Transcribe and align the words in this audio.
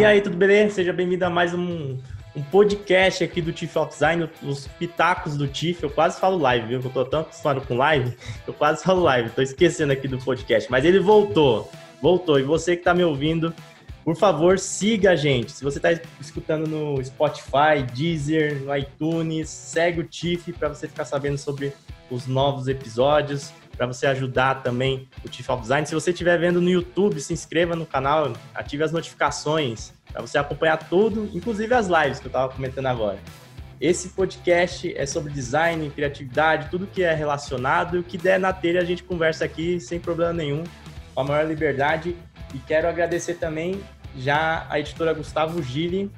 E 0.00 0.04
aí, 0.04 0.22
tudo 0.22 0.34
beleza? 0.34 0.76
Seja 0.76 0.94
bem-vindo 0.94 1.26
a 1.26 1.28
mais 1.28 1.52
um, 1.52 1.98
um 2.34 2.42
podcast 2.44 3.22
aqui 3.22 3.42
do 3.42 3.52
Tiff 3.52 3.78
of 3.78 3.90
Design, 3.90 4.30
os 4.42 4.66
pitacos 4.66 5.36
do 5.36 5.46
Tiff. 5.46 5.82
Eu 5.82 5.90
quase 5.90 6.18
falo 6.18 6.38
live, 6.38 6.68
viu? 6.68 6.80
Eu 6.82 6.90
tô 6.90 7.04
tão 7.04 7.20
acostumado 7.20 7.60
com 7.60 7.76
live, 7.76 8.16
eu 8.48 8.54
quase 8.54 8.82
falo 8.82 9.02
live. 9.02 9.28
Tô 9.28 9.42
esquecendo 9.42 9.92
aqui 9.92 10.08
do 10.08 10.16
podcast, 10.16 10.70
mas 10.70 10.86
ele 10.86 10.98
voltou. 11.00 11.70
Voltou. 12.00 12.40
E 12.40 12.42
você 12.42 12.78
que 12.78 12.82
tá 12.82 12.94
me 12.94 13.04
ouvindo, 13.04 13.54
por 14.02 14.16
favor, 14.16 14.58
siga 14.58 15.10
a 15.10 15.16
gente. 15.16 15.52
Se 15.52 15.62
você 15.62 15.76
está 15.76 15.92
escutando 16.18 16.66
no 16.66 17.04
Spotify, 17.04 17.82
Deezer, 17.94 18.62
no 18.62 18.74
iTunes, 18.74 19.50
segue 19.50 20.00
o 20.00 20.04
Tiff 20.04 20.50
para 20.54 20.68
você 20.68 20.88
ficar 20.88 21.04
sabendo 21.04 21.36
sobre 21.36 21.74
os 22.10 22.26
novos 22.26 22.68
episódios, 22.68 23.52
para 23.80 23.86
você 23.86 24.06
ajudar 24.08 24.62
também 24.62 25.08
o 25.24 25.28
Tiff 25.30 25.48
Design. 25.58 25.86
Se 25.86 25.94
você 25.94 26.10
estiver 26.10 26.38
vendo 26.38 26.60
no 26.60 26.68
YouTube, 26.68 27.18
se 27.18 27.32
inscreva 27.32 27.74
no 27.74 27.86
canal, 27.86 28.30
ative 28.54 28.82
as 28.82 28.92
notificações 28.92 29.94
para 30.12 30.20
você 30.20 30.36
acompanhar 30.36 30.76
tudo, 30.76 31.30
inclusive 31.32 31.72
as 31.72 31.86
lives 31.86 32.20
que 32.20 32.26
eu 32.26 32.28
estava 32.28 32.52
comentando 32.52 32.84
agora. 32.84 33.18
Esse 33.80 34.10
podcast 34.10 34.94
é 34.94 35.06
sobre 35.06 35.32
design, 35.32 35.88
criatividade, 35.88 36.68
tudo 36.70 36.86
que 36.86 37.02
é 37.02 37.14
relacionado 37.14 37.96
e 37.96 38.00
o 38.00 38.02
que 38.02 38.18
der 38.18 38.38
na 38.38 38.52
telha 38.52 38.82
a 38.82 38.84
gente 38.84 39.02
conversa 39.02 39.46
aqui 39.46 39.80
sem 39.80 39.98
problema 39.98 40.34
nenhum, 40.34 40.62
com 41.14 41.20
a 41.22 41.24
maior 41.24 41.48
liberdade 41.48 42.14
e 42.54 42.58
quero 42.58 42.86
agradecer 42.86 43.36
também 43.36 43.80
já 44.14 44.66
a 44.68 44.78
editora 44.78 45.14
Gustavo 45.14 45.62
Gili 45.62 46.10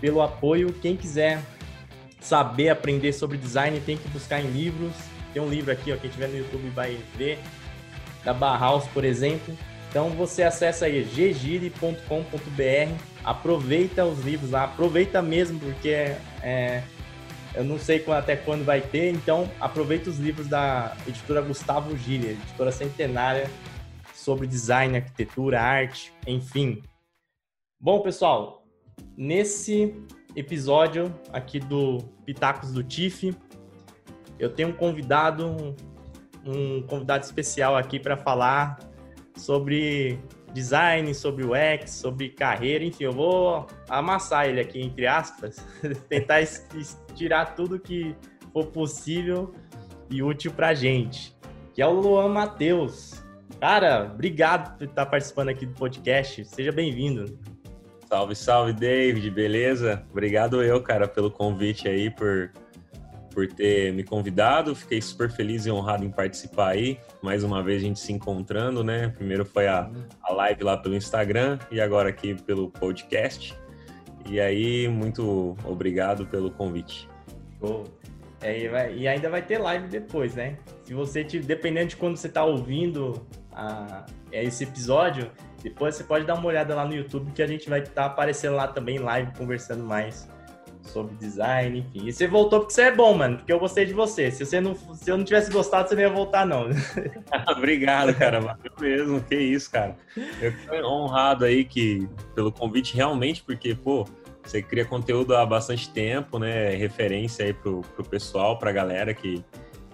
pelo 0.00 0.20
apoio. 0.20 0.72
Quem 0.82 0.96
quiser 0.96 1.40
saber, 2.18 2.68
aprender 2.68 3.12
sobre 3.12 3.38
design, 3.38 3.78
tem 3.78 3.96
que 3.96 4.08
buscar 4.08 4.40
em 4.40 4.50
livros. 4.50 5.14
Tem 5.36 5.44
um 5.44 5.50
livro 5.50 5.70
aqui, 5.70 5.92
ó, 5.92 5.98
quem 5.98 6.08
tiver 6.08 6.28
no 6.28 6.38
YouTube 6.38 6.70
vai 6.70 6.98
ver, 7.14 7.38
da 8.24 8.32
Barhaus, 8.32 8.86
por 8.86 9.04
exemplo. 9.04 9.54
Então 9.90 10.08
você 10.08 10.42
acessa 10.42 10.86
aí 10.86 11.04
ggire.com.br, 11.04 12.00
aproveita 13.22 14.06
os 14.06 14.20
livros 14.20 14.50
lá, 14.50 14.64
aproveita 14.64 15.20
mesmo, 15.20 15.60
porque 15.60 15.90
é, 16.42 16.82
eu 17.54 17.64
não 17.64 17.78
sei 17.78 18.02
até 18.16 18.34
quando 18.34 18.64
vai 18.64 18.80
ter, 18.80 19.12
então 19.12 19.46
aproveita 19.60 20.08
os 20.08 20.18
livros 20.18 20.46
da 20.46 20.96
editora 21.06 21.42
Gustavo 21.42 21.94
Gili, 21.98 22.28
editora 22.28 22.72
centenária 22.72 23.50
sobre 24.14 24.46
design, 24.46 24.96
arquitetura, 24.96 25.60
arte, 25.60 26.14
enfim. 26.26 26.80
Bom, 27.78 28.00
pessoal, 28.00 28.64
nesse 29.14 29.94
episódio 30.34 31.14
aqui 31.30 31.60
do 31.60 31.98
Pitacos 32.24 32.72
do 32.72 32.82
TIFF, 32.82 33.36
eu 34.38 34.50
tenho 34.50 34.70
um 34.70 34.72
convidado, 34.72 35.74
um 36.44 36.82
convidado 36.82 37.24
especial 37.24 37.76
aqui 37.76 37.98
para 37.98 38.16
falar 38.16 38.78
sobre 39.36 40.18
design, 40.52 41.14
sobre 41.14 41.44
UX, 41.44 41.90
sobre 41.90 42.30
carreira, 42.30 42.84
enfim, 42.84 43.04
eu 43.04 43.12
vou 43.12 43.66
amassar 43.88 44.46
ele 44.46 44.60
aqui, 44.60 44.80
entre 44.80 45.06
aspas, 45.06 45.56
tentar 46.08 46.42
tirar 47.14 47.54
tudo 47.54 47.78
que 47.78 48.16
for 48.52 48.66
possível 48.66 49.54
e 50.10 50.22
útil 50.22 50.50
para 50.52 50.72
gente, 50.72 51.36
que 51.74 51.82
é 51.82 51.86
o 51.86 51.92
Luan 51.92 52.28
Matheus. 52.28 53.22
Cara, 53.60 54.10
obrigado 54.12 54.76
por 54.78 54.84
estar 54.86 55.06
participando 55.06 55.48
aqui 55.50 55.66
do 55.66 55.74
podcast. 55.74 56.44
Seja 56.44 56.72
bem-vindo. 56.72 57.38
Salve, 58.08 58.34
salve, 58.34 58.72
David, 58.72 59.30
beleza? 59.30 60.04
Obrigado 60.10 60.62
eu, 60.62 60.80
cara, 60.80 61.08
pelo 61.08 61.30
convite 61.30 61.88
aí, 61.88 62.08
por, 62.10 62.52
por 63.36 63.46
ter 63.46 63.92
me 63.92 64.02
convidado. 64.02 64.74
Fiquei 64.74 65.02
super 65.02 65.30
feliz 65.30 65.66
e 65.66 65.70
honrado 65.70 66.02
em 66.02 66.10
participar 66.10 66.68
aí. 66.68 66.98
Mais 67.20 67.44
uma 67.44 67.62
vez 67.62 67.82
a 67.82 67.84
gente 67.84 68.00
se 68.00 68.10
encontrando, 68.10 68.82
né? 68.82 69.08
Primeiro 69.14 69.44
foi 69.44 69.68
a, 69.68 69.90
a 70.22 70.32
live 70.32 70.64
lá 70.64 70.74
pelo 70.78 70.96
Instagram 70.96 71.58
e 71.70 71.78
agora 71.78 72.08
aqui 72.08 72.34
pelo 72.34 72.70
podcast. 72.70 73.54
E 74.24 74.40
aí, 74.40 74.88
muito 74.88 75.54
obrigado 75.66 76.26
pelo 76.26 76.50
convite. 76.50 77.10
Show. 77.60 77.84
É, 78.40 78.94
e 78.94 79.06
ainda 79.06 79.28
vai 79.28 79.42
ter 79.42 79.58
live 79.58 79.86
depois, 79.86 80.34
né? 80.34 80.56
Se 80.84 80.94
você, 80.94 81.22
dependendo 81.22 81.88
de 81.88 81.96
quando 81.96 82.16
você 82.16 82.28
está 82.28 82.42
ouvindo 82.42 83.26
a, 83.52 84.06
é 84.32 84.44
esse 84.44 84.64
episódio, 84.64 85.30
depois 85.62 85.94
você 85.94 86.04
pode 86.04 86.24
dar 86.24 86.36
uma 86.36 86.46
olhada 86.46 86.74
lá 86.74 86.86
no 86.86 86.94
YouTube 86.94 87.30
que 87.32 87.42
a 87.42 87.46
gente 87.46 87.68
vai 87.68 87.80
estar 87.80 87.92
tá 87.92 88.06
aparecendo 88.06 88.56
lá 88.56 88.66
também 88.66 88.98
live 88.98 89.30
conversando 89.36 89.84
mais 89.84 90.26
sobre 90.86 91.14
design, 91.16 91.78
enfim. 91.80 92.06
E 92.06 92.12
você 92.12 92.26
voltou 92.26 92.60
porque 92.60 92.74
você 92.74 92.82
é 92.82 92.94
bom, 92.94 93.14
mano, 93.14 93.38
porque 93.38 93.52
eu 93.52 93.58
gostei 93.58 93.84
de 93.84 93.92
você. 93.92 94.30
Se 94.30 94.44
você 94.44 94.60
não, 94.60 94.74
se 94.74 95.10
eu 95.10 95.16
não 95.16 95.24
tivesse 95.24 95.50
gostado, 95.50 95.88
você 95.88 95.94
não 95.94 96.02
ia 96.02 96.10
voltar 96.10 96.46
não. 96.46 96.68
Obrigado, 97.56 98.14
cara, 98.14 98.40
valeu 98.40 98.72
mesmo. 98.80 99.20
Que 99.20 99.36
isso, 99.36 99.70
cara. 99.70 99.96
Eu 100.40 100.52
fico 100.52 100.74
honrado 100.84 101.44
aí 101.44 101.64
que 101.64 102.08
pelo 102.34 102.52
convite 102.52 102.94
realmente, 102.94 103.42
porque 103.42 103.74
pô, 103.74 104.06
você 104.42 104.62
cria 104.62 104.84
conteúdo 104.84 105.36
há 105.36 105.44
bastante 105.44 105.90
tempo, 105.90 106.38
né? 106.38 106.70
Referência 106.70 107.44
aí 107.44 107.52
pro, 107.52 107.80
pro 107.80 108.04
pessoal, 108.04 108.58
pra 108.58 108.72
galera 108.72 109.12
que 109.12 109.44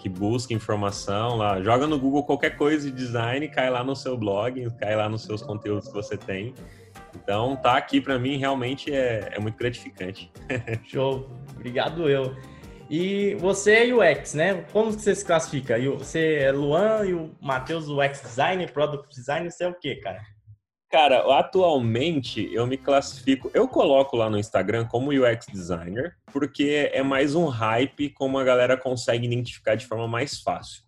que 0.03 0.09
busca 0.09 0.53
informação 0.53 1.37
lá, 1.37 1.63
joga 1.63 1.87
no 1.87 1.97
Google 1.97 2.25
qualquer 2.25 2.57
coisa 2.57 2.91
de 2.91 2.97
design, 2.97 3.47
cai 3.47 3.71
lá 3.71 3.85
no 3.85 3.95
seu 3.95 4.17
blog, 4.17 4.69
cai 4.81 4.97
lá 4.97 5.09
nos 5.09 5.23
seus 5.23 5.43
conteúdos 5.43 5.87
que 5.87 5.95
você 5.95 6.17
tem. 6.17 6.53
Então, 7.15 7.57
tá 7.57 7.77
aqui 7.77 8.01
para 8.01 8.19
mim 8.19 8.37
realmente 8.37 8.93
é, 8.93 9.31
é 9.33 9.39
muito 9.39 9.57
gratificante. 9.57 10.31
Show, 10.85 11.31
obrigado 11.55 12.09
eu. 12.09 12.37
E 12.91 13.35
você 13.37 13.91
é 13.91 13.95
UX, 13.95 14.35
né? 14.35 14.67
Como 14.73 14.93
você 14.93 15.15
se 15.15 15.25
classifica? 15.25 15.79
Você 15.99 16.35
é 16.35 16.53
Luan 16.53 17.07
e 17.07 17.15
o 17.15 17.35
Matheus 17.41 17.89
UX 17.89 18.21
Designer, 18.21 18.71
Product 18.71 19.09
Designer, 19.09 19.51
você 19.51 19.65
é 19.65 19.69
o 19.69 19.75
quê, 19.75 19.97
cara? 19.97 20.21
Cara, 20.93 21.39
atualmente 21.39 22.53
eu 22.53 22.67
me 22.67 22.77
classifico, 22.77 23.51
eu 23.55 23.67
coloco 23.67 24.15
lá 24.15 24.29
no 24.29 24.39
Instagram 24.39 24.85
como 24.85 25.11
UX 25.11 25.47
designer, 25.51 26.15
porque 26.31 26.91
é 26.93 27.03
mais 27.03 27.35
um 27.35 27.47
hype 27.47 28.11
como 28.11 28.39
a 28.39 28.45
galera 28.45 28.77
consegue 28.77 29.25
identificar 29.25 29.75
de 29.75 29.87
forma 29.87 30.07
mais 30.07 30.43
fácil. 30.43 30.83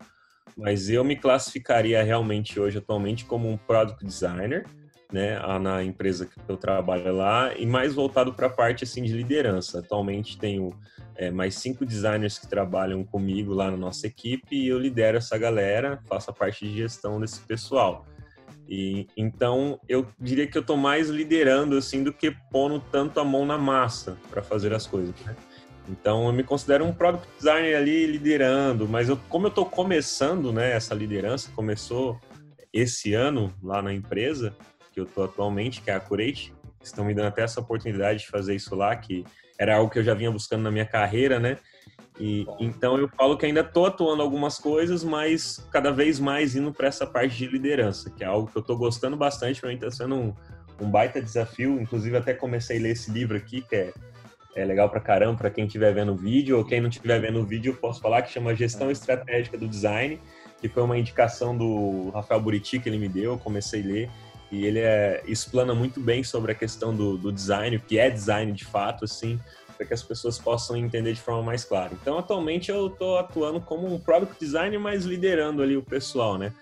Mas 0.55 0.91
eu 0.91 1.03
me 1.05 1.17
classificaria 1.17 2.03
realmente 2.03 2.61
hoje 2.61 2.77
atualmente 2.77 3.25
como 3.25 3.49
um 3.49 3.57
product 3.57 4.05
designer, 4.05 4.67
né, 5.15 5.39
na 5.61 5.85
empresa 5.85 6.27
que 6.27 6.41
eu 6.49 6.57
trabalho 6.57 7.15
lá 7.15 7.57
e 7.57 7.65
mais 7.65 7.95
voltado 7.95 8.35
para 8.35 8.49
a 8.49 8.51
parte 8.51 8.83
assim 8.83 9.01
de 9.05 9.13
liderança. 9.13 9.79
Atualmente 9.79 10.37
tenho 10.37 10.71
é, 11.15 11.31
mais 11.31 11.55
cinco 11.55 11.87
designers 11.87 12.37
que 12.37 12.49
trabalham 12.49 13.05
comigo 13.05 13.55
lá 13.55 13.71
na 13.71 13.77
nossa 13.77 14.09
equipe 14.09 14.57
e 14.57 14.67
eu 14.67 14.77
lidero 14.77 15.17
essa 15.17 15.39
galera, 15.39 16.03
faço 16.09 16.31
a 16.31 16.35
parte 16.35 16.67
de 16.67 16.79
gestão 16.79 17.21
desse 17.21 17.41
pessoal. 17.43 18.05
E 18.69 19.07
então 19.17 19.79
eu 19.89 20.05
diria 20.19 20.49
que 20.49 20.59
eu 20.59 20.65
tô 20.65 20.77
mais 20.77 21.09
liderando 21.09 21.77
assim 21.77 22.03
do 22.03 22.13
que 22.13 22.33
pondo 22.51 22.83
tanto 22.91 23.21
a 23.21 23.25
mão 23.25 23.47
na 23.47 23.57
massa 23.57 24.17
para 24.29 24.43
fazer 24.43 24.75
as 24.75 24.85
coisas. 24.85 25.15
Né? 25.25 25.37
Então 25.89 26.27
eu 26.27 26.33
me 26.33 26.43
considero 26.43 26.85
um 26.85 26.93
product 26.93 27.29
designer 27.37 27.77
ali 27.77 28.05
liderando, 28.05 28.89
mas 28.89 29.09
eu, 29.09 29.17
como 29.29 29.47
eu 29.47 29.51
tô 29.53 29.65
começando, 29.65 30.53
né, 30.53 30.73
essa 30.73 30.93
liderança 30.93 31.53
começou 31.55 32.19
esse 32.73 33.15
ano 33.15 33.55
lá 33.63 33.81
na 33.81 33.95
empresa 33.95 34.57
que 34.95 35.01
eu 35.01 35.07
tô 35.07 35.25
atualmente, 35.25 35.81
que 35.83 35.91
é 35.91 35.95
a 35.95 36.01
Curate, 36.01 36.55
estão 36.81 37.05
me 37.05 37.13
dando 37.13 37.27
até 37.27 37.43
essa 37.43 37.61
oportunidade 37.61 38.21
de 38.21 38.29
fazer 38.29 38.55
isso 38.55 38.75
lá, 38.77 38.95
que 38.95 39.25
era 39.59 39.77
algo 39.77 39.91
que 39.91 39.99
eu 39.99 40.05
já 40.05 40.15
vinha 40.15 40.31
buscando 40.31 40.63
na 40.63 40.71
minha 40.71 40.87
carreira, 40.87 41.41
né? 41.41 41.59
E, 42.19 42.47
então 42.61 42.97
eu 42.97 43.09
falo 43.09 43.37
que 43.37 43.45
ainda 43.45 43.61
estou 43.61 43.87
atuando 43.87 44.23
algumas 44.23 44.57
coisas, 44.57 45.03
mas 45.03 45.67
cada 45.73 45.91
vez 45.91 46.21
mais 46.21 46.55
indo 46.55 46.73
para 46.73 46.87
essa 46.87 47.05
parte 47.05 47.37
de 47.37 47.47
liderança, 47.49 48.09
que 48.11 48.23
é 48.23 48.27
algo 48.27 48.49
que 48.49 48.57
eu 48.57 48.61
estou 48.61 48.77
gostando 48.77 49.17
bastante, 49.17 49.61
para 49.61 49.71
mim 49.71 49.75
está 49.75 49.91
sendo 49.91 50.15
um, 50.15 50.35
um, 50.81 50.89
baita 50.89 51.21
desafio. 51.21 51.81
Inclusive 51.81 52.17
até 52.17 52.33
comecei 52.33 52.79
a 52.79 52.81
ler 52.81 52.91
esse 52.91 53.11
livro 53.11 53.37
aqui, 53.37 53.63
que 53.63 53.75
é, 53.75 53.93
é 54.55 54.65
legal 54.65 54.89
para 54.89 55.01
caramba 55.01 55.39
para 55.39 55.51
quem 55.51 55.67
estiver 55.67 55.93
vendo 55.93 56.13
o 56.13 56.17
vídeo, 56.17 56.57
ou 56.57 56.65
quem 56.65 56.81
não 56.81 56.89
estiver 56.89 57.21
vendo 57.21 57.41
o 57.41 57.45
vídeo, 57.45 57.73
eu 57.73 57.77
posso 57.77 58.01
falar 58.01 58.23
que 58.23 58.31
chama 58.31 58.55
Gestão 58.55 58.93
Estratégica 58.93 59.59
do 59.59 59.67
Design, 59.67 60.21
que 60.61 60.69
foi 60.69 60.85
uma 60.85 60.97
indicação 60.97 61.57
do 61.57 62.11
Rafael 62.11 62.41
Buriti 62.41 62.79
que 62.79 62.89
ele 62.89 62.99
me 62.99 63.09
deu, 63.09 63.33
eu 63.33 63.39
comecei 63.39 63.83
a 63.83 63.87
ler. 63.87 64.11
E 64.51 64.65
ele 64.65 64.81
é, 64.81 65.23
explana 65.27 65.75
muito 65.75 66.01
bem 66.01 66.23
sobre 66.23 66.53
a 66.53 66.55
questão 66.55 66.95
do, 66.95 67.17
do 67.17 67.33
design, 67.33 67.77
o 67.77 67.81
que 67.81 67.99
é 67.99 68.11
design 68.11 68.53
de 68.53 68.65
fato, 68.65 69.05
assim, 69.05 69.41
para 69.77 69.87
que 69.87 69.95
as 69.95 70.03
pessoas 70.03 70.39
possam 70.39 70.77
entender 70.77 71.13
de 71.13 71.21
forma 71.21 71.43
mais 71.43 71.65
clara. 71.65 71.91
Então, 71.93 72.19
atualmente 72.19 72.71
eu 72.71 72.87
estou 72.87 73.19
atuando 73.19 73.61
como 73.61 73.93
um 73.93 73.99
product 73.99 74.37
designer, 74.39 74.79
mas 74.79 75.05
liderando 75.05 75.63
ali 75.63 75.77
o 75.77 75.83
pessoal, 75.83 76.39
né? 76.39 76.53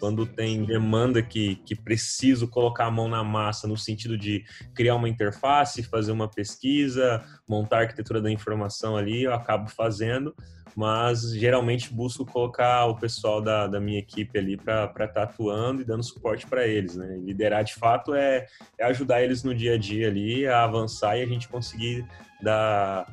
Quando 0.00 0.24
tem 0.26 0.64
demanda 0.64 1.22
que, 1.22 1.56
que 1.56 1.76
preciso 1.76 2.48
colocar 2.48 2.86
a 2.86 2.90
mão 2.90 3.06
na 3.06 3.22
massa 3.22 3.68
no 3.68 3.76
sentido 3.76 4.16
de 4.16 4.42
criar 4.74 4.96
uma 4.96 5.08
interface, 5.08 5.82
fazer 5.82 6.10
uma 6.10 6.26
pesquisa, 6.26 7.22
montar 7.46 7.76
a 7.76 7.80
arquitetura 7.82 8.20
da 8.20 8.30
informação 8.30 8.96
ali, 8.96 9.24
eu 9.24 9.34
acabo 9.34 9.68
fazendo 9.68 10.34
mas 10.76 11.32
geralmente 11.32 11.92
busco 11.92 12.24
colocar 12.24 12.86
o 12.86 12.96
pessoal 12.96 13.40
da, 13.40 13.66
da 13.66 13.80
minha 13.80 13.98
equipe 13.98 14.38
ali 14.38 14.56
para 14.56 14.84
estar 14.84 15.08
tá 15.08 15.22
atuando 15.24 15.82
e 15.82 15.84
dando 15.84 16.02
suporte 16.02 16.46
para 16.46 16.66
eles, 16.66 16.96
né? 16.96 17.18
Liderar 17.22 17.64
de 17.64 17.74
fato 17.74 18.14
é, 18.14 18.46
é, 18.78 18.84
ajudar 18.84 19.22
eles 19.22 19.42
no 19.42 19.54
dia 19.54 19.74
a 19.74 19.78
dia 19.78 20.08
ali 20.08 20.46
a 20.46 20.64
avançar 20.64 21.16
e 21.16 21.22
a 21.22 21.26
gente 21.26 21.48
conseguir 21.48 22.06
dar, 22.42 23.06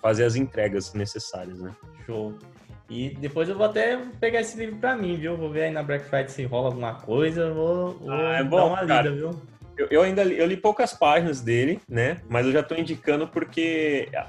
fazer 0.00 0.24
as 0.24 0.36
entregas 0.36 0.92
necessárias, 0.94 1.60
né? 1.60 1.74
Show. 2.04 2.36
E 2.94 3.10
depois 3.10 3.48
eu 3.48 3.56
vou 3.56 3.66
até 3.66 3.98
pegar 4.20 4.40
esse 4.40 4.56
livro 4.56 4.76
para 4.76 4.94
mim, 4.94 5.16
viu? 5.16 5.36
Vou 5.36 5.50
ver 5.50 5.64
aí 5.64 5.70
na 5.72 5.82
Black 5.82 6.04
Friday 6.04 6.28
se 6.28 6.44
rola 6.44 6.68
alguma 6.68 6.94
coisa, 6.94 7.52
vou, 7.52 7.94
vou 7.94 8.12
ah, 8.12 8.36
é 8.36 8.44
bom, 8.44 8.56
dar 8.56 8.64
uma 8.66 8.86
cara. 8.86 9.10
lida, 9.10 9.16
viu? 9.16 9.42
Eu, 9.76 9.88
eu, 9.90 10.02
ainda 10.02 10.22
li, 10.22 10.38
eu 10.38 10.46
li 10.46 10.56
poucas 10.56 10.92
páginas 10.92 11.40
dele, 11.40 11.80
né? 11.88 12.18
Mas 12.28 12.46
eu 12.46 12.52
já 12.52 12.60
estou 12.60 12.78
indicando 12.78 13.26
porque 13.26 14.08
a, 14.14 14.28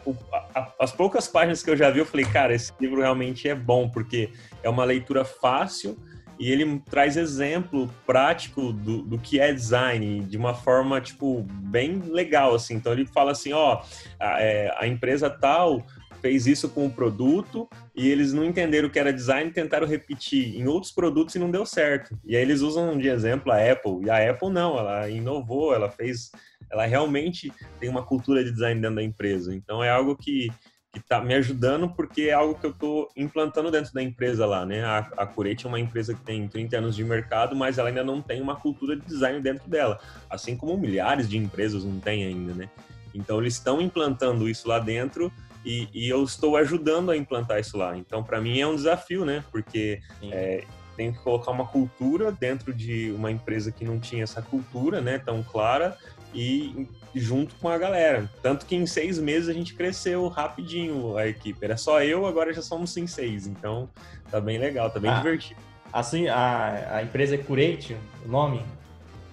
a, 0.56 0.71
as 0.79 0.91
poucas 0.91 1.27
páginas 1.27 1.62
que 1.62 1.69
eu 1.69 1.77
já 1.77 1.91
vi, 1.91 2.00
eu 2.00 2.07
falei, 2.07 2.25
cara, 2.25 2.56
esse 2.56 2.73
livro 2.81 3.00
realmente 3.00 3.47
é 3.47 3.53
bom, 3.53 3.88
porque 3.88 4.31
é 4.63 4.69
uma 4.69 4.83
leitura 4.83 5.23
fácil 5.23 5.95
e 6.39 6.51
ele 6.51 6.81
traz 6.89 7.15
exemplo 7.15 7.88
prático 8.06 8.73
do, 8.73 9.03
do 9.03 9.19
que 9.19 9.39
é 9.39 9.53
design 9.53 10.21
de 10.21 10.38
uma 10.38 10.56
forma, 10.56 11.00
tipo, 11.00 11.44
bem 11.47 12.01
legal, 12.07 12.56
assim. 12.56 12.73
Então 12.73 12.91
ele 12.91 13.06
fala 13.06 13.31
assim, 13.31 13.53
ó, 13.53 13.83
a, 14.19 14.41
é, 14.41 14.75
a 14.77 14.88
empresa 14.88 15.29
tal 15.29 15.85
fez 16.25 16.48
isso 16.48 16.68
com 16.69 16.88
o 16.88 16.89
produto 16.89 17.69
e 17.95 18.10
eles 18.10 18.33
não 18.33 18.44
entenderam 18.44 18.88
o 18.88 18.92
que 18.92 18.98
era 18.98 19.13
design, 19.13 19.51
tentaram 19.51 19.86
repetir 19.86 20.60
em 20.60 20.66
outros 20.66 20.92
produtos 20.92 21.36
e 21.36 21.39
não 21.39 21.51
deu 21.51 21.68
certo. 21.68 22.18
E 22.25 22.36
aí 22.36 22.42
eles 22.42 22.62
usam 22.62 22.98
de 22.98 23.07
exemplo 23.07 23.51
a 23.51 23.57
Apple, 23.57 24.04
e 24.04 24.10
a 24.10 24.31
Apple 24.31 24.50
não, 24.50 24.75
ela 24.75 25.07
inovou, 25.07 25.72
ela 25.72 25.88
fez, 25.88 26.31
ela 26.72 26.88
realmente 26.88 27.54
tem 27.80 27.88
uma 27.88 28.01
cultura 28.01 28.44
de 28.44 28.51
design 28.51 28.81
dentro 28.81 28.95
da 28.95 29.04
empresa. 29.04 29.54
Então 29.54 29.83
é 29.83 29.89
algo 29.92 30.16
que 30.16 30.50
que 30.92 31.00
está 31.00 31.19
me 31.19 31.33
ajudando 31.33 31.89
porque 31.89 32.24
é 32.24 32.31
algo 32.31 32.56
que 32.56 32.66
eu 32.66 32.72
estou 32.72 33.10
implantando 33.18 33.69
dentro 33.69 33.94
da 33.94 34.01
empresa 34.01 34.45
lá, 34.45 34.66
né? 34.66 34.81
A, 34.81 35.00
a 35.18 35.27
Curete 35.27 35.66
é 35.66 35.68
uma 35.68 35.80
empresa 35.80 36.13
que 36.13 36.22
tem 36.22 36.48
30 36.48 36.77
anos 36.77 36.95
de 36.95 37.04
mercado, 37.04 37.54
mas 37.54 37.77
ela 37.77 37.89
ainda 37.89 38.01
não 38.01 38.22
tem 38.22 38.42
uma 38.42 38.56
cultura 38.56 38.95
de 38.95 39.06
design 39.06 39.42
dentro 39.42 39.69
dela, 39.69 40.00
assim 40.30 40.56
como 40.56 40.77
milhares 40.77 41.27
de 41.27 41.38
empresas 41.38 41.83
não 41.83 42.00
têm 42.00 42.25
ainda, 42.25 42.54
né? 42.54 42.69
Então 43.13 43.42
eles 43.42 43.56
estão 43.56 43.81
implantando 43.81 44.48
isso 44.48 44.69
lá 44.69 44.80
dentro 44.80 45.31
e, 45.65 45.89
e, 45.94 46.07
eu 46.07 46.23
estou 46.23 46.56
ajudando 46.56 47.09
a 47.09 47.17
implantar 47.17 47.59
isso 47.59 47.77
lá. 47.77 47.97
Então, 47.97 48.23
para 48.23 48.39
mim 48.39 48.59
é 48.59 48.67
um 48.67 48.75
desafio, 48.75 49.25
né? 49.25 49.44
Porque 49.51 50.00
é, 50.31 50.63
tem 50.95 51.12
que 51.12 51.19
colocar 51.19 51.51
uma 51.51 51.65
cultura 51.65 52.31
dentro 52.31 52.73
de 52.73 53.12
uma 53.12 53.31
empresa 53.31 53.71
que 53.71 53.83
não 53.83 54.00
tinha 54.00 54.23
essa 54.23 54.41
cultura, 54.41 55.01
né? 55.01 55.19
Tão 55.19 55.44
clara 55.44 55.97
e 56.33 56.88
junto 57.13 57.56
com 57.56 57.69
a 57.69 57.77
galera. 57.77 58.29
Tanto 58.41 58.65
que 58.65 58.75
em 58.75 58.85
seis 58.85 59.17
meses 59.17 59.50
a 59.50 59.53
gente 59.53 59.73
cresceu 59.73 60.27
rapidinho 60.27 61.17
a 61.17 61.27
equipe. 61.27 61.63
Era 61.63 61.77
só 61.77 62.03
eu, 62.03 62.25
agora 62.25 62.53
já 62.53 62.62
somos 62.62 62.95
em 62.97 63.07
seis. 63.07 63.47
Então, 63.47 63.89
tá 64.29 64.39
bem 64.39 64.57
legal, 64.57 64.89
tá 64.89 65.00
bem 65.00 65.12
ah, 65.12 65.17
divertido. 65.17 65.59
Assim, 65.91 66.27
a, 66.27 66.97
a 66.97 67.03
empresa 67.03 67.35
é 67.35 67.38
Curate, 67.38 67.97
o 68.25 68.27
nome? 68.27 68.62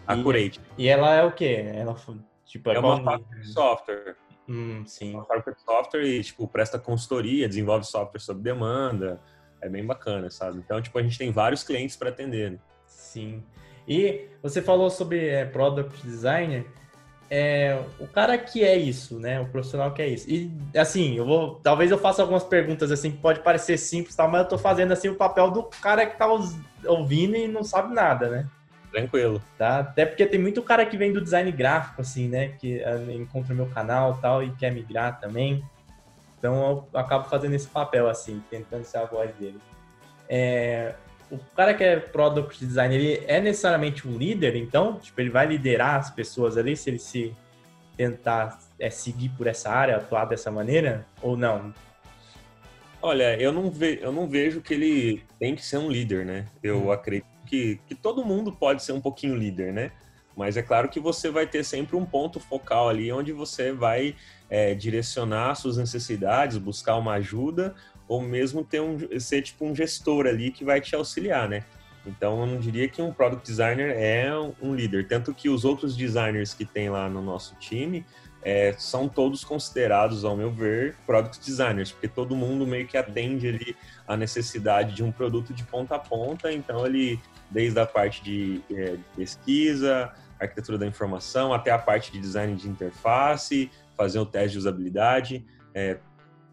A 0.06 0.16
e, 0.16 0.22
Curate. 0.22 0.60
E 0.78 0.88
ela 0.88 1.14
é 1.14 1.24
o 1.24 1.32
quê? 1.32 1.70
Ela, 1.74 1.96
tipo, 2.46 2.70
é, 2.70 2.76
é 2.76 2.78
uma 2.78 3.02
fábrica 3.02 3.40
de 3.40 3.48
software. 3.48 4.16
Hum, 4.48 4.84
sim. 4.86 5.12
De 5.12 5.60
software 5.62 6.04
e, 6.04 6.22
tipo, 6.22 6.46
presta 6.48 6.78
consultoria, 6.78 7.48
desenvolve 7.48 7.86
software 7.86 8.20
sob 8.20 8.42
demanda. 8.42 9.20
É 9.60 9.68
bem 9.68 9.86
bacana, 9.86 10.28
sabe? 10.30 10.58
Então, 10.58 10.82
tipo, 10.82 10.98
a 10.98 11.02
gente 11.02 11.16
tem 11.16 11.30
vários 11.30 11.62
clientes 11.62 11.96
para 11.96 12.08
atender. 12.10 12.52
Né? 12.52 12.58
Sim. 12.86 13.42
E 13.86 14.28
você 14.42 14.60
falou 14.60 14.90
sobre 14.90 15.28
é, 15.28 15.44
product 15.44 16.02
designer. 16.02 16.66
É, 17.30 17.82
o 17.98 18.06
cara 18.06 18.36
que 18.36 18.62
é 18.62 18.76
isso, 18.76 19.18
né? 19.18 19.40
O 19.40 19.46
profissional 19.46 19.94
que 19.94 20.02
é 20.02 20.08
isso. 20.08 20.28
E 20.28 20.50
assim, 20.76 21.14
eu 21.16 21.24
vou. 21.24 21.54
Talvez 21.62 21.90
eu 21.90 21.96
faça 21.96 22.20
algumas 22.20 22.44
perguntas 22.44 22.90
assim 22.90 23.10
que 23.10 23.18
pode 23.18 23.40
parecer 23.40 23.78
simples, 23.78 24.14
tá? 24.14 24.28
mas 24.28 24.42
eu 24.42 24.48
tô 24.48 24.58
fazendo 24.58 24.92
assim 24.92 25.08
o 25.08 25.14
papel 25.14 25.50
do 25.50 25.62
cara 25.62 26.04
que 26.04 26.18
tá 26.18 26.26
ouvindo 26.86 27.34
e 27.34 27.48
não 27.48 27.64
sabe 27.64 27.94
nada, 27.94 28.28
né? 28.28 28.48
Tranquilo. 28.92 29.42
Tá? 29.56 29.78
Até 29.78 30.04
porque 30.04 30.26
tem 30.26 30.38
muito 30.38 30.62
cara 30.62 30.84
que 30.84 30.96
vem 30.96 31.12
do 31.12 31.20
design 31.20 31.50
gráfico, 31.50 32.02
assim, 32.02 32.28
né? 32.28 32.48
Que 32.58 32.84
ah, 32.84 33.00
encontra 33.12 33.54
o 33.54 33.56
meu 33.56 33.66
canal 33.66 34.18
tal 34.20 34.42
e 34.42 34.50
quer 34.52 34.70
migrar 34.70 35.18
também. 35.18 35.64
Então 36.38 36.86
eu 36.92 36.98
acabo 36.98 37.28
fazendo 37.28 37.54
esse 37.54 37.68
papel, 37.68 38.08
assim, 38.08 38.42
tentando 38.50 38.84
ser 38.84 38.98
a 38.98 39.04
voz 39.04 39.34
dele. 39.36 39.58
É, 40.28 40.94
o 41.30 41.38
cara 41.56 41.72
que 41.72 41.82
é 41.82 41.98
product 41.98 42.64
designer, 42.64 42.96
ele 42.96 43.24
é 43.26 43.40
necessariamente 43.40 44.06
um 44.06 44.18
líder, 44.18 44.54
então? 44.56 44.98
Tipo, 44.98 45.20
ele 45.20 45.30
vai 45.30 45.46
liderar 45.46 45.96
as 45.96 46.10
pessoas 46.10 46.58
ali 46.58 46.76
se 46.76 46.90
ele 46.90 46.98
se 46.98 47.34
tentar 47.96 48.58
é, 48.78 48.90
seguir 48.90 49.30
por 49.30 49.46
essa 49.46 49.70
área, 49.70 49.96
atuar 49.96 50.26
dessa 50.26 50.50
maneira? 50.50 51.06
Ou 51.22 51.36
não? 51.36 51.72
Olha, 53.00 53.40
eu 53.40 53.50
não, 53.50 53.70
ve 53.70 53.98
eu 54.00 54.12
não 54.12 54.28
vejo 54.28 54.60
que 54.60 54.74
ele 54.74 55.24
tem 55.38 55.56
que 55.56 55.64
ser 55.64 55.78
um 55.78 55.90
líder, 55.90 56.24
né? 56.24 56.46
Eu 56.62 56.86
hum. 56.86 56.92
acredito 56.92 57.31
que, 57.52 57.78
que 57.86 57.94
todo 57.94 58.24
mundo 58.24 58.50
pode 58.50 58.82
ser 58.82 58.92
um 58.92 59.00
pouquinho 59.00 59.36
líder, 59.36 59.74
né? 59.74 59.92
Mas 60.34 60.56
é 60.56 60.62
claro 60.62 60.88
que 60.88 60.98
você 60.98 61.30
vai 61.30 61.46
ter 61.46 61.62
sempre 61.62 61.94
um 61.94 62.04
ponto 62.06 62.40
focal 62.40 62.88
ali 62.88 63.12
onde 63.12 63.30
você 63.30 63.70
vai 63.70 64.16
é, 64.48 64.74
direcionar 64.74 65.54
suas 65.54 65.76
necessidades, 65.76 66.56
buscar 66.56 66.96
uma 66.96 67.12
ajuda, 67.12 67.74
ou 68.08 68.22
mesmo 68.22 68.64
ter 68.64 68.80
um, 68.80 68.96
ser 69.20 69.42
tipo 69.42 69.66
um 69.66 69.74
gestor 69.74 70.26
ali 70.26 70.50
que 70.50 70.64
vai 70.64 70.80
te 70.80 70.96
auxiliar, 70.96 71.46
né? 71.46 71.62
Então 72.06 72.40
eu 72.40 72.46
não 72.46 72.58
diria 72.58 72.88
que 72.88 73.02
um 73.02 73.12
product 73.12 73.46
designer 73.46 73.94
é 73.98 74.32
um 74.62 74.74
líder, 74.74 75.06
tanto 75.06 75.34
que 75.34 75.50
os 75.50 75.62
outros 75.62 75.94
designers 75.94 76.54
que 76.54 76.64
tem 76.64 76.88
lá 76.88 77.06
no 77.06 77.20
nosso 77.20 77.54
time 77.56 78.06
é, 78.42 78.74
são 78.76 79.08
todos 79.08 79.44
considerados, 79.44 80.24
ao 80.24 80.36
meu 80.36 80.50
ver, 80.50 80.96
product 81.06 81.38
designers, 81.44 81.92
porque 81.92 82.08
todo 82.08 82.34
mundo 82.34 82.66
meio 82.66 82.86
que 82.86 82.96
atende 82.96 83.48
ali 83.48 83.76
a 84.06 84.16
necessidade 84.16 84.94
de 84.94 85.04
um 85.04 85.12
produto 85.12 85.54
de 85.54 85.62
ponta 85.64 85.94
a 85.94 85.98
ponta, 85.98 86.52
então 86.52 86.84
ele 86.84 87.20
desde 87.52 87.78
a 87.78 87.86
parte 87.86 88.22
de, 88.22 88.62
é, 88.70 88.96
de 88.96 89.04
pesquisa, 89.14 90.12
arquitetura 90.40 90.78
da 90.78 90.86
informação, 90.86 91.52
até 91.52 91.70
a 91.70 91.78
parte 91.78 92.10
de 92.10 92.18
design 92.18 92.56
de 92.56 92.68
interface, 92.68 93.70
fazer 93.96 94.18
o 94.18 94.26
teste 94.26 94.52
de 94.52 94.58
usabilidade. 94.58 95.44
É, 95.74 95.98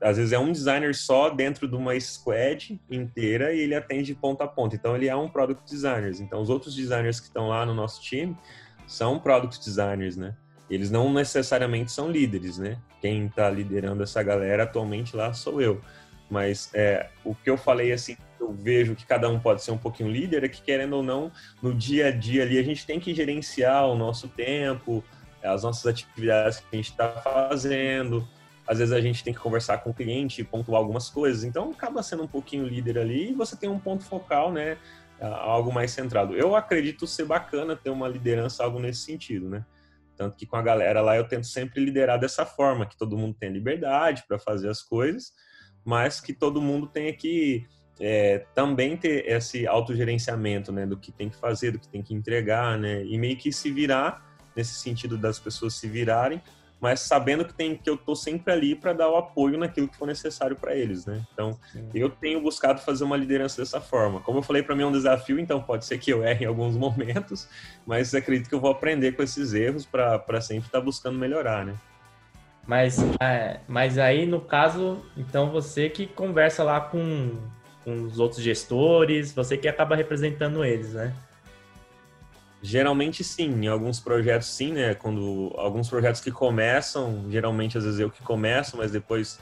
às 0.02 0.18
vezes 0.18 0.32
é 0.32 0.40
um 0.40 0.52
designer 0.52 0.96
só 0.96 1.30
dentro 1.30 1.68
de 1.68 1.76
uma 1.76 2.00
squad 2.00 2.80
inteira 2.90 3.54
e 3.54 3.60
ele 3.60 3.76
atende 3.76 4.14
de 4.14 4.16
ponta 4.16 4.44
a 4.44 4.48
ponta. 4.48 4.76
Então 4.76 4.96
ele 4.96 5.08
é 5.08 5.16
um 5.16 5.28
product 5.28 5.70
designer. 5.70 6.14
Então 6.20 6.42
os 6.42 6.50
outros 6.50 6.76
designers 6.76 7.20
que 7.20 7.28
estão 7.28 7.50
lá 7.50 7.66
no 7.66 7.74
nosso 7.74 8.02
time 8.02 8.38
são 8.88 9.20
product 9.20 9.64
designers, 9.64 10.16
né? 10.16 10.36
Eles 10.70 10.92
não 10.92 11.12
necessariamente 11.12 11.92
são 11.92 12.10
líderes, 12.10 12.58
né? 12.58 12.78
Quem 13.02 13.26
está 13.26 13.50
liderando 13.50 14.04
essa 14.04 14.22
galera 14.22 14.64
atualmente 14.64 15.16
lá 15.16 15.34
sou 15.34 15.62
eu. 15.62 15.82
Mas 16.30 16.70
é, 16.74 17.10
o 17.24 17.34
que 17.34 17.50
eu 17.50 17.58
falei 17.58 17.92
assim 17.92 18.16
eu 18.40 18.52
vejo 18.52 18.96
que 18.96 19.06
cada 19.06 19.30
um 19.30 19.40
pode 19.40 19.64
ser 19.64 19.72
um 19.72 19.78
pouquinho 19.78 20.10
líder, 20.10 20.44
é 20.44 20.50
que 20.50 20.62
querendo 20.62 20.94
ou 20.94 21.04
não, 21.04 21.32
no 21.62 21.74
dia 21.74 22.08
a 22.08 22.12
dia 22.12 22.44
ali 22.44 22.58
a 22.58 22.64
gente 22.64 22.86
tem 22.86 23.00
que 23.00 23.14
gerenciar 23.14 23.88
o 23.88 23.96
nosso 23.96 24.28
tempo, 24.28 25.04
as 25.44 25.64
nossas 25.64 25.86
atividades 25.86 26.60
que 26.60 26.66
a 26.72 26.76
gente 26.76 26.92
está 26.92 27.10
fazendo. 27.10 28.28
Às 28.68 28.78
vezes 28.78 28.94
a 28.94 29.02
gente 29.02 29.24
tem 29.24 29.34
que 29.34 29.40
conversar 29.40 29.80
com 29.80 29.90
o 29.90 29.94
cliente, 29.94 30.44
pontuar 30.44 30.80
algumas 30.80 31.10
coisas. 31.10 31.44
Então 31.44 31.72
acaba 31.72 32.04
sendo 32.04 32.24
um 32.24 32.28
pouquinho 32.28 32.68
líder 32.68 33.00
ali 33.00 33.32
e 33.32 33.34
você 33.34 33.56
tem 33.56 33.70
um 33.70 33.80
ponto 33.80 34.04
focal, 34.04 34.52
né? 34.52 34.78
Algo 35.20 35.74
mais 35.74 35.92
centrado. 35.92 36.36
Eu 36.36 36.56
acredito 36.56 37.08
ser 37.08 37.26
bacana 37.26 37.76
ter 37.76 37.90
uma 37.90 38.08
liderança, 38.08 38.64
algo 38.64 38.80
nesse 38.80 39.02
sentido, 39.02 39.50
né? 39.50 39.66
Tanto 40.16 40.36
que 40.36 40.46
com 40.46 40.56
a 40.56 40.62
galera 40.62 41.02
lá 41.02 41.16
eu 41.16 41.28
tento 41.28 41.48
sempre 41.48 41.84
liderar 41.84 42.20
dessa 42.20 42.46
forma, 42.46 42.86
que 42.86 42.98
todo 42.98 43.18
mundo 43.18 43.36
tenha 43.40 43.52
liberdade 43.52 44.24
para 44.28 44.38
fazer 44.38 44.70
as 44.70 44.82
coisas, 44.82 45.32
mas 45.84 46.20
que 46.20 46.34
todo 46.34 46.62
mundo 46.62 46.88
tenha 46.88 47.14
que 47.14 47.66
é, 48.00 48.46
também 48.56 48.96
ter 48.96 49.28
esse 49.28 49.68
autogerenciamento, 49.68 50.72
né, 50.72 50.86
do 50.86 50.96
que 50.96 51.12
tem 51.12 51.30
que 51.30 51.36
fazer, 51.36 51.72
do 51.72 51.80
que 51.80 51.88
tem 51.88 52.02
que 52.02 52.14
entregar, 52.14 52.78
né, 52.78 53.04
e 53.04 53.18
meio 53.18 53.36
que 53.36 53.52
se 53.52 53.72
virar 53.72 54.26
nesse 54.56 54.76
sentido 54.76 55.18
das 55.18 55.40
pessoas 55.40 55.74
se 55.74 55.88
virarem, 55.88 56.42
mas 56.80 57.02
sabendo 57.02 57.44
que 57.44 57.54
tem 57.54 57.76
que 57.76 57.90
eu 57.90 57.98
tô 57.98 58.16
sempre 58.16 58.54
ali 58.54 58.74
para 58.74 58.94
dar 58.94 59.10
o 59.10 59.18
apoio 59.18 59.58
naquilo 59.58 59.88
que 59.88 59.98
for 59.98 60.08
necessário 60.08 60.56
para 60.56 60.74
eles, 60.74 61.06
né? 61.06 61.22
Então, 61.34 61.60
Sim. 61.74 61.90
eu 61.94 62.10
tenho 62.10 62.42
buscado 62.42 62.80
fazer 62.80 63.04
uma 63.04 63.18
liderança 63.18 63.62
dessa 63.62 63.82
forma. 63.82 64.22
Como 64.22 64.40
eu 64.40 64.44
falei, 64.44 64.64
para 64.64 64.76
mim 64.76 64.84
é 64.84 64.86
um 64.86 64.92
desafio, 64.92 65.38
então 65.38 65.62
pode 65.62 65.86
ser 65.86 65.98
que 65.98 66.12
eu 66.12 66.24
erre 66.24 66.46
em 66.46 66.48
alguns 66.48 66.78
momentos, 66.78 67.50
mas 67.86 68.16
acredito 68.16 68.48
que 68.48 68.56
eu 68.56 68.62
vou 68.62 68.72
aprender 68.72 69.12
com 69.12 69.22
esses 69.22 69.54
erros 69.54 69.86
para 69.86 70.40
sempre 70.40 70.68
estar 70.68 70.80
tá 70.80 70.86
buscando 70.86 71.20
melhorar, 71.20 71.66
né? 71.66 71.76
Mas, 72.66 73.00
é, 73.20 73.60
mas 73.68 73.98
aí, 73.98 74.26
no 74.26 74.40
caso, 74.40 75.04
então 75.18 75.50
você 75.50 75.90
que 75.90 76.06
conversa 76.06 76.64
lá 76.64 76.80
com 76.80 77.36
com 77.90 78.04
os 78.04 78.20
outros 78.20 78.42
gestores, 78.44 79.34
você 79.34 79.58
que 79.58 79.68
acaba 79.68 79.96
representando 79.96 80.64
eles, 80.64 80.94
né? 80.94 81.12
Geralmente 82.62 83.24
sim, 83.24 83.50
em 83.64 83.68
alguns 83.68 84.00
projetos 84.00 84.48
sim, 84.48 84.74
né? 84.74 84.94
Quando 84.94 85.54
alguns 85.58 85.90
projetos 85.90 86.22
que 86.22 86.30
começam, 86.30 87.26
geralmente 87.30 87.78
às 87.78 87.84
vezes 87.84 88.00
eu 88.00 88.12
que 88.12 88.22
começo, 88.22 88.78
mas 88.78 88.92
depois 88.92 89.40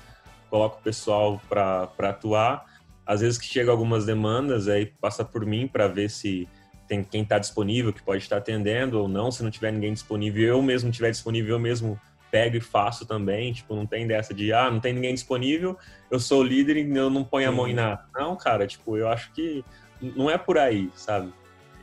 coloco 0.50 0.80
o 0.80 0.82
pessoal 0.82 1.42
para 1.50 1.90
atuar. 2.00 2.66
Às 3.06 3.22
vezes 3.22 3.38
que 3.38 3.46
chega 3.46 3.72
algumas 3.72 4.06
demandas, 4.06 4.68
aí 4.68 4.86
passa 4.86 5.26
por 5.26 5.46
mim 5.46 5.68
para 5.68 5.88
ver 5.88 6.10
se 6.10 6.48
tem 6.88 7.04
quem 7.04 7.24
está 7.24 7.38
disponível, 7.38 7.92
que 7.92 8.02
pode 8.02 8.22
estar 8.22 8.38
atendendo 8.38 9.02
ou 9.02 9.08
não. 9.10 9.30
Se 9.30 9.44
não 9.44 9.52
tiver 9.52 9.74
ninguém 9.74 9.92
disponível, 9.92 10.48
eu 10.48 10.62
mesmo 10.62 10.90
tiver 10.90 11.12
disponível, 11.12 11.56
eu 11.56 11.60
mesmo 11.60 12.00
pego 12.32 12.58
e 12.58 12.62
faço 12.62 13.06
também. 13.06 13.54
Tipo, 13.54 13.76
não 13.76 13.86
tem 13.86 14.08
dessa 14.08 14.34
de, 14.34 14.52
ah, 14.54 14.70
não 14.70 14.80
tem 14.80 14.94
ninguém 14.94 15.14
disponível, 15.14 15.78
eu 16.10 16.20
sou 16.20 16.42
o 16.42 16.44
líder 16.44 16.78
e 16.78 16.96
eu 16.96 17.10
não 17.10 17.24
ponho 17.24 17.50
a 17.50 17.52
mão 17.52 17.68
em 17.68 17.74
nada. 17.74 18.06
Não, 18.16 18.36
cara, 18.36 18.66
tipo, 18.66 18.98
eu 18.98 19.08
acho 19.08 19.32
que 19.32 19.64
não 20.02 20.30
é 20.30 20.38
por 20.38 20.58
aí, 20.58 20.90
sabe? 20.96 21.34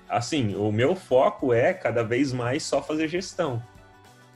Assim, 0.08 0.54
o 0.54 0.70
meu 0.70 0.94
foco 0.94 1.52
é 1.52 1.72
cada 1.72 2.02
vez 2.02 2.32
mais 2.32 2.62
só 2.62 2.82
fazer 2.82 3.08
gestão. 3.08 3.62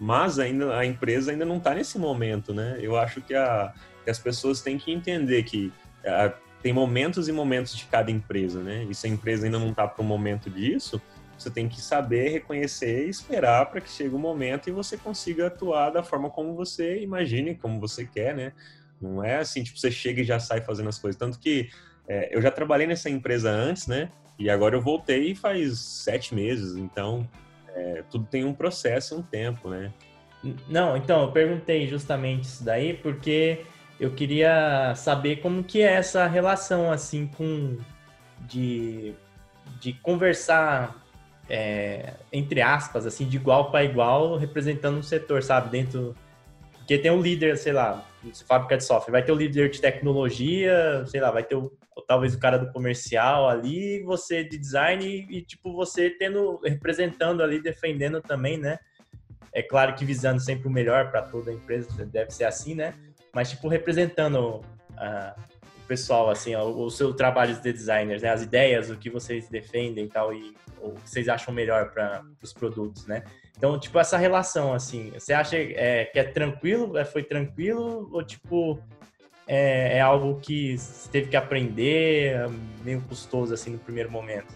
Mas 0.00 0.38
ainda 0.38 0.76
a 0.76 0.86
empresa 0.86 1.32
ainda 1.32 1.44
não 1.44 1.58
está 1.58 1.74
nesse 1.74 1.98
momento, 1.98 2.54
né? 2.54 2.78
Eu 2.80 2.96
acho 2.96 3.20
que, 3.20 3.34
a, 3.34 3.72
que 4.04 4.10
as 4.10 4.18
pessoas 4.18 4.60
têm 4.60 4.78
que 4.78 4.92
entender 4.92 5.42
que 5.42 5.72
a, 6.04 6.32
tem 6.62 6.72
momentos 6.72 7.28
e 7.28 7.32
momentos 7.32 7.76
de 7.76 7.84
cada 7.86 8.10
empresa, 8.10 8.62
né? 8.62 8.86
E 8.88 8.94
se 8.94 9.06
a 9.06 9.10
empresa 9.10 9.46
ainda 9.46 9.58
não 9.58 9.70
está 9.70 9.86
para 9.86 10.02
o 10.02 10.04
momento 10.04 10.50
disso, 10.50 11.00
Você 11.38 11.50
tem 11.50 11.68
que 11.68 11.80
saber 11.80 12.30
reconhecer 12.30 13.06
e 13.06 13.10
esperar 13.10 13.66
para 13.66 13.80
que 13.80 13.88
chegue 13.88 14.14
o 14.14 14.16
um 14.16 14.20
momento 14.20 14.68
e 14.68 14.72
você 14.72 14.96
consiga 14.96 15.46
atuar 15.46 15.90
da 15.90 16.02
forma 16.02 16.28
como 16.28 16.54
você 16.54 17.00
imagine, 17.00 17.54
como 17.54 17.78
você 17.78 18.04
quer, 18.04 18.34
né? 18.34 18.52
Não 19.00 19.22
é 19.22 19.36
assim, 19.36 19.62
tipo, 19.62 19.78
você 19.78 19.90
chega 19.90 20.20
e 20.20 20.24
já 20.24 20.40
sai 20.40 20.60
fazendo 20.60 20.88
as 20.88 20.98
coisas. 20.98 21.18
Tanto 21.18 21.38
que 21.38 21.70
é, 22.08 22.34
eu 22.34 22.42
já 22.42 22.50
trabalhei 22.50 22.86
nessa 22.86 23.08
empresa 23.08 23.50
antes, 23.50 23.86
né? 23.86 24.10
E 24.38 24.50
agora 24.50 24.76
eu 24.76 24.80
voltei 24.80 25.34
faz 25.34 25.78
sete 25.78 26.34
meses. 26.34 26.76
Então, 26.76 27.28
é, 27.74 28.02
tudo 28.10 28.26
tem 28.26 28.44
um 28.44 28.54
processo, 28.54 29.16
um 29.16 29.22
tempo, 29.22 29.68
né? 29.68 29.92
Não, 30.68 30.96
então, 30.96 31.22
eu 31.22 31.32
perguntei 31.32 31.86
justamente 31.86 32.44
isso 32.44 32.64
daí 32.64 32.94
porque 32.94 33.64
eu 34.00 34.12
queria 34.12 34.94
saber 34.96 35.36
como 35.36 35.62
que 35.62 35.82
é 35.82 35.92
essa 35.92 36.26
relação, 36.26 36.90
assim, 36.90 37.26
com... 37.26 37.78
De, 38.40 39.14
de 39.80 39.92
conversar, 39.94 40.96
é, 41.48 42.14
entre 42.32 42.60
aspas, 42.60 43.06
assim, 43.06 43.26
de 43.26 43.36
igual 43.36 43.70
para 43.70 43.84
igual, 43.84 44.36
representando 44.36 44.98
um 44.98 45.02
setor, 45.02 45.42
sabe? 45.42 45.70
Dentro... 45.70 46.14
Porque 46.78 46.98
tem 46.98 47.10
um 47.10 47.20
líder, 47.20 47.58
sei 47.58 47.72
lá, 47.72 48.06
fábrica 48.46 48.76
de 48.76 48.84
software, 48.84 49.12
vai 49.12 49.22
ter 49.22 49.32
o 49.32 49.36
líder 49.36 49.70
de 49.70 49.80
tecnologia, 49.80 51.04
sei 51.06 51.20
lá, 51.20 51.30
vai 51.30 51.42
ter 51.42 51.54
o, 51.54 51.70
talvez 52.06 52.34
o 52.34 52.38
cara 52.38 52.58
do 52.58 52.72
comercial 52.72 53.48
ali, 53.48 54.02
você 54.02 54.42
de 54.42 54.56
design 54.56 55.04
e, 55.28 55.42
tipo, 55.42 55.74
você 55.74 56.08
tendo, 56.08 56.58
representando 56.64 57.42
ali, 57.42 57.60
defendendo 57.60 58.20
também, 58.22 58.56
né? 58.56 58.78
É 59.52 59.62
claro 59.62 59.94
que 59.94 60.04
visando 60.04 60.40
sempre 60.40 60.68
o 60.68 60.70
melhor 60.70 61.10
para 61.10 61.22
toda 61.22 61.50
a 61.50 61.54
empresa, 61.54 62.06
deve 62.06 62.30
ser 62.30 62.44
assim, 62.44 62.74
né? 62.74 62.94
Mas, 63.34 63.50
tipo, 63.50 63.68
representando 63.68 64.60
uh, 64.92 65.40
pessoal, 65.88 66.28
assim, 66.28 66.54
o, 66.54 66.84
o, 66.84 66.90
seu 66.90 67.14
trabalho 67.14 67.54
de 67.54 67.72
designers, 67.72 68.22
né? 68.22 68.28
As 68.28 68.42
ideias, 68.42 68.90
o 68.90 68.96
que 68.96 69.08
vocês 69.08 69.48
defendem 69.48 70.04
e 70.04 70.08
tal, 70.08 70.34
e 70.34 70.54
o 70.80 70.92
que 70.92 71.08
vocês 71.08 71.28
acham 71.28 71.52
melhor 71.52 71.90
para 71.90 72.22
os 72.42 72.52
produtos, 72.52 73.06
né? 73.06 73.24
Então, 73.56 73.80
tipo, 73.80 73.98
essa 73.98 74.16
relação, 74.18 74.72
assim, 74.72 75.10
você 75.10 75.32
acha 75.32 75.56
é, 75.56 76.04
que 76.04 76.18
é 76.18 76.24
tranquilo, 76.24 76.96
é, 76.96 77.04
foi 77.04 77.24
tranquilo, 77.24 78.08
ou 78.12 78.22
tipo, 78.22 78.78
é, 79.46 79.96
é, 79.96 80.00
algo 80.00 80.38
que 80.40 80.76
você 80.76 81.08
teve 81.08 81.30
que 81.30 81.36
aprender, 81.36 82.34
é 82.34 82.46
meio 82.84 83.00
custoso, 83.02 83.54
assim, 83.54 83.70
no 83.70 83.78
primeiro 83.78 84.10
momento? 84.10 84.54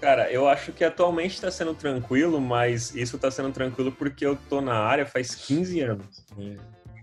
Cara, 0.00 0.30
eu 0.30 0.48
acho 0.48 0.72
que 0.72 0.84
atualmente 0.84 1.34
está 1.34 1.50
sendo 1.50 1.74
tranquilo, 1.74 2.40
mas 2.40 2.94
isso 2.94 3.16
está 3.16 3.30
sendo 3.30 3.50
tranquilo 3.52 3.90
porque 3.90 4.24
eu 4.24 4.36
tô 4.48 4.60
na 4.60 4.74
área 4.74 5.06
faz 5.06 5.34
15 5.34 5.80
anos. 5.80 6.24
Sim. 6.36 6.56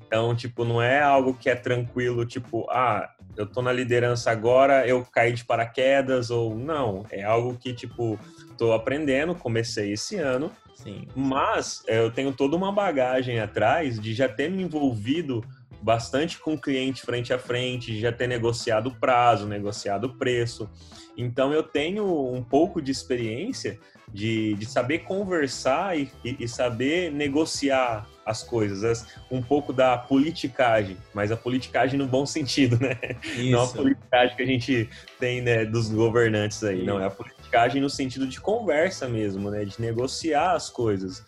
Então, 0.07 0.35
tipo, 0.35 0.63
não 0.63 0.81
é 0.81 1.01
algo 1.01 1.33
que 1.33 1.49
é 1.49 1.55
tranquilo, 1.55 2.25
tipo, 2.25 2.69
ah, 2.69 3.09
eu 3.35 3.45
tô 3.45 3.61
na 3.61 3.71
liderança 3.71 4.31
agora, 4.31 4.87
eu 4.87 5.03
caí 5.03 5.33
de 5.33 5.43
paraquedas, 5.43 6.29
ou 6.29 6.55
não. 6.55 7.05
É 7.11 7.23
algo 7.23 7.57
que, 7.57 7.73
tipo, 7.73 8.19
tô 8.57 8.71
aprendendo, 8.73 9.35
comecei 9.35 9.93
esse 9.93 10.17
ano, 10.17 10.51
Sim. 10.75 11.07
Mas 11.15 11.83
eu 11.87 12.11
tenho 12.11 12.33
toda 12.33 12.55
uma 12.55 12.71
bagagem 12.71 13.39
atrás 13.39 13.99
de 13.99 14.13
já 14.13 14.27
ter 14.27 14.51
me 14.51 14.61
envolvido 14.61 15.43
bastante 15.81 16.37
com 16.37 16.53
o 16.53 16.61
cliente 16.61 17.01
frente 17.01 17.33
a 17.33 17.39
frente, 17.39 17.99
já 17.99 18.11
ter 18.11 18.27
negociado 18.27 18.87
o 18.87 18.95
prazo, 18.95 19.47
negociado 19.47 20.05
o 20.05 20.17
preço. 20.17 20.69
Então 21.17 21.53
eu 21.53 21.63
tenho 21.63 22.05
um 22.33 22.43
pouco 22.43 22.81
de 22.81 22.91
experiência 22.91 23.79
de, 24.11 24.53
de 24.55 24.65
saber 24.65 24.99
conversar 24.99 25.97
e, 25.97 26.11
e, 26.23 26.47
saber 26.47 27.11
negociar 27.11 28.07
as 28.25 28.41
coisas, 28.41 29.05
um 29.29 29.41
pouco 29.41 29.71
da 29.71 29.97
politicagem, 29.97 30.97
mas 31.13 31.31
a 31.31 31.37
politicagem 31.37 31.97
no 31.97 32.07
bom 32.07 32.25
sentido, 32.25 32.79
né? 32.79 32.97
Isso. 33.23 33.51
Não 33.51 33.63
a 33.63 33.67
politicagem 33.67 34.35
que 34.35 34.41
a 34.41 34.45
gente 34.45 34.89
tem 35.19 35.41
né, 35.41 35.63
dos 35.63 35.89
governantes 35.89 36.63
aí, 36.63 36.77
Isso. 36.77 36.85
não, 36.85 36.99
é 36.99 37.05
a 37.05 37.09
politicagem 37.09 37.81
no 37.81 37.89
sentido 37.89 38.27
de 38.27 38.41
conversa 38.41 39.07
mesmo, 39.07 39.51
né? 39.51 39.63
De 39.63 39.79
negociar 39.79 40.53
as 40.53 40.69
coisas. 40.69 41.23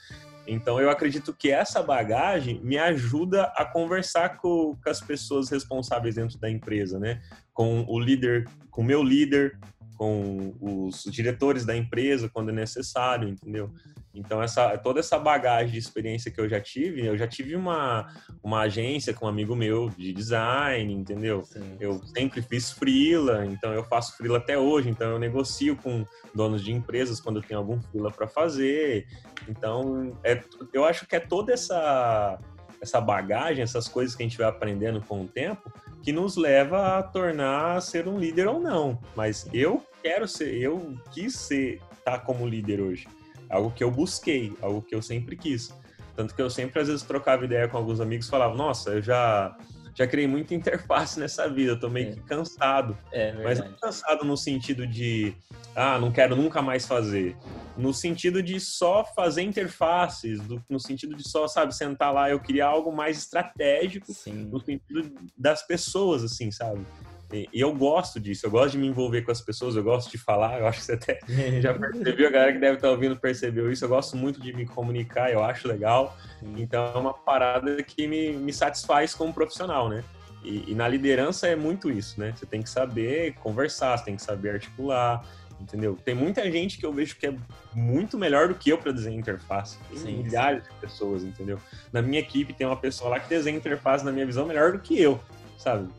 Então 0.47 0.79
eu 0.79 0.89
acredito 0.89 1.33
que 1.33 1.51
essa 1.51 1.83
bagagem 1.83 2.59
me 2.63 2.77
ajuda 2.77 3.43
a 3.55 3.65
conversar 3.65 4.37
com, 4.37 4.77
com 4.81 4.89
as 4.89 5.01
pessoas 5.01 5.49
responsáveis 5.49 6.15
dentro 6.15 6.39
da 6.39 6.49
empresa, 6.49 6.97
né? 6.97 7.21
Com 7.53 7.85
o 7.87 7.99
líder, 7.99 8.47
com 8.71 8.81
o 8.81 8.85
meu 8.85 9.03
líder, 9.03 9.59
com 9.97 10.55
os 10.61 11.03
diretores 11.11 11.65
da 11.65 11.75
empresa 11.75 12.29
quando 12.29 12.49
é 12.49 12.53
necessário, 12.53 13.27
entendeu? 13.27 13.71
Então, 14.17 14.41
essa, 14.41 14.75
toda 14.77 15.00
essa 15.00 15.19
bagagem 15.19 15.74
de 15.74 15.77
experiência 15.77 16.31
que 16.31 16.41
eu 16.41 16.50
já 16.50 16.59
tive, 16.59 17.05
eu 17.05 17.15
já 17.15 17.27
tive 17.27 17.55
uma, 17.55 18.07
uma 18.43 18.62
agência 18.62 19.13
com 19.13 19.25
um 19.25 19.29
amigo 19.29 19.55
meu 19.55 19.89
de 19.89 20.12
design, 20.12 20.91
entendeu? 20.91 21.43
Sim. 21.43 21.77
Eu 21.79 22.01
sempre 22.05 22.41
fiz 22.41 22.71
freela, 22.71 23.45
então 23.45 23.71
eu 23.74 23.83
faço 23.83 24.17
freela 24.17 24.39
até 24.39 24.57
hoje, 24.57 24.89
então 24.89 25.12
eu 25.12 25.19
negocio 25.19 25.75
com 25.75 26.03
donos 26.33 26.63
de 26.63 26.71
empresas 26.71 27.19
quando 27.19 27.38
eu 27.38 27.43
tenho 27.43 27.59
algum 27.59 27.79
freela 27.79 28.12
para 28.12 28.27
fazer. 28.27 29.07
Então, 29.47 30.17
é, 30.24 30.41
eu 30.74 30.83
acho 30.83 31.05
que 31.05 31.15
é 31.15 31.19
toda 31.19 31.53
essa, 31.53 32.39
essa 32.81 33.00
bagagem, 33.00 33.62
essas 33.62 33.88
coisas 33.88 34.15
que 34.15 34.24
a 34.24 34.25
gente 34.25 34.38
vai 34.38 34.47
aprendendo 34.47 35.00
com 35.01 35.21
o 35.21 35.27
tempo, 35.27 35.71
que 36.01 36.12
nos 36.12 36.38
leva 36.38 36.97
a 36.97 37.03
tornar 37.03 37.81
ser 37.81 38.07
um 38.07 38.17
líder 38.17 38.47
ou 38.47 38.59
não. 38.59 39.00
Mas 39.15 39.47
eu 39.53 39.86
quero 40.01 40.27
ser, 40.27 40.55
eu 40.55 40.97
quis 41.12 41.36
ser, 41.36 41.75
estar 42.00 42.13
tá 42.13 42.19
como 42.19 42.47
líder 42.47 42.81
hoje 42.81 43.07
algo 43.49 43.71
que 43.71 43.83
eu 43.83 43.91
busquei, 43.91 44.53
algo 44.61 44.81
que 44.81 44.93
eu 44.93 45.01
sempre 45.01 45.35
quis. 45.35 45.73
Tanto 46.15 46.33
que 46.33 46.41
eu 46.41 46.49
sempre, 46.49 46.81
às 46.81 46.87
vezes, 46.87 47.03
trocava 47.03 47.45
ideia 47.45 47.67
com 47.67 47.77
alguns 47.77 47.99
amigos 47.99 48.25
e 48.25 48.29
falava, 48.29 48.55
nossa, 48.55 48.89
eu 48.89 49.01
já, 49.03 49.55
já 49.93 50.07
criei 50.07 50.27
muita 50.27 50.53
interface 50.55 51.19
nessa 51.19 51.47
vida, 51.47 51.73
eu 51.73 51.79
tô 51.79 51.89
meio 51.89 52.09
é. 52.09 52.11
que 52.13 52.21
cansado. 52.21 52.97
É, 53.11 53.33
Mas 53.43 53.59
não 53.59 53.73
cansado 53.73 54.25
no 54.25 54.35
sentido 54.35 54.87
de, 54.87 55.35
ah, 55.75 55.99
não 55.99 56.11
quero 56.11 56.35
nunca 56.35 56.59
mais 56.59 56.87
fazer. 56.87 57.37
No 57.77 57.93
sentido 57.93 58.41
de 58.41 58.59
só 58.59 59.05
fazer 59.05 59.43
interfaces, 59.43 60.39
do, 60.41 60.63
no 60.67 60.79
sentido 60.79 61.15
de 61.15 61.29
só, 61.29 61.47
sabe, 61.47 61.75
sentar 61.75 62.11
lá, 62.11 62.31
eu 62.31 62.39
queria 62.39 62.65
algo 62.65 62.91
mais 62.91 63.19
estratégico, 63.19 64.11
Sim. 64.11 64.49
no 64.51 64.59
sentido 64.59 65.13
das 65.37 65.61
pessoas, 65.67 66.23
assim, 66.23 66.49
sabe? 66.49 66.83
E, 67.31 67.50
eu 67.53 67.74
gosto 67.74 68.19
disso, 68.19 68.46
eu 68.46 68.51
gosto 68.51 68.72
de 68.72 68.77
me 68.77 68.88
envolver 68.88 69.22
com 69.22 69.31
as 69.31 69.41
pessoas, 69.41 69.75
eu 69.75 69.84
gosto 69.84 70.10
de 70.10 70.17
falar, 70.17 70.60
eu 70.60 70.67
acho 70.67 70.79
que 70.79 70.86
você 70.86 70.93
até 70.93 71.19
já 71.62 71.74
percebeu, 71.74 72.27
a 72.27 72.31
galera 72.31 72.53
que 72.53 72.60
deve 72.60 72.75
estar 72.75 72.89
ouvindo 72.89 73.17
percebeu 73.17 73.72
isso, 73.72 73.84
eu 73.84 73.89
gosto 73.89 74.15
muito 74.15 74.39
de 74.39 74.53
me 74.53 74.65
comunicar, 74.65 75.31
eu 75.31 75.43
acho 75.43 75.67
legal. 75.67 76.15
Então 76.55 76.86
é 76.93 76.98
uma 76.98 77.13
parada 77.13 77.81
que 77.84 78.07
me, 78.07 78.31
me 78.31 78.53
satisfaz 78.53 79.13
como 79.13 79.34
profissional, 79.34 79.89
né? 79.89 80.03
E, 80.43 80.72
e, 80.72 80.75
na 80.75 80.88
liderança 80.88 81.48
é 81.48 81.55
muito 81.55 81.91
isso, 81.91 82.19
né? 82.19 82.34
Você 82.36 82.46
tem 82.46 82.62
que 82.62 82.69
saber 82.69 83.34
conversar, 83.36 83.98
você 83.98 84.05
tem 84.05 84.15
que 84.15 84.22
saber 84.22 84.51
articular, 84.51 85.25
entendeu? 85.60 85.98
Tem 86.05 86.15
muita 86.15 86.50
gente 86.50 86.77
que 86.77 86.86
eu 86.86 86.93
vejo 86.93 87.17
que 87.17 87.27
é 87.27 87.36
muito 87.74 88.17
melhor 88.17 88.48
do 88.48 88.55
que 88.55 88.69
eu 88.69 88.77
para 88.77 88.91
desenhar 88.91 89.19
interface. 89.19 89.77
Tem 89.89 89.98
sim, 89.98 90.24
milhares 90.24 90.63
sim. 90.63 90.69
de 90.69 90.79
pessoas, 90.79 91.24
entendeu? 91.24 91.60
Na 91.91 92.01
minha 92.01 92.19
equipe 92.19 92.53
tem 92.53 92.65
uma 92.65 92.77
pessoa 92.77 93.10
lá 93.10 93.19
que 93.19 93.27
desenha 93.27 93.57
interface, 93.57 94.05
na 94.05 94.12
minha 94.12 94.25
visão, 94.25 94.46
melhor 94.46 94.72
do 94.72 94.79
que 94.79 95.00
eu, 95.01 95.19
sabe? 95.57 95.89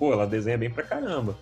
Pô, 0.00 0.14
ela 0.14 0.26
desenha 0.26 0.56
bem 0.56 0.70
pra 0.70 0.82
caramba. 0.82 1.36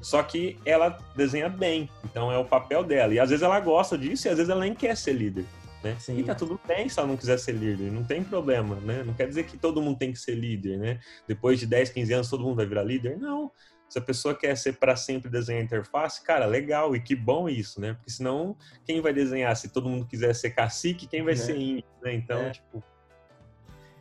Só 0.00 0.22
que 0.22 0.56
ela 0.64 0.96
desenha 1.16 1.48
bem, 1.48 1.90
então 2.04 2.30
é 2.30 2.38
o 2.38 2.44
papel 2.44 2.84
dela. 2.84 3.12
E 3.12 3.18
às 3.18 3.30
vezes 3.30 3.42
ela 3.42 3.58
gosta 3.58 3.98
disso 3.98 4.28
e 4.28 4.30
às 4.30 4.36
vezes 4.36 4.48
ela 4.48 4.60
nem 4.60 4.72
quer 4.72 4.96
ser 4.96 5.14
líder. 5.14 5.44
Né? 5.82 5.96
Sim. 5.98 6.18
E 6.18 6.22
tá 6.22 6.32
tudo 6.32 6.60
bem 6.64 6.88
se 6.88 6.96
ela 6.96 7.08
não 7.08 7.16
quiser 7.16 7.38
ser 7.38 7.52
líder, 7.52 7.90
não 7.90 8.04
tem 8.04 8.22
problema, 8.22 8.76
né? 8.76 9.02
Não 9.02 9.12
quer 9.12 9.26
dizer 9.26 9.44
que 9.44 9.58
todo 9.58 9.82
mundo 9.82 9.98
tem 9.98 10.12
que 10.12 10.18
ser 10.18 10.36
líder, 10.36 10.78
né? 10.78 11.00
Depois 11.26 11.58
de 11.58 11.66
10, 11.66 11.90
15 11.90 12.12
anos 12.12 12.30
todo 12.30 12.44
mundo 12.44 12.54
vai 12.54 12.66
virar 12.66 12.84
líder? 12.84 13.18
Não. 13.18 13.50
Se 13.88 13.98
a 13.98 14.02
pessoa 14.02 14.34
quer 14.34 14.56
ser 14.56 14.74
para 14.74 14.94
sempre 14.94 15.28
desenhar 15.28 15.62
interface, 15.62 16.22
cara, 16.22 16.46
legal, 16.46 16.94
e 16.94 17.00
que 17.00 17.16
bom 17.16 17.48
isso, 17.48 17.80
né? 17.80 17.94
Porque 17.94 18.10
senão, 18.12 18.56
quem 18.84 19.00
vai 19.00 19.12
desenhar? 19.12 19.54
Se 19.56 19.68
todo 19.70 19.88
mundo 19.88 20.06
quiser 20.06 20.34
ser 20.34 20.50
cacique, 20.50 21.08
quem 21.08 21.24
vai 21.24 21.34
é. 21.34 21.36
ser 21.36 21.56
índio, 21.56 21.84
né? 22.00 22.14
Então, 22.14 22.40
é. 22.42 22.50
tipo... 22.50 22.82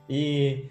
E 0.08 0.70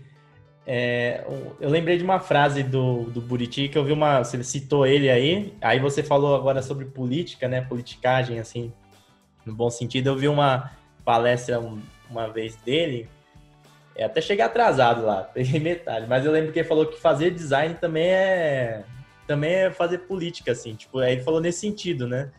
é, 0.67 1.25
eu 1.61 1.69
lembrei 1.69 1.99
de 1.99 2.05
uma 2.05 2.21
frase 2.21 2.63
do, 2.63 3.05
do 3.05 3.21
Buriti 3.21 3.69
que 3.69 3.77
eu 3.77 3.85
vi 3.85 3.93
uma. 3.93 4.23
Você 4.23 4.43
citou 4.45 4.87
ele 4.87 5.11
aí, 5.11 5.53
aí 5.61 5.81
você 5.81 6.03
falou 6.03 6.37
agora 6.37 6.63
sobre 6.63 6.85
política, 6.85 7.49
né? 7.49 7.61
Politicagem, 7.61 8.39
assim, 8.39 8.73
no 9.45 9.55
bom 9.55 9.71
sentido. 9.71 10.09
Eu 10.09 10.17
vi 10.17 10.29
uma 10.29 10.71
palestra 11.05 11.61
uma 12.09 12.29
vez 12.29 12.57
dele, 12.57 13.09
é, 13.97 14.05
até 14.05 14.21
cheguei 14.21 14.45
atrasado 14.45 15.05
lá, 15.05 15.23
peguei 15.35 15.59
metade, 15.59 16.07
mas 16.09 16.25
eu 16.25 16.33
lembro 16.33 16.53
que 16.53 16.61
ele 16.61 16.69
falou 16.69 16.87
que 16.87 17.01
fazer 17.01 17.31
design 17.31 17.75
também 17.75 18.09
é 18.09 18.85
também 19.27 19.53
é 19.53 19.71
fazer 19.71 19.99
política, 19.99 20.53
assim, 20.53 20.75
tipo, 20.75 20.99
aí 20.99 21.13
ele 21.13 21.23
falou 21.23 21.41
nesse 21.41 21.61
sentido, 21.61 22.07
né? 22.07 22.31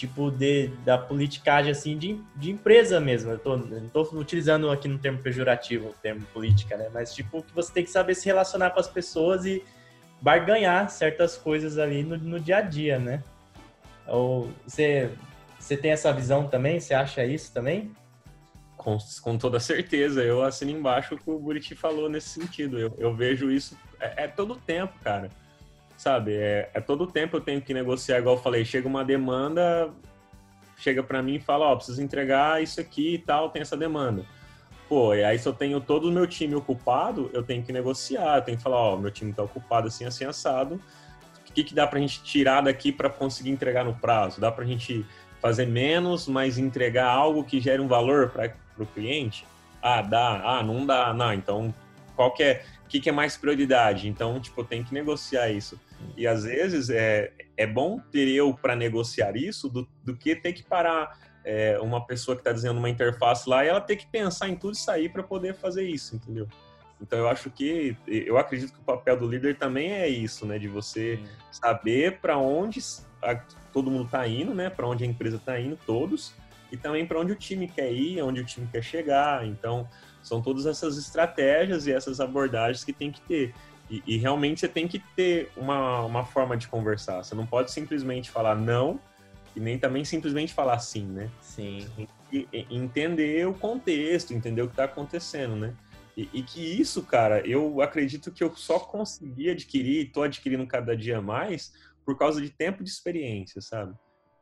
Tipo 0.00 0.30
de, 0.30 0.68
da 0.84 0.96
politicagem 0.96 1.70
assim 1.70 1.98
de, 1.98 2.18
de 2.36 2.50
empresa 2.50 2.98
mesmo. 2.98 3.32
Eu 3.32 3.38
tô, 3.38 3.56
não 3.56 3.86
estou 3.86 4.08
utilizando 4.14 4.70
aqui 4.70 4.88
no 4.88 4.98
termo 4.98 5.18
pejorativo 5.18 5.88
o 5.88 5.94
termo 6.02 6.24
política, 6.32 6.76
né? 6.76 6.88
Mas 6.92 7.14
tipo 7.14 7.42
que 7.42 7.54
você 7.54 7.72
tem 7.72 7.84
que 7.84 7.90
saber 7.90 8.14
se 8.14 8.24
relacionar 8.24 8.70
com 8.70 8.80
as 8.80 8.88
pessoas 8.88 9.44
e 9.44 9.62
barganhar 10.20 10.88
certas 10.88 11.36
coisas 11.36 11.78
ali 11.78 12.02
no, 12.02 12.16
no 12.16 12.40
dia 12.40 12.58
a 12.58 12.60
dia, 12.62 12.98
né? 12.98 13.22
Ou 14.06 14.50
você, 14.66 15.10
você 15.58 15.76
tem 15.76 15.90
essa 15.90 16.12
visão 16.12 16.48
também? 16.48 16.80
Você 16.80 16.94
acha 16.94 17.24
isso 17.24 17.52
também? 17.52 17.92
Com, 18.76 18.96
com 19.22 19.36
toda 19.36 19.60
certeza, 19.60 20.22
eu 20.24 20.42
assino 20.42 20.70
embaixo 20.70 21.14
o 21.14 21.18
que 21.18 21.30
o 21.30 21.38
Buriti 21.38 21.74
falou 21.74 22.08
nesse 22.08 22.30
sentido. 22.30 22.78
Eu, 22.78 22.94
eu 22.98 23.14
vejo 23.14 23.50
isso 23.50 23.76
é, 24.00 24.24
é 24.24 24.28
todo 24.28 24.56
tempo, 24.56 24.94
cara 25.04 25.28
sabe? 26.00 26.34
É, 26.34 26.70
é 26.72 26.80
todo 26.80 27.06
tempo 27.06 27.36
eu 27.36 27.42
tenho 27.42 27.60
que 27.60 27.74
negociar, 27.74 28.20
igual 28.20 28.36
eu 28.36 28.40
falei, 28.40 28.64
chega 28.64 28.88
uma 28.88 29.04
demanda, 29.04 29.90
chega 30.78 31.02
para 31.02 31.22
mim 31.22 31.34
e 31.34 31.40
fala, 31.40 31.66
ó, 31.66 31.74
oh, 31.74 31.76
preciso 31.76 32.02
entregar 32.02 32.62
isso 32.62 32.80
aqui 32.80 33.16
e 33.16 33.18
tal, 33.18 33.50
tem 33.50 33.60
essa 33.60 33.76
demanda. 33.76 34.24
Pô, 34.88 35.14
e 35.14 35.22
aí 35.22 35.38
se 35.38 35.46
eu 35.46 35.52
tenho 35.52 35.78
todo 35.78 36.08
o 36.08 36.10
meu 36.10 36.26
time 36.26 36.54
ocupado, 36.54 37.30
eu 37.34 37.42
tenho 37.42 37.62
que 37.62 37.70
negociar, 37.70 38.38
eu 38.38 38.42
tenho 38.42 38.56
que 38.56 38.62
falar, 38.62 38.78
ó, 38.78 38.94
oh, 38.94 38.96
meu 38.96 39.10
time 39.10 39.30
tá 39.34 39.42
ocupado 39.42 39.88
assim, 39.88 40.06
assim, 40.06 40.24
assado, 40.24 40.80
o 41.46 41.52
que, 41.52 41.62
que 41.62 41.74
dá 41.74 41.86
pra 41.86 42.00
gente 42.00 42.22
tirar 42.22 42.62
daqui 42.62 42.90
para 42.90 43.10
conseguir 43.10 43.50
entregar 43.50 43.84
no 43.84 43.94
prazo? 43.94 44.40
Dá 44.40 44.50
pra 44.50 44.64
gente 44.64 45.04
fazer 45.38 45.66
menos, 45.66 46.26
mas 46.26 46.56
entregar 46.56 47.10
algo 47.10 47.44
que 47.44 47.60
gere 47.60 47.82
um 47.82 47.88
valor 47.88 48.30
para 48.30 48.54
o 48.78 48.86
cliente? 48.86 49.44
Ah, 49.82 50.00
dá. 50.00 50.40
Ah, 50.44 50.62
não 50.62 50.86
dá. 50.86 51.12
Não, 51.12 51.32
então 51.34 51.74
qual 52.16 52.32
que 52.32 52.42
é, 52.42 52.64
o 52.84 52.88
que, 52.88 53.00
que 53.00 53.08
é 53.08 53.12
mais 53.12 53.36
prioridade? 53.36 54.08
Então, 54.08 54.38
tipo, 54.40 54.62
tem 54.62 54.84
que 54.84 54.94
negociar 54.94 55.50
isso. 55.50 55.78
E 56.16 56.26
às 56.26 56.44
vezes 56.44 56.90
é, 56.90 57.32
é 57.56 57.66
bom 57.66 57.98
ter 58.10 58.28
eu 58.28 58.54
para 58.54 58.76
negociar 58.76 59.36
isso 59.36 59.68
do, 59.68 59.88
do 60.04 60.16
que 60.16 60.36
ter 60.36 60.52
que 60.52 60.62
parar 60.62 61.18
é, 61.44 61.78
uma 61.80 62.06
pessoa 62.06 62.36
que 62.36 62.40
está 62.40 62.52
dizendo 62.52 62.78
uma 62.78 62.90
interface 62.90 63.48
lá 63.48 63.64
e 63.64 63.68
ela 63.68 63.80
ter 63.80 63.96
que 63.96 64.06
pensar 64.06 64.48
em 64.48 64.56
tudo 64.56 64.74
isso 64.74 64.90
aí 64.90 65.08
para 65.08 65.22
poder 65.22 65.54
fazer 65.54 65.84
isso, 65.84 66.16
entendeu? 66.16 66.46
Então 67.00 67.18
eu 67.18 67.28
acho 67.28 67.50
que 67.50 67.96
eu 68.06 68.36
acredito 68.36 68.72
que 68.72 68.80
o 68.80 68.84
papel 68.84 69.16
do 69.16 69.26
líder 69.26 69.56
também 69.56 69.92
é 69.92 70.06
isso, 70.06 70.44
né, 70.44 70.58
de 70.58 70.68
você 70.68 71.18
saber 71.50 72.18
para 72.20 72.36
onde 72.36 72.78
a, 73.22 73.36
todo 73.72 73.90
mundo 73.90 74.04
está 74.04 74.26
indo, 74.28 74.54
né, 74.54 74.68
para 74.68 74.86
onde 74.86 75.02
a 75.02 75.06
empresa 75.06 75.36
está 75.36 75.58
indo, 75.58 75.78
todos, 75.86 76.34
e 76.70 76.76
também 76.76 77.06
para 77.06 77.18
onde 77.18 77.32
o 77.32 77.36
time 77.36 77.66
quer 77.66 77.90
ir, 77.90 78.22
onde 78.22 78.40
o 78.40 78.44
time 78.44 78.68
quer 78.70 78.82
chegar. 78.82 79.46
Então 79.46 79.88
são 80.22 80.42
todas 80.42 80.66
essas 80.66 80.98
estratégias 80.98 81.86
e 81.86 81.92
essas 81.92 82.20
abordagens 82.20 82.84
que 82.84 82.92
tem 82.92 83.10
que 83.10 83.20
ter. 83.22 83.54
E, 83.90 84.02
e 84.06 84.16
realmente 84.16 84.60
você 84.60 84.68
tem 84.68 84.86
que 84.86 85.00
ter 85.16 85.50
uma, 85.56 86.02
uma 86.02 86.24
forma 86.24 86.56
de 86.56 86.68
conversar. 86.68 87.24
Você 87.24 87.34
não 87.34 87.44
pode 87.44 87.72
simplesmente 87.72 88.30
falar 88.30 88.54
não 88.54 89.00
e 89.54 89.60
nem 89.60 89.78
também 89.78 90.04
simplesmente 90.04 90.54
falar 90.54 90.78
sim, 90.78 91.04
né? 91.04 91.28
Sim. 91.40 91.86
E, 92.32 92.48
e 92.52 92.66
entender 92.70 93.46
o 93.48 93.54
contexto, 93.54 94.32
entender 94.32 94.62
o 94.62 94.66
que 94.66 94.74
está 94.74 94.84
acontecendo, 94.84 95.56
né? 95.56 95.74
E, 96.16 96.28
e, 96.32 96.42
que 96.42 96.60
isso, 96.60 97.02
cara, 97.02 97.40
eu 97.46 97.80
acredito 97.80 98.30
que 98.30 98.44
eu 98.44 98.54
só 98.54 98.78
consegui 98.78 99.50
adquirir, 99.50 100.06
estou 100.06 100.22
adquirindo 100.22 100.66
cada 100.66 100.96
dia 100.96 101.20
mais 101.20 101.72
por 102.04 102.16
causa 102.18 102.40
de 102.40 102.50
tempo 102.50 102.84
de 102.84 102.90
experiência, 102.90 103.60
sabe? 103.60 103.94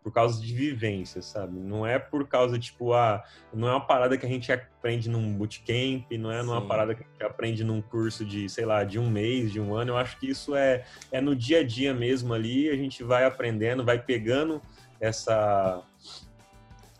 Por 0.08 0.12
causa 0.12 0.40
de 0.40 0.54
vivência, 0.54 1.20
sabe? 1.20 1.58
Não 1.60 1.86
é 1.86 1.98
por 1.98 2.26
causa, 2.26 2.58
tipo, 2.58 2.94
ah, 2.94 3.22
não 3.52 3.68
é 3.68 3.72
uma 3.72 3.86
parada 3.86 4.16
que 4.16 4.24
a 4.24 4.28
gente 4.28 4.50
aprende 4.50 5.06
num 5.06 5.34
bootcamp, 5.34 6.10
não 6.12 6.32
é 6.32 6.42
numa 6.42 6.66
parada 6.66 6.94
que 6.94 7.02
a 7.02 7.06
gente 7.06 7.22
aprende 7.22 7.62
num 7.62 7.82
curso 7.82 8.24
de, 8.24 8.48
sei 8.48 8.64
lá, 8.64 8.84
de 8.84 8.98
um 8.98 9.10
mês, 9.10 9.52
de 9.52 9.60
um 9.60 9.74
ano. 9.74 9.90
Eu 9.90 9.96
acho 9.98 10.18
que 10.18 10.30
isso 10.30 10.56
é, 10.56 10.86
é 11.12 11.20
no 11.20 11.36
dia 11.36 11.60
a 11.60 11.62
dia 11.62 11.92
mesmo 11.92 12.32
ali, 12.32 12.70
a 12.70 12.74
gente 12.74 13.04
vai 13.04 13.26
aprendendo, 13.26 13.84
vai 13.84 13.98
pegando 13.98 14.62
essa 14.98 15.82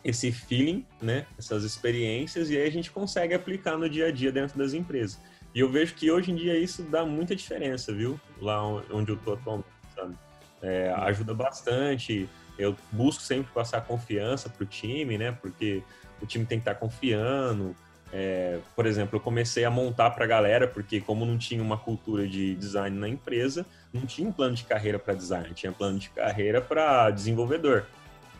esse 0.05 0.31
feeling, 0.31 0.87
né? 1.01 1.27
Essas 1.39 1.65
experiências, 1.65 2.51
e 2.51 2.59
aí 2.59 2.69
a 2.69 2.71
gente 2.71 2.91
consegue 2.91 3.33
aplicar 3.33 3.79
no 3.79 3.89
dia 3.89 4.09
a 4.09 4.13
dia 4.13 4.31
dentro 4.31 4.59
das 4.59 4.75
empresas. 4.75 5.19
E 5.55 5.61
eu 5.61 5.71
vejo 5.71 5.95
que 5.95 6.11
hoje 6.11 6.31
em 6.31 6.35
dia 6.35 6.59
isso 6.59 6.83
dá 6.83 7.07
muita 7.07 7.35
diferença, 7.35 7.91
viu? 7.91 8.21
Lá 8.39 8.63
onde 8.93 9.13
eu 9.13 9.17
tô 9.17 9.33
atualmente, 9.33 9.67
sabe? 9.95 10.15
É, 10.61 10.93
ajuda 10.93 11.33
bastante 11.33 12.29
eu 12.59 12.77
busco 12.91 13.23
sempre 13.23 13.53
passar 13.53 13.81
confiança 13.83 14.49
para 14.49 14.65
o 14.65 14.67
time, 14.67 15.17
né? 15.17 15.33
Porque 15.33 15.83
o 16.21 16.27
time 16.27 16.45
tem 16.45 16.59
que 16.59 16.63
estar 16.63 16.75
tá 16.75 16.81
confiando. 16.81 17.75
É, 18.13 18.59
por 18.75 18.87
exemplo, 18.87 19.17
eu 19.17 19.21
comecei 19.21 19.65
a 19.65 19.71
montar 19.71 20.11
para 20.11 20.25
a 20.25 20.29
galera, 20.29 20.67
porque 20.67 21.01
como 21.01 21.27
não 21.27 21.37
tinha 21.37 21.63
uma 21.63 21.77
cultura 21.77 22.27
de 22.27 22.55
design 22.55 22.99
na 22.99 23.09
empresa, 23.09 23.67
não 23.93 24.07
tinha 24.07 24.29
um 24.29 24.33
plano 24.33 24.55
de 24.55 24.65
carreira 24.65 24.99
para 24.99 25.15
design, 25.15 25.53
tinha 25.55 25.73
plano 25.73 25.99
de 25.99 26.09
carreira 26.11 26.61
para 26.61 27.11
desenvolvedor. 27.11 27.87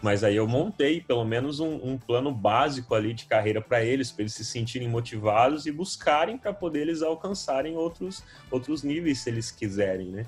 Mas 0.01 0.23
aí 0.23 0.37
eu 0.37 0.47
montei 0.47 1.01
pelo 1.01 1.25
menos 1.25 1.59
um, 1.59 1.75
um 1.83 1.99
plano 1.99 2.33
básico 2.33 2.95
ali 2.95 3.13
de 3.13 3.27
carreira 3.27 3.61
para 3.61 3.85
eles, 3.85 4.13
para 4.13 4.23
eles 4.23 4.35
se 4.35 4.45
sentirem 4.45 4.89
motivados 4.89 5.67
e 5.67 5.73
buscarem 5.73 6.39
para 6.39 6.53
poder 6.53 6.83
eles 6.83 7.03
alcançarem 7.03 7.77
outros, 7.77 8.23
outros 8.51 8.83
níveis 8.83 9.19
se 9.19 9.31
eles 9.31 9.51
quiserem, 9.51 10.09
né? 10.09 10.25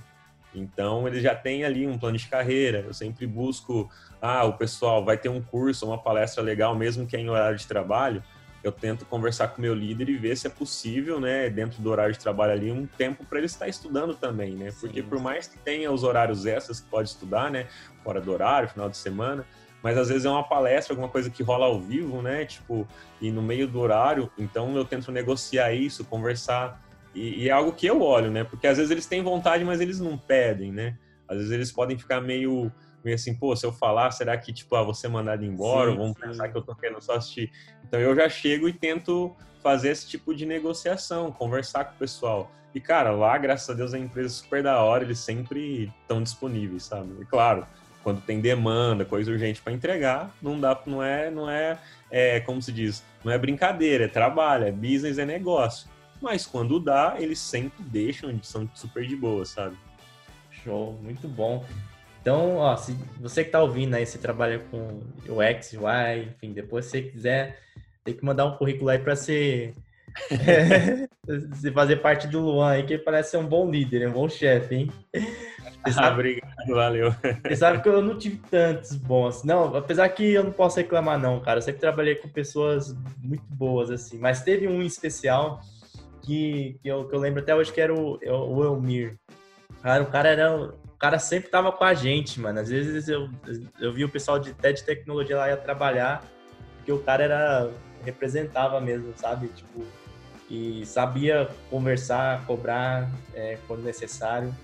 Então, 0.54 1.06
ele 1.06 1.20
já 1.20 1.34
tem 1.34 1.64
ali 1.64 1.86
um 1.86 1.98
plano 1.98 2.16
de 2.16 2.26
carreira. 2.26 2.80
Eu 2.86 2.94
sempre 2.94 3.26
busco, 3.26 3.90
ah, 4.20 4.44
o 4.44 4.54
pessoal 4.54 5.04
vai 5.04 5.16
ter 5.16 5.28
um 5.28 5.40
curso, 5.40 5.86
uma 5.86 5.98
palestra 5.98 6.42
legal, 6.42 6.74
mesmo 6.74 7.06
que 7.06 7.16
é 7.16 7.20
em 7.20 7.28
horário 7.28 7.56
de 7.56 7.66
trabalho. 7.66 8.22
Eu 8.62 8.72
tento 8.72 9.06
conversar 9.06 9.48
com 9.48 9.58
o 9.58 9.60
meu 9.62 9.74
líder 9.74 10.08
e 10.10 10.16
ver 10.16 10.36
se 10.36 10.46
é 10.46 10.50
possível, 10.50 11.18
né, 11.18 11.48
dentro 11.48 11.80
do 11.80 11.90
horário 11.90 12.12
de 12.12 12.18
trabalho 12.18 12.52
ali, 12.52 12.70
um 12.70 12.86
tempo 12.86 13.24
para 13.24 13.38
ele 13.38 13.46
estar 13.46 13.66
estudando 13.68 14.14
também, 14.14 14.54
né? 14.54 14.70
Porque 14.78 15.00
Sim. 15.00 15.08
por 15.08 15.18
mais 15.18 15.46
que 15.46 15.56
tenha 15.58 15.90
os 15.90 16.04
horários 16.04 16.44
extras 16.44 16.80
que 16.80 16.90
pode 16.90 17.08
estudar, 17.08 17.50
né, 17.50 17.66
fora 18.04 18.20
do 18.20 18.30
horário, 18.30 18.68
final 18.68 18.90
de 18.90 18.98
semana, 18.98 19.46
mas 19.82 19.96
às 19.96 20.08
vezes 20.08 20.26
é 20.26 20.30
uma 20.30 20.44
palestra, 20.44 20.92
alguma 20.92 21.08
coisa 21.08 21.30
que 21.30 21.42
rola 21.42 21.64
ao 21.64 21.80
vivo, 21.80 22.20
né? 22.20 22.44
Tipo, 22.44 22.86
e 23.18 23.30
no 23.30 23.40
meio 23.40 23.66
do 23.66 23.80
horário, 23.80 24.30
então 24.36 24.76
eu 24.76 24.84
tento 24.84 25.10
negociar 25.10 25.72
isso, 25.72 26.04
conversar 26.04 26.78
e, 27.14 27.44
e, 27.44 27.48
é 27.48 27.52
algo 27.52 27.72
que 27.72 27.86
eu 27.86 28.02
olho, 28.02 28.30
né? 28.30 28.44
Porque 28.44 28.66
às 28.66 28.76
vezes 28.76 28.90
eles 28.90 29.06
têm 29.06 29.22
vontade, 29.22 29.64
mas 29.64 29.80
eles 29.80 29.98
não 29.98 30.16
pedem, 30.16 30.72
né? 30.72 30.96
Às 31.28 31.38
vezes 31.38 31.52
eles 31.52 31.72
podem 31.72 31.98
ficar 31.98 32.20
meio, 32.20 32.72
meio 33.04 33.14
assim, 33.14 33.34
pô, 33.34 33.54
se 33.54 33.64
eu 33.66 33.72
falar, 33.72 34.10
será 34.10 34.36
que, 34.36 34.52
tipo, 34.52 34.74
ah, 34.76 34.82
vou 34.82 34.94
ser 34.94 35.08
mandado 35.08 35.44
embora? 35.44 35.90
Sim, 35.90 35.96
vão 35.96 36.08
sim. 36.08 36.20
pensar 36.20 36.48
que 36.48 36.56
eu 36.56 36.62
tô 36.62 36.74
querendo 36.74 37.00
só 37.00 37.14
assistir. 37.14 37.50
Então 37.86 37.98
eu 37.98 38.14
já 38.14 38.28
chego 38.28 38.68
e 38.68 38.72
tento 38.72 39.34
fazer 39.62 39.90
esse 39.90 40.08
tipo 40.08 40.34
de 40.34 40.46
negociação, 40.46 41.30
conversar 41.32 41.84
com 41.84 41.94
o 41.94 41.98
pessoal. 41.98 42.50
E, 42.74 42.80
cara, 42.80 43.10
lá, 43.10 43.36
graças 43.36 43.68
a 43.68 43.74
Deus, 43.74 43.92
a 43.92 43.98
empresa 43.98 44.28
é 44.28 44.38
super 44.38 44.62
da 44.62 44.80
hora, 44.80 45.02
eles 45.02 45.18
sempre 45.18 45.92
estão 46.02 46.22
disponíveis, 46.22 46.84
sabe? 46.84 47.20
E 47.20 47.24
claro, 47.24 47.66
quando 48.02 48.20
tem 48.22 48.40
demanda, 48.40 49.04
coisa 49.04 49.30
urgente 49.30 49.60
para 49.60 49.72
entregar, 49.72 50.32
não 50.40 50.58
dá, 50.58 50.80
não 50.86 51.02
é, 51.02 51.30
não 51.30 51.50
é, 51.50 51.78
é, 52.10 52.40
como 52.40 52.62
se 52.62 52.72
diz, 52.72 53.02
não 53.24 53.32
é 53.32 53.38
brincadeira, 53.38 54.04
é 54.04 54.08
trabalho, 54.08 54.66
é 54.66 54.72
business, 54.72 55.18
é 55.18 55.26
negócio. 55.26 55.88
Mas 56.20 56.46
quando 56.46 56.78
dá, 56.78 57.16
eles 57.18 57.38
sempre 57.38 57.82
deixam, 57.84 58.38
são 58.42 58.68
super 58.74 59.06
de 59.06 59.16
boa, 59.16 59.44
sabe? 59.44 59.76
Show, 60.50 60.98
muito 61.02 61.26
bom. 61.26 61.64
Então, 62.20 62.56
ó, 62.56 62.76
se 62.76 62.94
você 63.18 63.42
que 63.42 63.50
tá 63.50 63.62
ouvindo 63.62 63.94
aí, 63.94 64.04
você 64.04 64.18
trabalha 64.18 64.58
com 64.70 65.00
UX, 65.26 65.72
UI, 65.72 66.28
enfim, 66.28 66.52
depois 66.52 66.84
se 66.84 66.90
você 66.90 67.02
quiser, 67.02 67.60
tem 68.04 68.14
que 68.14 68.24
mandar 68.24 68.44
um 68.44 68.56
currículo 68.56 68.90
aí 68.90 68.98
para 68.98 69.16
você, 69.16 69.72
você 71.48 71.72
fazer 71.72 71.96
parte 71.96 72.26
do 72.26 72.40
Luan 72.40 72.72
aí, 72.72 72.82
que 72.82 72.94
ele 72.94 73.02
parece 73.02 73.30
ser 73.30 73.36
um 73.38 73.46
bom 73.46 73.70
líder, 73.70 74.08
um 74.08 74.12
bom 74.12 74.28
chefe, 74.28 74.74
hein? 74.74 74.92
Você 75.12 75.92
sabe, 75.94 76.06
ah, 76.06 76.12
obrigado, 76.12 76.66
valeu. 76.68 77.14
Você 77.46 77.56
sabe 77.56 77.82
que 77.82 77.88
eu 77.88 78.02
não 78.02 78.18
tive 78.18 78.36
tantos 78.50 78.94
bons. 78.96 79.44
Não, 79.44 79.74
apesar 79.76 80.08
que 80.10 80.32
eu 80.32 80.44
não 80.44 80.52
posso 80.52 80.76
reclamar, 80.76 81.18
não, 81.18 81.40
cara. 81.40 81.58
Eu 81.58 81.62
sempre 81.62 81.80
trabalhei 81.80 82.16
com 82.16 82.28
pessoas 82.28 82.94
muito 83.22 83.44
boas, 83.48 83.90
assim. 83.90 84.18
Mas 84.18 84.42
teve 84.42 84.66
um 84.66 84.82
em 84.82 84.86
especial 84.86 85.60
que, 86.22 86.78
que, 86.82 86.88
eu, 86.88 87.08
que 87.08 87.14
eu 87.14 87.20
lembro 87.20 87.40
até 87.40 87.54
hoje 87.54 87.72
que 87.72 87.80
era 87.80 87.94
o, 87.94 88.18
o 88.18 88.64
Elmir. 88.64 89.18
Cara, 89.82 90.02
o 90.02 90.06
cara 90.06 90.28
era. 90.28 90.56
O 90.62 90.98
cara 91.00 91.18
sempre 91.18 91.48
tava 91.50 91.72
com 91.72 91.84
a 91.84 91.94
gente, 91.94 92.38
mano. 92.38 92.60
Às 92.60 92.68
vezes 92.68 93.08
eu, 93.08 93.28
eu 93.80 93.92
vi 93.92 94.04
o 94.04 94.08
pessoal 94.08 94.38
de, 94.38 94.50
até 94.50 94.72
de 94.72 94.84
tecnologia 94.84 95.36
lá 95.36 95.48
ia 95.48 95.56
trabalhar, 95.56 96.22
porque 96.76 96.92
o 96.92 97.02
cara 97.02 97.24
era. 97.24 97.70
representava 98.04 98.80
mesmo, 98.80 99.12
sabe? 99.16 99.48
Tipo, 99.48 99.84
e 100.50 100.84
sabia 100.84 101.48
conversar, 101.70 102.44
cobrar 102.44 103.08
é, 103.34 103.56
quando 103.66 103.82
necessário. 103.82 104.54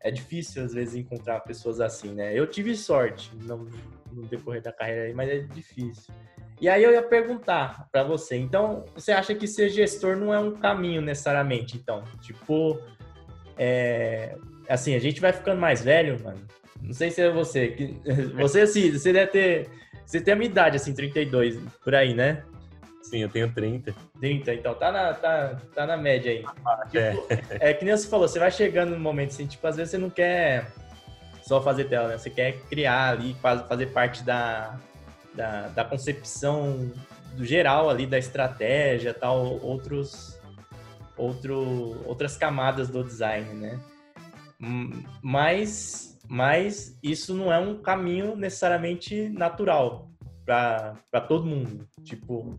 É 0.00 0.10
difícil, 0.10 0.64
às 0.64 0.72
vezes, 0.72 0.94
encontrar 0.94 1.40
pessoas 1.40 1.80
assim, 1.80 2.14
né? 2.14 2.32
Eu 2.32 2.46
tive 2.46 2.76
sorte 2.76 3.34
no, 3.34 3.68
no 4.12 4.22
decorrer 4.22 4.62
da 4.62 4.72
carreira 4.72 5.02
aí, 5.02 5.14
mas 5.14 5.28
é 5.28 5.40
difícil. 5.40 6.14
E 6.60 6.68
aí 6.68 6.82
eu 6.82 6.92
ia 6.92 7.02
perguntar 7.02 7.86
para 7.92 8.02
você, 8.02 8.36
então, 8.36 8.84
você 8.94 9.12
acha 9.12 9.34
que 9.34 9.46
ser 9.46 9.68
gestor 9.68 10.16
não 10.16 10.32
é 10.32 10.38
um 10.38 10.52
caminho 10.52 11.02
necessariamente, 11.02 11.76
então? 11.76 12.02
Tipo, 12.22 12.80
é, 13.58 14.36
assim, 14.68 14.94
a 14.94 14.98
gente 14.98 15.20
vai 15.20 15.32
ficando 15.32 15.60
mais 15.60 15.82
velho, 15.82 16.22
mano. 16.22 16.40
Não 16.80 16.94
sei 16.94 17.10
se 17.10 17.20
é 17.20 17.30
você, 17.30 17.68
que, 17.68 17.96
você 18.36 18.62
assim, 18.62 18.90
você 18.90 19.12
deve 19.12 19.30
ter, 19.30 19.68
você 20.04 20.20
tem 20.20 20.32
a 20.32 20.36
minha 20.36 20.48
idade, 20.48 20.76
assim, 20.76 20.94
32, 20.94 21.58
por 21.84 21.94
aí, 21.94 22.14
né? 22.14 22.42
Sim, 23.02 23.18
eu 23.18 23.28
tenho 23.28 23.52
30. 23.52 23.94
30, 24.18 24.54
então 24.54 24.74
tá 24.74 24.90
na, 24.90 25.14
tá, 25.14 25.60
tá 25.74 25.86
na 25.86 25.96
média 25.96 26.32
aí. 26.32 26.44
Ah, 26.64 26.86
tipo, 26.86 26.98
é. 26.98 27.70
é 27.70 27.74
que 27.74 27.84
nem 27.84 27.96
você 27.96 28.08
falou, 28.08 28.26
você 28.26 28.38
vai 28.38 28.50
chegando 28.50 28.90
no 28.90 28.98
momento 28.98 29.30
assim, 29.30 29.46
tipo, 29.46 29.64
às 29.66 29.76
vezes 29.76 29.90
você 29.90 29.98
não 29.98 30.10
quer 30.10 30.72
só 31.42 31.62
fazer 31.62 31.84
tela, 31.84 32.08
né? 32.08 32.18
Você 32.18 32.30
quer 32.30 32.58
criar 32.62 33.10
ali, 33.10 33.36
fazer 33.68 33.86
parte 33.86 34.24
da, 34.24 34.76
da, 35.36 35.68
da 35.68 35.84
concepção 35.84 36.90
do 37.36 37.44
geral 37.44 37.90
ali 37.90 38.06
da 38.06 38.18
estratégia, 38.18 39.12
tal, 39.12 39.60
outros, 39.62 40.40
outro, 41.16 42.02
outras 42.06 42.36
camadas 42.36 42.88
do 42.88 43.04
design, 43.04 43.52
né? 43.54 43.80
Mas, 45.22 46.18
mas 46.28 46.98
isso 47.02 47.34
não 47.34 47.52
é 47.52 47.58
um 47.58 47.80
caminho 47.80 48.34
necessariamente 48.34 49.28
natural 49.28 50.10
para 50.44 51.20
todo 51.28 51.44
mundo. 51.44 51.86
Tipo, 52.02 52.58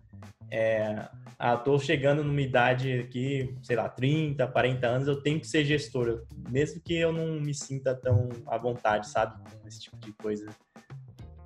é, 0.52 1.08
ah, 1.40 1.58
tô 1.58 1.78
chegando 1.80 2.24
numa 2.24 2.42
idade 2.42 3.00
aqui, 3.00 3.56
sei 3.62 3.76
lá, 3.76 3.90
30, 3.90 4.48
40 4.48 4.88
anos, 4.88 5.08
eu 5.08 5.22
tenho 5.22 5.40
que 5.40 5.48
ser 5.48 5.66
gestor, 5.66 6.24
mesmo 6.50 6.82
que 6.82 6.96
eu 6.96 7.12
não 7.12 7.40
me 7.40 7.54
sinta 7.54 7.96
tão 7.96 8.30
à 8.48 8.58
vontade, 8.58 9.10
sabe, 9.10 9.38
com 9.62 9.68
esse 9.68 9.82
tipo 9.82 9.98
de 9.98 10.12
coisa. 10.14 10.48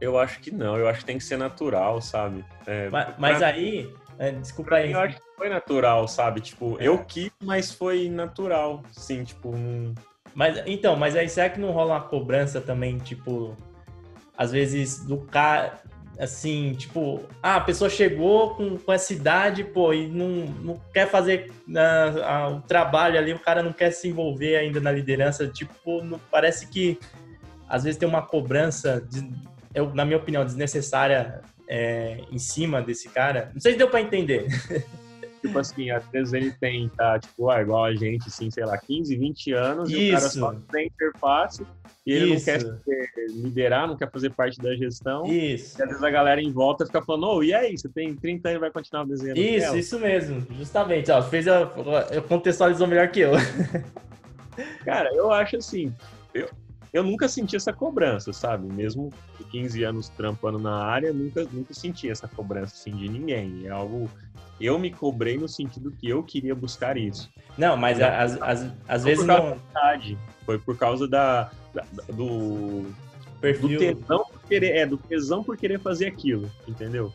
Eu 0.01 0.17
acho 0.17 0.39
que 0.39 0.49
não, 0.49 0.75
eu 0.77 0.87
acho 0.87 1.01
que 1.01 1.05
tem 1.05 1.19
que 1.19 1.23
ser 1.23 1.37
natural, 1.37 2.01
sabe? 2.01 2.43
É, 2.65 2.89
mas, 2.89 3.15
mas 3.19 3.37
pra... 3.37 3.47
aí, 3.47 3.93
é, 4.17 4.31
desculpa 4.31 4.75
aí. 4.75 4.91
Eu 4.91 4.99
acho 4.99 5.15
que 5.17 5.23
foi 5.37 5.47
natural, 5.47 6.07
sabe? 6.07 6.41
Tipo, 6.41 6.75
é. 6.81 6.87
eu 6.87 6.97
quis, 7.05 7.31
mas 7.43 7.71
foi 7.71 8.09
natural, 8.09 8.81
sim, 8.91 9.23
tipo. 9.23 9.49
Um... 9.55 9.93
Mas 10.33 10.61
então, 10.65 10.95
mas 10.95 11.15
aí 11.15 11.29
será 11.29 11.49
que 11.49 11.59
não 11.59 11.71
rola 11.71 11.93
uma 11.93 12.01
cobrança 12.01 12.59
também, 12.59 12.97
tipo, 12.97 13.55
às 14.35 14.51
vezes 14.51 15.05
do 15.05 15.17
cara, 15.17 15.79
assim, 16.17 16.73
tipo, 16.73 17.21
ah, 17.41 17.57
a 17.57 17.61
pessoa 17.61 17.89
chegou 17.89 18.55
com, 18.55 18.77
com 18.77 18.93
essa 18.93 19.13
idade, 19.13 19.63
pô, 19.63 19.93
e 19.93 20.07
não, 20.07 20.45
não 20.63 20.81
quer 20.93 21.07
fazer 21.07 21.51
uh, 21.67 22.51
uh, 22.51 22.57
o 22.57 22.61
trabalho 22.61 23.17
ali, 23.19 23.33
o 23.33 23.39
cara 23.39 23.61
não 23.61 23.73
quer 23.73 23.91
se 23.91 24.07
envolver 24.07 24.55
ainda 24.55 24.79
na 24.79 24.91
liderança, 24.91 25.47
tipo, 25.47 26.03
não, 26.03 26.19
parece 26.31 26.67
que 26.67 26.99
às 27.67 27.83
vezes 27.83 27.97
tem 27.97 28.07
uma 28.07 28.21
cobrança, 28.21 29.01
de, 29.09 29.27
eu, 29.73 29.93
na 29.93 30.05
minha 30.05 30.17
opinião, 30.17 30.45
desnecessária 30.45 31.41
é, 31.67 32.19
em 32.29 32.37
cima 32.37 32.81
desse 32.81 33.09
cara. 33.09 33.49
Não 33.53 33.61
sei 33.61 33.73
se 33.73 33.77
deu 33.77 33.89
para 33.89 34.01
entender. 34.01 34.47
Tipo 35.41 35.57
assim, 35.57 35.89
às 35.89 36.07
vezes 36.09 36.33
ele 36.33 36.51
tem, 36.51 36.87
tá, 36.89 37.17
tipo, 37.17 37.49
ah, 37.49 37.59
igual 37.63 37.85
a 37.85 37.95
gente, 37.95 38.27
assim, 38.27 38.51
sei 38.51 38.63
lá, 38.63 38.77
15, 38.77 39.17
20 39.17 39.53
anos, 39.53 39.89
Isso. 39.89 39.99
e 39.99 40.09
o 40.09 40.13
cara 40.13 40.29
só 40.29 40.53
tem 40.71 40.85
interface, 40.85 41.65
e 42.05 42.13
ele 42.13 42.35
Isso. 42.35 42.47
não 42.51 42.79
quer 42.79 43.01
liderar, 43.31 43.87
não 43.87 43.97
quer 43.97 44.11
fazer 44.11 44.29
parte 44.29 44.61
da 44.61 44.75
gestão. 44.75 45.25
Isso. 45.25 45.79
E 45.79 45.81
às 45.81 45.89
vezes 45.89 46.03
a 46.03 46.11
galera 46.11 46.39
em 46.39 46.51
volta 46.51 46.85
fica 46.85 47.01
falando, 47.01 47.23
ô, 47.23 47.37
oh, 47.37 47.43
e 47.43 47.55
aí, 47.55 47.75
você 47.75 47.89
tem 47.89 48.15
30 48.15 48.49
anos 48.49 48.57
e 48.57 48.61
vai 48.61 48.71
continuar 48.71 49.03
desenhando? 49.05 49.37
Isso, 49.39 49.77
isso 49.77 49.99
mesmo, 49.99 50.45
justamente. 50.51 51.09
Ó, 51.09 51.23
fez 51.23 51.47
a, 51.47 51.71
eu 52.11 52.21
contextualizou 52.21 52.85
melhor 52.85 53.07
que 53.09 53.21
eu. 53.21 53.31
Cara, 54.85 55.09
eu 55.15 55.31
acho 55.31 55.57
assim, 55.57 55.91
eu, 56.35 56.47
eu 56.93 57.03
nunca 57.03 57.27
senti 57.27 57.55
essa 57.55 57.71
cobrança, 57.71 58.33
sabe? 58.33 58.71
Mesmo 58.71 59.09
15 59.49 59.83
anos 59.83 60.09
trampando 60.09 60.59
na 60.59 60.83
área, 60.83 61.13
nunca, 61.13 61.47
nunca 61.51 61.73
senti 61.73 62.09
essa 62.09 62.27
cobrança 62.27 62.75
assim, 62.75 62.95
de 62.95 63.07
ninguém. 63.07 63.65
É 63.65 63.69
algo. 63.69 64.09
Eu 64.59 64.77
me 64.77 64.91
cobrei 64.91 65.37
no 65.37 65.47
sentido 65.47 65.91
que 65.91 66.09
eu 66.09 66.21
queria 66.21 66.53
buscar 66.53 66.97
isso. 66.97 67.31
Não, 67.57 67.77
mas 67.77 67.99
às, 68.01 69.03
vezes 69.03 69.25
não. 69.25 69.51
Vontade, 69.51 70.17
foi 70.45 70.59
por 70.59 70.77
causa 70.77 71.07
da, 71.07 71.49
da 71.73 71.83
do. 72.13 72.85
Perfil. 73.39 73.69
Do 73.69 73.77
tesão 73.79 74.25
por 74.25 74.41
querer, 74.43 74.75
é, 74.75 74.85
do 74.85 74.97
tesão 74.97 75.43
por 75.43 75.57
querer 75.57 75.79
fazer 75.79 76.05
aquilo, 76.05 76.51
entendeu? 76.67 77.11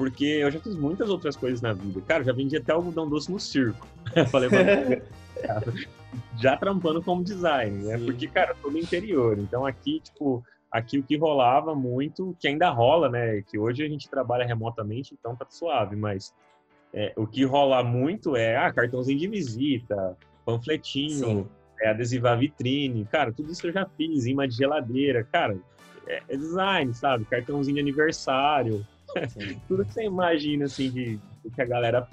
Porque 0.00 0.24
eu 0.24 0.50
já 0.50 0.58
fiz 0.58 0.74
muitas 0.74 1.10
outras 1.10 1.36
coisas 1.36 1.60
na 1.60 1.74
vida. 1.74 2.00
Cara, 2.00 2.24
já 2.24 2.32
vendi 2.32 2.56
até 2.56 2.72
algodão 2.72 3.06
doce 3.06 3.30
no 3.30 3.38
circo. 3.38 3.86
Falei, 4.32 4.48
já 6.40 6.56
trampando 6.56 7.02
como 7.02 7.22
design, 7.22 7.84
né? 7.84 7.98
Sim. 7.98 8.06
Porque, 8.06 8.26
cara, 8.26 8.52
eu 8.52 8.56
tô 8.62 8.70
no 8.70 8.78
interior. 8.78 9.38
Então 9.38 9.66
aqui, 9.66 10.00
tipo, 10.00 10.42
aqui 10.72 10.98
o 10.98 11.02
que 11.02 11.18
rolava 11.18 11.74
muito, 11.74 12.34
que 12.40 12.48
ainda 12.48 12.70
rola, 12.70 13.10
né? 13.10 13.42
Que 13.42 13.58
hoje 13.58 13.84
a 13.84 13.88
gente 13.90 14.08
trabalha 14.08 14.46
remotamente, 14.46 15.12
então 15.12 15.36
tá 15.36 15.44
suave, 15.50 15.96
mas 15.96 16.32
é, 16.94 17.12
o 17.14 17.26
que 17.26 17.44
rola 17.44 17.84
muito 17.84 18.34
é 18.34 18.56
ah, 18.56 18.72
cartãozinho 18.72 19.18
de 19.18 19.28
visita, 19.28 20.16
panfletinho, 20.46 21.46
é, 21.78 21.90
adesivar 21.90 22.38
vitrine, 22.38 23.04
cara, 23.04 23.34
tudo 23.34 23.52
isso 23.52 23.66
eu 23.66 23.72
já 23.74 23.84
fiz, 23.98 24.24
imã 24.24 24.48
de 24.48 24.56
geladeira, 24.56 25.28
cara, 25.30 25.58
é, 26.06 26.22
é 26.26 26.36
design, 26.38 26.94
sabe? 26.94 27.26
Cartãozinho 27.26 27.74
de 27.74 27.82
aniversário, 27.82 28.82
tudo 29.68 29.84
que 29.84 29.92
você 29.92 30.04
imagina, 30.04 30.64
assim, 30.64 30.90
de, 30.90 31.18
de 31.44 31.50
que 31.54 31.62
a 31.62 31.66
galera 31.66 32.08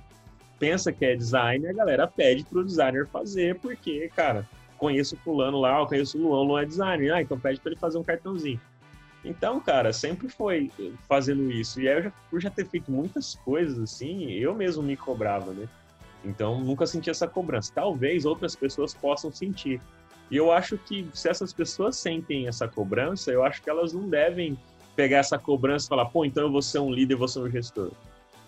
pensa 0.60 0.92
que 0.92 1.06
é 1.06 1.16
design, 1.16 1.68
a 1.68 1.74
galera 1.74 2.08
pede 2.08 2.44
pro 2.44 2.64
designer 2.64 3.08
fazer, 3.08 3.60
porque, 3.60 4.10
cara, 4.16 4.48
conheço 4.78 5.16
o 5.16 5.20
fulano 5.20 5.60
lá, 5.60 5.80
eu 5.80 5.88
conheço 5.88 6.18
o 6.18 6.22
Luan, 6.22 6.40
o 6.40 6.44
Luan 6.44 6.62
é 6.62 6.66
designer, 6.66 7.14
ah, 7.14 7.22
então 7.22 7.40
pede 7.40 7.60
para 7.60 7.72
ele 7.72 7.80
fazer 7.80 7.98
um 7.98 8.04
cartãozinho. 8.04 8.60
Então, 9.26 9.60
cara, 9.60 9.92
sempre 9.92 10.30
foi 10.30 10.72
fazendo 11.08 11.52
isso. 11.52 11.82
E 11.82 11.90
aí 11.90 11.98
eu 11.98 12.04
já, 12.04 12.12
por 12.30 12.40
já 12.40 12.50
ter 12.50 12.66
feito 12.66 12.90
muitas 12.92 13.36
coisas 13.36 13.78
assim, 13.80 14.32
eu 14.32 14.54
mesmo 14.56 14.82
me 14.82 14.96
cobrava, 14.96 15.52
né? 15.52 15.68
Então, 16.24 16.62
nunca 16.62 16.86
senti 16.86 17.10
essa 17.10 17.28
cobrança. 17.28 17.72
Talvez 17.74 18.26
outras 18.26 18.56
pessoas 18.56 18.94
possam 18.94 19.32
sentir. 19.32 19.82
E 20.30 20.38
eu 20.38 20.52
acho 20.52 20.78
que 20.78 21.08
se 21.14 21.30
essas 21.30 21.54
pessoas 21.54 21.98
sentem 21.98 22.48
essa 22.48 22.68
cobrança, 22.68 23.32
eu 23.32 23.44
acho 23.44 23.62
que 23.62 23.70
elas 23.70 23.94
não 23.94 24.08
devem 24.08 24.58
pegar 24.98 25.20
essa 25.20 25.38
cobrança 25.38 25.86
e 25.86 25.90
falar, 25.90 26.06
pô, 26.08 26.26
então 26.26 26.44
eu 26.44 26.52
vou 26.52 26.62
ser 26.62 26.80
um 26.80 26.92
líder, 26.92 27.14
eu 27.14 27.20
vou 27.20 27.28
ser 27.28 27.40
um 27.40 27.50
gestor. 27.50 27.92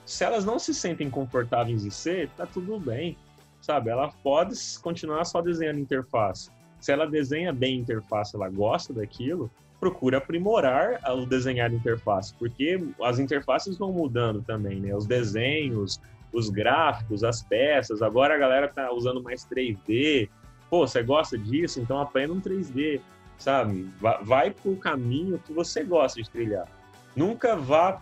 Se 0.04 0.24
elas 0.24 0.44
não 0.44 0.58
se 0.58 0.74
sentem 0.74 1.08
confortáveis 1.08 1.86
em 1.86 1.92
ser, 1.92 2.28
tá 2.36 2.48
tudo 2.48 2.80
bem, 2.80 3.16
sabe? 3.62 3.92
Ela 3.92 4.12
pode 4.24 4.56
continuar 4.82 5.24
só 5.26 5.42
desenhando 5.42 5.80
interface. 5.80 6.50
Se 6.80 6.92
ela 6.92 7.06
desenha 7.06 7.54
bem 7.54 7.78
interface, 7.78 8.36
ela 8.36 8.50
gosta 8.50 8.92
daquilo, 8.92 9.52
procura 9.80 10.18
aprimorar 10.18 11.00
o 11.12 11.26
desenhar 11.28 11.70
de 11.70 11.76
interface, 11.76 12.34
porque 12.34 12.84
as 13.04 13.20
interfaces 13.20 13.78
vão 13.78 13.94
mudando 13.94 14.42
também, 14.42 14.80
né? 14.80 14.96
Os 14.96 15.06
desenhos, 15.06 16.02
os 16.34 16.50
gráficos, 16.50 17.24
as 17.24 17.44
peças. 17.44 18.02
Agora 18.02 18.34
a 18.34 18.38
galera 18.40 18.68
tá 18.68 18.92
usando 18.92 19.22
mais 19.22 19.46
3D. 19.46 20.28
Pô, 20.68 20.88
você 20.88 21.04
gosta 21.04 21.38
disso? 21.38 21.80
Então 21.80 22.00
aprenda 22.00 22.34
um 22.34 22.42
3D, 22.42 23.00
sabe? 23.40 23.90
Vai, 24.00 24.24
vai 24.24 24.52
pro 24.52 24.76
caminho 24.76 25.40
que 25.40 25.52
você 25.52 25.84
gosta 25.84 26.22
de 26.22 26.30
trilhar. 26.30 26.68
Nunca 27.16 27.56
vá 27.56 28.02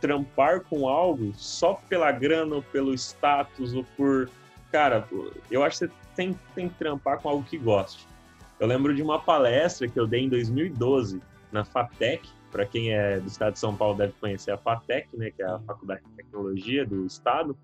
trampar 0.00 0.62
com 0.62 0.88
algo 0.88 1.32
só 1.34 1.74
pela 1.88 2.10
grana 2.12 2.56
ou 2.56 2.62
pelo 2.62 2.94
status 2.94 3.74
ou 3.74 3.84
por. 3.96 4.30
Cara, 4.70 5.06
eu 5.50 5.62
acho 5.62 5.78
que 5.78 5.86
você 5.86 5.92
tem, 6.14 6.38
tem 6.54 6.68
que 6.68 6.74
trampar 6.76 7.20
com 7.20 7.28
algo 7.28 7.44
que 7.44 7.58
goste. 7.58 8.06
Eu 8.58 8.66
lembro 8.66 8.94
de 8.94 9.02
uma 9.02 9.18
palestra 9.18 9.86
que 9.86 9.98
eu 9.98 10.06
dei 10.06 10.22
em 10.22 10.28
2012 10.28 11.20
na 11.52 11.64
FATEC. 11.64 12.28
Para 12.50 12.64
quem 12.64 12.92
é 12.92 13.20
do 13.20 13.26
estado 13.26 13.52
de 13.52 13.58
São 13.58 13.76
Paulo 13.76 13.98
deve 13.98 14.14
conhecer 14.14 14.50
a 14.50 14.56
FATEC, 14.56 15.08
né, 15.14 15.30
que 15.30 15.42
é 15.42 15.46
a 15.46 15.58
Faculdade 15.60 16.02
de 16.04 16.10
Tecnologia 16.12 16.86
do 16.86 17.04
estado. 17.04 17.56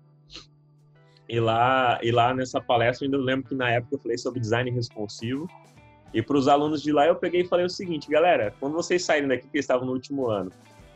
E 1.27 1.39
lá, 1.39 1.99
e 2.03 2.11
lá 2.11 2.33
nessa 2.33 2.61
palestra, 2.61 3.05
eu 3.05 3.11
ainda 3.11 3.17
lembro 3.17 3.47
que 3.47 3.55
na 3.55 3.71
época 3.71 3.95
eu 3.95 3.99
falei 3.99 4.17
sobre 4.17 4.39
design 4.39 4.69
responsivo. 4.69 5.49
E 6.13 6.21
para 6.21 6.37
os 6.37 6.47
alunos 6.47 6.81
de 6.81 6.91
lá 6.91 7.07
eu 7.07 7.15
peguei 7.15 7.41
e 7.41 7.47
falei 7.47 7.65
o 7.65 7.69
seguinte, 7.69 8.09
galera, 8.09 8.53
quando 8.59 8.73
vocês 8.73 9.03
saírem 9.03 9.27
daqui, 9.27 9.47
que 9.47 9.57
estavam 9.57 9.85
no 9.85 9.93
último 9.93 10.29
ano, 10.29 10.51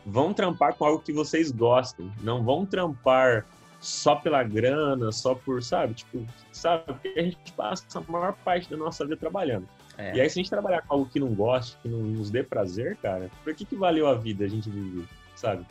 vão 0.06 0.34
trampar 0.34 0.76
com 0.76 0.86
algo 0.86 1.02
que 1.02 1.12
vocês 1.12 1.52
gostem. 1.52 2.12
Não 2.22 2.44
vão 2.44 2.66
trampar 2.66 3.46
só 3.80 4.16
pela 4.16 4.44
grana, 4.44 5.12
só 5.12 5.36
por, 5.36 5.62
sabe? 5.64 5.96
Tipo, 5.96 6.26
sabe? 6.52 6.84
Porque 6.86 7.14
a 7.20 7.24
gente 7.24 7.54
passa 7.54 7.86
a 8.00 8.12
maior 8.12 8.34
parte 8.44 8.70
da 8.70 8.78
nossa 8.78 9.04
vida 9.04 9.18
trabalhando. 9.18 9.68
É. 9.98 10.16
E 10.16 10.22
aí, 10.22 10.30
se 10.30 10.40
a 10.40 10.42
gente 10.42 10.50
trabalhar 10.50 10.82
com 10.84 10.94
algo 10.94 11.10
que 11.10 11.20
não 11.20 11.34
gosta, 11.34 11.78
que 11.82 11.90
não 11.90 12.00
nos 12.00 12.30
dê 12.30 12.44
prazer, 12.44 12.98
cara, 12.98 13.30
por 13.44 13.54
que, 13.56 13.66
que 13.66 13.76
valeu 13.76 14.08
a 14.08 14.14
vida 14.14 14.46
a 14.46 14.48
gente 14.48 14.70
viver, 14.70 15.06
sabe? 15.36 15.66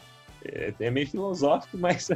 É, 0.44 0.72
é 0.78 0.90
meio 0.90 1.06
filosófico, 1.06 1.76
mas, 1.78 2.08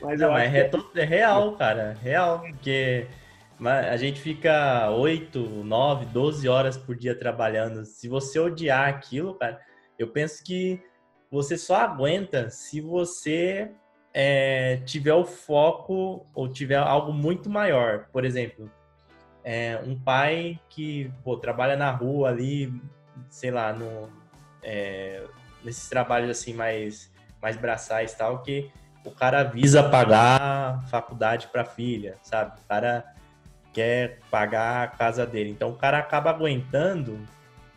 mas 0.00 0.20
não, 0.20 0.36
é, 0.36 0.46
é, 0.46 0.70
é 0.96 1.04
real, 1.04 1.52
cara. 1.52 1.96
Real, 2.02 2.40
porque 2.40 3.06
a 3.66 3.96
gente 3.96 4.20
fica 4.20 4.90
8, 4.90 5.38
9, 5.38 6.06
12 6.06 6.48
horas 6.48 6.76
por 6.76 6.96
dia 6.96 7.14
trabalhando. 7.14 7.84
Se 7.84 8.08
você 8.08 8.38
odiar 8.38 8.88
aquilo, 8.88 9.34
cara, 9.34 9.60
eu 9.98 10.08
penso 10.08 10.42
que 10.42 10.82
você 11.30 11.56
só 11.56 11.76
aguenta 11.76 12.50
se 12.50 12.80
você 12.80 13.70
é, 14.12 14.78
tiver 14.84 15.14
o 15.14 15.24
foco 15.24 16.26
ou 16.34 16.48
tiver 16.48 16.76
algo 16.76 17.12
muito 17.12 17.48
maior. 17.48 18.06
Por 18.12 18.24
exemplo, 18.24 18.70
é, 19.44 19.80
um 19.84 19.98
pai 19.98 20.60
que 20.68 21.10
pô, 21.24 21.36
trabalha 21.36 21.76
na 21.76 21.90
rua 21.90 22.28
ali, 22.28 22.72
sei 23.30 23.50
lá, 23.50 23.72
no, 23.72 24.10
é, 24.62 25.24
nesses 25.64 25.88
trabalhos 25.88 26.30
assim 26.30 26.52
mais, 26.52 27.12
mais 27.40 27.56
braçais 27.56 28.14
tal, 28.14 28.42
que 28.42 28.70
o 29.04 29.10
cara 29.10 29.42
visa 29.42 29.82
pagar 29.82 30.86
faculdade 30.88 31.48
para 31.48 31.64
filha, 31.64 32.16
sabe? 32.22 32.60
O 32.60 32.68
cara 32.68 33.04
quer 33.72 34.18
pagar 34.30 34.84
a 34.84 34.88
casa 34.88 35.26
dele. 35.26 35.50
Então 35.50 35.70
o 35.70 35.76
cara 35.76 35.98
acaba 35.98 36.30
aguentando 36.30 37.18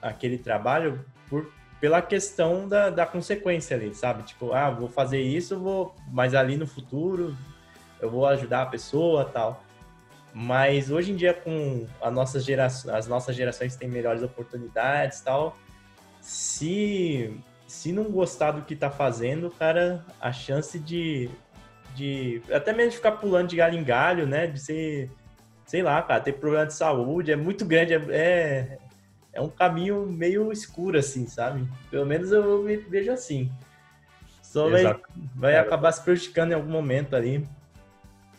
aquele 0.02 0.38
trabalho 0.38 1.06
por 1.30 1.52
pela 1.80 2.02
questão 2.02 2.68
da, 2.68 2.90
da 2.90 3.06
consequência 3.06 3.76
ali, 3.76 3.94
sabe? 3.94 4.24
Tipo, 4.24 4.54
ah, 4.54 4.72
vou 4.72 4.88
fazer 4.88 5.22
isso, 5.22 5.60
vou, 5.60 5.94
mas 6.08 6.34
ali 6.34 6.58
no 6.58 6.66
futuro 6.66 7.36
eu 8.00 8.10
vou 8.10 8.26
ajudar 8.26 8.64
a 8.64 8.66
pessoa 8.66 9.26
tal. 9.26 9.64
Mas 10.34 10.92
hoje 10.92 11.12
em 11.12 11.16
dia, 11.16 11.34
com 11.34 11.86
a 12.02 12.12
nossa 12.12 12.40
geração, 12.40 12.94
as 12.94 13.08
nossas 13.08 13.36
gerações 13.36 13.76
têm 13.76 13.88
melhores 13.88 14.22
oportunidades 14.24 15.22
tal, 15.22 15.56
se, 16.20 17.40
se 17.68 17.92
não 17.92 18.06
gostar 18.06 18.52
do 18.52 18.64
que 18.64 18.76
tá 18.76 18.90
fazendo, 18.90 19.50
cara, 19.52 20.04
a 20.20 20.34
chance 20.34 20.78
de, 20.80 21.30
de 21.94 22.42
até 22.52 22.74
mesmo 22.74 22.92
de 22.92 22.98
ficar 22.98 23.14
pulando 23.14 23.50
de 23.50 23.56
galho 23.56 23.78
em 23.78 23.84
galho, 23.84 24.26
né? 24.26 24.48
De 24.48 24.60
ser, 24.60 25.10
sei 25.65 25.82
lá, 25.82 26.01
cara, 26.01 26.21
ter 26.21 26.34
problema 26.34 26.65
de 26.65 26.73
saúde 26.73 27.32
é 27.32 27.36
muito 27.36 27.65
grande, 27.65 27.93
é, 27.93 27.97
é 28.12 28.78
é 29.36 29.41
um 29.41 29.49
caminho 29.49 30.08
meio 30.08 30.49
escuro, 30.51 30.97
assim, 30.97 31.28
sabe? 31.28 31.67
Pelo 31.91 32.06
menos 32.06 32.32
eu 32.32 32.63
me 32.63 32.78
vejo 32.78 33.12
assim. 33.12 33.51
Só 34.41 34.69
vai, 34.69 34.84
vai 35.36 35.58
acabar 35.58 35.91
se 35.91 36.01
prejudicando 36.01 36.54
em 36.54 36.56
algum 36.56 36.71
momento 36.71 37.17
ali. 37.17 37.45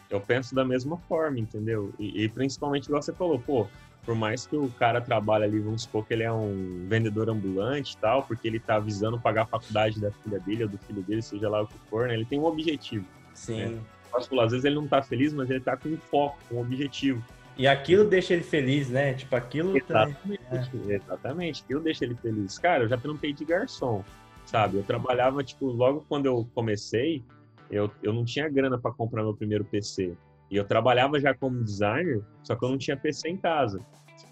Eu 0.08 0.20
penso 0.20 0.54
da 0.54 0.64
mesma 0.64 0.96
forma, 1.06 1.38
entendeu? 1.38 1.92
E, 1.98 2.24
e 2.24 2.28
principalmente, 2.30 2.86
igual 2.86 3.02
você 3.02 3.12
falou, 3.12 3.38
pô, 3.38 3.66
por 4.06 4.14
mais 4.14 4.46
que 4.46 4.56
o 4.56 4.70
cara 4.70 4.98
trabalhe 4.98 5.44
ali, 5.44 5.60
vamos 5.60 5.82
supor 5.82 6.06
que 6.06 6.14
ele 6.14 6.22
é 6.22 6.32
um 6.32 6.86
vendedor 6.88 7.28
ambulante 7.28 7.92
e 7.92 7.98
tal, 7.98 8.22
porque 8.22 8.48
ele 8.48 8.58
tá 8.58 8.78
visando 8.78 9.20
pagar 9.20 9.42
a 9.42 9.46
faculdade 9.46 10.00
da 10.00 10.10
filha 10.10 10.40
dele 10.40 10.62
ou 10.62 10.68
do 10.70 10.78
filho 10.78 11.02
dele, 11.02 11.20
seja 11.20 11.50
lá 11.50 11.60
o 11.60 11.66
que 11.66 11.78
for, 11.90 12.08
né? 12.08 12.14
Ele 12.14 12.24
tem 12.24 12.40
um 12.40 12.46
objetivo. 12.46 13.04
Sim. 13.34 13.66
Né? 13.66 13.78
Às 14.16 14.28
vezes 14.28 14.64
ele 14.64 14.74
não 14.74 14.86
tá 14.86 15.02
feliz, 15.02 15.32
mas 15.32 15.50
ele 15.50 15.60
tá 15.60 15.76
com 15.76 15.88
um 15.88 15.96
foco, 15.96 16.38
com 16.48 16.56
um 16.56 16.60
objetivo. 16.60 17.22
E 17.58 17.66
aquilo 17.66 18.04
deixa 18.04 18.34
ele 18.34 18.42
feliz, 18.42 18.90
né? 18.90 19.14
Tipo, 19.14 19.34
aquilo. 19.34 19.76
Exatamente, 19.76 20.70
também... 20.70 20.96
exatamente. 20.96 21.62
Aquilo 21.64 21.80
deixa 21.80 22.04
ele 22.04 22.14
feliz. 22.14 22.58
Cara, 22.58 22.84
eu 22.84 22.88
já 22.88 22.98
trampei 22.98 23.32
de 23.32 23.44
garçom, 23.44 24.04
sabe? 24.44 24.76
Eu 24.76 24.82
trabalhava, 24.82 25.42
tipo, 25.42 25.66
logo 25.66 26.04
quando 26.08 26.26
eu 26.26 26.46
comecei, 26.54 27.24
eu, 27.70 27.90
eu 28.02 28.12
não 28.12 28.24
tinha 28.24 28.48
grana 28.48 28.78
para 28.78 28.92
comprar 28.92 29.22
meu 29.22 29.34
primeiro 29.34 29.64
PC. 29.64 30.14
E 30.50 30.56
eu 30.56 30.64
trabalhava 30.64 31.18
já 31.18 31.34
como 31.34 31.64
designer, 31.64 32.22
só 32.42 32.54
que 32.54 32.64
eu 32.64 32.68
não 32.68 32.78
tinha 32.78 32.96
PC 32.96 33.30
em 33.30 33.36
casa. 33.36 33.80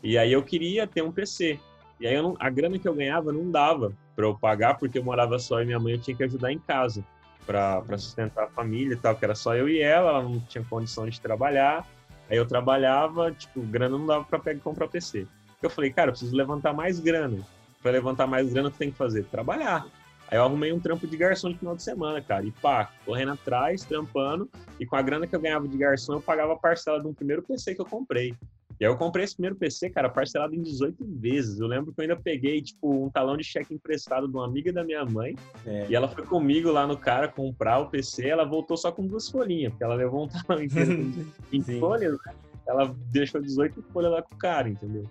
E 0.03 0.19
aí 0.19 0.33
eu 0.33 0.43
queria 0.43 0.87
ter 0.87 1.03
um 1.03 1.11
PC. 1.11 1.59
E 1.99 2.07
aí 2.07 2.21
não, 2.21 2.37
a 2.39 2.51
grana 2.51 2.79
que 2.79 2.87
eu 2.87 2.95
ganhava 2.95 3.33
não 3.33 3.51
dava 3.51 3.93
para 4.15 4.27
eu 4.27 4.37
pagar, 4.37 4.75
porque 4.79 4.99
eu 4.99 5.05
morava 5.05 5.39
só 5.39 5.63
e 5.63 5.65
minha 5.67 5.81
mãe 5.81 5.99
tinha 5.99 6.17
que 6.17 6.23
ajudar 6.23 6.53
em 6.53 6.59
casa 6.59 7.05
para 7.47 7.99
sustentar 7.99 8.45
a 8.45 8.49
família 8.49 8.95
e 8.95 8.97
tal, 8.97 9.17
que 9.17 9.25
era 9.25 9.35
só 9.35 9.55
eu 9.55 9.69
e 9.69 9.81
ela, 9.81 10.11
ela 10.11 10.23
não 10.23 10.41
tinha 10.41 10.65
condição 10.65 11.09
de 11.09 11.21
trabalhar. 11.21 11.87
Aí 12.29 12.37
eu 12.37 12.47
trabalhava, 12.47 13.33
tipo, 13.33 13.61
grana 13.61 13.99
não 13.99 14.07
dava 14.07 14.25
para 14.25 14.39
pegar 14.39 14.59
e 14.59 14.63
comprar 14.63 14.89
PC. 14.89 15.27
Eu 15.63 15.71
falei, 15.71 15.93
cara, 15.93 16.09
eu 16.09 16.13
preciso 16.13 16.37
levantar 16.37 16.73
mais 16.73 16.99
grana. 16.99 17.39
Para 17.83 17.93
levantar 17.93 18.27
mais 18.27 18.53
grana, 18.53 18.71
que 18.71 18.79
tem 18.79 18.91
que 18.91 18.97
fazer? 18.97 19.25
Trabalhar. 19.25 19.87
Aí 20.29 20.39
eu 20.39 20.45
arrumei 20.45 20.73
um 20.73 20.81
trampo 20.81 21.07
de 21.07 21.17
garçom 21.17 21.51
de 21.51 21.59
final 21.59 21.77
de 21.77 21.83
semana, 21.83 22.21
cara. 22.21 22.45
E 22.45 22.51
pá, 22.51 22.91
correndo 23.05 23.33
atrás, 23.33 23.85
trampando. 23.85 24.49
E 24.81 24.87
com 24.87 24.97
a 24.97 25.03
grana 25.03 25.27
que 25.27 25.37
eu 25.37 25.41
ganhava 25.41 25.69
de 25.69 25.77
garçom, 25.77 26.15
eu 26.15 26.21
pagava 26.21 26.55
a 26.55 26.57
parcela 26.57 27.01
de 27.01 27.07
um 27.07 27.15
primeiro 27.15 27.43
PC 27.43 27.75
que 27.75 27.81
eu 27.81 27.87
comprei. 27.87 28.35
E 28.81 28.85
aí 28.85 28.91
eu 28.91 28.97
comprei 28.97 29.25
esse 29.25 29.35
primeiro 29.35 29.57
PC, 29.57 29.91
cara, 29.91 30.09
parcelado 30.09 30.55
em 30.55 30.63
18 30.63 30.97
vezes. 31.19 31.61
Eu 31.61 31.67
lembro 31.67 31.93
que 31.93 32.01
eu 32.01 32.03
ainda 32.03 32.17
peguei, 32.17 32.61
tipo, 32.61 33.05
um 33.05 33.11
talão 33.11 33.37
de 33.37 33.45
cheque 33.45 33.73
emprestado 33.73 34.27
de 34.27 34.35
uma 34.35 34.45
amiga 34.45 34.73
da 34.73 34.83
minha 34.83 35.05
mãe. 35.05 35.37
É. 35.65 35.87
E 35.89 35.95
ela 35.95 36.09
foi 36.09 36.25
comigo 36.25 36.71
lá 36.71 36.87
no 36.87 36.97
cara 36.97 37.29
comprar 37.29 37.79
o 37.79 37.89
PC. 37.89 38.29
Ela 38.29 38.45
voltou 38.45 38.77
só 38.77 38.91
com 38.91 39.07
duas 39.07 39.29
folhinhas, 39.29 39.73
porque 39.73 39.85
ela 39.85 39.95
levou 39.95 40.25
um 40.25 40.29
talão 40.47 40.63
inteiro 40.63 41.13
em 41.53 41.63
folhas, 41.63 42.13
né? 42.27 42.35
Ela 42.67 42.95
deixou 43.13 43.41
18 43.41 43.83
folhas 43.93 44.11
lá 44.11 44.23
com 44.23 44.35
o 44.35 44.39
cara, 44.39 44.69
entendeu? 44.69 45.05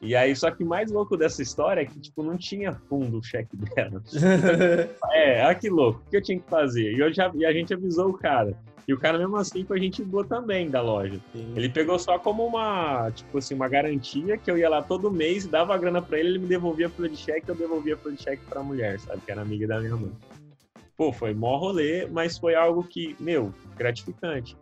E 0.00 0.14
aí, 0.14 0.34
só 0.34 0.50
que 0.50 0.62
o 0.62 0.66
mais 0.66 0.90
louco 0.90 1.16
dessa 1.16 1.42
história 1.42 1.80
é 1.80 1.84
que, 1.86 1.98
tipo, 1.98 2.22
não 2.22 2.36
tinha 2.36 2.72
fundo 2.72 3.18
o 3.18 3.22
cheque 3.22 3.56
dela. 3.56 4.02
é, 5.12 5.46
olha 5.46 5.54
que 5.54 5.70
louco. 5.70 6.02
O 6.06 6.10
que 6.10 6.16
eu 6.16 6.22
tinha 6.22 6.38
que 6.38 6.48
fazer? 6.48 6.92
E, 6.92 7.00
eu 7.00 7.12
já, 7.12 7.30
e 7.34 7.46
a 7.46 7.52
gente 7.52 7.72
avisou 7.72 8.10
o 8.10 8.18
cara. 8.18 8.54
E 8.86 8.92
o 8.92 8.98
cara, 8.98 9.18
mesmo 9.18 9.36
assim, 9.36 9.64
foi 9.64 9.80
gente 9.80 10.02
boa 10.04 10.24
também 10.24 10.68
da 10.68 10.82
loja. 10.82 11.18
Sim. 11.32 11.54
Ele 11.56 11.68
pegou 11.68 11.98
só 11.98 12.18
como 12.18 12.46
uma, 12.46 13.10
tipo 13.10 13.38
assim, 13.38 13.54
uma 13.54 13.68
garantia 13.68 14.36
que 14.36 14.50
eu 14.50 14.58
ia 14.58 14.68
lá 14.68 14.82
todo 14.82 15.10
mês, 15.10 15.46
dava 15.46 15.74
a 15.74 15.78
grana 15.78 16.02
pra 16.02 16.18
ele, 16.18 16.30
ele 16.30 16.38
me 16.40 16.46
devolvia 16.46 16.86
a 16.86 16.90
folha 16.90 17.08
de 17.08 17.16
cheque, 17.16 17.48
eu 17.48 17.54
devolvia 17.54 17.94
a 17.94 17.96
folha 17.96 18.14
de 18.14 18.22
cheque 18.22 18.44
pra 18.44 18.62
mulher, 18.62 19.00
sabe? 19.00 19.22
Que 19.22 19.32
era 19.32 19.40
amiga 19.40 19.66
da 19.66 19.80
minha 19.80 19.96
mãe. 19.96 20.12
Pô, 20.96 21.12
foi 21.12 21.32
mó 21.32 21.56
rolê, 21.56 22.06
mas 22.06 22.38
foi 22.38 22.54
algo 22.54 22.84
que, 22.84 23.16
meu, 23.18 23.52
gratificante, 23.76 24.56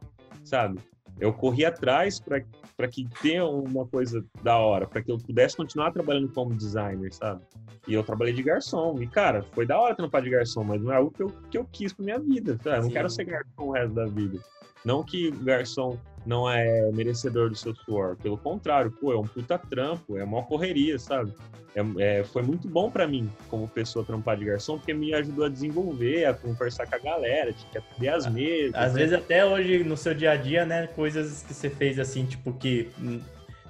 sabe? 0.44 0.78
Eu 1.20 1.32
corri 1.32 1.64
atrás 1.64 2.20
para 2.20 2.88
que 2.88 3.08
tenha 3.20 3.46
uma 3.46 3.86
coisa 3.86 4.24
da 4.42 4.56
hora, 4.56 4.86
para 4.86 5.02
que 5.02 5.10
eu 5.10 5.18
pudesse 5.18 5.56
continuar 5.56 5.92
trabalhando 5.92 6.28
como 6.32 6.54
designer, 6.54 7.12
sabe? 7.12 7.42
E 7.86 7.94
eu 7.94 8.02
trabalhei 8.02 8.32
de 8.32 8.42
garçom. 8.42 9.00
E, 9.00 9.06
cara, 9.06 9.42
foi 9.52 9.66
da 9.66 9.78
hora 9.78 9.94
trampar 9.94 10.22
de 10.22 10.30
garçom, 10.30 10.64
mas 10.64 10.80
não 10.80 10.92
é 10.92 10.96
algo 10.96 11.10
que 11.10 11.22
eu, 11.22 11.28
que 11.50 11.58
eu 11.58 11.64
quis 11.70 11.92
pra 11.92 12.04
minha 12.04 12.18
vida. 12.18 12.58
Sabe? 12.62 12.76
Eu 12.76 12.82
não 12.84 12.90
quero 12.90 13.10
ser 13.10 13.24
garçom 13.24 13.68
o 13.68 13.72
resto 13.72 13.94
da 13.94 14.06
vida. 14.06 14.38
Não 14.84 15.02
que 15.02 15.30
garçom 15.30 15.98
não 16.24 16.48
é 16.48 16.90
merecedor 16.92 17.50
do 17.50 17.56
seu 17.56 17.74
suor. 17.74 18.16
Pelo 18.16 18.38
contrário, 18.38 18.90
pô, 18.90 19.12
é 19.12 19.16
um 19.16 19.26
puta 19.26 19.58
trampo, 19.58 20.16
é 20.16 20.24
uma 20.24 20.42
correria, 20.42 20.98
sabe? 20.98 21.32
É, 21.74 22.18
é, 22.18 22.24
foi 22.24 22.42
muito 22.42 22.68
bom 22.68 22.90
para 22.90 23.06
mim, 23.06 23.30
como 23.48 23.66
pessoa 23.66 24.04
trampar 24.04 24.36
de 24.36 24.44
garçom, 24.44 24.76
porque 24.76 24.92
me 24.92 25.14
ajudou 25.14 25.46
a 25.46 25.48
desenvolver, 25.48 26.26
a 26.26 26.34
conversar 26.34 26.86
com 26.86 26.96
a 26.96 26.98
galera, 26.98 27.52
tinha 27.52 27.70
que 27.70 27.78
atender 27.78 28.08
as 28.08 28.26
mesas. 28.26 28.74
Às 28.74 28.92
né? 28.92 29.00
vezes 29.00 29.14
até 29.14 29.44
hoje, 29.44 29.82
no 29.82 29.96
seu 29.96 30.14
dia 30.14 30.32
a 30.32 30.36
dia, 30.36 30.66
né, 30.66 30.86
coisas 30.88 31.42
que 31.42 31.54
você 31.54 31.70
fez 31.70 31.98
assim, 31.98 32.26
tipo, 32.26 32.52
que 32.52 32.90
hum, 33.00 33.20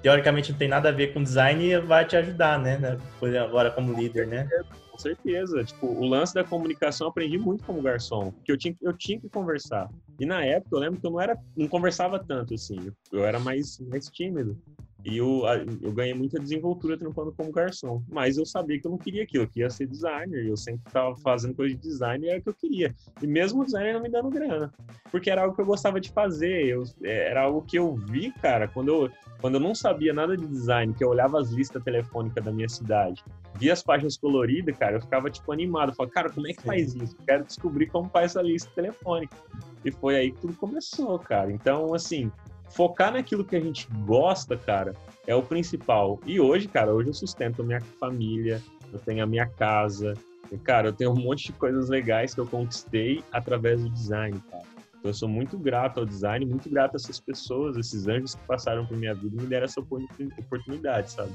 teoricamente 0.01 0.51
não 0.51 0.59
tem 0.59 0.67
nada 0.67 0.89
a 0.89 0.91
ver 0.91 1.13
com 1.13 1.23
design, 1.23 1.79
vai 1.79 2.05
te 2.05 2.17
ajudar, 2.17 2.59
né? 2.59 2.77
né 2.77 3.39
agora 3.39 3.71
como 3.71 3.93
líder, 3.93 4.27
né? 4.27 4.49
Com 4.93 4.99
certeza. 4.99 5.63
Tipo, 5.63 5.87
o 5.87 6.05
lance 6.05 6.35
da 6.35 6.43
comunicação 6.43 7.07
eu 7.07 7.09
aprendi 7.09 7.35
muito 7.39 7.65
como 7.65 7.81
garçom, 7.81 8.31
porque 8.31 8.51
eu 8.51 8.57
tinha, 8.57 8.75
eu 8.79 8.95
tinha 8.95 9.19
que 9.19 9.27
conversar. 9.27 9.89
E 10.19 10.25
na 10.25 10.45
época 10.45 10.75
eu 10.75 10.79
lembro 10.79 11.01
que 11.01 11.07
eu 11.07 11.11
não 11.11 11.19
era, 11.19 11.35
não 11.57 11.67
conversava 11.67 12.23
tanto 12.23 12.53
assim, 12.53 12.91
eu 13.11 13.25
era 13.25 13.39
mais, 13.39 13.79
mais 13.79 14.05
tímido. 14.05 14.55
E 15.05 15.17
eu, 15.17 15.41
eu 15.81 15.91
ganhei 15.91 16.13
muita 16.13 16.39
desenvoltura 16.39 16.97
trampando 16.97 17.33
como 17.33 17.51
garçom. 17.51 18.01
Mas 18.09 18.37
eu 18.37 18.45
sabia 18.45 18.79
que 18.79 18.87
eu 18.87 18.91
não 18.91 18.97
queria 18.97 19.23
aquilo, 19.23 19.43
eu 19.43 19.49
queria 19.49 19.69
ser 19.69 19.85
designer. 19.85 20.45
Eu 20.45 20.55
sempre 20.55 20.81
estava 20.87 21.15
fazendo 21.17 21.53
coisa 21.53 21.75
de 21.75 21.81
design 21.81 22.25
e 22.25 22.29
era 22.29 22.39
o 22.39 22.41
que 22.41 22.49
eu 22.49 22.53
queria. 22.53 22.95
E 23.21 23.27
mesmo 23.27 23.61
o 23.61 23.65
designer 23.65 23.93
não 23.93 24.01
me 24.01 24.09
dando 24.09 24.29
grana. 24.29 24.73
Porque 25.11 25.29
era 25.29 25.43
algo 25.43 25.55
que 25.55 25.61
eu 25.61 25.65
gostava 25.65 25.99
de 25.99 26.09
fazer. 26.09 26.67
Eu, 26.67 26.83
é, 27.03 27.29
era 27.29 27.43
algo 27.43 27.61
que 27.61 27.77
eu 27.77 27.95
vi, 27.95 28.31
cara, 28.41 28.67
quando 28.67 28.87
eu, 28.87 29.11
quando 29.41 29.55
eu 29.55 29.59
não 29.59 29.75
sabia 29.75 30.13
nada 30.13 30.37
de 30.37 30.47
design, 30.47 30.93
que 30.93 31.03
eu 31.03 31.09
olhava 31.09 31.37
as 31.37 31.49
listas 31.49 31.83
telefônicas 31.83 32.43
da 32.43 32.51
minha 32.51 32.69
cidade, 32.69 33.21
via 33.55 33.73
as 33.73 33.83
páginas 33.83 34.15
coloridas, 34.15 34.77
cara, 34.77 34.95
eu 34.95 35.01
ficava, 35.01 35.29
tipo, 35.29 35.51
animado. 35.51 35.89
Eu 35.89 35.95
falava, 35.95 36.13
cara, 36.13 36.29
como 36.29 36.47
é 36.47 36.53
que 36.53 36.63
faz 36.63 36.95
isso? 36.95 37.15
Eu 37.19 37.25
quero 37.25 37.43
descobrir 37.43 37.87
como 37.87 38.09
faz 38.09 38.31
essa 38.31 38.41
lista 38.41 38.71
telefônica. 38.73 39.35
E 39.83 39.91
foi 39.91 40.15
aí 40.15 40.31
que 40.31 40.39
tudo 40.39 40.53
começou, 40.53 41.19
cara. 41.19 41.51
Então, 41.51 41.93
assim, 41.93 42.31
focar 42.73 43.13
naquilo 43.13 43.45
que 43.45 43.55
a 43.55 43.59
gente 43.59 43.87
gosta, 44.05 44.57
cara, 44.57 44.93
é 45.25 45.35
o 45.35 45.41
principal. 45.41 46.19
E 46.25 46.39
hoje, 46.39 46.67
cara, 46.67 46.93
hoje 46.93 47.09
eu 47.09 47.13
sustento 47.13 47.61
a 47.61 47.65
minha 47.65 47.81
família, 47.99 48.61
eu 48.91 48.99
tenho 48.99 49.23
a 49.23 49.27
minha 49.27 49.47
casa, 49.47 50.13
e, 50.51 50.57
cara, 50.57 50.89
eu 50.89 50.93
tenho 50.93 51.11
um 51.11 51.15
monte 51.15 51.47
de 51.47 51.53
coisas 51.53 51.89
legais 51.89 52.33
que 52.33 52.39
eu 52.39 52.45
conquistei 52.45 53.23
através 53.31 53.81
do 53.81 53.89
design, 53.89 54.39
cara. 54.51 54.63
Então, 54.99 55.09
eu 55.09 55.13
sou 55.13 55.27
muito 55.27 55.57
grato 55.57 55.99
ao 55.99 56.05
design, 56.05 56.45
muito 56.45 56.69
grato 56.69 56.93
a 56.93 56.97
essas 56.97 57.19
pessoas, 57.19 57.75
esses 57.75 58.07
anjos 58.07 58.35
que 58.35 58.41
passaram 58.45 58.85
por 58.85 58.95
minha 58.95 59.13
vida 59.13 59.35
e 59.35 59.41
me 59.41 59.47
deram 59.47 59.65
essa 59.65 59.81
oportunidade, 59.81 61.11
sabe? 61.11 61.31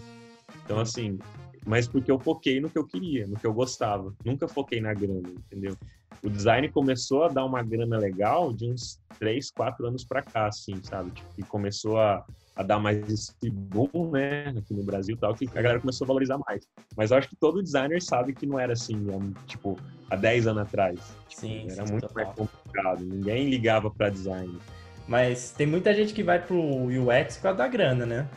Então, 0.64 0.81
assim, 0.81 1.18
mas 1.66 1.87
porque 1.87 2.11
eu 2.11 2.18
foquei 2.18 2.61
no 2.61 2.70
que 2.70 2.79
eu 2.79 2.87
queria, 2.87 3.27
no 3.27 3.37
que 3.37 3.46
eu 3.46 3.53
gostava. 3.53 4.14
Nunca 4.24 4.48
foquei 4.48 4.81
na 4.81 4.94
grana, 4.94 5.29
entendeu? 5.29 5.77
O 6.22 6.28
design 6.28 6.68
começou 6.68 7.24
a 7.24 7.28
dar 7.28 7.44
uma 7.44 7.62
grana 7.62 7.98
legal 7.98 8.52
de 8.52 8.70
uns 8.70 9.00
3, 9.18 9.50
4 9.50 9.87
anos 9.87 10.04
para 10.04 10.22
cá, 10.22 10.46
assim, 10.46 10.74
sabe? 10.83 11.11
Tipo, 11.11 11.28
e 11.38 11.42
começou 11.42 11.98
a, 11.98 12.24
a 12.57 12.62
dar 12.62 12.78
mais 12.78 13.09
esse 13.09 13.50
boom, 13.50 14.11
né, 14.11 14.48
aqui 14.48 14.74
no 14.74 14.83
Brasil 14.83 15.14
e 15.14 15.18
tal, 15.18 15.35
que 15.35 15.46
a 15.46 15.62
galera 15.62 15.81
começou 15.81 16.04
a 16.04 16.09
valorizar 16.09 16.38
mais. 16.38 16.66
Mas 16.96 17.11
eu 17.11 17.16
acho 17.16 17.28
que 17.28 17.37
todo 17.37 17.62
designer 17.62 18.02
sabe 18.02 18.33
que 18.33 18.46
não 18.46 18.59
era 18.59 18.72
assim, 18.72 19.07
tipo, 19.46 19.78
há 20.11 20.16
10 20.16 20.48
anos 20.48 20.62
atrás. 20.62 20.98
Tipo, 21.28 21.40
sim, 21.40 21.66
era 21.70 21.87
sim, 21.87 21.92
muito 21.92 22.09
total. 22.09 22.24
mais 22.24 22.37
complicado. 22.37 23.04
Ninguém 23.04 23.48
ligava 23.48 23.90
para 23.90 24.11
design. 24.11 24.59
Mas 25.07 25.52
tem 25.52 25.66
muita 25.66 25.94
gente 25.94 26.12
que 26.12 26.22
vai 26.22 26.44
pro 26.44 26.59
UX 26.61 27.37
por 27.37 27.44
causa 27.44 27.59
da 27.59 27.68
grana, 27.68 28.04
né? 28.04 28.28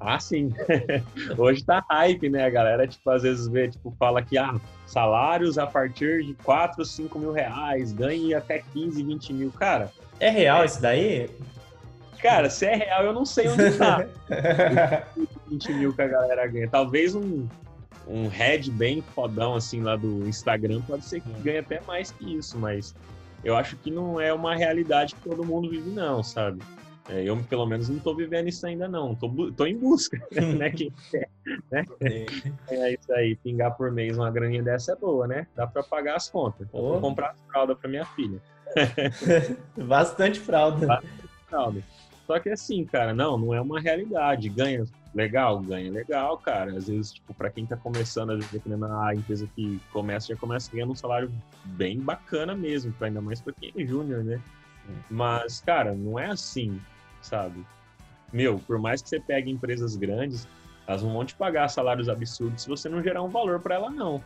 Ah, 0.00 0.18
sim. 0.18 0.52
Hoje 1.36 1.62
tá 1.62 1.84
hype, 1.90 2.30
né? 2.30 2.46
A 2.46 2.50
galera, 2.50 2.86
tipo, 2.86 3.08
às 3.10 3.22
vezes 3.22 3.46
vê, 3.46 3.68
tipo, 3.68 3.94
fala 3.98 4.22
que, 4.22 4.38
ah, 4.38 4.58
salários 4.86 5.58
a 5.58 5.66
partir 5.66 6.24
de 6.24 6.34
4, 6.42 6.82
5 6.84 7.18
mil 7.18 7.32
reais, 7.32 7.92
ganhe 7.92 8.34
até 8.34 8.62
15, 8.72 9.02
20 9.02 9.32
mil. 9.34 9.52
Cara. 9.52 9.92
É 10.18 10.30
real 10.30 10.62
é... 10.62 10.64
isso 10.64 10.80
daí? 10.80 11.30
Cara, 12.22 12.50
se 12.50 12.66
é 12.66 12.74
real, 12.74 13.04
eu 13.04 13.12
não 13.12 13.24
sei 13.24 13.48
onde 13.48 13.76
tá. 13.76 14.06
20 15.48 15.72
mil 15.74 15.94
que 15.94 16.02
a 16.02 16.08
galera 16.08 16.46
ganha. 16.46 16.68
Talvez 16.68 17.14
um, 17.14 17.46
um 18.06 18.28
head 18.28 18.70
bem 18.70 19.02
fodão, 19.14 19.54
assim, 19.54 19.82
lá 19.82 19.96
do 19.96 20.26
Instagram, 20.26 20.80
pode 20.82 21.04
ser 21.04 21.20
que 21.20 21.30
ganhe 21.42 21.58
até 21.58 21.80
mais 21.82 22.10
que 22.10 22.36
isso, 22.36 22.58
mas 22.58 22.94
eu 23.44 23.56
acho 23.56 23.76
que 23.76 23.90
não 23.90 24.20
é 24.20 24.32
uma 24.32 24.54
realidade 24.54 25.14
que 25.14 25.22
todo 25.28 25.44
mundo 25.44 25.70
vive, 25.70 25.90
não, 25.90 26.22
sabe? 26.22 26.62
É, 27.08 27.22
eu, 27.24 27.36
pelo 27.44 27.66
menos, 27.66 27.88
não 27.88 27.96
estou 27.96 28.14
vivendo 28.14 28.48
isso 28.48 28.66
ainda, 28.66 28.88
não. 28.88 29.12
Estou 29.12 29.66
em 29.66 29.76
busca, 29.76 30.18
né? 30.58 30.70
Quem 30.70 30.92
quer, 31.10 31.28
né? 31.70 31.84
É 32.68 32.92
isso 32.92 33.12
aí. 33.12 33.36
Pingar 33.36 33.76
por 33.76 33.90
mês 33.90 34.16
uma 34.16 34.30
graninha 34.30 34.62
dessa 34.62 34.92
é 34.92 34.96
boa, 34.96 35.26
né? 35.26 35.46
Dá 35.56 35.66
para 35.66 35.82
pagar 35.82 36.16
as 36.16 36.28
contas. 36.28 36.68
Oh. 36.72 36.92
Vou 36.92 37.00
comprar 37.00 37.34
fralda 37.50 37.74
para 37.74 37.88
minha 37.88 38.04
filha. 38.04 38.40
Bastante 39.76 40.38
fralda. 40.38 40.86
Bastante 40.86 41.28
fralda. 41.48 41.82
Só 42.26 42.38
que 42.38 42.48
assim, 42.50 42.84
cara, 42.84 43.12
não, 43.12 43.36
não 43.36 43.52
é 43.52 43.60
uma 43.60 43.80
realidade. 43.80 44.48
Ganha 44.48 44.84
legal, 45.12 45.58
ganha 45.58 45.90
legal, 45.90 46.38
cara. 46.38 46.76
Às 46.76 46.86
vezes, 46.86 47.12
tipo, 47.12 47.34
para 47.34 47.50
quem 47.50 47.66
tá 47.66 47.76
começando, 47.76 48.38
dependendo 48.52 48.86
da 48.86 49.14
empresa 49.14 49.48
que 49.54 49.80
começa, 49.92 50.28
já 50.28 50.36
começa 50.36 50.70
ganhando 50.70 50.92
um 50.92 50.96
salário 50.96 51.32
bem 51.64 51.98
bacana 51.98 52.54
mesmo, 52.54 52.94
ainda 53.00 53.20
mais 53.20 53.40
para 53.40 53.52
quem 53.52 53.72
é 53.76 53.84
júnior, 53.84 54.22
né? 54.22 54.40
Mas, 55.10 55.60
cara, 55.60 55.94
não 55.94 56.18
é 56.18 56.26
assim 56.26 56.80
sabe? 57.20 57.64
Meu, 58.32 58.58
por 58.58 58.78
mais 58.78 59.02
que 59.02 59.08
você 59.08 59.20
pegue 59.20 59.50
empresas 59.50 59.96
grandes, 59.96 60.46
elas 60.86 61.02
vão 61.02 61.24
te 61.24 61.34
pagar 61.34 61.68
salários 61.68 62.08
absurdos 62.08 62.62
se 62.62 62.68
você 62.68 62.88
não 62.88 63.02
gerar 63.02 63.22
um 63.22 63.28
valor 63.28 63.60
para 63.60 63.74
ela, 63.76 63.90
não. 63.90 64.22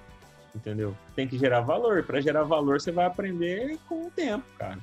Entendeu? 0.54 0.96
Tem 1.16 1.26
que 1.26 1.38
gerar 1.38 1.62
valor. 1.62 2.04
Para 2.04 2.20
gerar 2.20 2.44
valor, 2.44 2.80
você 2.80 2.92
vai 2.92 3.06
aprender 3.06 3.76
com 3.88 4.06
o 4.06 4.10
tempo, 4.10 4.44
cara. 4.56 4.78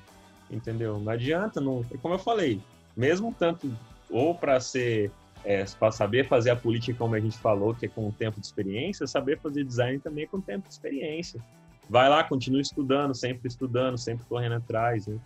Entendeu? 0.50 1.00
Não 1.00 1.12
adianta, 1.12 1.62
não. 1.62 1.84
Como 2.02 2.16
eu 2.16 2.20
falei, 2.20 2.62
mesmo 2.96 3.34
tanto 3.38 3.72
ou 4.10 4.36
para 4.36 4.60
ser 4.60 5.10
é, 5.46 5.64
para 5.80 5.92
saber 5.92 6.28
fazer 6.28 6.52
a 6.52 6.56
política, 6.56 6.96
como 6.98 7.16
a 7.16 7.20
gente 7.20 7.38
falou, 7.38 7.74
que 7.74 7.86
é 7.86 7.90
com 7.90 8.08
o 8.08 8.12
tempo 8.12 8.40
de 8.40 8.46
experiência, 8.46 9.08
saber 9.08 9.40
fazer 9.40 9.64
design 9.64 9.98
também 9.98 10.26
é 10.26 10.28
com 10.28 10.38
o 10.38 10.42
tempo 10.42 10.68
de 10.68 10.74
experiência. 10.74 11.42
Vai 11.90 12.10
lá, 12.10 12.24
continue 12.24 12.62
estudando, 12.62 13.16
sempre 13.16 13.48
estudando, 13.48 13.98
sempre 13.98 14.26
correndo 14.26 14.56
atrás, 14.56 15.08
né? 15.08 15.18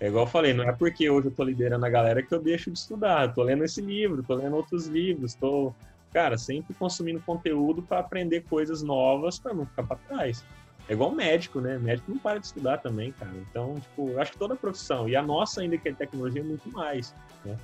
É 0.00 0.06
igual 0.06 0.24
eu 0.24 0.30
falei, 0.30 0.54
não 0.54 0.64
é 0.64 0.72
porque 0.72 1.10
hoje 1.10 1.26
eu 1.26 1.32
tô 1.32 1.42
liderando 1.42 1.84
a 1.84 1.90
galera 1.90 2.22
que 2.22 2.32
eu 2.32 2.40
deixo 2.40 2.70
de 2.70 2.78
estudar. 2.78 3.26
Eu 3.26 3.34
tô 3.34 3.42
lendo 3.42 3.64
esse 3.64 3.80
livro, 3.80 4.22
tô 4.22 4.34
lendo 4.34 4.54
outros 4.54 4.86
livros, 4.86 5.34
tô, 5.34 5.74
cara, 6.12 6.38
sempre 6.38 6.72
consumindo 6.74 7.20
conteúdo 7.20 7.82
para 7.82 7.98
aprender 7.98 8.44
coisas 8.48 8.82
novas 8.82 9.38
para 9.38 9.52
não 9.52 9.66
ficar 9.66 9.82
para 9.82 9.96
trás. 9.96 10.44
É 10.88 10.92
igual 10.92 11.10
médico, 11.10 11.60
né? 11.60 11.78
Médico 11.78 12.12
não 12.12 12.18
para 12.18 12.38
de 12.38 12.46
estudar 12.46 12.78
também, 12.78 13.12
cara. 13.12 13.32
Então, 13.50 13.74
tipo, 13.74 14.08
eu 14.10 14.20
acho 14.20 14.32
que 14.32 14.38
toda 14.38 14.56
profissão, 14.56 15.08
e 15.08 15.16
a 15.16 15.22
nossa 15.22 15.60
ainda 15.60 15.76
que 15.76 15.88
é 15.88 15.92
tecnologia, 15.92 16.40
é 16.40 16.44
muito 16.44 16.70
mais, 16.70 17.12
né? 17.44 17.56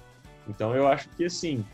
Então, 0.47 0.75
eu 0.75 0.87
acho 0.87 1.09
que, 1.11 1.25
assim, 1.25 1.64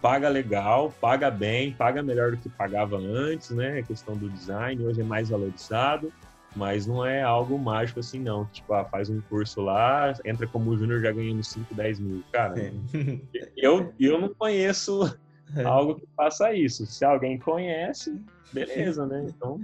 paga 0.00 0.28
legal, 0.28 0.92
paga 1.00 1.30
bem, 1.30 1.72
paga 1.72 2.02
melhor 2.02 2.32
do 2.32 2.36
que 2.38 2.48
pagava 2.48 2.96
antes, 2.96 3.50
né? 3.50 3.78
A 3.78 3.82
questão 3.82 4.16
do 4.16 4.28
design, 4.28 4.84
hoje 4.84 5.00
é 5.00 5.04
mais 5.04 5.28
valorizado, 5.28 6.12
mas 6.56 6.86
não 6.86 7.04
é 7.04 7.22
algo 7.22 7.58
mágico 7.58 8.00
assim, 8.00 8.18
não. 8.18 8.46
Tipo, 8.46 8.74
ah, 8.74 8.84
faz 8.84 9.08
um 9.08 9.20
curso 9.22 9.60
lá, 9.60 10.12
entra 10.24 10.46
como 10.46 10.76
júnior 10.76 11.00
já 11.00 11.12
ganhando 11.12 11.42
5, 11.42 11.74
10 11.74 12.00
mil. 12.00 12.24
Cara, 12.32 12.60
é. 12.60 12.72
eu, 13.56 13.92
eu 13.98 14.20
não 14.20 14.34
conheço 14.34 15.16
é. 15.56 15.62
algo 15.64 15.96
que 15.96 16.06
faça 16.16 16.52
isso. 16.52 16.86
Se 16.86 17.04
alguém 17.04 17.38
conhece, 17.38 18.20
beleza, 18.52 19.06
né? 19.06 19.26
Então. 19.28 19.60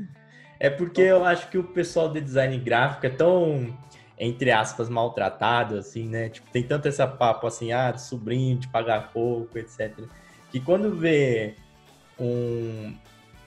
É 0.60 0.70
porque 0.70 1.02
eu 1.02 1.24
acho 1.24 1.50
que 1.50 1.58
o 1.58 1.64
pessoal 1.64 2.10
de 2.12 2.20
design 2.20 2.56
gráfico 2.58 3.04
é 3.04 3.10
tão, 3.10 3.76
entre 4.18 4.52
aspas, 4.52 4.88
maltratado, 4.88 5.76
assim, 5.76 6.08
né? 6.08 6.28
Tipo, 6.28 6.48
tem 6.50 6.62
tanto 6.62 6.86
essa 6.86 7.06
papo 7.06 7.46
assim, 7.46 7.72
ah, 7.72 7.90
de 7.90 8.00
sobrinho, 8.00 8.58
de 8.58 8.68
pagar 8.68 9.12
pouco, 9.12 9.58
etc 9.58 9.98
que 10.54 10.60
quando 10.60 10.94
vê 10.94 11.56
um, 12.16 12.94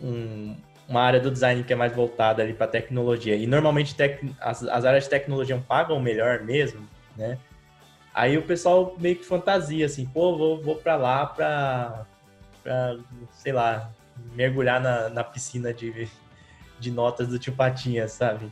um, 0.01 0.57
uma 0.87 1.01
área 1.01 1.19
do 1.19 1.29
design 1.29 1.63
que 1.63 1.73
é 1.73 1.75
mais 1.75 1.93
voltada 1.93 2.41
ali 2.41 2.53
para 2.53 2.67
tecnologia, 2.67 3.35
e 3.35 3.45
normalmente 3.45 3.95
tec, 3.95 4.23
as, 4.39 4.63
as 4.63 4.85
áreas 4.85 5.03
de 5.03 5.09
tecnologia 5.09 5.61
pagam 5.67 5.99
melhor 5.99 6.43
mesmo, 6.43 6.87
né? 7.15 7.37
Aí 8.13 8.37
o 8.37 8.41
pessoal 8.41 8.95
meio 8.99 9.15
que 9.15 9.25
fantasia, 9.25 9.85
assim, 9.85 10.05
pô, 10.05 10.35
vou, 10.35 10.61
vou 10.61 10.75
para 10.75 10.95
lá 10.95 11.25
para, 11.25 12.05
sei 13.31 13.51
lá, 13.51 13.91
mergulhar 14.33 14.81
na, 14.81 15.09
na 15.09 15.23
piscina 15.23 15.71
de, 15.71 16.09
de 16.79 16.91
notas 16.91 17.27
do 17.27 17.37
tio 17.37 17.53
Patinha, 17.53 18.07
sabe? 18.07 18.51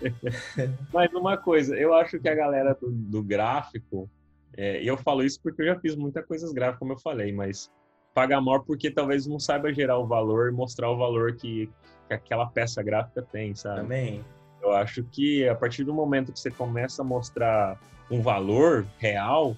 Mas 0.92 1.12
uma 1.14 1.38
coisa, 1.38 1.74
eu 1.76 1.94
acho 1.94 2.18
que 2.18 2.28
a 2.28 2.34
galera 2.34 2.76
do, 2.78 2.90
do 2.90 3.22
gráfico, 3.22 4.10
é, 4.56 4.82
eu 4.82 4.96
falo 4.98 5.22
isso 5.22 5.40
porque 5.42 5.62
eu 5.62 5.66
já 5.66 5.80
fiz 5.80 5.96
muita 5.96 6.22
coisas 6.22 6.52
gráficas, 6.52 6.78
como 6.78 6.92
eu 6.92 6.98
falei, 6.98 7.32
mas 7.32 7.70
paga 8.16 8.40
maior 8.40 8.60
porque 8.60 8.90
talvez 8.90 9.26
não 9.26 9.38
saiba 9.38 9.70
gerar 9.74 9.98
o 9.98 10.06
valor 10.06 10.48
e 10.48 10.50
mostrar 10.50 10.90
o 10.90 10.96
valor 10.96 11.34
que, 11.34 11.68
que 12.08 12.14
aquela 12.14 12.46
peça 12.46 12.82
gráfica 12.82 13.20
tem, 13.20 13.54
sabe? 13.54 13.82
Também. 13.82 14.24
Eu 14.62 14.72
acho 14.72 15.04
que 15.04 15.46
a 15.46 15.54
partir 15.54 15.84
do 15.84 15.92
momento 15.92 16.32
que 16.32 16.40
você 16.40 16.50
começa 16.50 17.02
a 17.02 17.04
mostrar 17.04 17.78
um 18.10 18.22
valor 18.22 18.86
real 18.96 19.54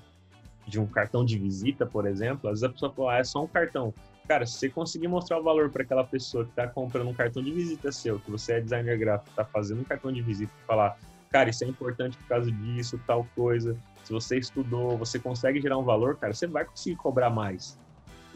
de 0.67 0.81
um 0.81 0.87
cartão 0.89 1.25
de 1.25 1.39
visita, 1.39 1.87
por 1.87 2.05
exemplo, 2.05 2.51
às 2.51 2.61
vezes 2.61 2.65
a 2.65 2.69
pessoa 2.69 2.93
fala, 2.93 3.15
ah, 3.15 3.19
é 3.19 3.25
só 3.25 3.45
um 3.45 3.47
cartão. 3.47 3.95
Cara, 4.27 4.45
se 4.45 4.55
você 4.55 4.69
conseguir 4.69 5.07
mostrar 5.07 5.39
o 5.39 5.43
valor 5.45 5.71
para 5.71 5.85
aquela 5.85 6.03
pessoa 6.03 6.43
que 6.45 6.51
está 6.51 6.67
comprando 6.67 7.09
um 7.09 7.15
cartão 7.15 7.41
de 7.41 7.53
visita 7.53 7.93
seu, 7.93 8.19
que 8.19 8.29
você 8.29 8.55
é 8.55 8.61
designer 8.61 8.99
gráfico, 8.99 9.31
está 9.31 9.45
fazendo 9.45 9.83
um 9.83 9.85
cartão 9.85 10.13
de 10.13 10.21
visita 10.21 10.53
e 10.65 10.67
falar, 10.67 10.99
cara, 11.31 11.49
isso 11.49 11.63
é 11.63 11.69
importante 11.69 12.19
por 12.19 12.27
causa 12.27 12.51
disso, 12.51 13.01
tal 13.07 13.25
coisa. 13.37 13.77
Se 14.03 14.13
você 14.13 14.37
estudou, 14.37 14.99
você 14.99 15.17
consegue 15.17 15.61
gerar 15.61 15.79
um 15.79 15.85
valor, 15.85 16.17
cara, 16.17 16.35
você 16.35 16.49
vai 16.49 16.65
conseguir 16.65 16.97
cobrar 16.97 17.31
mais 17.31 17.79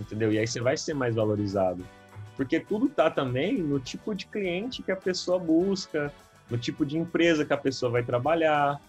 entendeu? 0.02 0.32
E 0.32 0.38
aí 0.38 0.46
você 0.46 0.60
vai 0.60 0.76
ser 0.76 0.94
mais 0.94 1.14
valorizado. 1.14 1.84
Porque 2.36 2.60
tudo 2.60 2.88
tá 2.88 3.10
também 3.10 3.58
no 3.58 3.78
tipo 3.78 4.14
de 4.14 4.26
cliente 4.26 4.82
que 4.82 4.90
a 4.90 4.96
pessoa 4.96 5.38
busca, 5.38 6.12
no 6.50 6.58
tipo 6.58 6.84
de 6.84 6.98
empresa 6.98 7.44
que 7.44 7.52
a 7.52 7.58
pessoa 7.58 7.90
vai 7.92 8.02
trabalhar, 8.02 8.80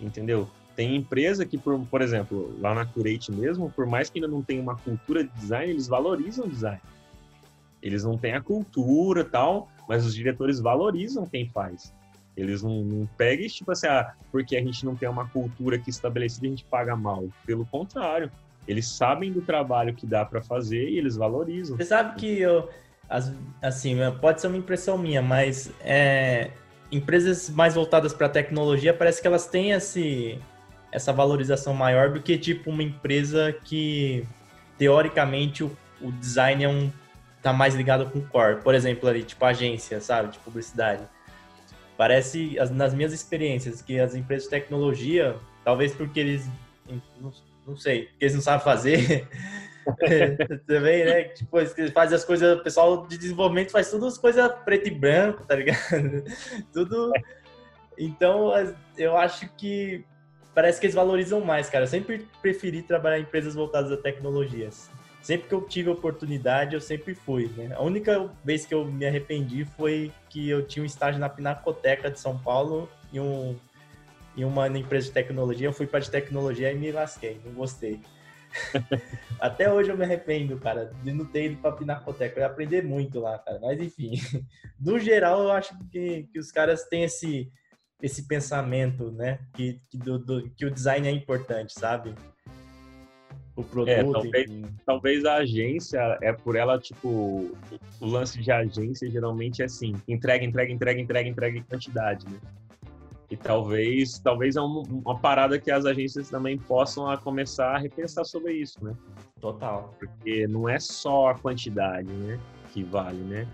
entendeu? 0.00 0.48
Tem 0.76 0.94
empresa 0.94 1.44
que, 1.44 1.58
por, 1.58 1.78
por 1.86 2.02
exemplo, 2.02 2.56
lá 2.60 2.74
na 2.74 2.86
Curate 2.86 3.32
mesmo, 3.32 3.70
por 3.70 3.86
mais 3.86 4.08
que 4.10 4.18
ainda 4.18 4.28
não 4.28 4.42
tenha 4.42 4.62
uma 4.62 4.76
cultura 4.76 5.24
de 5.24 5.30
design, 5.30 5.72
eles 5.72 5.88
valorizam 5.88 6.46
o 6.46 6.48
design. 6.48 6.80
Eles 7.82 8.04
não 8.04 8.16
têm 8.16 8.34
a 8.34 8.40
cultura 8.40 9.24
tal, 9.24 9.68
mas 9.88 10.04
os 10.04 10.14
diretores 10.14 10.60
valorizam 10.60 11.26
quem 11.26 11.48
faz. 11.48 11.92
Eles 12.36 12.62
não, 12.62 12.84
não 12.84 13.06
pegam 13.16 13.48
tipo 13.48 13.72
assim, 13.72 13.88
ah, 13.88 14.14
porque 14.30 14.56
a 14.56 14.62
gente 14.62 14.84
não 14.84 14.94
tem 14.94 15.08
uma 15.08 15.28
cultura 15.28 15.76
aqui 15.76 15.90
estabelecida, 15.90 16.46
a 16.46 16.50
gente 16.50 16.64
paga 16.64 16.94
mal. 16.94 17.28
Pelo 17.44 17.66
contrário, 17.66 18.30
eles 18.68 18.86
sabem 18.86 19.32
do 19.32 19.40
trabalho 19.40 19.94
que 19.94 20.06
dá 20.06 20.24
para 20.26 20.42
fazer 20.42 20.90
e 20.90 20.98
eles 20.98 21.16
valorizam. 21.16 21.76
Você 21.76 21.86
sabe 21.86 22.16
que 22.16 22.38
eu, 22.38 22.68
assim, 23.62 23.96
pode 24.20 24.42
ser 24.42 24.48
uma 24.48 24.58
impressão 24.58 24.98
minha, 24.98 25.22
mas 25.22 25.72
é, 25.80 26.50
empresas 26.92 27.48
mais 27.48 27.74
voltadas 27.74 28.12
para 28.12 28.28
tecnologia 28.28 28.92
parece 28.92 29.22
que 29.22 29.26
elas 29.26 29.46
têm 29.46 29.70
esse, 29.70 30.38
essa 30.92 31.14
valorização 31.14 31.72
maior 31.72 32.10
do 32.12 32.20
que 32.20 32.36
tipo 32.36 32.68
uma 32.70 32.82
empresa 32.82 33.56
que 33.64 34.26
teoricamente 34.76 35.64
o, 35.64 35.74
o 36.02 36.12
design 36.12 36.62
é 36.62 36.68
um 36.68 36.92
tá 37.42 37.54
mais 37.54 37.74
ligado 37.74 38.10
com 38.10 38.18
o 38.18 38.26
core. 38.28 38.60
Por 38.60 38.74
exemplo, 38.74 39.08
ali 39.08 39.22
tipo 39.22 39.42
agência, 39.46 39.98
sabe, 39.98 40.32
de 40.32 40.38
publicidade. 40.40 41.02
Parece 41.96 42.56
nas 42.72 42.92
minhas 42.92 43.14
experiências 43.14 43.80
que 43.80 43.98
as 43.98 44.14
empresas 44.14 44.44
de 44.44 44.50
tecnologia, 44.50 45.36
talvez 45.64 45.94
porque 45.94 46.20
eles 46.20 46.48
não 47.68 47.76
sei, 47.76 48.06
porque 48.06 48.24
eles 48.24 48.34
não 48.34 48.42
sabem 48.42 48.64
fazer. 48.64 49.28
também, 50.66 51.04
né? 51.04 51.24
Tipo, 51.24 51.58
eles 51.58 51.92
fazem 51.92 52.16
as 52.16 52.24
coisas, 52.24 52.58
o 52.58 52.62
pessoal 52.62 53.06
de 53.06 53.16
desenvolvimento 53.16 53.70
faz 53.70 53.90
tudo 53.90 54.06
as 54.06 54.18
coisas 54.18 54.50
preto 54.64 54.88
e 54.88 54.90
branco, 54.90 55.44
tá 55.44 55.54
ligado? 55.54 55.78
tudo. 56.72 57.12
Então, 57.96 58.52
eu 58.96 59.16
acho 59.16 59.48
que 59.56 60.04
parece 60.54 60.80
que 60.80 60.86
eles 60.86 60.94
valorizam 60.94 61.40
mais, 61.40 61.68
cara. 61.68 61.84
Eu 61.84 61.88
sempre 61.88 62.26
preferi 62.40 62.82
trabalhar 62.82 63.18
em 63.18 63.22
empresas 63.22 63.54
voltadas 63.54 63.90
a 63.90 63.96
tecnologias. 63.96 64.90
Sempre 65.20 65.48
que 65.48 65.54
eu 65.54 65.62
tive 65.62 65.90
oportunidade, 65.90 66.74
eu 66.74 66.80
sempre 66.80 67.14
fui, 67.14 67.50
né? 67.56 67.74
A 67.74 67.82
única 67.82 68.30
vez 68.44 68.64
que 68.64 68.72
eu 68.72 68.84
me 68.84 69.04
arrependi 69.04 69.64
foi 69.76 70.12
que 70.30 70.48
eu 70.48 70.64
tinha 70.66 70.82
um 70.82 70.86
estágio 70.86 71.20
na 71.20 71.28
Pinacoteca 71.28 72.10
de 72.10 72.20
São 72.20 72.38
Paulo 72.38 72.88
e 73.12 73.18
um 73.18 73.56
em 74.38 74.44
uma 74.44 74.68
empresa 74.68 75.08
de 75.08 75.12
tecnologia, 75.12 75.66
eu 75.66 75.72
fui 75.72 75.86
para 75.86 75.98
de 75.98 76.10
tecnologia 76.10 76.72
e 76.72 76.78
me 76.78 76.92
lasquei, 76.92 77.40
não 77.44 77.52
gostei. 77.52 78.00
Até 79.40 79.70
hoje 79.70 79.90
eu 79.90 79.96
me 79.96 80.04
arrependo, 80.04 80.56
cara, 80.58 80.92
de 81.02 81.12
não 81.12 81.24
ter 81.24 81.46
ido 81.46 81.60
para 81.60 81.72
Pinacoteca. 81.72 82.38
Eu 82.38 82.42
ia 82.42 82.46
aprender 82.46 82.82
muito 82.82 83.20
lá, 83.20 83.38
cara. 83.38 83.58
Mas 83.60 83.80
enfim, 83.80 84.12
no 84.80 84.98
geral, 84.98 85.42
eu 85.42 85.52
acho 85.52 85.76
que, 85.90 86.28
que 86.32 86.38
os 86.38 86.50
caras 86.50 86.84
têm 86.84 87.02
esse, 87.02 87.50
esse 88.00 88.26
pensamento, 88.26 89.10
né? 89.10 89.40
Que, 89.54 89.80
que, 89.90 89.98
do, 89.98 90.18
do, 90.18 90.50
que 90.50 90.64
o 90.64 90.70
design 90.70 91.06
é 91.06 91.10
importante, 91.10 91.72
sabe? 91.72 92.14
O 93.56 93.64
produto. 93.64 93.90
É, 93.90 94.04
talvez, 94.04 94.50
talvez 94.86 95.24
a 95.24 95.34
agência 95.36 96.18
é 96.22 96.32
por 96.32 96.54
ela, 96.54 96.78
tipo, 96.78 97.56
o 98.00 98.06
lance 98.06 98.40
de 98.40 98.52
agência 98.52 99.10
geralmente 99.10 99.62
é 99.62 99.64
assim: 99.64 99.94
entrega, 100.06 100.44
entrega, 100.44 100.72
entrega, 100.72 101.00
entrega, 101.00 101.28
entrega 101.28 101.58
em 101.58 101.62
quantidade, 101.62 102.24
né? 102.26 102.38
E 103.30 103.36
talvez, 103.36 104.18
talvez 104.18 104.56
é 104.56 104.60
uma, 104.60 104.82
uma 104.88 105.18
parada 105.18 105.58
que 105.58 105.70
as 105.70 105.84
agências 105.84 106.30
também 106.30 106.56
possam 106.56 107.10
a 107.10 107.18
começar 107.18 107.74
a 107.74 107.78
repensar 107.78 108.24
sobre 108.24 108.54
isso, 108.54 108.82
né? 108.82 108.94
Total. 109.38 109.94
Porque 109.98 110.46
não 110.46 110.68
é 110.68 110.78
só 110.78 111.28
a 111.28 111.34
quantidade, 111.34 112.10
né, 112.10 112.40
que 112.72 112.82
vale, 112.82 113.18
né? 113.18 113.46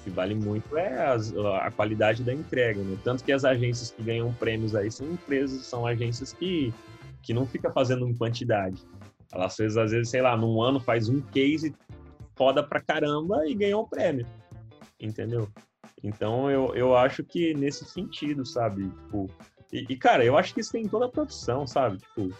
O 0.00 0.04
que 0.04 0.10
vale 0.10 0.34
muito 0.34 0.76
é 0.76 1.06
as, 1.06 1.32
a 1.36 1.70
qualidade 1.70 2.24
da 2.24 2.32
entrega, 2.32 2.82
né? 2.82 2.98
Tanto 3.04 3.22
que 3.22 3.30
as 3.30 3.44
agências 3.44 3.92
que 3.92 4.02
ganham 4.02 4.32
prêmios 4.34 4.74
aí 4.74 4.90
são 4.90 5.06
empresas, 5.06 5.64
são 5.64 5.86
agências 5.86 6.32
que, 6.32 6.74
que 7.22 7.32
não 7.32 7.46
fica 7.46 7.70
fazendo 7.70 8.08
em 8.08 8.14
quantidade. 8.14 8.82
Elas 9.32 9.54
fez, 9.54 9.76
às 9.76 9.92
vezes, 9.92 10.08
sei 10.08 10.22
lá, 10.22 10.36
num 10.36 10.60
ano 10.60 10.80
faz 10.80 11.08
um 11.08 11.20
case 11.20 11.72
foda 12.34 12.64
pra 12.64 12.80
caramba 12.80 13.46
e 13.46 13.54
ganhou 13.54 13.84
um 13.84 13.86
prêmio. 13.86 14.26
Entendeu? 14.98 15.48
Então 16.02 16.50
eu, 16.50 16.74
eu 16.74 16.96
acho 16.96 17.22
que 17.22 17.54
nesse 17.54 17.84
sentido, 17.84 18.44
sabe? 18.46 18.88
Tipo, 18.88 19.30
e, 19.72 19.86
e, 19.88 19.96
cara, 19.96 20.24
eu 20.24 20.36
acho 20.36 20.52
que 20.52 20.60
isso 20.60 20.72
tem 20.72 20.84
em 20.84 20.88
toda 20.88 21.06
a 21.06 21.08
profissão, 21.08 21.66
sabe? 21.66 21.98
Tipo, 21.98 22.30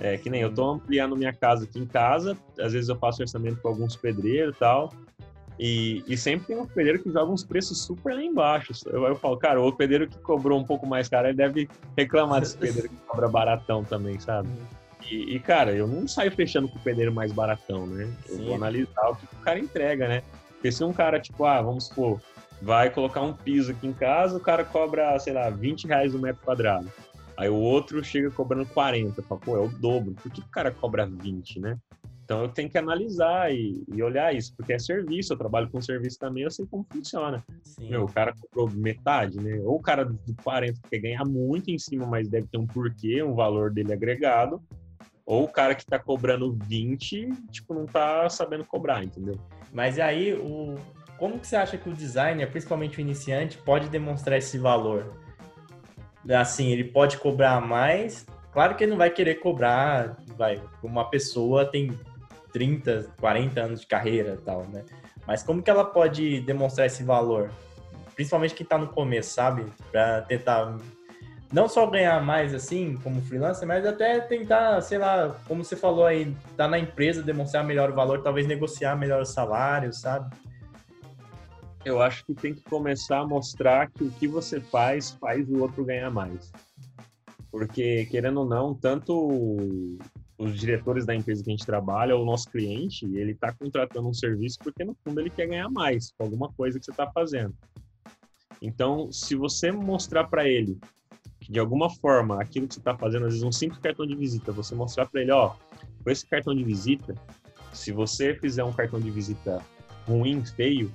é 0.00 0.16
que 0.16 0.28
nem 0.28 0.40
eu 0.40 0.52
tô 0.52 0.68
ampliando 0.68 1.16
minha 1.16 1.32
casa 1.32 1.64
aqui 1.64 1.78
em 1.78 1.86
casa, 1.86 2.36
às 2.58 2.72
vezes 2.72 2.88
eu 2.88 2.96
faço 2.96 3.22
orçamento 3.22 3.60
com 3.60 3.68
alguns 3.68 3.96
pedreiros 3.96 4.56
e 4.56 4.58
tal. 4.58 4.92
E, 5.58 6.02
e 6.08 6.16
sempre 6.16 6.48
tem 6.48 6.58
um 6.58 6.66
pedreiro 6.66 7.02
que 7.02 7.12
joga 7.12 7.30
uns 7.30 7.44
preços 7.44 7.82
super 7.84 8.14
lá 8.14 8.22
embaixo. 8.22 8.72
Eu, 8.86 9.04
eu 9.04 9.14
falo, 9.14 9.36
cara, 9.36 9.60
o 9.60 9.72
pedreiro 9.72 10.08
que 10.08 10.18
cobrou 10.18 10.58
um 10.58 10.64
pouco 10.64 10.86
mais 10.86 11.08
caro, 11.08 11.28
ele 11.28 11.36
deve 11.36 11.68
reclamar 11.96 12.40
desse 12.40 12.56
pedreiro 12.56 12.88
que 12.88 12.96
cobra 13.06 13.28
baratão 13.28 13.84
também, 13.84 14.18
sabe? 14.18 14.48
E, 15.08 15.36
e, 15.36 15.38
cara, 15.38 15.72
eu 15.72 15.86
não 15.86 16.08
saio 16.08 16.32
fechando 16.32 16.68
com 16.68 16.78
o 16.78 16.82
pedreiro 16.82 17.12
mais 17.12 17.32
baratão, 17.32 17.86
né? 17.86 18.10
Eu 18.28 18.36
Sim. 18.36 18.44
vou 18.46 18.54
analisar 18.54 19.10
o 19.10 19.14
que 19.14 19.24
o 19.24 19.44
cara 19.44 19.58
entrega, 19.58 20.08
né? 20.08 20.22
Porque 20.48 20.72
se 20.72 20.82
um 20.82 20.92
cara, 20.92 21.20
tipo, 21.20 21.44
ah, 21.44 21.60
vamos 21.60 21.86
supor, 21.86 22.20
vai 22.62 22.90
colocar 22.90 23.20
um 23.20 23.32
piso 23.32 23.72
aqui 23.72 23.86
em 23.86 23.92
casa, 23.92 24.36
o 24.36 24.40
cara 24.40 24.64
cobra, 24.64 25.18
sei 25.18 25.32
lá, 25.32 25.50
20 25.50 25.86
reais 25.86 26.14
o 26.14 26.18
um 26.18 26.20
metro 26.20 26.42
quadrado. 26.44 26.90
Aí 27.36 27.48
o 27.48 27.56
outro 27.56 28.02
chega 28.04 28.30
cobrando 28.30 28.66
40. 28.66 29.20
Fala, 29.22 29.40
pô, 29.40 29.56
é 29.56 29.60
o 29.60 29.68
dobro. 29.68 30.14
Por 30.14 30.30
que 30.30 30.40
o 30.40 30.48
cara 30.48 30.70
cobra 30.70 31.06
20, 31.06 31.60
né? 31.60 31.76
Então 32.24 32.42
eu 32.42 32.48
tenho 32.48 32.70
que 32.70 32.78
analisar 32.78 33.52
e, 33.52 33.82
e, 33.92 34.02
olhar 34.02 34.34
isso, 34.34 34.54
porque 34.56 34.72
é 34.72 34.78
serviço, 34.78 35.32
eu 35.32 35.36
trabalho 35.36 35.68
com 35.68 35.82
serviço 35.82 36.18
também, 36.18 36.44
eu 36.44 36.50
sei 36.50 36.64
como 36.66 36.86
funciona. 36.88 37.44
Meu, 37.80 38.04
o 38.04 38.12
cara 38.12 38.32
comprou 38.32 38.70
metade, 38.70 39.38
né? 39.38 39.60
Ou 39.64 39.76
o 39.76 39.82
cara 39.82 40.04
do 40.04 40.34
40 40.42 40.80
quer 40.88 40.98
ganhar 40.98 41.24
muito 41.24 41.70
em 41.70 41.78
cima, 41.78 42.06
mas 42.06 42.28
deve 42.28 42.46
ter 42.46 42.58
um 42.58 42.66
porquê, 42.66 43.22
um 43.22 43.34
valor 43.34 43.72
dele 43.72 43.92
agregado. 43.92 44.62
Ou 45.26 45.44
o 45.44 45.48
cara 45.48 45.74
que 45.74 45.84
tá 45.84 45.98
cobrando 45.98 46.56
20, 46.66 47.28
tipo, 47.50 47.74
não 47.74 47.86
tá 47.86 48.28
sabendo 48.28 48.64
cobrar, 48.64 49.02
entendeu? 49.02 49.38
Mas 49.72 49.98
aí, 49.98 50.32
o... 50.34 50.76
como 51.22 51.38
que 51.38 51.46
você 51.46 51.54
acha 51.54 51.78
que 51.78 51.88
o 51.88 51.92
designer, 51.92 52.50
principalmente 52.50 52.98
o 52.98 53.00
iniciante, 53.00 53.56
pode 53.56 53.88
demonstrar 53.88 54.38
esse 54.38 54.58
valor? 54.58 55.14
Assim, 56.28 56.72
ele 56.72 56.82
pode 56.82 57.16
cobrar 57.16 57.60
mais. 57.60 58.26
Claro 58.52 58.74
que 58.74 58.82
ele 58.82 58.90
não 58.90 58.98
vai 58.98 59.08
querer 59.08 59.36
cobrar, 59.36 60.16
vai, 60.36 60.60
uma 60.82 61.08
pessoa 61.08 61.64
tem 61.64 61.96
30, 62.52 63.06
40 63.20 63.60
anos 63.60 63.80
de 63.82 63.86
carreira 63.86 64.36
tal, 64.44 64.64
né? 64.64 64.84
Mas 65.24 65.44
como 65.44 65.62
que 65.62 65.70
ela 65.70 65.84
pode 65.84 66.40
demonstrar 66.40 66.88
esse 66.88 67.04
valor? 67.04 67.52
Principalmente 68.16 68.56
quem 68.56 68.64
está 68.64 68.76
no 68.76 68.88
começo, 68.88 69.30
sabe? 69.32 69.64
Para 69.92 70.22
tentar 70.22 70.76
não 71.52 71.68
só 71.68 71.86
ganhar 71.86 72.20
mais 72.20 72.52
assim, 72.52 72.98
como 73.00 73.22
freelancer, 73.22 73.68
mas 73.68 73.86
até 73.86 74.18
tentar, 74.18 74.80
sei 74.80 74.98
lá, 74.98 75.36
como 75.46 75.62
você 75.62 75.76
falou 75.76 76.04
aí, 76.04 76.34
tá 76.56 76.66
na 76.66 76.80
empresa, 76.80 77.22
demonstrar 77.22 77.62
melhor 77.62 77.90
o 77.90 77.94
valor, 77.94 78.24
talvez 78.24 78.44
negociar 78.44 78.96
melhor 78.96 79.22
o 79.22 79.24
salário, 79.24 79.92
sabe? 79.92 80.34
Eu 81.84 82.00
acho 82.00 82.24
que 82.24 82.34
tem 82.34 82.54
que 82.54 82.62
começar 82.62 83.20
a 83.20 83.26
mostrar 83.26 83.90
que 83.90 84.04
o 84.04 84.10
que 84.12 84.28
você 84.28 84.60
faz 84.60 85.10
faz 85.12 85.48
o 85.48 85.60
outro 85.60 85.84
ganhar 85.84 86.10
mais. 86.10 86.52
Porque, 87.50 88.06
querendo 88.06 88.40
ou 88.40 88.46
não, 88.46 88.74
tanto 88.74 89.98
os 90.38 90.58
diretores 90.58 91.04
da 91.04 91.14
empresa 91.14 91.42
que 91.42 91.50
a 91.50 91.52
gente 91.52 91.66
trabalha, 91.66 92.16
o 92.16 92.24
nosso 92.24 92.48
cliente, 92.50 93.04
ele 93.16 93.32
está 93.32 93.52
contratando 93.52 94.08
um 94.08 94.14
serviço 94.14 94.58
porque, 94.62 94.84
no 94.84 94.96
fundo, 95.04 95.20
ele 95.20 95.30
quer 95.30 95.46
ganhar 95.46 95.68
mais 95.68 96.12
com 96.12 96.24
alguma 96.24 96.52
coisa 96.52 96.78
que 96.78 96.84
você 96.84 96.92
está 96.92 97.10
fazendo. 97.10 97.54
Então, 98.60 99.10
se 99.10 99.34
você 99.34 99.72
mostrar 99.72 100.28
para 100.28 100.48
ele 100.48 100.78
que, 101.40 101.50
de 101.50 101.58
alguma 101.58 101.90
forma, 101.90 102.40
aquilo 102.40 102.68
que 102.68 102.74
você 102.74 102.80
está 102.80 102.96
fazendo, 102.96 103.26
às 103.26 103.32
vezes 103.32 103.42
um 103.42 103.50
simples 103.50 103.80
cartão 103.80 104.06
de 104.06 104.14
visita, 104.14 104.52
você 104.52 104.74
mostrar 104.74 105.06
para 105.06 105.20
ele, 105.20 105.32
ó, 105.32 105.54
com 106.02 106.10
esse 106.10 106.24
cartão 106.24 106.54
de 106.54 106.62
visita, 106.62 107.14
se 107.72 107.90
você 107.90 108.34
fizer 108.34 108.62
um 108.62 108.72
cartão 108.72 109.00
de 109.00 109.10
visita 109.10 109.60
ruim, 110.06 110.44
feio, 110.44 110.94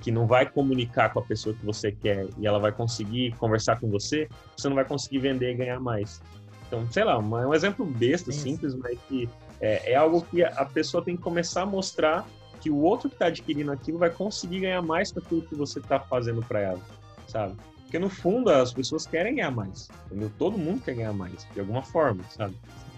que 0.00 0.10
não 0.10 0.26
vai 0.26 0.48
comunicar 0.48 1.12
com 1.12 1.18
a 1.18 1.22
pessoa 1.22 1.54
que 1.54 1.64
você 1.64 1.90
quer 1.90 2.26
e 2.38 2.46
ela 2.46 2.58
vai 2.58 2.72
conseguir 2.72 3.32
conversar 3.36 3.80
com 3.80 3.88
você, 3.88 4.28
você 4.56 4.68
não 4.68 4.76
vai 4.76 4.84
conseguir 4.84 5.18
vender 5.18 5.52
e 5.52 5.54
ganhar 5.54 5.80
mais. 5.80 6.22
Então, 6.66 6.86
sei 6.90 7.02
lá, 7.02 7.14
é 7.14 7.18
um 7.18 7.54
exemplo 7.54 7.84
besta, 7.84 8.30
Sim. 8.30 8.52
simples, 8.52 8.74
mas 8.74 8.98
que 9.08 9.28
é, 9.60 9.92
é, 9.92 9.96
algo 9.96 10.22
que 10.22 10.44
a 10.44 10.64
pessoa 10.64 11.02
tem 11.02 11.16
que 11.16 11.22
começar 11.22 11.62
a 11.62 11.66
mostrar 11.66 12.26
que 12.60 12.70
o 12.70 12.76
outro 12.76 13.08
que 13.08 13.14
está 13.14 13.26
adquirindo 13.26 13.72
aquilo 13.72 13.98
vai 13.98 14.10
conseguir 14.10 14.60
ganhar 14.60 14.82
mais 14.82 15.10
com 15.10 15.20
aquilo 15.20 15.42
que 15.42 15.54
você 15.54 15.78
está 15.78 15.98
fazendo 15.98 16.42
para 16.42 16.60
ela, 16.60 16.80
sabe? 17.26 17.56
Porque 17.82 17.98
no 17.98 18.10
fundo 18.10 18.50
as 18.50 18.72
pessoas 18.72 19.06
querem 19.06 19.36
ganhar 19.36 19.50
mais, 19.50 19.88
entendeu? 20.06 20.30
Todo 20.38 20.58
mundo 20.58 20.82
quer 20.82 20.94
ganhar 20.94 21.12
mais, 21.12 21.46
de 21.52 21.60
alguma 21.60 21.82
forma, 21.82 22.22
sabe? 22.30 22.54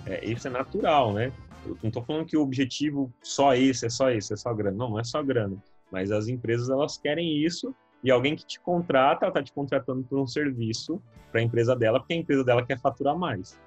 É, 0.07 0.25
isso 0.25 0.49
é 0.49 0.51
natural, 0.51 1.13
né? 1.13 1.33
Eu 1.65 1.77
não 1.83 1.89
estou 1.89 2.03
falando 2.03 2.27
que 2.27 2.37
o 2.37 2.43
objetivo 2.43 3.13
só 3.23 3.55
esse, 3.55 3.87
é 3.87 3.89
só 3.91 4.11
esse, 4.11 4.33
é 4.33 4.37
só 4.37 4.53
grana. 4.53 4.77
Não, 4.77 4.91
não 4.91 4.99
é 4.99 5.05
só 5.05 5.23
grana. 5.23 5.57
Mas 5.91 6.11
as 6.11 6.29
empresas, 6.29 6.71
elas 6.71 6.97
querem 6.97 7.45
isso 7.45 7.75
e 8.03 8.11
alguém 8.11 8.35
que 8.35 8.47
te 8.47 8.61
contrata, 8.61 9.29
está 9.29 9.43
te 9.43 9.53
contratando 9.53 10.03
por 10.05 10.19
um 10.19 10.27
serviço 10.27 11.01
para 11.31 11.41
a 11.41 11.45
empresa 11.45 11.77
dela, 11.77 12.01
porque 12.01 12.15
a 12.15 12.17
empresa 12.17 12.45
dela 12.45 12.65
quer 12.65 12.79
faturar 12.79 13.17
mais. 13.17 13.61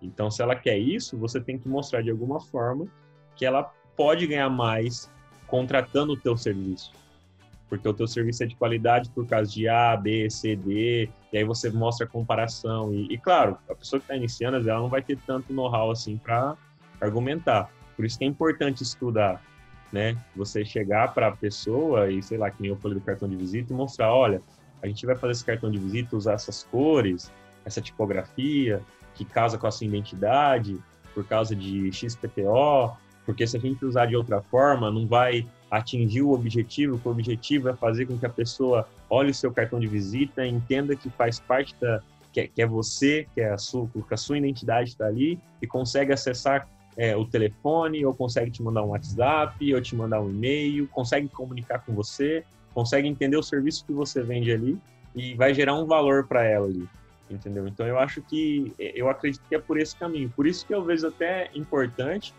Então, 0.00 0.30
se 0.30 0.42
ela 0.42 0.54
quer 0.54 0.78
isso, 0.78 1.16
você 1.16 1.40
tem 1.40 1.58
que 1.58 1.68
mostrar 1.68 2.02
de 2.02 2.10
alguma 2.10 2.40
forma 2.40 2.86
que 3.36 3.44
ela 3.44 3.72
pode 3.96 4.26
ganhar 4.26 4.50
mais 4.50 5.10
contratando 5.46 6.12
o 6.12 6.16
teu 6.16 6.36
serviço. 6.36 6.92
Porque 7.68 7.88
o 7.88 7.94
teu 7.94 8.06
serviço 8.06 8.42
é 8.42 8.46
de 8.46 8.56
qualidade 8.56 9.10
por 9.10 9.26
causa 9.26 9.50
de 9.50 9.68
A, 9.68 9.96
B, 9.96 10.28
C, 10.28 10.56
D, 10.56 11.08
e 11.32 11.38
aí 11.38 11.44
você 11.44 11.70
mostra 11.70 12.06
a 12.06 12.08
comparação. 12.08 12.92
E, 12.92 13.14
e 13.14 13.18
claro, 13.18 13.56
a 13.68 13.74
pessoa 13.74 13.98
que 13.98 14.04
está 14.04 14.16
iniciando, 14.16 14.56
ela 14.68 14.80
não 14.80 14.88
vai 14.88 15.02
ter 15.02 15.18
tanto 15.26 15.52
know-how 15.52 15.90
assim 15.90 16.18
para 16.18 16.56
argumentar. 17.00 17.70
Por 17.96 18.04
isso 18.04 18.18
que 18.18 18.24
é 18.24 18.28
importante 18.28 18.82
estudar, 18.82 19.42
né? 19.92 20.16
Você 20.34 20.64
chegar 20.64 21.12
para 21.12 21.28
a 21.28 21.32
pessoa 21.32 22.10
e, 22.10 22.22
sei 22.22 22.38
lá, 22.38 22.50
que 22.50 22.62
nem 22.62 22.70
eu 22.70 22.76
falei 22.76 22.98
do 22.98 23.04
cartão 23.04 23.28
de 23.28 23.36
visita 23.36 23.72
e 23.72 23.76
mostrar, 23.76 24.12
olha, 24.12 24.40
a 24.82 24.86
gente 24.86 25.04
vai 25.04 25.14
fazer 25.14 25.32
esse 25.32 25.44
cartão 25.44 25.70
de 25.70 25.78
visita, 25.78 26.16
usar 26.16 26.32
essas 26.32 26.64
cores, 26.64 27.30
essa 27.64 27.80
tipografia, 27.80 28.80
que 29.14 29.24
casa 29.24 29.58
com 29.58 29.66
a 29.66 29.70
sua 29.70 29.86
identidade, 29.86 30.78
por 31.14 31.24
causa 31.26 31.54
de 31.54 31.92
XPTO, 31.92 32.96
porque 33.26 33.46
se 33.46 33.56
a 33.56 33.60
gente 33.60 33.84
usar 33.84 34.06
de 34.06 34.16
outra 34.16 34.40
forma, 34.40 34.90
não 34.90 35.06
vai 35.06 35.46
atingir 35.70 36.22
o 36.22 36.32
objetivo, 36.32 36.98
que 36.98 37.06
o 37.06 37.10
objetivo 37.10 37.68
é 37.68 37.74
fazer 37.74 38.06
com 38.06 38.18
que 38.18 38.26
a 38.26 38.30
pessoa 38.30 38.88
olhe 39.08 39.30
o 39.30 39.34
seu 39.34 39.52
cartão 39.52 39.78
de 39.78 39.86
visita, 39.86 40.46
entenda 40.46 40.96
que 40.96 41.08
faz 41.10 41.38
parte 41.38 41.74
da, 41.80 42.02
que 42.32 42.40
é, 42.40 42.46
que 42.48 42.62
é 42.62 42.66
você, 42.66 43.26
que 43.34 43.40
é 43.40 43.50
a 43.50 43.58
sua, 43.58 43.86
que 43.86 44.14
a 44.14 44.16
sua 44.16 44.38
identidade 44.38 44.90
está 44.90 45.06
ali 45.06 45.38
e 45.60 45.66
consegue 45.66 46.12
acessar 46.12 46.66
é, 46.96 47.16
o 47.16 47.24
telefone, 47.24 48.04
ou 48.04 48.14
consegue 48.14 48.50
te 48.50 48.62
mandar 48.62 48.82
um 48.82 48.88
WhatsApp, 48.88 49.74
ou 49.74 49.80
te 49.80 49.96
mandar 49.96 50.20
um 50.20 50.30
e-mail, 50.30 50.86
consegue 50.88 51.28
comunicar 51.28 51.80
com 51.80 51.94
você, 51.94 52.44
consegue 52.74 53.08
entender 53.08 53.36
o 53.36 53.42
serviço 53.42 53.84
que 53.84 53.92
você 53.92 54.22
vende 54.22 54.52
ali 54.52 54.78
e 55.14 55.34
vai 55.34 55.54
gerar 55.54 55.74
um 55.74 55.86
valor 55.86 56.26
para 56.26 56.44
ela 56.44 56.66
ali, 56.66 56.88
entendeu? 57.30 57.66
Então 57.66 57.86
eu 57.86 57.98
acho 57.98 58.22
que 58.22 58.72
eu 58.78 59.08
acredito 59.08 59.42
que 59.48 59.54
é 59.54 59.58
por 59.58 59.78
esse 59.78 59.96
caminho. 59.96 60.30
Por 60.34 60.46
isso 60.46 60.66
que 60.66 60.74
eu 60.74 60.84
vejo 60.84 61.06
até 61.06 61.50
importante 61.54 62.34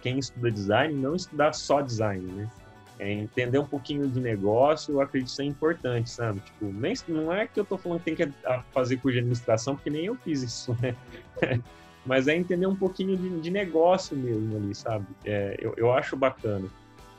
quem 0.00 0.18
estuda 0.18 0.50
design 0.50 0.94
não 0.94 1.14
estudar 1.14 1.52
só 1.52 1.80
design, 1.80 2.24
né? 2.32 2.50
É 2.98 3.10
entender 3.10 3.58
um 3.58 3.66
pouquinho 3.66 4.06
de 4.08 4.20
negócio, 4.20 4.94
eu 4.94 5.00
acredito 5.00 5.30
ser 5.30 5.44
importante, 5.44 6.10
sabe? 6.10 6.40
Tipo, 6.40 6.66
nem, 6.66 6.94
não 7.08 7.32
é 7.32 7.46
que 7.46 7.58
eu 7.58 7.64
tô 7.64 7.76
falando 7.78 7.98
que 8.00 8.14
tem 8.14 8.14
que 8.14 8.32
fazer 8.72 8.96
curso 8.98 9.14
de 9.14 9.20
administração, 9.20 9.74
porque 9.74 9.90
nem 9.90 10.04
eu 10.04 10.14
fiz 10.16 10.42
isso, 10.42 10.76
né? 10.80 10.94
Mas 12.04 12.26
é 12.26 12.36
entender 12.36 12.66
um 12.66 12.74
pouquinho 12.74 13.16
de, 13.16 13.40
de 13.40 13.50
negócio 13.50 14.16
mesmo 14.16 14.56
ali, 14.56 14.74
sabe? 14.74 15.06
É, 15.24 15.56
eu, 15.60 15.74
eu 15.76 15.92
acho 15.92 16.16
bacana. 16.16 16.68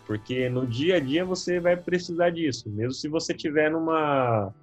Porque 0.06 0.50
no 0.50 0.68
dia 0.68 0.98
a 0.98 1.00
dia 1.00 1.24
você 1.24 1.60
vai 1.60 1.78
precisar 1.78 2.30
disso. 2.30 2.70
Mesmo 2.70 2.94
se 2.94 3.08
você 3.08 3.34
tiver 3.34 3.72
numa, 3.72 4.54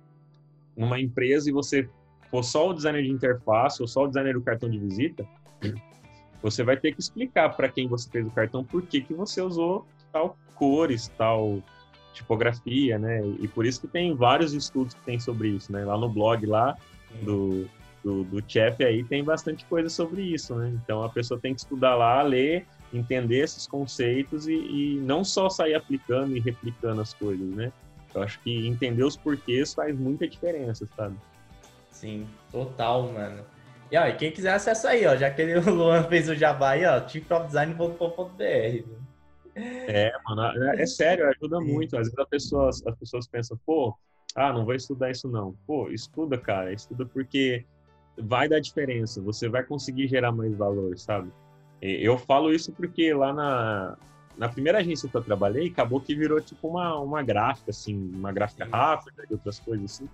numa 0.76 1.00
empresa 1.00 1.48
e 1.48 1.52
você 1.52 1.88
for 2.30 2.42
só 2.42 2.68
o 2.68 2.74
designer 2.74 3.02
de 3.02 3.10
interface 3.10 3.80
ou 3.80 3.88
só 3.88 4.04
o 4.04 4.06
designer 4.06 4.34
do 4.34 4.42
cartão 4.42 4.68
de 4.68 4.78
visita, 4.78 5.26
você 6.42 6.62
vai 6.62 6.76
ter 6.76 6.92
que 6.92 7.00
explicar 7.00 7.50
para 7.56 7.68
quem 7.68 7.88
você 7.88 8.08
fez 8.10 8.26
o 8.26 8.30
cartão 8.30 8.64
por 8.64 8.82
que, 8.82 9.00
que 9.00 9.14
você 9.14 9.40
usou 9.40 9.86
tal 10.12 10.36
cores, 10.54 11.08
tal 11.16 11.62
tipografia, 12.12 12.98
né? 12.98 13.22
E 13.40 13.48
por 13.48 13.64
isso 13.64 13.80
que 13.80 13.88
tem 13.88 14.14
vários 14.14 14.52
estudos 14.52 14.94
que 14.94 15.00
tem 15.02 15.18
sobre 15.18 15.48
isso, 15.48 15.72
né? 15.72 15.84
Lá 15.84 15.96
no 15.96 16.08
blog 16.08 16.44
lá 16.44 16.76
do, 17.22 17.66
do, 18.04 18.24
do 18.24 18.42
Chef 18.46 18.82
aí 18.82 19.04
tem 19.04 19.22
bastante 19.22 19.64
coisa 19.66 19.88
sobre 19.88 20.22
isso, 20.22 20.54
né? 20.54 20.72
Então 20.82 21.02
a 21.02 21.08
pessoa 21.08 21.38
tem 21.40 21.54
que 21.54 21.60
estudar 21.60 21.94
lá, 21.94 22.22
ler, 22.22 22.66
entender 22.92 23.38
esses 23.38 23.66
conceitos 23.66 24.48
e, 24.48 24.54
e 24.54 25.00
não 25.00 25.22
só 25.22 25.48
sair 25.48 25.74
aplicando 25.74 26.36
e 26.36 26.40
replicando 26.40 27.00
as 27.00 27.14
coisas, 27.14 27.48
né? 27.54 27.72
Eu 28.14 28.22
acho 28.22 28.40
que 28.40 28.66
entender 28.66 29.04
os 29.04 29.16
porquês 29.16 29.72
faz 29.72 29.96
muita 29.96 30.26
diferença, 30.26 30.88
sabe? 30.96 31.16
Sim, 31.90 32.26
total, 32.50 33.12
mano. 33.12 33.44
E 33.90 33.96
ó, 33.96 34.10
quem 34.16 34.30
quiser 34.30 34.54
acessa 34.54 34.90
aí, 34.90 35.06
ó, 35.06 35.16
já 35.16 35.30
que 35.30 35.42
o 35.54 35.74
Luan 35.74 36.04
fez 36.04 36.28
o 36.28 36.34
jabá 36.34 36.70
aí, 36.70 36.84
ó, 36.84 37.06
chiefofdesign.com.br. 37.06 38.84
É, 39.54 40.12
mano, 40.24 40.64
é, 40.64 40.82
é, 40.82 40.86
sério, 40.86 41.28
ajuda 41.28 41.60
muito. 41.60 41.96
Às 41.96 42.06
vezes 42.06 42.18
as 42.18 42.28
pessoas, 42.28 42.86
as 42.86 42.96
pessoas 42.96 43.28
pensam, 43.28 43.58
pô, 43.66 43.94
ah, 44.34 44.52
não 44.52 44.64
vou 44.64 44.74
estudar 44.74 45.10
isso 45.10 45.28
não. 45.28 45.54
Pô, 45.66 45.90
estuda, 45.90 46.38
cara, 46.38 46.72
estuda 46.72 47.04
porque 47.04 47.64
vai 48.20 48.48
dar 48.48 48.60
diferença, 48.60 49.20
você 49.20 49.48
vai 49.48 49.62
conseguir 49.62 50.08
gerar 50.08 50.32
mais 50.32 50.54
valor, 50.56 50.98
sabe? 50.98 51.30
Eu 51.80 52.18
falo 52.18 52.52
isso 52.52 52.72
porque 52.72 53.12
lá 53.14 53.32
na, 53.32 53.96
na 54.36 54.48
primeira 54.48 54.78
agência 54.78 55.08
que 55.08 55.16
eu 55.16 55.22
trabalhei, 55.22 55.68
acabou 55.68 56.00
que 56.00 56.14
virou 56.14 56.40
tipo 56.40 56.68
uma, 56.68 56.98
uma 56.98 57.22
gráfica, 57.22 57.70
assim, 57.70 57.94
uma 58.14 58.32
gráfica 58.32 58.66
rápida 58.70 59.24
e 59.28 59.32
outras 59.32 59.58
coisas 59.58 59.84
assim. 59.84 60.08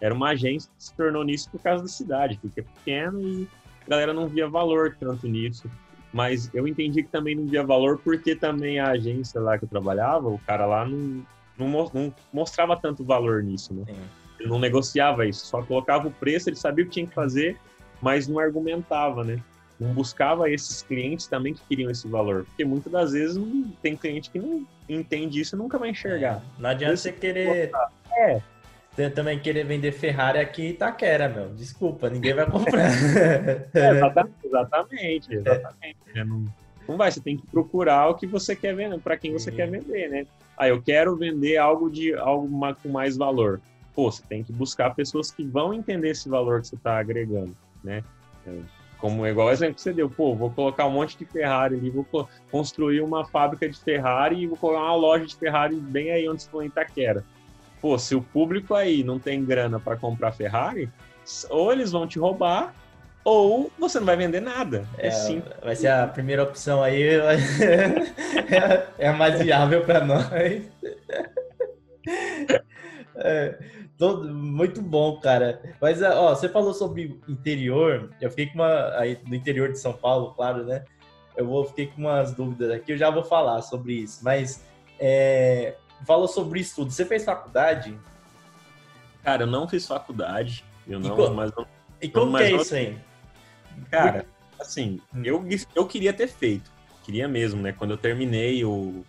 Era 0.00 0.14
uma 0.14 0.30
agência 0.30 0.70
que 0.76 0.84
se 0.84 0.94
tornou 0.94 1.24
nisso 1.24 1.48
por 1.50 1.60
causa 1.60 1.82
da 1.82 1.88
cidade, 1.88 2.38
porque 2.40 2.60
é 2.60 2.62
pequeno 2.62 3.20
e 3.20 3.48
a 3.86 3.90
galera 3.90 4.12
não 4.12 4.28
via 4.28 4.48
valor 4.48 4.96
tanto 4.98 5.26
nisso. 5.28 5.70
Mas 6.12 6.48
eu 6.54 6.68
entendi 6.68 7.02
que 7.02 7.08
também 7.08 7.34
não 7.34 7.46
via 7.46 7.64
valor 7.64 7.98
porque 7.98 8.36
também 8.36 8.78
a 8.78 8.90
agência 8.90 9.40
lá 9.40 9.58
que 9.58 9.64
eu 9.64 9.68
trabalhava, 9.68 10.28
o 10.28 10.38
cara 10.38 10.66
lá 10.66 10.86
não, 10.86 11.24
não, 11.58 11.90
não 11.92 12.14
mostrava 12.32 12.76
tanto 12.76 13.04
valor 13.04 13.42
nisso, 13.42 13.74
né? 13.74 13.84
Sim. 13.88 14.23
Ele 14.44 14.52
não 14.52 14.58
negociava 14.58 15.26
isso, 15.26 15.46
só 15.46 15.62
colocava 15.62 16.06
o 16.06 16.10
preço, 16.10 16.50
ele 16.50 16.56
sabia 16.56 16.84
o 16.84 16.86
que 16.88 16.94
tinha 16.94 17.06
que 17.06 17.14
fazer, 17.14 17.56
mas 18.00 18.28
não 18.28 18.38
argumentava, 18.38 19.24
né? 19.24 19.40
Não 19.80 19.92
buscava 19.94 20.50
esses 20.50 20.82
clientes 20.82 21.26
também 21.26 21.54
que 21.54 21.62
queriam 21.66 21.90
esse 21.90 22.06
valor, 22.06 22.44
porque 22.44 22.62
muitas 22.62 22.92
das 22.92 23.12
vezes 23.12 23.36
não, 23.36 23.64
tem 23.82 23.96
cliente 23.96 24.30
que 24.30 24.38
não 24.38 24.66
entende 24.86 25.40
isso 25.40 25.56
e 25.56 25.58
nunca 25.58 25.78
vai 25.78 25.88
enxergar. 25.88 26.42
É, 26.58 26.62
não 26.62 26.70
adianta 26.70 26.96
você 26.96 27.10
querer. 27.10 27.70
É. 28.18 28.40
Você 28.92 29.10
também 29.10 29.40
querer 29.40 29.64
vender 29.64 29.90
Ferrari 29.90 30.38
aqui 30.38 30.66
em 30.66 30.70
Itaquera, 30.70 31.28
meu. 31.28 31.48
Desculpa, 31.54 32.08
ninguém 32.08 32.34
vai 32.34 32.48
comprar. 32.48 32.86
é, 33.74 33.90
exatamente, 33.90 34.34
exatamente. 34.44 35.34
exatamente. 35.34 35.98
É. 36.14 36.22
Não, 36.22 36.44
Não 36.86 36.96
vai, 36.98 37.10
você 37.10 37.20
tem 37.20 37.38
que 37.38 37.46
procurar 37.46 38.10
o 38.10 38.14
que 38.14 38.26
você 38.26 38.54
quer 38.54 38.76
vender, 38.76 39.00
para 39.00 39.16
quem 39.16 39.32
você 39.32 39.50
quer 39.50 39.68
vender, 39.68 40.08
né? 40.10 40.26
Ah, 40.56 40.68
eu 40.68 40.80
quero 40.80 41.16
vender 41.16 41.56
algo 41.56 41.90
de 41.90 42.14
algo 42.14 42.48
com 42.80 42.88
mais 42.90 43.16
valor. 43.16 43.60
Pô, 43.94 44.10
você 44.10 44.22
tem 44.28 44.42
que 44.42 44.52
buscar 44.52 44.94
pessoas 44.94 45.30
que 45.30 45.44
vão 45.44 45.72
entender 45.72 46.10
esse 46.10 46.28
valor 46.28 46.60
que 46.60 46.68
você 46.68 46.74
está 46.74 46.98
agregando, 46.98 47.56
né? 47.82 48.02
É, 48.46 48.58
como 48.98 49.26
igual 49.26 49.48
o 49.48 49.50
exemplo 49.50 49.74
que 49.74 49.82
você 49.82 49.92
deu, 49.92 50.08
pô, 50.08 50.34
vou 50.34 50.50
colocar 50.50 50.86
um 50.86 50.92
monte 50.92 51.18
de 51.18 51.26
Ferrari 51.26 51.76
ali, 51.76 51.90
vou 51.90 52.06
construir 52.50 53.02
uma 53.02 53.24
fábrica 53.24 53.68
de 53.68 53.78
Ferrari 53.78 54.40
e 54.40 54.46
vou 54.46 54.56
colocar 54.56 54.80
uma 54.80 54.96
loja 54.96 55.26
de 55.26 55.36
Ferrari 55.36 55.76
bem 55.76 56.10
aí 56.10 56.28
onde 56.28 56.42
você 56.42 56.64
em 56.64 56.68
Itaquera. 56.68 57.22
Pô, 57.82 57.98
se 57.98 58.14
o 58.14 58.22
público 58.22 58.74
aí 58.74 59.04
não 59.04 59.18
tem 59.18 59.44
grana 59.44 59.78
para 59.78 59.96
comprar 59.96 60.32
Ferrari, 60.32 60.88
ou 61.50 61.70
eles 61.70 61.92
vão 61.92 62.06
te 62.06 62.18
roubar, 62.18 62.74
ou 63.22 63.70
você 63.78 63.98
não 63.98 64.06
vai 64.06 64.16
vender 64.16 64.40
nada. 64.40 64.88
É, 64.96 65.08
é 65.08 65.42
Vai 65.62 65.76
ser 65.76 65.88
a 65.88 66.06
primeira 66.06 66.42
opção 66.42 66.82
aí, 66.82 67.02
é, 68.98 69.06
a 69.06 69.12
mais 69.12 69.38
viável 69.40 69.84
para 69.84 70.02
nós. 70.02 70.26
É, 73.16 73.56
todo, 73.98 74.32
muito 74.32 74.80
bom, 74.82 75.18
cara. 75.20 75.60
Mas, 75.80 76.02
ó, 76.02 76.34
você 76.34 76.48
falou 76.48 76.74
sobre 76.74 77.20
interior, 77.28 78.10
eu 78.20 78.30
fiquei 78.30 78.46
com 78.46 78.54
uma. 78.54 78.96
Aí, 78.96 79.16
do 79.16 79.34
interior 79.34 79.70
de 79.70 79.78
São 79.78 79.92
Paulo, 79.92 80.32
claro, 80.34 80.64
né? 80.64 80.84
Eu 81.36 81.46
vou, 81.46 81.64
fiquei 81.64 81.88
com 81.88 82.02
umas 82.02 82.32
dúvidas 82.32 82.70
aqui, 82.70 82.92
eu 82.92 82.98
já 82.98 83.10
vou 83.10 83.24
falar 83.24 83.60
sobre 83.62 83.94
isso. 83.94 84.20
Mas, 84.22 84.64
é, 84.98 85.74
falou 86.06 86.28
sobre 86.28 86.60
isso 86.60 86.76
tudo. 86.76 86.90
Você 86.90 87.04
fez 87.04 87.24
faculdade? 87.24 87.98
Cara, 89.22 89.44
eu 89.44 89.46
não 89.46 89.66
fiz 89.68 89.86
faculdade. 89.86 90.64
Eu 90.86 91.00
não, 91.00 91.16
e 91.16 91.30
mas 91.30 91.52
não, 91.56 91.66
E 92.00 92.08
como 92.08 92.36
que 92.36 92.42
é 92.42 92.52
isso 92.52 92.74
aí? 92.74 92.98
Cara, 93.90 94.26
assim, 94.60 95.00
hum. 95.14 95.22
eu, 95.24 95.44
eu 95.74 95.86
queria 95.86 96.12
ter 96.12 96.28
feito. 96.28 96.70
Queria 97.02 97.26
mesmo, 97.26 97.60
né? 97.60 97.72
Quando 97.72 97.92
eu 97.92 97.96
terminei 97.96 98.64
o, 98.64 99.04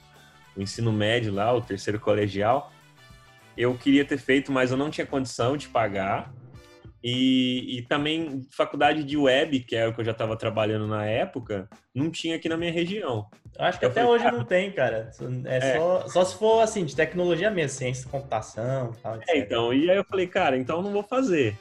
o 0.56 0.62
ensino 0.62 0.92
médio 0.92 1.34
lá, 1.34 1.54
o 1.54 1.62
terceiro 1.62 2.00
colegial, 2.00 2.72
eu 3.58 3.76
queria 3.76 4.06
ter 4.06 4.18
feito, 4.18 4.52
mas 4.52 4.72
eu 4.72 4.78
não 4.78 4.90
tinha 4.90 5.06
condição 5.06 5.56
de 5.58 5.68
pagar. 5.68 6.34
E, 7.08 7.78
e 7.78 7.82
também 7.84 8.48
faculdade 8.50 9.04
de 9.04 9.16
web, 9.16 9.60
que 9.60 9.76
é 9.76 9.88
o 9.88 9.94
que 9.94 10.02
eu 10.02 10.06
já 10.06 10.12
estava 10.12 10.36
trabalhando 10.36 10.88
na 10.88 11.06
época, 11.06 11.70
não 11.94 12.10
tinha 12.10 12.36
aqui 12.36 12.50
na 12.50 12.58
minha 12.58 12.72
região. 12.72 13.30
Acho 13.60 13.78
que 13.78 13.86
eu 13.86 13.90
até 13.90 14.02
falei, 14.02 14.16
hoje 14.16 14.24
cara, 14.24 14.38
não 14.38 14.44
tem, 14.44 14.72
cara. 14.72 15.12
É, 15.46 15.58
é. 15.58 15.78
Só, 15.78 16.08
só 16.08 16.26
se 16.26 16.36
for 16.36 16.62
assim, 16.62 16.84
de 16.84 16.96
tecnologia 16.96 17.52
mesmo, 17.52 17.78
ciência, 17.78 18.10
computação 18.10 18.92
tal. 19.04 19.20
É, 19.28 19.38
então, 19.38 19.72
e 19.72 19.90
aí 19.90 19.98
eu 19.98 20.04
falei, 20.04 20.26
cara, 20.26 20.58
então 20.58 20.78
eu 20.78 20.82
não 20.82 20.92
vou 20.92 21.04
fazer. 21.04 21.56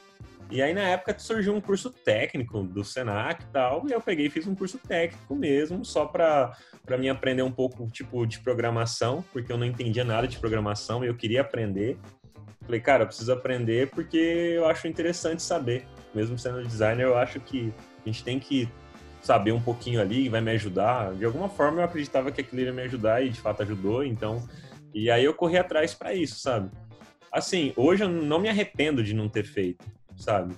E 0.51 0.61
aí, 0.61 0.73
na 0.73 0.81
época, 0.81 1.17
surgiu 1.17 1.55
um 1.55 1.59
curso 1.59 1.89
técnico 1.89 2.61
do 2.63 2.83
Senac 2.83 3.43
e 3.43 3.47
tal, 3.47 3.87
e 3.87 3.91
eu 3.91 3.99
peguei 3.99 4.27
e 4.27 4.29
fiz 4.29 4.45
um 4.45 4.53
curso 4.53 4.77
técnico 4.77 5.35
mesmo, 5.35 5.83
só 5.83 6.05
para 6.05 6.53
mim 6.99 7.09
aprender 7.09 7.41
um 7.41 7.51
pouco, 7.51 7.89
tipo, 7.89 8.25
de 8.27 8.39
programação, 8.39 9.25
porque 9.33 9.51
eu 9.51 9.57
não 9.57 9.65
entendia 9.65 10.03
nada 10.03 10.27
de 10.27 10.37
programação 10.37 11.03
e 11.03 11.07
eu 11.07 11.15
queria 11.15 11.41
aprender. 11.41 11.97
Falei, 12.63 12.79
cara, 12.79 13.03
eu 13.03 13.07
preciso 13.07 13.33
aprender 13.33 13.89
porque 13.89 14.17
eu 14.17 14.67
acho 14.67 14.87
interessante 14.87 15.41
saber. 15.41 15.85
Mesmo 16.13 16.37
sendo 16.37 16.63
designer, 16.63 17.03
eu 17.03 17.17
acho 17.17 17.39
que 17.39 17.73
a 18.03 18.09
gente 18.09 18.23
tem 18.23 18.39
que 18.39 18.69
saber 19.21 19.51
um 19.51 19.61
pouquinho 19.61 19.99
ali, 19.99 20.29
vai 20.29 20.41
me 20.41 20.51
ajudar. 20.51 21.13
De 21.15 21.25
alguma 21.25 21.49
forma, 21.49 21.81
eu 21.81 21.85
acreditava 21.85 22.31
que 22.31 22.41
aquilo 22.41 22.61
ia 22.61 22.71
me 22.71 22.83
ajudar 22.83 23.23
e, 23.23 23.29
de 23.29 23.41
fato, 23.41 23.63
ajudou, 23.63 24.03
então... 24.03 24.47
E 24.93 25.11
aí 25.11 25.25
eu 25.25 25.33
corri 25.33 25.57
atrás 25.57 25.93
para 25.93 26.13
isso, 26.13 26.39
sabe? 26.39 26.71
Assim, 27.31 27.73
hoje 27.75 28.05
eu 28.05 28.09
não 28.09 28.39
me 28.39 28.47
arrependo 28.47 29.03
de 29.03 29.13
não 29.13 29.27
ter 29.27 29.43
feito 29.43 29.83
sabe? 30.17 30.55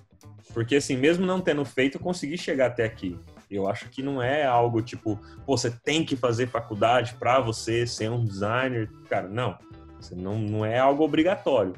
Porque, 0.54 0.76
assim, 0.76 0.98
mesmo 0.98 1.26
não 1.26 1.42
tendo 1.42 1.64
feito, 1.66 1.98
eu 1.98 2.02
consegui 2.02 2.38
chegar 2.38 2.68
até 2.68 2.86
aqui. 2.86 3.18
Eu 3.50 3.70
acho 3.70 3.90
que 3.90 4.04
não 4.04 4.22
é 4.22 4.46
algo 4.46 4.82
tipo, 4.82 5.20
você 5.46 5.72
tem 5.72 6.04
que 6.04 6.16
fazer 6.16 6.48
faculdade 6.48 7.16
para 7.18 7.40
você 7.40 7.88
ser 7.88 8.12
um 8.12 8.26
designer. 8.26 8.90
Cara, 9.10 9.28
não. 9.28 9.58
Não, 10.12 10.38
não 10.38 10.66
é 10.66 10.78
algo 10.78 11.04
obrigatório. 11.04 11.74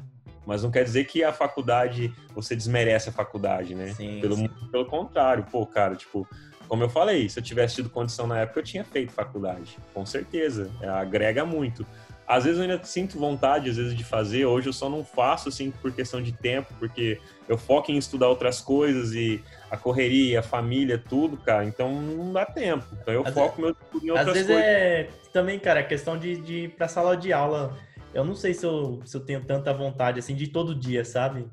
Mas 0.46 0.62
não 0.62 0.70
quer 0.70 0.84
dizer 0.84 1.04
que 1.04 1.22
a 1.22 1.32
faculdade, 1.32 2.12
você 2.34 2.56
desmerece 2.56 3.08
a 3.08 3.12
faculdade, 3.12 3.74
né? 3.74 3.92
Sim, 3.92 4.20
pelo, 4.20 4.36
sim. 4.36 4.48
pelo 4.70 4.86
contrário, 4.86 5.44
pô, 5.50 5.64
cara, 5.66 5.94
tipo, 5.94 6.26
como 6.66 6.82
eu 6.82 6.88
falei, 6.88 7.28
se 7.28 7.38
eu 7.38 7.42
tivesse 7.42 7.76
tido 7.76 7.90
condição 7.90 8.26
na 8.26 8.38
época, 8.38 8.60
eu 8.60 8.64
tinha 8.64 8.84
feito 8.84 9.12
faculdade. 9.12 9.76
Com 9.92 10.06
certeza. 10.06 10.70
É, 10.80 10.88
agrega 10.88 11.44
muito. 11.44 11.86
Às 12.30 12.44
vezes 12.44 12.60
eu 12.60 12.62
ainda 12.62 12.80
sinto 12.84 13.18
vontade, 13.18 13.68
às 13.68 13.76
vezes, 13.76 13.92
de 13.92 14.04
fazer. 14.04 14.44
Hoje 14.44 14.68
eu 14.68 14.72
só 14.72 14.88
não 14.88 15.04
faço, 15.04 15.48
assim, 15.48 15.72
por 15.72 15.90
questão 15.90 16.22
de 16.22 16.30
tempo, 16.30 16.72
porque 16.78 17.20
eu 17.48 17.58
foco 17.58 17.90
em 17.90 17.96
estudar 17.96 18.28
outras 18.28 18.60
coisas 18.60 19.12
e 19.14 19.42
a 19.68 19.76
correria, 19.76 20.38
a 20.38 20.42
família, 20.42 20.96
tudo, 20.96 21.36
cara. 21.36 21.64
Então 21.64 22.00
não 22.00 22.32
dá 22.32 22.46
tempo. 22.46 22.86
Então 22.92 23.12
eu 23.12 23.26
às 23.26 23.34
foco 23.34 23.60
vezes, 23.60 23.76
meu 23.92 24.00
em 24.00 24.10
outras 24.10 24.28
Às 24.28 24.32
vezes 24.34 24.46
coisas. 24.48 24.64
é 24.64 25.08
também, 25.32 25.58
cara, 25.58 25.82
questão 25.82 26.16
de, 26.16 26.36
de 26.36 26.54
ir 26.66 26.68
pra 26.76 26.86
sala 26.86 27.16
de 27.16 27.32
aula. 27.32 27.76
Eu 28.14 28.24
não 28.24 28.36
sei 28.36 28.54
se 28.54 28.64
eu, 28.64 29.00
se 29.04 29.16
eu 29.16 29.20
tenho 29.22 29.44
tanta 29.44 29.74
vontade, 29.74 30.20
assim, 30.20 30.36
de 30.36 30.46
todo 30.46 30.72
dia, 30.72 31.04
sabe? 31.04 31.48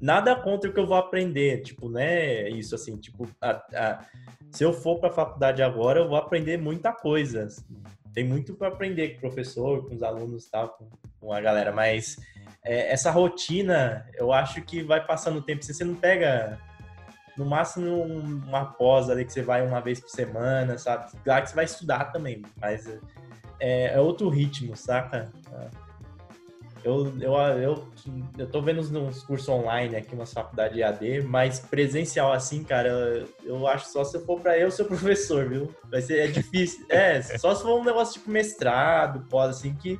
Nada 0.00 0.34
contra 0.34 0.70
o 0.70 0.72
que 0.72 0.80
eu 0.80 0.86
vou 0.86 0.96
aprender, 0.96 1.60
tipo, 1.60 1.90
né? 1.90 2.48
Isso, 2.48 2.74
assim, 2.74 2.96
tipo, 2.96 3.28
a, 3.42 3.50
a, 3.74 4.04
se 4.50 4.64
eu 4.64 4.72
for 4.72 4.98
pra 5.00 5.10
faculdade 5.10 5.62
agora, 5.62 6.00
eu 6.00 6.08
vou 6.08 6.16
aprender 6.16 6.56
muita 6.56 6.94
coisa. 6.94 7.46
Assim 8.18 8.22
tem 8.22 8.24
muito 8.24 8.54
para 8.54 8.68
aprender 8.68 9.10
com 9.10 9.18
o 9.18 9.20
professor, 9.20 9.86
com 9.86 9.94
os 9.94 10.02
alunos 10.02 10.46
tal, 10.46 10.70
com, 10.70 10.88
com 11.20 11.32
a 11.32 11.40
galera, 11.40 11.70
mas 11.70 12.16
é, 12.64 12.92
essa 12.92 13.12
rotina, 13.12 14.04
eu 14.14 14.32
acho 14.32 14.60
que 14.62 14.82
vai 14.82 15.04
passando 15.04 15.38
o 15.38 15.42
tempo, 15.42 15.64
se 15.64 15.72
você 15.72 15.84
não 15.84 15.94
pega 15.94 16.58
no 17.36 17.44
máximo 17.44 18.02
uma 18.02 18.64
pós 18.64 19.08
ali 19.08 19.24
que 19.24 19.32
você 19.32 19.42
vai 19.42 19.64
uma 19.64 19.80
vez 19.80 20.00
por 20.00 20.08
semana, 20.08 20.76
sabe? 20.76 21.12
Claro 21.22 21.44
que 21.44 21.50
você 21.50 21.54
vai 21.54 21.64
estudar 21.64 22.06
também, 22.06 22.42
mas 22.60 22.88
é, 23.60 23.94
é 23.94 24.00
outro 24.00 24.28
ritmo, 24.28 24.76
saca? 24.76 25.30
Eu, 26.84 27.12
eu, 27.20 27.32
eu, 27.34 27.88
eu 28.38 28.46
tô 28.48 28.62
vendo 28.62 28.80
uns 28.80 29.22
cursos 29.22 29.48
online 29.48 29.96
aqui, 29.96 30.14
uma 30.14 30.26
faculdade 30.26 30.82
AD, 30.82 31.22
mas 31.22 31.58
presencial 31.58 32.32
assim, 32.32 32.62
cara, 32.62 32.88
eu, 32.88 33.28
eu 33.44 33.66
acho 33.66 33.88
só 33.88 34.04
se 34.04 34.16
eu 34.16 34.24
for 34.24 34.40
para 34.40 34.56
eu 34.58 34.70
ser 34.70 34.84
professor, 34.86 35.48
viu? 35.48 35.74
Vai 35.90 36.00
ser 36.00 36.18
é 36.18 36.26
difícil. 36.28 36.86
É, 36.88 37.20
só 37.22 37.54
se 37.54 37.62
for 37.62 37.80
um 37.80 37.84
negócio 37.84 38.14
tipo 38.14 38.30
mestrado, 38.30 39.26
pós, 39.28 39.58
assim, 39.58 39.74
que 39.74 39.98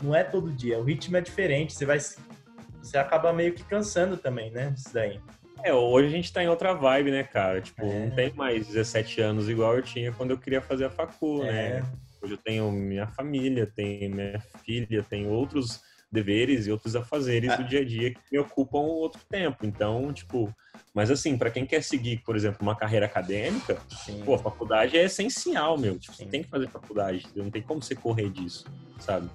não 0.00 0.14
é 0.14 0.24
todo 0.24 0.52
dia. 0.52 0.78
O 0.78 0.84
ritmo 0.84 1.16
é 1.16 1.20
diferente, 1.20 1.74
você 1.74 1.84
vai. 1.84 1.98
Você 1.98 2.98
acaba 2.98 3.32
meio 3.32 3.52
que 3.52 3.64
cansando 3.64 4.16
também, 4.16 4.50
né? 4.50 4.72
Isso 4.76 4.92
daí. 4.92 5.20
É, 5.64 5.72
hoje 5.72 6.06
a 6.06 6.10
gente 6.10 6.32
tá 6.32 6.42
em 6.42 6.48
outra 6.48 6.74
vibe, 6.74 7.10
né, 7.10 7.24
cara? 7.24 7.60
Tipo, 7.60 7.84
é. 7.84 8.06
não 8.06 8.10
tem 8.10 8.32
mais 8.34 8.66
17 8.68 9.20
anos 9.20 9.48
igual 9.48 9.74
eu 9.74 9.82
tinha 9.82 10.12
quando 10.12 10.30
eu 10.30 10.38
queria 10.38 10.60
fazer 10.60 10.84
a 10.84 10.90
facu, 10.90 11.42
é. 11.42 11.80
né? 11.80 11.84
Hoje 12.22 12.34
eu 12.34 12.38
tenho 12.38 12.70
minha 12.70 13.06
família, 13.06 13.66
tenho 13.66 14.14
minha 14.14 14.40
filha, 14.64 15.04
tenho 15.08 15.28
outros 15.30 15.80
deveres 16.10 16.66
e 16.66 16.72
outros 16.72 16.94
afazeres 16.96 17.50
ah. 17.50 17.56
do 17.56 17.64
dia 17.64 17.80
a 17.80 17.84
dia 17.84 18.10
que 18.12 18.20
me 18.30 18.38
ocupam 18.38 18.78
outro 18.78 19.20
tempo. 19.28 19.66
Então, 19.66 20.12
tipo, 20.12 20.54
mas 20.94 21.10
assim, 21.10 21.36
para 21.36 21.50
quem 21.50 21.66
quer 21.66 21.82
seguir, 21.82 22.22
por 22.24 22.36
exemplo, 22.36 22.58
uma 22.62 22.74
carreira 22.74 23.06
acadêmica, 23.06 23.78
Sim. 24.04 24.22
pô, 24.24 24.34
a 24.34 24.38
faculdade 24.38 24.96
é 24.96 25.04
essencial, 25.04 25.76
meu. 25.78 25.98
Tipo, 25.98 26.16
Sim. 26.16 26.28
tem 26.28 26.42
que 26.42 26.48
fazer 26.48 26.68
faculdade, 26.68 27.26
não 27.34 27.50
tem 27.50 27.62
como 27.62 27.82
você 27.82 27.94
correr 27.94 28.30
disso, 28.30 28.64
sabe? 28.98 29.28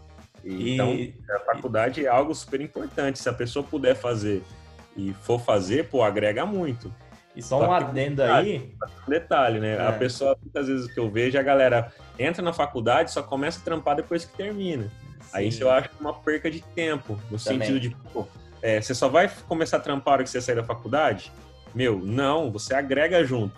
E, 0.43 0.73
então, 0.73 0.97
a 1.35 1.39
faculdade 1.53 2.01
e... 2.01 2.05
é 2.05 2.09
algo 2.09 2.33
super 2.33 2.59
importante. 2.61 3.19
Se 3.19 3.29
a 3.29 3.33
pessoa 3.33 3.63
puder 3.63 3.95
fazer 3.95 4.43
e 4.95 5.13
for 5.13 5.39
fazer, 5.39 5.87
pô, 5.87 6.01
agrega 6.01 6.45
muito. 6.45 6.93
E 7.35 7.41
só, 7.41 7.59
só 7.59 7.69
um 7.69 7.71
adendo 7.71 8.23
aí. 8.23 8.73
Um 9.07 9.09
detalhe, 9.09 9.59
né? 9.59 9.75
É. 9.75 9.87
A 9.87 9.93
pessoa, 9.93 10.37
muitas 10.41 10.67
vezes 10.67 10.91
que 10.91 10.99
eu 10.99 11.09
vejo, 11.09 11.37
a 11.37 11.43
galera 11.43 11.91
entra 12.19 12.41
na 12.41 12.51
faculdade 12.51 13.11
só 13.11 13.23
começa 13.23 13.59
a 13.59 13.63
trampar 13.63 13.95
depois 13.95 14.25
que 14.25 14.35
termina. 14.35 14.91
Aí 15.33 15.47
isso 15.47 15.63
eu 15.63 15.71
acho 15.71 15.89
uma 15.99 16.13
perca 16.13 16.49
de 16.49 16.61
tempo, 16.61 17.19
no 17.29 17.39
Também. 17.39 17.67
sentido 17.67 17.79
de, 17.79 17.89
pô, 18.13 18.27
é, 18.61 18.81
você 18.81 18.93
só 18.93 19.07
vai 19.07 19.29
começar 19.47 19.77
a 19.77 19.79
trampar 19.79 20.13
a 20.13 20.15
hora 20.15 20.23
que 20.23 20.29
você 20.29 20.41
sair 20.41 20.55
da 20.55 20.63
faculdade? 20.63 21.31
Meu, 21.73 21.99
não, 21.99 22.51
você 22.51 22.73
agrega 22.75 23.23
junto. 23.23 23.55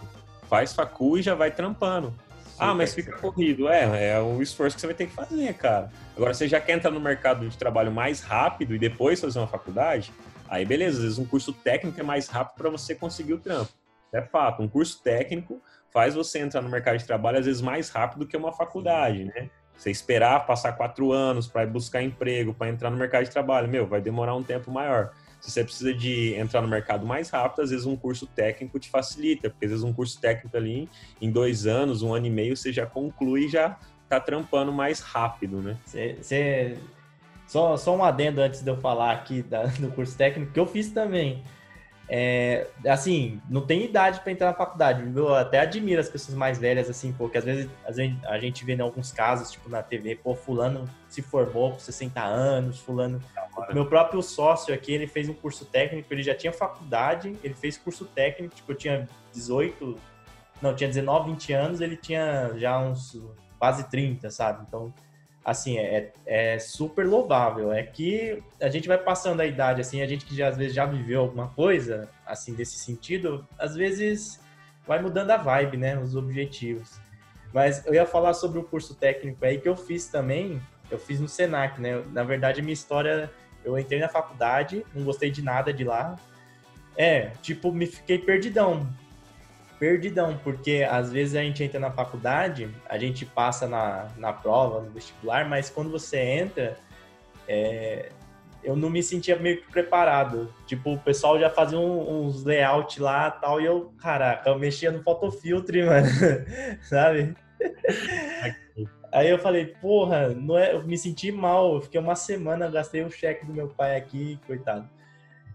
Faz 0.47 0.73
facu 0.73 1.17
e 1.17 1.21
já 1.21 1.33
vai 1.35 1.51
trampando. 1.51 2.13
ah, 2.59 2.73
mas 2.75 2.93
fica 2.93 3.17
corrido. 3.17 3.67
É, 3.67 4.11
é 4.13 4.19
o 4.19 4.41
esforço 4.41 4.75
que 4.75 4.81
você 4.81 4.87
vai 4.87 4.95
ter 4.95 5.07
que 5.07 5.13
fazer, 5.13 5.53
cara. 5.55 5.91
Agora, 6.15 6.33
você 6.33 6.47
já 6.47 6.61
quer 6.61 6.73
entrar 6.73 6.91
no 6.91 6.99
mercado 6.99 7.49
de 7.49 7.57
trabalho 7.57 7.91
mais 7.91 8.21
rápido 8.21 8.75
e 8.75 8.79
depois 8.79 9.19
fazer 9.19 9.39
uma 9.39 9.47
faculdade, 9.47 10.13
aí 10.47 10.63
beleza, 10.63 10.97
às 10.97 11.03
vezes 11.03 11.17
um 11.17 11.25
curso 11.25 11.51
técnico 11.51 11.99
é 11.99 12.03
mais 12.03 12.27
rápido 12.27 12.55
para 12.55 12.69
você 12.69 12.93
conseguir 12.93 13.33
o 13.33 13.39
trampo. 13.39 13.71
É 14.13 14.21
fato, 14.21 14.61
um 14.61 14.67
curso 14.67 15.01
técnico 15.01 15.59
faz 15.91 16.13
você 16.13 16.37
entrar 16.39 16.61
no 16.61 16.69
mercado 16.69 16.97
de 16.99 17.05
trabalho 17.05 17.39
às 17.39 17.47
vezes 17.47 17.61
mais 17.61 17.89
rápido 17.89 18.27
que 18.27 18.37
uma 18.37 18.53
faculdade, 18.53 19.25
né? 19.25 19.49
Você 19.77 19.91
esperar 19.91 20.45
passar 20.45 20.73
quatro 20.73 21.11
anos 21.11 21.47
para 21.47 21.65
buscar 21.65 22.01
emprego, 22.01 22.53
para 22.53 22.69
entrar 22.69 22.89
no 22.89 22.97
mercado 22.97 23.23
de 23.25 23.31
trabalho, 23.31 23.67
meu, 23.67 23.85
vai 23.85 24.01
demorar 24.01 24.35
um 24.35 24.43
tempo 24.43 24.71
maior. 24.71 25.11
Se 25.41 25.51
você 25.51 25.63
precisa 25.63 25.93
de 25.93 26.33
entrar 26.35 26.61
no 26.61 26.67
mercado 26.69 27.05
mais 27.05 27.29
rápido, 27.29 27.63
às 27.63 27.69
vezes 27.69 27.85
um 27.85 27.97
curso 27.97 28.25
técnico 28.27 28.79
te 28.79 28.89
facilita, 28.89 29.49
porque 29.49 29.65
às 29.65 29.71
vezes 29.71 29.83
um 29.83 29.91
curso 29.91 30.19
técnico 30.21 30.55
ali, 30.55 30.87
em 31.19 31.29
dois 31.29 31.65
anos, 31.65 32.01
um 32.01 32.13
ano 32.13 32.27
e 32.27 32.29
meio, 32.29 32.55
você 32.55 32.71
já 32.71 32.85
conclui 32.85 33.45
e 33.45 33.49
já 33.49 33.77
tá 34.07 34.19
trampando 34.19 34.71
mais 34.71 35.01
rápido, 35.01 35.61
né? 35.61 35.77
Você... 35.85 36.77
Só, 37.45 37.75
só 37.75 37.95
um 37.95 38.03
adendo 38.03 38.41
antes 38.41 38.61
de 38.61 38.69
eu 38.71 38.77
falar 38.77 39.11
aqui 39.11 39.41
da, 39.41 39.65
do 39.65 39.91
curso 39.91 40.17
técnico, 40.17 40.53
que 40.53 40.59
eu 40.59 40.65
fiz 40.65 40.91
também. 40.91 41.43
É, 42.09 42.67
assim, 42.87 43.41
não 43.49 43.65
tem 43.65 43.85
idade 43.85 44.19
para 44.19 44.31
entrar 44.31 44.47
na 44.47 44.53
faculdade. 44.53 45.03
Eu 45.15 45.33
até 45.33 45.59
admiro 45.59 46.01
as 46.01 46.09
pessoas 46.09 46.37
mais 46.37 46.57
velhas, 46.57 46.89
assim, 46.89 47.13
porque 47.13 47.37
às 47.37 47.45
vezes, 47.45 47.69
às 47.85 47.95
vezes 47.95 48.15
a 48.25 48.37
gente 48.39 48.65
vê 48.65 48.75
em 48.75 48.81
alguns 48.81 49.11
casos, 49.11 49.51
tipo 49.51 49.69
na 49.69 49.81
TV, 49.81 50.15
pô, 50.15 50.35
fulano 50.35 50.87
se 51.07 51.21
formou 51.21 51.71
com 51.71 51.79
60 51.79 52.21
anos, 52.21 52.79
fulano... 52.79 53.21
Meu 53.71 53.85
próprio 53.85 54.21
sócio 54.21 54.73
aqui, 54.73 54.93
ele 54.93 55.07
fez 55.07 55.29
um 55.29 55.33
curso 55.33 55.65
técnico, 55.65 56.11
ele 56.11 56.23
já 56.23 56.33
tinha 56.33 56.51
faculdade, 56.51 57.37
ele 57.43 57.53
fez 57.53 57.77
curso 57.77 58.05
técnico, 58.05 58.55
tipo, 58.55 58.71
eu 58.71 58.75
tinha 58.75 59.07
18, 59.31 59.95
não, 60.61 60.75
tinha 60.75 60.87
19, 60.87 61.31
20 61.31 61.53
anos, 61.53 61.81
ele 61.81 61.95
tinha 61.95 62.51
já 62.57 62.79
uns 62.79 63.21
quase 63.59 63.89
30, 63.89 64.29
sabe? 64.31 64.65
Então, 64.67 64.93
assim, 65.43 65.77
é, 65.77 66.11
é 66.25 66.59
super 66.59 67.05
louvável. 67.05 67.71
É 67.71 67.83
que 67.83 68.41
a 68.61 68.69
gente 68.69 68.87
vai 68.87 68.97
passando 68.97 69.41
a 69.41 69.45
idade, 69.45 69.81
assim, 69.81 70.01
a 70.01 70.07
gente 70.07 70.25
que 70.25 70.35
já, 70.35 70.47
às 70.47 70.57
vezes 70.57 70.73
já 70.73 70.85
viveu 70.85 71.21
alguma 71.21 71.49
coisa, 71.49 72.09
assim, 72.25 72.53
desse 72.53 72.77
sentido, 72.77 73.47
às 73.57 73.75
vezes 73.75 74.39
vai 74.87 75.01
mudando 75.01 75.31
a 75.31 75.37
vibe, 75.37 75.77
né? 75.77 75.97
Os 75.97 76.15
objetivos. 76.15 76.99
Mas 77.53 77.85
eu 77.85 77.93
ia 77.93 78.05
falar 78.05 78.33
sobre 78.33 78.59
o 78.59 78.63
curso 78.63 78.95
técnico 78.95 79.43
aí 79.45 79.59
que 79.59 79.69
eu 79.69 79.75
fiz 79.75 80.07
também, 80.07 80.61
eu 80.89 80.97
fiz 80.97 81.19
no 81.19 81.27
Senac, 81.27 81.79
né? 81.79 82.03
Na 82.11 82.23
verdade, 82.23 82.61
minha 82.61 82.73
história, 82.73 83.29
eu 83.63 83.77
entrei 83.77 83.99
na 83.99 84.09
faculdade, 84.09 84.85
não 84.93 85.03
gostei 85.03 85.29
de 85.29 85.41
nada 85.41 85.73
de 85.73 85.83
lá. 85.83 86.17
É, 86.95 87.31
tipo, 87.41 87.71
me 87.71 87.85
fiquei 87.85 88.17
perdidão 88.17 88.87
perdidão, 89.83 90.39
porque 90.41 90.87
às 90.89 91.11
vezes 91.11 91.35
a 91.35 91.41
gente 91.41 91.61
entra 91.61 91.77
na 91.77 91.91
faculdade, 91.91 92.69
a 92.87 92.97
gente 92.97 93.25
passa 93.25 93.67
na, 93.67 94.07
na 94.15 94.31
prova, 94.31 94.79
no 94.79 94.89
vestibular, 94.89 95.45
mas 95.49 95.69
quando 95.69 95.91
você 95.91 96.19
entra, 96.19 96.77
é, 97.45 98.07
eu 98.63 98.77
não 98.77 98.89
me 98.89 99.03
sentia 99.03 99.35
meio 99.35 99.61
que 99.61 99.69
preparado. 99.69 100.47
Tipo, 100.65 100.93
o 100.93 100.97
pessoal 100.97 101.37
já 101.37 101.49
fazia 101.49 101.77
um, 101.77 102.27
uns 102.27 102.45
layout 102.45 103.01
lá 103.01 103.29
tal, 103.29 103.59
e 103.59 103.65
eu, 103.65 103.93
caraca, 104.01 104.51
eu 104.51 104.57
mexia 104.57 104.89
no 104.89 105.03
photofiltre, 105.03 105.83
mano, 105.83 106.07
sabe? 106.87 107.35
Aí 109.11 109.29
eu 109.29 109.37
falei, 109.37 109.65
porra, 109.65 110.29
não 110.29 110.57
é, 110.57 110.75
eu 110.75 110.83
me 110.83 110.97
senti 110.97 111.29
mal, 111.29 111.75
eu 111.75 111.81
fiquei 111.81 111.99
uma 111.99 112.15
semana, 112.15 112.71
gastei 112.71 113.03
o 113.03 113.11
cheque 113.11 113.45
do 113.45 113.53
meu 113.53 113.67
pai 113.67 113.97
aqui, 113.97 114.39
coitado. 114.47 114.89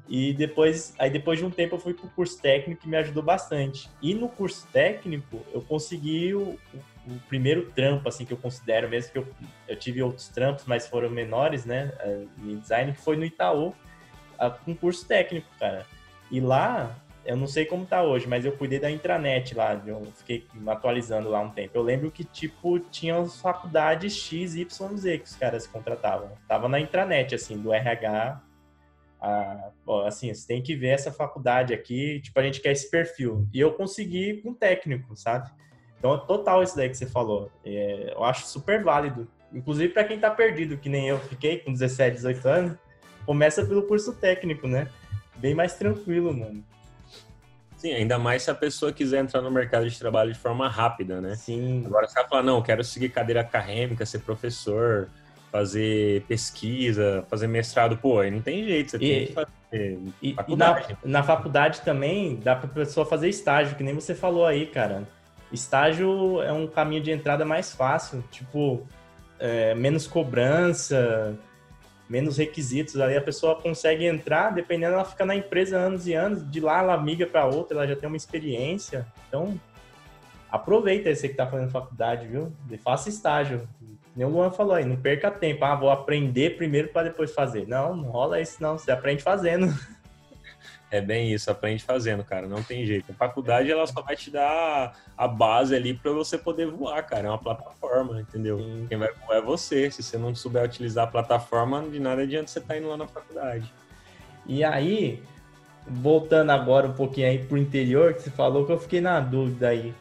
E 0.09 0.33
depois, 0.33 0.95
aí 0.99 1.11
depois 1.11 1.39
de 1.39 1.45
um 1.45 1.51
tempo 1.51 1.75
eu 1.75 1.79
fui 1.79 1.93
pro 1.93 2.09
curso 2.09 2.41
técnico 2.41 2.83
que 2.83 2.89
me 2.89 2.97
ajudou 2.97 3.23
bastante. 3.23 3.91
E 4.01 4.15
no 4.15 4.29
curso 4.29 4.67
técnico 4.73 5.45
eu 5.53 5.61
consegui 5.61 6.35
o, 6.35 6.59
o, 6.75 7.13
o 7.13 7.21
primeiro 7.29 7.71
trampo, 7.73 8.09
assim, 8.09 8.25
que 8.25 8.33
eu 8.33 8.39
considero, 8.39 8.89
mesmo 8.89 9.13
que 9.13 9.19
eu, 9.19 9.29
eu 9.69 9.77
tive 9.77 10.03
outros 10.03 10.29
trampos, 10.29 10.65
mas 10.67 10.87
foram 10.87 11.11
menores, 11.11 11.67
né, 11.67 11.93
em 12.43 12.57
design, 12.57 12.93
que 12.93 13.01
foi 13.01 13.17
no 13.17 13.25
Itaú, 13.25 13.75
com 14.65 14.75
curso 14.75 15.07
técnico, 15.07 15.47
cara. 15.59 15.85
E 16.31 16.41
lá, 16.41 16.97
eu 17.27 17.37
não 17.37 17.47
sei 17.47 17.67
como 17.67 17.85
tá 17.85 18.03
hoje, 18.03 18.27
mas 18.27 18.47
eu 18.47 18.53
cuidei 18.53 18.79
da 18.79 18.91
intranet 18.91 19.55
lá, 19.55 19.79
eu 19.87 20.07
fiquei 20.17 20.47
atualizando 20.67 21.29
lá 21.29 21.41
um 21.41 21.51
tempo. 21.51 21.77
Eu 21.77 21.83
lembro 21.83 22.11
que, 22.11 22.25
tipo, 22.25 22.79
tinha 22.79 23.23
faculdades 23.27 24.17
X, 24.17 24.55
Y, 24.55 24.97
Z 24.97 25.19
que 25.19 25.25
os 25.25 25.37
caras 25.37 25.67
contratavam. 25.67 26.31
Tava 26.47 26.67
na 26.67 26.81
intranet, 26.81 27.35
assim, 27.35 27.59
do 27.59 27.75
RH 27.75 28.41
assim, 30.07 30.33
você 30.33 30.47
tem 30.47 30.62
que 30.62 30.77
ver 30.77 30.89
essa 30.89 31.12
faculdade 31.12 31.75
aqui, 31.75 32.21
tipo, 32.21 32.39
a 32.39 32.43
gente 32.43 32.61
quer 32.61 32.73
esse 32.73 32.91
perfil. 32.91 33.47
E 33.53 33.61
eu 33.61 33.73
consegui 33.73 34.41
com 34.43 34.51
um 34.51 34.55
técnico, 34.55 35.16
sabe? 35.16 35.51
Então, 35.99 36.14
é 36.14 36.19
total 36.19 36.62
isso 36.62 36.77
daí 36.77 36.89
que 36.89 36.97
você 36.97 37.07
falou. 37.07 37.51
É, 37.64 38.12
eu 38.14 38.23
acho 38.25 38.47
super 38.47 38.83
válido. 38.83 39.29
Inclusive, 39.53 39.93
para 39.93 40.05
quem 40.05 40.19
tá 40.19 40.31
perdido, 40.31 40.77
que 40.77 40.89
nem 40.89 41.09
eu 41.09 41.19
fiquei 41.19 41.59
com 41.59 41.73
17, 41.73 42.16
18 42.16 42.49
anos, 42.49 42.79
começa 43.27 43.64
pelo 43.64 43.83
curso 43.83 44.12
técnico, 44.12 44.69
né? 44.69 44.89
Bem 45.37 45.55
mais 45.55 45.75
tranquilo, 45.75 46.33
mano. 46.33 46.64
Sim, 47.77 47.93
ainda 47.93 48.19
mais 48.19 48.43
se 48.43 48.51
a 48.51 48.55
pessoa 48.55 48.93
quiser 48.93 49.21
entrar 49.21 49.41
no 49.41 49.51
mercado 49.51 49.89
de 49.89 49.97
trabalho 49.97 50.33
de 50.33 50.39
forma 50.39 50.69
rápida, 50.69 51.21
né? 51.21 51.37
Sim. 51.37 51.85
Agora, 51.87 52.09
você 52.09 52.14
vai 52.14 52.29
falar, 52.29 52.43
não, 52.43 52.61
quero 52.61 52.83
seguir 52.83 53.09
cadeira 53.09 53.41
acadêmica, 53.41 54.05
ser 54.05 54.19
professor, 54.21 55.09
fazer 55.51 56.22
pesquisa, 56.22 57.24
fazer 57.28 57.46
mestrado, 57.46 57.96
pô, 57.96 58.20
aí 58.20 58.30
não 58.30 58.40
tem 58.40 58.64
jeito, 58.64 58.90
você 58.90 58.96
e, 58.96 59.01
tem 59.01 59.26
que 59.26 59.32
fazer 59.32 59.49
e, 60.22 60.34
faculdade. 60.34 60.96
E 61.05 61.09
na, 61.09 61.18
na 61.18 61.22
faculdade 61.22 61.80
também 61.82 62.36
dá 62.36 62.57
para 62.57 62.68
pessoa 62.68 63.05
fazer 63.07 63.28
estágio, 63.28 63.76
que 63.76 63.82
nem 63.82 63.94
você 63.94 64.14
falou 64.14 64.46
aí, 64.46 64.66
cara. 64.66 65.07
Estágio 65.53 66.42
é 66.42 66.53
um 66.53 66.66
caminho 66.66 67.03
de 67.03 67.11
entrada 67.11 67.44
mais 67.44 67.72
fácil, 67.74 68.22
tipo, 68.30 68.86
é, 69.38 69.74
menos 69.74 70.07
cobrança, 70.07 71.34
menos 72.09 72.36
requisitos. 72.36 72.99
Aí 73.01 73.16
a 73.16 73.22
pessoa 73.22 73.57
consegue 73.57 74.05
entrar, 74.05 74.51
dependendo, 74.51 74.94
ela 74.94 75.05
fica 75.05 75.24
na 75.24 75.34
empresa 75.34 75.76
anos 75.76 76.07
e 76.07 76.14
anos, 76.14 76.49
de 76.51 76.61
lá 76.61 76.80
ela 76.80 77.01
migra 77.01 77.26
para 77.26 77.46
outra, 77.46 77.78
ela 77.78 77.86
já 77.86 77.96
tem 77.96 78.09
uma 78.09 78.16
experiência. 78.16 79.07
Então, 79.28 79.59
aproveita 80.51 81.11
esse 81.11 81.28
que 81.28 81.34
tá 81.34 81.46
fazendo 81.46 81.70
faculdade, 81.70 82.26
viu? 82.26 82.53
E 82.70 82.76
faça 82.76 83.09
estágio. 83.09 83.68
Nem 84.17 84.27
o 84.27 84.31
Luan 84.31 84.51
falou 84.51 84.75
aí, 84.75 84.85
não 84.85 84.97
perca 84.97 85.31
tempo. 85.31 85.65
Ah, 85.65 85.75
vou 85.75 85.91
aprender 85.91 86.57
primeiro 86.57 86.89
para 86.89 87.09
depois 87.09 87.33
fazer. 87.33 87.67
Não, 87.67 87.95
não 87.95 88.11
rola 88.11 88.41
isso 88.41 88.63
não, 88.63 88.79
você 88.79 88.91
aprende 88.91 89.23
fazendo. 89.23 89.73
É 90.91 91.03
bem 91.03 91.31
isso, 91.33 91.51
aprende 91.51 91.85
fazendo, 91.85 92.25
cara, 92.25 92.47
não 92.47 92.63
tem 92.63 92.87
jeito. 92.87 93.13
A 93.13 93.15
faculdade, 93.15 93.71
ela 93.71 93.87
só 93.87 94.01
vai 94.01 94.17
te 94.17 94.31
dar 94.31 94.95
a 95.17 95.29
base 95.29 95.75
ali 95.75 95.93
para 95.93 96.11
você 96.13 96.39
poder 96.39 96.67
voar, 96.67 97.03
cara, 97.03 97.29
é 97.29 97.31
uma 97.31 97.39
plataforma, 97.39 98.19
entendeu? 98.21 98.59
Sim. 98.59 98.87
Quem 98.89 98.97
vai 98.97 99.13
voar 99.13 99.37
é 99.37 99.43
você, 99.43 99.91
se 99.91 100.03
você 100.03 100.17
não 100.17 100.35
souber 100.35 100.65
utilizar 100.65 101.05
a 101.05 101.11
plataforma, 101.11 101.83
de 101.83 102.01
nada 102.01 102.23
adianta 102.23 102.49
você 102.49 102.59
estar 102.59 102.73
tá 102.73 102.81
indo 102.81 102.89
lá 102.89 102.97
na 102.97 103.07
faculdade. 103.07 103.71
E 104.47 104.65
aí, 104.65 105.23
voltando 105.87 106.51
agora 106.51 106.87
um 106.87 106.95
pouquinho 106.95 107.29
aí 107.29 107.39
pro 107.39 107.59
interior, 107.59 108.15
que 108.15 108.23
você 108.23 108.31
falou 108.31 108.65
que 108.65 108.73
eu 108.73 108.79
fiquei 108.79 109.03
na 109.03 109.21
dúvida 109.21 109.69
aí. 109.69 109.95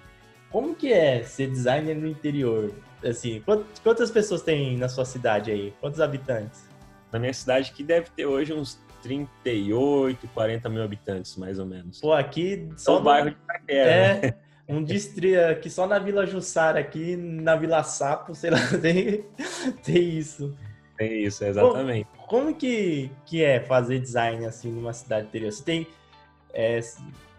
Como 0.50 0.74
que 0.74 0.94
é 0.94 1.22
ser 1.24 1.50
designer 1.50 1.96
no 1.98 2.08
interior? 2.08 2.72
Assim, 3.04 3.44
quantas 3.84 4.10
pessoas 4.10 4.42
tem 4.42 4.78
na 4.78 4.90
sua 4.90 5.06
cidade 5.06 5.52
aí? 5.52 5.74
Quantos 5.80 6.02
habitantes? 6.02 6.66
Na 7.12 7.20
minha 7.20 7.34
cidade 7.34 7.72
que 7.72 7.84
deve 7.84 8.10
ter 8.10 8.26
hoje 8.26 8.54
uns 8.54 8.80
38, 9.04 10.28
40 10.30 10.70
mil 10.70 10.84
habitantes, 10.84 11.36
mais 11.38 11.60
ou 11.60 11.66
menos. 11.66 12.00
Pô, 12.00 12.14
aqui 12.14 12.70
só 12.76 12.96
no 12.96 13.04
bairro 13.04 13.30
de 13.30 13.38
Itaquera. 13.38 13.90
É, 13.92 14.22
né? 14.22 14.34
um 14.68 14.84
distrito 14.84 15.40
aqui 15.40 15.70
só 15.70 15.88
na 15.88 16.00
Vila 16.00 16.26
Jussara, 16.26 16.80
aqui 16.80 17.16
na 17.16 17.56
Vila 17.56 17.84
Sapo, 17.84 18.36
sei 18.36 18.50
lá, 18.50 18.60
tem, 18.82 19.26
tem 19.84 20.10
isso. 20.10 20.56
Tem 20.98 21.24
isso, 21.24 21.46
exatamente. 21.46 22.08
Como, 22.26 22.46
como, 22.46 22.56
que, 22.56 23.12
que 23.26 23.44
é 23.44 23.60
fazer 23.60 24.00
design 24.00 24.46
assim 24.46 24.72
numa 24.72 24.94
cidade 24.94 25.28
interior? 25.28 25.52
Você 25.52 25.64
tem. 25.64 25.88
É, 26.54 26.80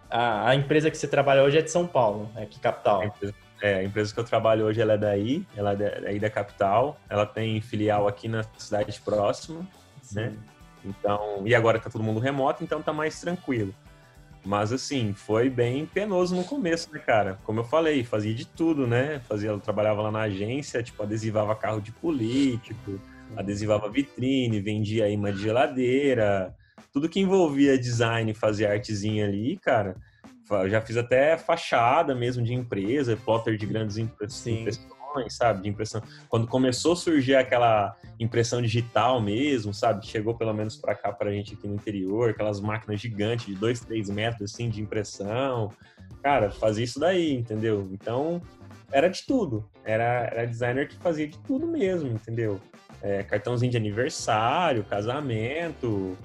a, 0.09 0.51
a, 0.51 0.55
empresa 0.55 0.91
que 0.91 0.97
você 0.97 1.09
trabalha 1.09 1.43
hoje 1.43 1.59
é 1.59 1.63
de 1.63 1.71
São 1.71 1.87
Paulo, 1.87 2.31
é 2.37 2.45
aqui 2.45 2.61
capital. 2.61 3.01
A 3.01 3.07
empresa, 3.07 3.35
é, 3.61 3.75
a 3.75 3.85
empresa 3.85 4.13
que 4.15 4.21
eu 4.21 4.25
trabalho 4.25 4.65
hoje 4.65 4.81
ela 4.81 4.95
é 4.95 4.99
daí, 4.99 5.47
ela 5.57 5.73
é 5.73 6.01
daí 6.01 6.21
da 6.21 6.31
capital. 6.31 6.99
Ela 7.09 7.27
tem 7.27 7.61
filial 7.61 8.07
aqui 8.07 8.29
na 8.29 8.45
cidade 8.57 9.01
próxima, 9.01 9.67
Sim. 10.03 10.15
né? 10.17 10.33
Então, 10.85 11.43
e 11.45 11.55
agora 11.55 11.79
tá 11.79 11.91
todo 11.91 12.05
mundo 12.05 12.21
remoto, 12.21 12.63
então 12.63 12.81
tá 12.81 12.93
mais 12.93 13.21
tranquilo. 13.21 13.75
Mas 14.45 14.73
assim, 14.73 15.13
foi 15.13 15.51
bem 15.51 15.85
penoso 15.85 16.35
no 16.35 16.45
começo, 16.45 16.93
né, 16.93 17.01
cara? 17.01 17.39
Como 17.45 17.61
eu 17.61 17.65
falei, 17.65 18.05
fazia 18.05 18.33
de 18.33 18.47
tudo, 18.47 18.87
né? 18.87 19.21
Fazia, 19.29 19.51
eu 19.51 19.59
trabalhava 19.59 20.03
lá 20.03 20.11
na 20.11 20.21
agência, 20.21 20.83
tipo, 20.83 21.03
adesivava 21.03 21.55
carro 21.57 21.81
de 21.81 21.91
político, 21.91 23.01
adesivava 23.37 23.91
vitrine, 23.91 24.61
vendia 24.61 25.09
imã 25.09 25.33
de 25.33 25.43
geladeira, 25.43 26.55
tudo 26.93 27.09
que 27.09 27.21
envolvia 27.21 27.77
design, 27.77 28.33
fazia 28.33 28.73
artezinha 28.73 29.27
ali, 29.27 29.57
cara 29.57 29.97
já 30.69 30.81
fiz 30.81 30.97
até 30.97 31.37
fachada 31.37 32.15
mesmo 32.15 32.43
de 32.43 32.55
empresa, 32.55 33.17
plotter 33.17 33.57
de 33.57 33.67
grandes 33.67 33.97
impressões, 33.99 34.79
sabe? 35.29 35.63
De 35.63 35.69
impressão. 35.69 36.03
Quando 36.29 36.47
começou 36.47 36.93
a 36.93 36.97
surgir 36.97 37.35
aquela 37.35 37.97
impressão 38.19 38.61
digital 38.63 39.21
mesmo, 39.21 39.73
sabe? 39.73 40.07
Chegou 40.07 40.35
pelo 40.35 40.53
menos 40.53 40.77
para 40.77 40.95
cá, 40.95 41.13
para 41.13 41.31
a 41.31 41.33
gente 41.33 41.55
aqui 41.55 41.67
no 41.67 41.75
interior, 41.75 42.31
aquelas 42.31 42.61
máquinas 42.61 43.01
gigantes 43.01 43.47
de 43.47 43.55
2, 43.55 43.81
3 43.81 44.11
metros 44.11 44.53
assim 44.53 44.69
de 44.69 44.81
impressão. 44.81 45.71
Cara, 46.23 46.51
fazia 46.51 46.85
isso 46.85 46.99
daí, 46.99 47.33
entendeu? 47.33 47.89
Então, 47.93 48.43
era 48.91 49.09
de 49.09 49.25
tudo. 49.27 49.69
Era, 49.85 50.29
era 50.33 50.47
designer 50.47 50.89
que 50.89 50.97
fazia 50.97 51.27
de 51.27 51.39
tudo 51.39 51.67
mesmo, 51.67 52.11
entendeu? 52.11 52.61
É, 53.03 53.23
cartãozinho 53.23 53.71
de 53.71 53.77
aniversário, 53.77 54.83
casamento, 54.85 56.17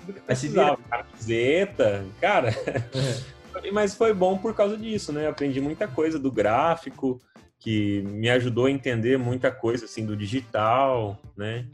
tudo 0.00 0.12
que 0.14 0.20
precisava, 0.20 0.78
camiseta, 0.88 2.04
cara. 2.20 2.50
mas 3.72 3.94
foi 3.94 4.12
bom 4.12 4.38
por 4.38 4.54
causa 4.54 4.76
disso, 4.76 5.12
né? 5.12 5.28
Aprendi 5.28 5.60
muita 5.60 5.86
coisa 5.86 6.18
do 6.18 6.30
gráfico, 6.30 7.20
que 7.58 8.02
me 8.02 8.30
ajudou 8.30 8.66
a 8.66 8.70
entender 8.70 9.18
muita 9.18 9.50
coisa 9.50 9.84
assim 9.84 10.04
do 10.04 10.16
digital, 10.16 11.20
né? 11.36 11.66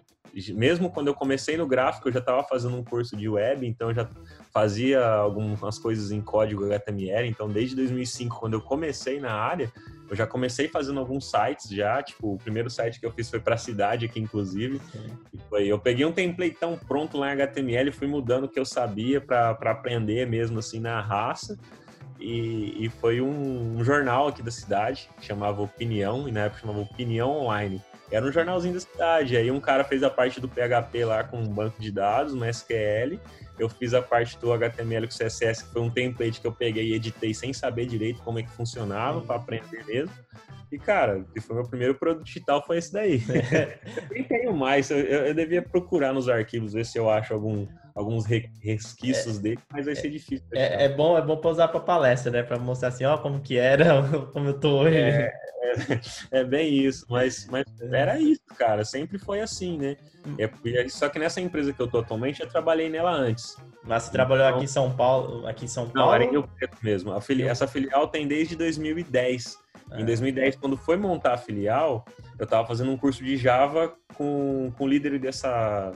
Mesmo 0.55 0.91
quando 0.91 1.07
eu 1.07 1.15
comecei 1.15 1.57
no 1.57 1.67
gráfico, 1.67 2.09
eu 2.09 2.13
já 2.13 2.19
estava 2.19 2.43
fazendo 2.43 2.77
um 2.77 2.85
curso 2.85 3.17
de 3.17 3.27
web, 3.27 3.67
então 3.67 3.95
já 3.95 4.07
fazia 4.53 5.03
algumas 5.03 5.79
coisas 5.79 6.11
em 6.11 6.21
código 6.21 6.65
HTML. 6.67 7.27
Então, 7.27 7.49
desde 7.49 7.75
2005, 7.77 8.39
quando 8.39 8.53
eu 8.53 8.61
comecei 8.61 9.19
na 9.19 9.33
área, 9.33 9.73
Eu 10.09 10.15
já 10.15 10.27
comecei 10.27 10.69
fazendo 10.69 11.01
alguns 11.01 11.29
sites 11.29 11.69
já, 11.69 12.03
tipo, 12.03 12.35
o 12.35 12.39
primeiro 12.39 12.71
site 12.71 13.01
que 13.01 13.07
eu 13.07 13.11
fiz 13.11 13.29
foi 13.29 13.41
para 13.41 13.57
a 13.57 13.59
cidade 13.59 14.07
aqui, 14.07 14.21
inclusive. 14.21 14.81
Foi, 15.49 15.67
eu 15.67 15.79
peguei 15.79 16.05
um 16.05 16.13
template 16.13 16.57
tão 16.59 16.77
pronto 16.77 17.19
lá 17.19 17.29
em 17.29 17.33
HTML, 17.33 17.91
fui 17.91 18.07
mudando 18.07 18.45
o 18.45 18.49
que 18.49 18.59
eu 18.59 18.65
sabia 18.65 19.21
para 19.21 19.51
aprender 19.51 20.27
mesmo 20.27 20.59
assim 20.61 20.79
na 20.79 21.01
raça. 21.01 21.59
E, 22.19 22.85
e 22.85 22.89
foi 22.89 23.21
um, 23.21 23.77
um, 23.77 23.85
jornal 23.85 24.29
aqui 24.29 24.43
da 24.43 24.51
cidade, 24.51 25.09
que 25.19 25.27
chamava 25.27 25.61
Opinião, 25.61 26.29
e 26.29 26.33
na 26.33 26.45
época 26.45 26.61
chamava 26.61 26.81
Opinião 26.81 27.31
Online. 27.31 27.83
Era 28.11 28.25
um 28.25 28.33
jornalzinho 28.33 28.75
da 28.75 28.81
cidade. 28.81 29.37
Aí 29.37 29.51
um 29.51 29.61
cara 29.61 29.85
fez 29.85 30.03
a 30.03 30.11
parte 30.11 30.41
do 30.41 30.49
PHP 30.49 31.05
lá 31.05 31.25
com 31.25 31.39
um 31.39 31.49
banco 31.49 31.81
de 31.81 31.91
dados, 31.91 32.33
uma 32.33 32.49
SQL. 32.49 33.19
Eu 33.59 33.69
fiz 33.69 33.95
a 33.95 34.03
parte 34.03 34.39
do 34.39 34.53
HTML 34.53 35.07
com 35.07 35.15
CSS, 35.15 35.65
que 35.65 35.73
foi 35.73 35.83
um 35.83 35.91
template 35.91 36.41
que 36.41 36.47
eu 36.47 36.53
peguei 36.53 36.89
e 36.89 36.95
editei 36.95 37.33
sem 37.33 37.53
saber 37.53 37.87
direito 37.87 38.23
como 38.23 38.39
é 38.39 38.43
que 38.43 38.51
funcionava, 38.51 39.21
para 39.23 39.37
aprender 39.37 39.85
mesmo. 39.87 40.13
E, 40.71 40.79
cara, 40.79 41.25
que 41.33 41.41
foi 41.41 41.57
meu 41.57 41.67
primeiro 41.67 41.95
produto 41.95 42.25
digital 42.25 42.65
foi 42.65 42.79
esse 42.79 42.93
daí. 42.93 43.23
eu 43.97 44.09
nem 44.11 44.25
tenho 44.25 44.55
mais, 44.55 44.91
eu, 44.91 44.99
eu, 44.99 45.35
devia 45.35 45.63
procurar 45.63 46.13
nos 46.13 46.29
arquivos, 46.29 46.73
ver 46.73 46.85
se 46.85 46.99
eu 46.99 47.09
acho 47.09 47.33
algum, 47.33 47.67
alguns 47.97 48.27
resquícios 48.27 49.39
é, 49.39 49.41
dele, 49.41 49.59
mas 49.73 49.87
vai 49.87 49.97
ser 49.97 50.11
difícil. 50.11 50.47
É, 50.53 50.85
é, 50.85 50.89
bom, 50.89 51.17
é 51.17 51.23
bom 51.23 51.39
pra 51.39 51.51
usar 51.51 51.69
pra 51.69 51.81
palestra, 51.81 52.31
né? 52.31 52.43
Pra 52.43 52.59
mostrar 52.59 52.89
assim, 52.89 53.07
ó, 53.07 53.17
como 53.17 53.41
que 53.41 53.57
era, 53.57 54.03
como 54.35 54.49
eu 54.49 54.61
tô 54.61 54.81
hoje. 54.81 54.99
É, 54.99 55.33
é, 55.63 56.01
é, 56.41 56.45
bem 56.45 56.75
isso, 56.75 57.07
mas, 57.09 57.47
mas 57.51 57.65
era 57.91 58.21
isso, 58.21 58.43
cara, 58.57 58.85
sempre 58.85 59.19
foi 59.19 59.41
assim, 59.41 59.79
né? 59.79 59.97
É, 60.39 60.89
só 60.89 61.09
que 61.09 61.19
nessa 61.19 61.41
empresa 61.41 61.73
que 61.73 61.81
eu 61.81 61.89
tô 61.89 61.99
atualmente, 62.01 62.43
eu 62.43 62.49
trabalhei 62.49 62.91
nela 62.91 63.13
antes. 63.13 63.57
Mas 63.83 64.05
você 64.05 64.13
trabalhou 64.13 64.45
então, 64.45 64.57
aqui 64.57 64.65
em 64.65 64.69
São 64.69 64.95
Paulo? 64.95 65.47
Aqui 65.47 65.65
em 65.65 65.69
São 65.69 65.89
Paulo? 65.89 66.09
Não, 66.09 66.15
era 66.15 66.25
em 66.25 66.31
Rio 66.31 66.47
Preto 66.47 66.77
mesmo. 66.83 67.15
Essa 67.49 67.67
filial 67.67 68.09
tem 68.09 68.29
desde 68.29 68.57
2010. 68.57 69.59
Em 69.95 70.05
2010, 70.05 70.55
é. 70.55 70.59
quando 70.59 70.77
foi 70.77 70.97
montar 70.97 71.35
a 71.35 71.39
filial, 71.39 72.05
eu 72.39 72.45
estava 72.45 72.67
fazendo 72.67 72.91
um 72.91 72.97
curso 72.97 73.23
de 73.23 73.37
Java 73.37 73.95
com, 74.15 74.73
com 74.77 74.85
o 74.85 74.89
líder 74.89 75.19
dessa. 75.19 75.93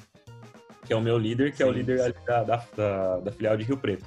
Que 0.91 0.95
é 0.95 0.97
o 0.97 1.01
meu 1.01 1.17
líder, 1.17 1.53
que 1.53 1.59
Sim. 1.59 1.63
é 1.63 1.67
o 1.67 1.71
líder 1.71 2.13
da, 2.27 2.43
da, 2.43 3.21
da, 3.21 3.31
filial 3.31 3.57
de 3.57 3.63
Rio 3.63 3.77
Preto. 3.77 4.05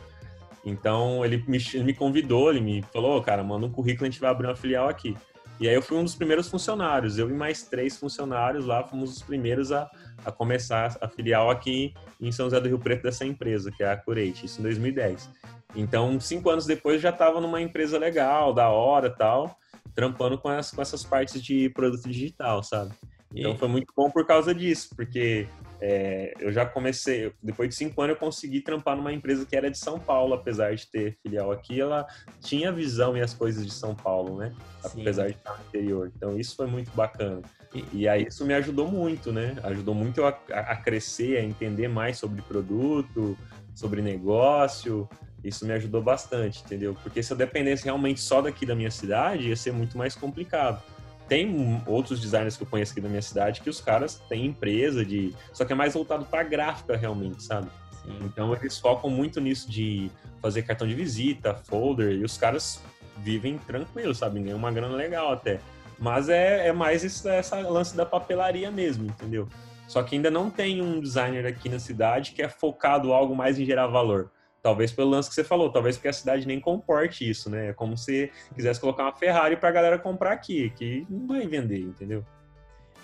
Então, 0.65 1.23
ele 1.23 1.41
me, 1.47 1.57
ele 1.73 1.83
me 1.85 1.93
convidou, 1.93 2.49
ele 2.49 2.59
me 2.59 2.81
falou: 2.91 3.21
cara, 3.21 3.41
manda 3.41 3.65
um 3.65 3.71
currículo, 3.71 4.05
a 4.05 4.09
gente 4.09 4.19
vai 4.19 4.29
abrir 4.29 4.47
uma 4.47 4.55
filial 4.55 4.89
aqui. 4.89 5.15
E 5.61 5.69
aí 5.69 5.73
eu 5.73 5.81
fui 5.81 5.97
um 5.97 6.03
dos 6.03 6.13
primeiros 6.13 6.49
funcionários. 6.49 7.17
Eu 7.17 7.29
e 7.29 7.33
mais 7.33 7.63
três 7.63 7.97
funcionários 7.97 8.65
lá 8.65 8.83
fomos 8.83 9.15
os 9.15 9.21
primeiros 9.21 9.71
a, 9.71 9.89
a 10.25 10.31
começar 10.31 10.97
a 10.99 11.07
filial 11.07 11.49
aqui 11.49 11.93
em 12.19 12.33
São 12.33 12.47
José 12.47 12.59
do 12.59 12.67
Rio 12.67 12.79
Preto 12.79 13.03
dessa 13.03 13.23
empresa, 13.23 13.71
que 13.71 13.81
é 13.81 13.89
a 13.89 13.95
Curate, 13.95 14.45
isso 14.45 14.59
em 14.59 14.63
2010. 14.63 15.29
Então, 15.77 16.19
cinco 16.19 16.49
anos 16.49 16.65
depois 16.65 17.01
já 17.01 17.11
estava 17.11 17.39
numa 17.39 17.61
empresa 17.61 17.97
legal, 17.97 18.53
da 18.53 18.67
hora 18.67 19.09
tal 19.09 19.57
trampando 19.95 20.37
com, 20.37 20.49
as, 20.49 20.71
com 20.71 20.81
essas 20.81 21.03
partes 21.03 21.41
de 21.41 21.69
produto 21.69 22.09
digital, 22.09 22.63
sabe? 22.63 22.91
Então 23.33 23.53
e... 23.53 23.57
foi 23.57 23.67
muito 23.67 23.93
bom 23.95 24.09
por 24.09 24.25
causa 24.25 24.53
disso, 24.53 24.89
porque 24.95 25.47
é, 25.85 26.33
eu 26.39 26.49
já 26.49 26.65
comecei, 26.65 27.33
depois 27.43 27.67
de 27.67 27.75
cinco 27.75 28.01
anos 28.01 28.15
eu 28.15 28.19
consegui 28.19 28.61
trampar 28.61 28.95
numa 28.95 29.11
empresa 29.11 29.45
que 29.45 29.53
era 29.53 29.69
de 29.69 29.77
São 29.77 29.99
Paulo, 29.99 30.33
apesar 30.33 30.73
de 30.73 30.87
ter 30.87 31.17
filial 31.21 31.51
aqui, 31.51 31.81
ela 31.81 32.07
tinha 32.39 32.71
visão 32.71 33.17
e 33.17 33.21
as 33.21 33.33
coisas 33.33 33.65
de 33.65 33.73
São 33.73 33.93
Paulo, 33.93 34.37
né? 34.37 34.53
Sim. 34.87 35.01
Apesar 35.01 35.27
de 35.27 35.35
estar 35.35 35.57
no 35.57 35.65
interior. 35.65 36.09
Então 36.15 36.39
isso 36.39 36.55
foi 36.55 36.67
muito 36.67 36.89
bacana. 36.95 37.41
E, 37.75 37.83
e 37.91 38.07
aí 38.07 38.27
isso 38.27 38.45
me 38.45 38.53
ajudou 38.53 38.87
muito, 38.87 39.33
né? 39.33 39.57
Ajudou 39.61 39.93
muito 39.93 40.23
a, 40.23 40.29
a 40.29 40.77
crescer, 40.77 41.35
a 41.35 41.43
entender 41.43 41.89
mais 41.89 42.17
sobre 42.17 42.41
produto, 42.43 43.37
sobre 43.75 44.01
negócio, 44.01 45.09
isso 45.43 45.65
me 45.65 45.73
ajudou 45.73 46.01
bastante, 46.01 46.63
entendeu? 46.63 46.95
Porque 47.03 47.21
se 47.21 47.33
eu 47.33 47.35
dependesse 47.35 47.83
realmente 47.83 48.21
só 48.21 48.41
daqui 48.41 48.65
da 48.65 48.73
minha 48.73 48.89
cidade, 48.89 49.49
ia 49.49 49.55
ser 49.57 49.73
muito 49.73 49.97
mais 49.97 50.15
complicado. 50.15 50.81
Tem 51.27 51.81
outros 51.85 52.19
designers 52.19 52.57
que 52.57 52.63
eu 52.63 52.67
conheço 52.67 52.91
aqui 52.91 53.01
da 53.01 53.09
minha 53.09 53.21
cidade 53.21 53.61
que 53.61 53.69
os 53.69 53.79
caras 53.79 54.21
têm 54.29 54.45
empresa 54.45 55.05
de. 55.05 55.33
Só 55.53 55.65
que 55.65 55.73
é 55.73 55.75
mais 55.75 55.93
voltado 55.93 56.25
para 56.25 56.43
gráfica 56.43 56.95
realmente, 56.97 57.43
sabe? 57.43 57.67
Sim. 58.03 58.19
Então 58.23 58.53
eles 58.53 58.77
focam 58.77 59.09
muito 59.09 59.39
nisso 59.39 59.69
de 59.69 60.11
fazer 60.41 60.63
cartão 60.63 60.87
de 60.87 60.93
visita, 60.93 61.55
folder, 61.55 62.11
e 62.11 62.23
os 62.23 62.37
caras 62.37 62.81
vivem 63.17 63.57
tranquilo, 63.57 64.13
sabe? 64.13 64.41
Ganham 64.41 64.57
uma 64.57 64.71
grana 64.71 64.95
legal 64.95 65.31
até. 65.31 65.59
Mas 65.97 66.27
é, 66.27 66.67
é 66.67 66.73
mais 66.73 67.03
esse, 67.03 67.27
essa 67.29 67.57
lance 67.59 67.95
da 67.95 68.05
papelaria 68.05 68.69
mesmo, 68.69 69.05
entendeu? 69.05 69.47
Só 69.87 70.01
que 70.03 70.15
ainda 70.15 70.31
não 70.31 70.49
tem 70.49 70.81
um 70.81 70.99
designer 70.99 71.45
aqui 71.45 71.69
na 71.69 71.79
cidade 71.79 72.31
que 72.31 72.41
é 72.41 72.49
focado 72.49 73.13
algo 73.13 73.35
mais 73.35 73.59
em 73.59 73.65
gerar 73.65 73.87
valor. 73.87 74.31
Talvez 74.63 74.93
pelo 74.93 75.09
lance 75.09 75.27
que 75.27 75.35
você 75.35 75.43
falou, 75.43 75.69
talvez 75.69 75.97
porque 75.97 76.07
a 76.07 76.13
cidade 76.13 76.47
nem 76.47 76.57
comporte 76.57 77.29
isso, 77.29 77.49
né? 77.49 77.71
É 77.71 77.73
como 77.73 77.97
se 77.97 78.31
quisesse 78.55 78.79
colocar 78.79 79.03
uma 79.03 79.11
Ferrari 79.11 79.57
para 79.57 79.67
a 79.67 79.71
galera 79.73 79.99
comprar 79.99 80.31
aqui, 80.31 80.69
que 80.69 81.05
não 81.09 81.27
vai 81.27 81.45
vender, 81.45 81.81
entendeu? 81.81 82.25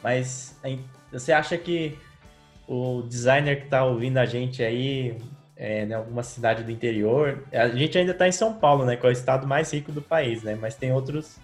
Mas 0.01 0.57
você 1.11 1.33
acha 1.33 1.57
que 1.57 1.99
o 2.65 3.01
designer 3.01 3.57
que 3.57 3.65
está 3.65 3.83
ouvindo 3.83 4.19
a 4.19 4.25
gente 4.25 4.63
aí, 4.63 5.17
é, 5.57 5.83
em 5.83 5.91
alguma 5.91 6.23
cidade 6.23 6.63
do 6.63 6.71
interior, 6.71 7.43
a 7.51 7.67
gente 7.67 7.97
ainda 7.97 8.13
está 8.13 8.25
em 8.25 8.31
São 8.31 8.53
Paulo, 8.53 8.85
né? 8.85 8.95
Que 8.95 9.05
é 9.05 9.09
o 9.09 9.11
estado 9.11 9.45
mais 9.45 9.73
rico 9.73 9.91
do 9.91 10.01
país, 10.01 10.41
né? 10.43 10.55
Mas 10.55 10.75
tem 10.75 10.93
outros, 10.93 11.39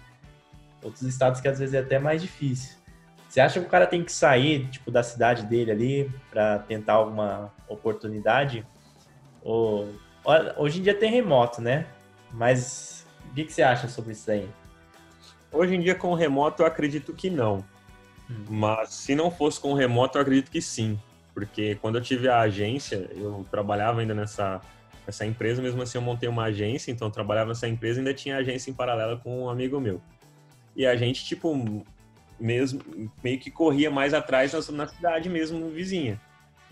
outros 0.82 1.02
estados 1.02 1.42
que 1.42 1.48
às 1.48 1.58
vezes 1.58 1.74
é 1.74 1.80
até 1.80 1.98
mais 1.98 2.22
difícil. 2.22 2.74
Você 3.28 3.38
acha 3.38 3.60
que 3.60 3.66
o 3.66 3.68
cara 3.68 3.86
tem 3.86 4.02
que 4.02 4.12
sair, 4.12 4.66
tipo, 4.68 4.90
da 4.90 5.02
cidade 5.02 5.44
dele 5.44 5.70
ali 5.70 6.10
para 6.30 6.60
tentar 6.60 6.94
alguma 6.94 7.52
oportunidade? 7.68 8.66
Ou 9.42 10.05
Hoje 10.56 10.80
em 10.80 10.82
dia 10.82 10.94
tem 10.94 11.10
remoto, 11.10 11.62
né? 11.62 11.86
Mas 12.32 13.06
o 13.30 13.34
que, 13.34 13.44
que 13.44 13.52
você 13.52 13.62
acha 13.62 13.86
sobre 13.86 14.12
isso 14.12 14.30
aí? 14.30 14.48
Hoje 15.52 15.74
em 15.74 15.80
dia, 15.80 15.94
com 15.94 16.12
remoto, 16.14 16.62
eu 16.62 16.66
acredito 16.66 17.12
que 17.12 17.30
não. 17.30 17.64
Hum. 18.28 18.44
Mas 18.48 18.90
se 18.90 19.14
não 19.14 19.30
fosse 19.30 19.60
com 19.60 19.72
remoto, 19.72 20.18
eu 20.18 20.22
acredito 20.22 20.50
que 20.50 20.60
sim. 20.60 20.98
Porque 21.32 21.76
quando 21.76 21.98
eu 21.98 22.02
tive 22.02 22.28
a 22.28 22.40
agência, 22.40 23.08
eu 23.14 23.46
trabalhava 23.50 24.00
ainda 24.00 24.14
nessa, 24.14 24.60
nessa 25.06 25.24
empresa, 25.24 25.62
mesmo 25.62 25.80
assim 25.82 25.98
eu 25.98 26.02
montei 26.02 26.28
uma 26.28 26.44
agência, 26.44 26.90
então 26.90 27.08
eu 27.08 27.12
trabalhava 27.12 27.48
nessa 27.48 27.68
empresa 27.68 27.98
e 27.98 28.00
ainda 28.00 28.14
tinha 28.14 28.36
agência 28.36 28.70
em 28.70 28.74
paralelo 28.74 29.20
com 29.20 29.44
um 29.44 29.48
amigo 29.48 29.80
meu. 29.80 30.00
E 30.74 30.84
a 30.84 30.96
gente, 30.96 31.24
tipo, 31.24 31.84
mesmo, 32.38 32.80
meio 33.22 33.38
que 33.38 33.50
corria 33.50 33.90
mais 33.90 34.12
atrás 34.12 34.52
na, 34.52 34.72
na 34.72 34.88
cidade 34.88 35.28
mesmo, 35.28 35.70
vizinha. 35.70 36.20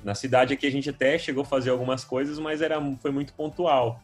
Na 0.05 0.15
cidade 0.15 0.53
aqui 0.53 0.67
a 0.67 0.71
gente 0.71 0.91
até 0.91 1.19
chegou 1.19 1.43
a 1.43 1.47
fazer 1.47 1.71
algumas 1.71 2.05
coisas, 2.05 2.39
mas 2.39 2.61
era, 2.61 2.79
foi 3.01 3.11
muito 3.11 3.33
pontual, 3.33 4.03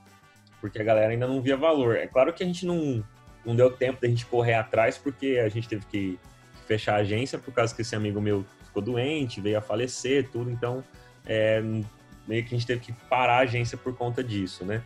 porque 0.58 0.80
a 0.80 0.84
galera 0.84 1.12
ainda 1.12 1.28
não 1.28 1.42
via 1.42 1.58
valor. 1.58 1.94
É 1.94 2.06
claro 2.06 2.32
que 2.32 2.42
a 2.42 2.46
gente 2.46 2.64
não, 2.64 3.04
não 3.44 3.54
deu 3.54 3.70
tempo 3.70 4.00
da 4.00 4.08
gente 4.08 4.24
correr 4.24 4.54
atrás, 4.54 4.96
porque 4.96 5.38
a 5.44 5.48
gente 5.50 5.68
teve 5.68 5.84
que 5.84 6.18
fechar 6.66 6.94
a 6.94 6.98
agência 7.00 7.38
por 7.38 7.52
causa 7.52 7.74
que 7.74 7.82
esse 7.82 7.94
amigo 7.94 8.18
meu 8.18 8.46
ficou 8.64 8.82
doente, 8.82 9.42
veio 9.42 9.58
a 9.58 9.60
falecer, 9.60 10.30
tudo, 10.30 10.50
então 10.50 10.82
é, 11.26 11.60
meio 12.26 12.44
que 12.44 12.54
a 12.54 12.58
gente 12.58 12.66
teve 12.66 12.80
que 12.80 12.92
parar 13.08 13.34
a 13.34 13.40
agência 13.40 13.76
por 13.76 13.94
conta 13.94 14.24
disso, 14.24 14.64
né? 14.64 14.82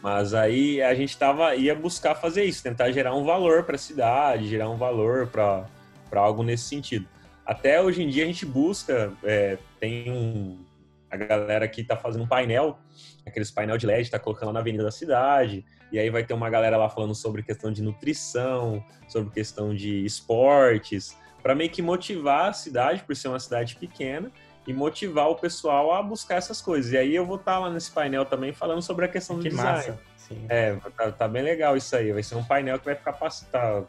Mas 0.00 0.34
aí 0.34 0.82
a 0.82 0.94
gente 0.94 1.16
tava, 1.16 1.56
ia 1.56 1.74
buscar 1.74 2.14
fazer 2.14 2.44
isso, 2.44 2.62
tentar 2.62 2.92
gerar 2.92 3.14
um 3.14 3.24
valor 3.24 3.64
para 3.64 3.74
a 3.74 3.78
cidade, 3.78 4.46
gerar 4.46 4.68
um 4.68 4.76
valor 4.76 5.26
para 5.28 5.66
algo 6.12 6.42
nesse 6.42 6.64
sentido. 6.64 7.08
Até 7.46 7.80
hoje 7.80 8.02
em 8.02 8.08
dia 8.08 8.24
a 8.24 8.26
gente 8.26 8.46
busca, 8.46 9.12
é, 9.22 9.58
tem 9.78 10.10
um, 10.10 10.64
a 11.10 11.16
galera 11.16 11.68
que 11.68 11.82
está 11.82 11.96
fazendo 11.96 12.24
um 12.24 12.26
painel, 12.26 12.78
aqueles 13.26 13.50
painel 13.50 13.76
de 13.76 13.86
LED, 13.86 14.02
está 14.02 14.18
colocando 14.18 14.46
lá 14.46 14.54
na 14.54 14.60
avenida 14.60 14.82
da 14.82 14.90
cidade, 14.90 15.64
e 15.92 15.98
aí 15.98 16.10
vai 16.10 16.24
ter 16.24 16.34
uma 16.34 16.48
galera 16.50 16.76
lá 16.76 16.88
falando 16.88 17.14
sobre 17.14 17.42
questão 17.42 17.70
de 17.70 17.82
nutrição, 17.82 18.84
sobre 19.08 19.32
questão 19.32 19.74
de 19.74 20.04
esportes, 20.04 21.16
para 21.42 21.54
meio 21.54 21.70
que 21.70 21.82
motivar 21.82 22.48
a 22.48 22.52
cidade, 22.52 23.02
por 23.04 23.14
ser 23.14 23.28
uma 23.28 23.38
cidade 23.38 23.76
pequena, 23.76 24.32
e 24.66 24.72
motivar 24.72 25.28
o 25.28 25.36
pessoal 25.36 25.92
a 25.92 26.02
buscar 26.02 26.36
essas 26.36 26.60
coisas. 26.60 26.92
E 26.92 26.96
aí 26.96 27.14
eu 27.14 27.26
vou 27.26 27.36
estar 27.36 27.52
tá 27.52 27.58
lá 27.58 27.70
nesse 27.70 27.90
painel 27.90 28.24
também 28.24 28.52
falando 28.52 28.80
sobre 28.80 29.04
a 29.04 29.08
questão 29.08 29.36
que 29.36 29.50
do 29.50 29.56
design. 29.56 29.76
Massa. 29.76 30.00
Sim. 30.16 30.46
É, 30.48 30.74
tá, 30.96 31.12
tá, 31.12 31.28
bem 31.28 31.42
legal 31.42 31.76
isso 31.76 31.94
aí. 31.94 32.12
Vai 32.12 32.22
ser 32.22 32.34
um 32.36 32.44
painel 32.44 32.78
que 32.78 32.86
vai 32.86 32.94
ficar 32.94 33.12
tá, 33.12 33.84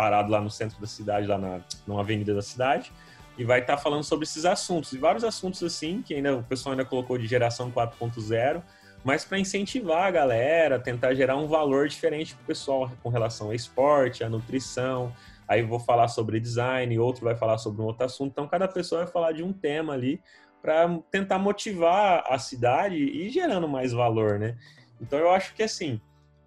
parado 0.00 0.32
lá 0.32 0.40
no 0.40 0.48
centro 0.48 0.80
da 0.80 0.86
cidade, 0.86 1.26
lá 1.26 1.36
na 1.36 1.60
numa 1.86 2.00
avenida 2.00 2.34
da 2.34 2.40
cidade, 2.40 2.90
e 3.36 3.44
vai 3.44 3.60
estar 3.60 3.76
tá 3.76 3.82
falando 3.82 4.02
sobre 4.02 4.24
esses 4.24 4.46
assuntos. 4.46 4.94
E 4.94 4.96
vários 4.96 5.24
assuntos 5.24 5.62
assim, 5.62 6.00
que 6.00 6.14
ainda 6.14 6.36
o 6.36 6.42
pessoal 6.42 6.72
ainda 6.72 6.86
colocou 6.86 7.18
de 7.18 7.26
geração 7.26 7.70
4.0, 7.70 8.62
mas 9.04 9.26
para 9.26 9.38
incentivar 9.38 10.06
a 10.06 10.10
galera, 10.10 10.80
tentar 10.80 11.12
gerar 11.12 11.36
um 11.36 11.46
valor 11.46 11.86
diferente 11.86 12.34
para 12.34 12.42
o 12.42 12.46
pessoal 12.46 12.90
com 13.02 13.10
relação 13.10 13.48
ao 13.48 13.54
esporte, 13.54 14.24
à 14.24 14.28
nutrição. 14.30 15.12
Aí 15.46 15.62
vou 15.62 15.78
falar 15.78 16.08
sobre 16.08 16.40
design, 16.40 16.98
outro 16.98 17.22
vai 17.22 17.36
falar 17.36 17.58
sobre 17.58 17.82
um 17.82 17.84
outro 17.84 18.06
assunto. 18.06 18.30
Então, 18.30 18.48
cada 18.48 18.66
pessoa 18.66 19.04
vai 19.04 19.12
falar 19.12 19.32
de 19.32 19.42
um 19.42 19.52
tema 19.52 19.92
ali 19.92 20.18
para 20.62 20.98
tentar 21.10 21.38
motivar 21.38 22.24
a 22.26 22.38
cidade 22.38 22.96
e 22.96 23.28
gerando 23.28 23.68
mais 23.68 23.92
valor, 23.92 24.38
né? 24.38 24.56
Então, 24.98 25.18
eu 25.18 25.30
acho 25.30 25.54
que 25.54 25.62
assim, 25.62 26.00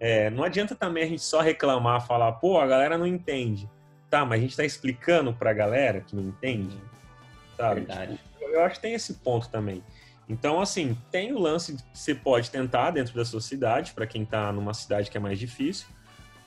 é, 0.04 0.30
não 0.30 0.44
adianta 0.44 0.76
também 0.76 1.02
a 1.02 1.08
gente 1.08 1.22
só 1.22 1.40
reclamar, 1.40 2.06
falar, 2.06 2.34
pô, 2.34 2.60
a 2.60 2.68
galera 2.68 2.98
não 2.98 3.08
entende. 3.08 3.70
Tá, 4.10 4.26
mas 4.26 4.38
a 4.38 4.42
gente 4.42 4.52
está 4.52 4.66
explicando 4.66 5.34
para 5.34 5.52
a 5.52 5.54
galera 5.54 6.02
que 6.02 6.14
não 6.14 6.24
entende, 6.24 6.78
sabe? 7.56 7.76
Verdade. 7.76 8.20
Tipo, 8.38 8.52
eu 8.52 8.66
acho 8.66 8.76
que 8.76 8.82
tem 8.82 8.94
esse 8.94 9.14
ponto 9.14 9.48
também. 9.48 9.82
Então, 10.28 10.60
assim, 10.60 10.98
tem 11.10 11.32
o 11.32 11.40
lance 11.40 11.78
que 11.78 11.84
você 11.94 12.14
pode 12.14 12.52
tentar 12.52 12.92
dentro 12.92 13.16
da 13.16 13.24
sua 13.24 13.40
cidade, 13.40 13.94
para 13.94 14.06
quem 14.06 14.24
está 14.24 14.52
numa 14.52 14.74
cidade 14.74 15.10
que 15.10 15.16
é 15.16 15.22
mais 15.22 15.40
difícil, 15.40 15.88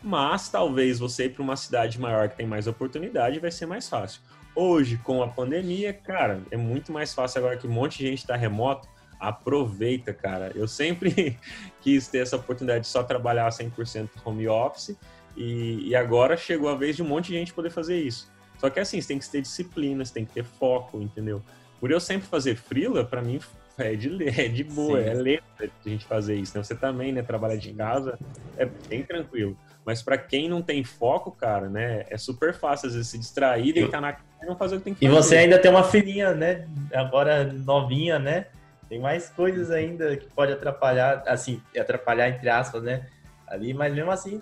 mas 0.02 0.50
talvez 0.50 0.98
você 0.98 1.24
ir 1.24 1.30
para 1.30 1.42
uma 1.42 1.56
cidade 1.56 1.98
maior 1.98 2.28
que 2.28 2.36
tem 2.36 2.46
mais 2.46 2.66
oportunidade 2.66 3.40
vai 3.40 3.50
ser 3.50 3.64
mais 3.64 3.88
fácil. 3.88 4.20
Hoje, 4.54 4.98
com 4.98 5.22
a 5.22 5.28
pandemia, 5.28 5.94
cara, 5.94 6.42
é 6.50 6.58
muito 6.58 6.92
mais 6.92 7.14
fácil 7.14 7.38
agora 7.38 7.56
que 7.56 7.66
um 7.66 7.72
monte 7.72 7.98
de 7.98 8.08
gente 8.08 8.18
está 8.18 8.36
remoto. 8.36 8.86
Aproveita, 9.18 10.12
cara. 10.12 10.52
Eu 10.54 10.68
sempre 10.68 11.38
quis 11.80 12.08
ter 12.08 12.18
essa 12.18 12.36
oportunidade 12.36 12.80
de 12.82 12.88
só 12.88 13.02
trabalhar 13.02 13.48
100% 13.48 14.10
home 14.24 14.48
office 14.48 14.96
e, 15.36 15.88
e 15.88 15.94
agora 15.94 16.36
chegou 16.36 16.68
a 16.68 16.74
vez 16.74 16.96
de 16.96 17.02
um 17.02 17.06
monte 17.06 17.28
de 17.28 17.34
gente 17.34 17.52
poder 17.52 17.70
fazer 17.70 18.00
isso. 18.00 18.30
Só 18.58 18.70
que 18.70 18.80
assim, 18.80 19.00
você 19.00 19.08
tem 19.08 19.18
que 19.18 19.28
ter 19.28 19.42
disciplina, 19.42 20.04
você 20.04 20.14
tem 20.14 20.24
que 20.24 20.32
ter 20.32 20.44
foco, 20.44 21.00
entendeu? 21.00 21.42
Por 21.78 21.90
eu 21.90 22.00
sempre 22.00 22.26
fazer 22.26 22.56
freela, 22.56 23.04
para 23.04 23.20
mim 23.20 23.38
é 23.78 23.94
de, 23.94 24.28
é 24.28 24.48
de 24.48 24.64
boa, 24.64 25.02
Sim. 25.02 25.08
é 25.08 25.14
letra 25.14 25.70
a 25.84 25.88
gente 25.88 26.04
fazer 26.06 26.36
isso. 26.36 26.56
Né? 26.56 26.64
Você 26.64 26.74
também, 26.74 27.12
né, 27.12 27.22
trabalha 27.22 27.56
de 27.56 27.72
casa, 27.72 28.18
é 28.56 28.64
bem 28.64 29.02
tranquilo. 29.02 29.56
Mas 29.84 30.02
para 30.02 30.18
quem 30.18 30.48
não 30.48 30.62
tem 30.62 30.82
foco, 30.82 31.30
cara, 31.30 31.68
né, 31.68 32.04
é 32.10 32.16
super 32.16 32.52
fácil 32.54 32.88
às 32.88 32.94
vezes 32.94 33.08
se 33.08 33.18
distrair, 33.18 33.72
deitar 33.72 34.00
na 34.00 34.12
casa 34.12 34.26
e 34.42 34.46
não 34.46 34.56
fazer 34.56 34.76
o 34.76 34.78
que 34.78 34.84
tem 34.84 34.94
que 34.94 35.06
fazer. 35.06 35.12
E 35.12 35.22
você 35.22 35.36
ainda 35.36 35.58
tem 35.58 35.70
uma 35.70 35.84
filhinha, 35.84 36.34
né, 36.34 36.66
agora 36.92 37.44
novinha, 37.44 38.18
né? 38.18 38.46
Tem 38.88 39.00
mais 39.00 39.28
coisas 39.28 39.70
ainda 39.70 40.16
que 40.16 40.26
pode 40.28 40.52
atrapalhar, 40.52 41.22
assim, 41.26 41.60
atrapalhar 41.76 42.28
entre 42.28 42.48
aspas, 42.48 42.82
né? 42.82 43.06
Ali, 43.46 43.74
mas 43.74 43.92
mesmo 43.94 44.10
assim, 44.10 44.40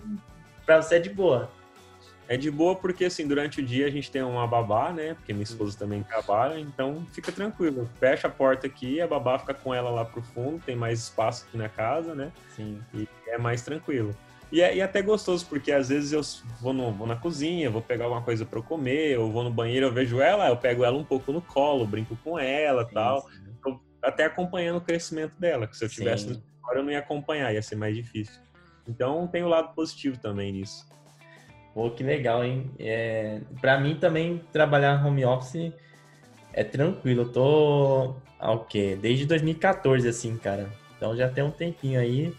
para 0.65 0.81
você 0.81 0.95
é 0.95 0.99
de 0.99 1.09
boa. 1.09 1.49
É 2.27 2.35
de 2.35 2.49
boa 2.49 2.75
porque, 2.75 3.05
assim, 3.05 3.27
durante 3.27 3.61
o 3.61 3.65
dia 3.65 3.85
a 3.85 3.91
gente 3.91 4.09
tem 4.09 4.23
uma 4.23 4.47
babá, 4.47 4.91
né? 4.91 5.13
Porque 5.13 5.31
minha 5.31 5.43
esposa 5.43 5.77
também 5.77 6.01
trabalha, 6.01 6.59
então 6.59 7.05
fica 7.11 7.31
tranquilo. 7.31 7.87
Fecha 7.99 8.27
a 8.27 8.31
porta 8.31 8.65
aqui, 8.65 8.99
a 8.99 9.07
babá 9.07 9.37
fica 9.37 9.53
com 9.53 9.73
ela 9.73 9.91
lá 9.91 10.03
pro 10.03 10.23
fundo, 10.23 10.59
tem 10.65 10.75
mais 10.75 10.99
espaço 10.99 11.45
aqui 11.47 11.57
na 11.57 11.69
casa, 11.69 12.15
né? 12.15 12.31
Sim. 12.55 12.81
E 12.93 13.07
é 13.27 13.37
mais 13.37 13.61
tranquilo. 13.61 14.15
E 14.51 14.61
é, 14.61 14.75
e 14.75 14.79
é 14.79 14.83
até 14.83 15.01
gostoso, 15.01 15.45
porque 15.47 15.71
às 15.71 15.89
vezes 15.89 16.11
eu 16.13 16.21
vou, 16.61 16.73
no, 16.73 16.91
vou 16.91 17.05
na 17.05 17.15
cozinha, 17.15 17.69
vou 17.69 17.81
pegar 17.81 18.05
alguma 18.05 18.21
coisa 18.21 18.45
para 18.45 18.57
eu 18.57 18.63
comer, 18.63 19.19
ou 19.19 19.31
vou 19.31 19.43
no 19.43 19.51
banheiro, 19.51 19.87
eu 19.87 19.91
vejo 19.91 20.21
ela, 20.21 20.47
eu 20.47 20.57
pego 20.57 20.83
ela 20.83 20.97
um 20.97 21.03
pouco 21.03 21.31
no 21.31 21.41
colo, 21.41 21.85
brinco 21.85 22.17
com 22.23 22.39
ela 22.39 22.87
e 22.89 22.93
tal. 22.93 23.27
Até 24.05 24.25
acompanhando 24.25 24.77
o 24.77 24.81
crescimento 24.81 25.33
dela, 25.39 25.67
que 25.67 25.75
se 25.75 25.83
eu 25.83 25.89
tivesse 25.89 26.27
no 26.27 26.41
eu 26.73 26.83
não 26.83 26.91
ia 26.91 26.99
acompanhar, 26.99 27.53
ia 27.53 27.61
ser 27.61 27.75
mais 27.75 27.95
difícil. 27.95 28.41
Então 28.87 29.27
tem 29.27 29.43
o 29.43 29.47
lado 29.47 29.73
positivo 29.73 30.17
também 30.19 30.51
nisso. 30.51 30.87
Pô, 31.73 31.91
que 31.91 32.03
legal, 32.03 32.43
hein? 32.43 32.71
É, 32.79 33.41
para 33.59 33.79
mim 33.79 33.95
também 33.95 34.41
trabalhar 34.51 35.05
home 35.05 35.25
office 35.25 35.73
é 36.53 36.63
tranquilo. 36.63 37.23
Eu 37.23 37.31
tô 37.31 38.15
ao 38.39 38.65
quê? 38.65 38.97
Desde 38.99 39.25
2014, 39.25 40.07
assim, 40.07 40.37
cara. 40.37 40.69
Então 40.95 41.15
já 41.15 41.29
tem 41.29 41.43
um 41.43 41.51
tempinho 41.51 41.99
aí. 41.99 42.33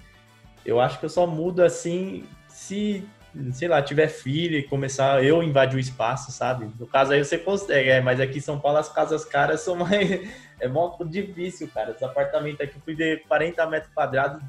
Eu 0.65 0.81
acho 0.81 0.99
que 0.99 1.05
eu 1.05 1.11
só 1.11 1.27
mudo 1.27 1.63
assim 1.63 2.25
se, 2.49 3.07
sei 3.53 3.69
lá, 3.69 3.83
tiver 3.83 4.09
filho 4.09 4.59
e 4.59 4.63
começar 4.63 5.23
eu 5.23 5.43
invadir 5.43 5.77
o 5.77 5.81
espaço, 5.81 6.33
sabe? 6.33 6.71
No 6.79 6.87
caso 6.87 7.13
aí 7.13 7.23
você 7.23 7.37
consegue, 7.37 7.91
é, 7.91 8.01
mas 8.01 8.21
aqui 8.21 8.39
em 8.39 8.41
São 8.41 8.59
Paulo 8.59 8.79
as 8.79 8.89
casas 8.89 9.25
caras 9.25 9.61
são 9.61 9.77
mais. 9.77 10.46
É 10.61 10.69
muito 10.69 11.05
difícil, 11.05 11.69
cara. 11.69 11.93
Os 11.93 12.03
apartamentos 12.03 12.61
aqui 12.61 12.77
eu 12.77 12.83
fui 12.83 12.95
ver 12.95 13.25
40 13.27 13.67
metros 13.67 13.93
quadrados, 13.93 14.43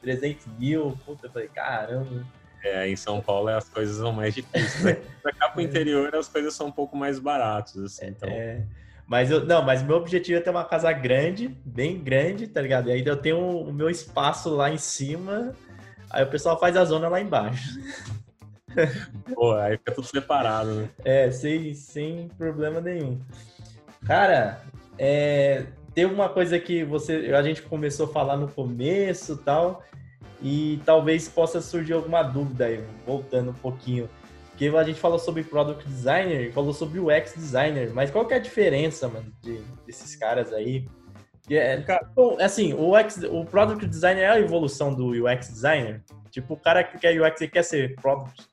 300 0.00 0.46
mil. 0.58 0.98
Puta, 1.04 1.26
eu 1.26 1.30
falei, 1.30 1.48
caramba. 1.48 2.24
É, 2.62 2.88
em 2.88 2.96
São 2.96 3.20
Paulo 3.20 3.48
as 3.48 3.68
coisas 3.68 3.96
são 3.96 4.12
mais 4.12 4.34
difíceis. 4.34 4.84
Né? 4.84 4.92
Pra 5.22 5.32
cá 5.32 5.48
pro 5.48 5.62
interior 5.62 6.14
as 6.14 6.28
coisas 6.28 6.54
são 6.54 6.66
um 6.66 6.72
pouco 6.72 6.96
mais 6.96 7.18
baratas, 7.18 7.76
assim, 7.78 8.06
então... 8.08 8.28
É, 8.28 8.62
mas 9.06 9.28
eu, 9.28 9.44
não, 9.44 9.60
mas 9.60 9.82
meu 9.82 9.96
objetivo 9.96 10.38
é 10.38 10.40
ter 10.40 10.50
uma 10.50 10.64
casa 10.64 10.92
grande, 10.92 11.48
bem 11.64 11.98
grande, 11.98 12.46
tá 12.46 12.62
ligado? 12.62 12.88
E 12.88 12.92
aí 12.92 13.04
eu 13.04 13.16
tenho 13.16 13.40
o 13.40 13.72
meu 13.72 13.90
espaço 13.90 14.50
lá 14.50 14.70
em 14.70 14.78
cima, 14.78 15.52
aí 16.08 16.22
o 16.22 16.28
pessoal 16.28 16.60
faz 16.60 16.76
a 16.76 16.84
zona 16.84 17.08
lá 17.08 17.20
embaixo. 17.20 17.76
Pô, 19.34 19.54
aí 19.54 19.76
fica 19.78 19.92
tudo 19.92 20.06
separado, 20.06 20.74
né? 20.74 20.88
É, 21.04 21.28
sem, 21.32 21.74
sem 21.74 22.28
problema 22.38 22.80
nenhum. 22.80 23.20
Cara, 24.06 24.60
é, 25.02 25.64
tem 25.94 26.04
uma 26.04 26.28
coisa 26.28 26.60
que 26.60 26.84
você, 26.84 27.32
a 27.34 27.42
gente 27.42 27.62
começou 27.62 28.04
a 28.04 28.12
falar 28.12 28.36
no 28.36 28.48
começo 28.48 29.38
tal, 29.38 29.82
e 30.42 30.78
talvez 30.84 31.26
possa 31.26 31.62
surgir 31.62 31.94
alguma 31.94 32.22
dúvida 32.22 32.66
aí, 32.66 32.84
voltando 33.06 33.50
um 33.50 33.54
pouquinho. 33.54 34.10
Porque 34.50 34.68
a 34.68 34.84
gente 34.84 35.00
falou 35.00 35.18
sobre 35.18 35.42
Product 35.42 35.88
Designer, 35.88 36.52
falou 36.52 36.74
sobre 36.74 36.98
o 36.98 37.06
UX 37.06 37.34
Designer, 37.34 37.90
mas 37.94 38.10
qual 38.10 38.26
que 38.26 38.34
é 38.34 38.36
a 38.36 38.40
diferença, 38.40 39.08
mano, 39.08 39.32
de, 39.40 39.58
desses 39.86 40.14
caras 40.16 40.52
aí? 40.52 40.86
É, 41.48 41.82
bom, 42.14 42.36
assim, 42.38 42.74
o, 42.74 42.94
UX, 42.94 43.22
o 43.22 43.46
Product 43.46 43.86
Designer 43.86 44.24
é 44.24 44.28
a 44.28 44.38
evolução 44.38 44.94
do 44.94 45.24
UX 45.24 45.48
Designer? 45.48 46.02
Tipo, 46.30 46.54
o 46.54 46.56
cara 46.58 46.84
que 46.84 46.98
quer 46.98 47.18
UX 47.18 47.40
e 47.40 47.48
quer 47.48 47.62
ser 47.62 47.96
Product? 47.96 48.46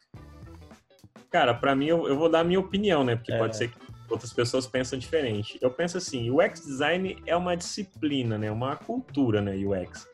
Cara, 1.30 1.54
para 1.54 1.76
mim, 1.76 1.88
eu, 1.88 2.08
eu, 2.08 2.18
vou 2.18 2.30
dar 2.30 2.40
a 2.40 2.44
minha 2.46 2.60
opinião, 2.60 3.04
né? 3.04 3.18
Porque 3.18 3.34
é. 3.34 3.38
pode 3.38 3.58
ser 3.58 3.68
que 3.68 3.87
outras 4.10 4.34
pessoas 4.34 4.68
pensam 4.68 4.98
diferente. 4.98 5.58
Eu 5.62 5.70
penso 5.70 5.98
assim, 5.98 6.30
o 6.30 6.44
UX 6.44 6.66
Design 6.66 7.18
é 7.26 7.36
uma 7.36 7.56
disciplina, 7.56 8.38
né? 8.38 8.52
Uma 8.52 8.76
cultura, 8.76 9.42
né? 9.42 9.56
UX. 9.56 10.08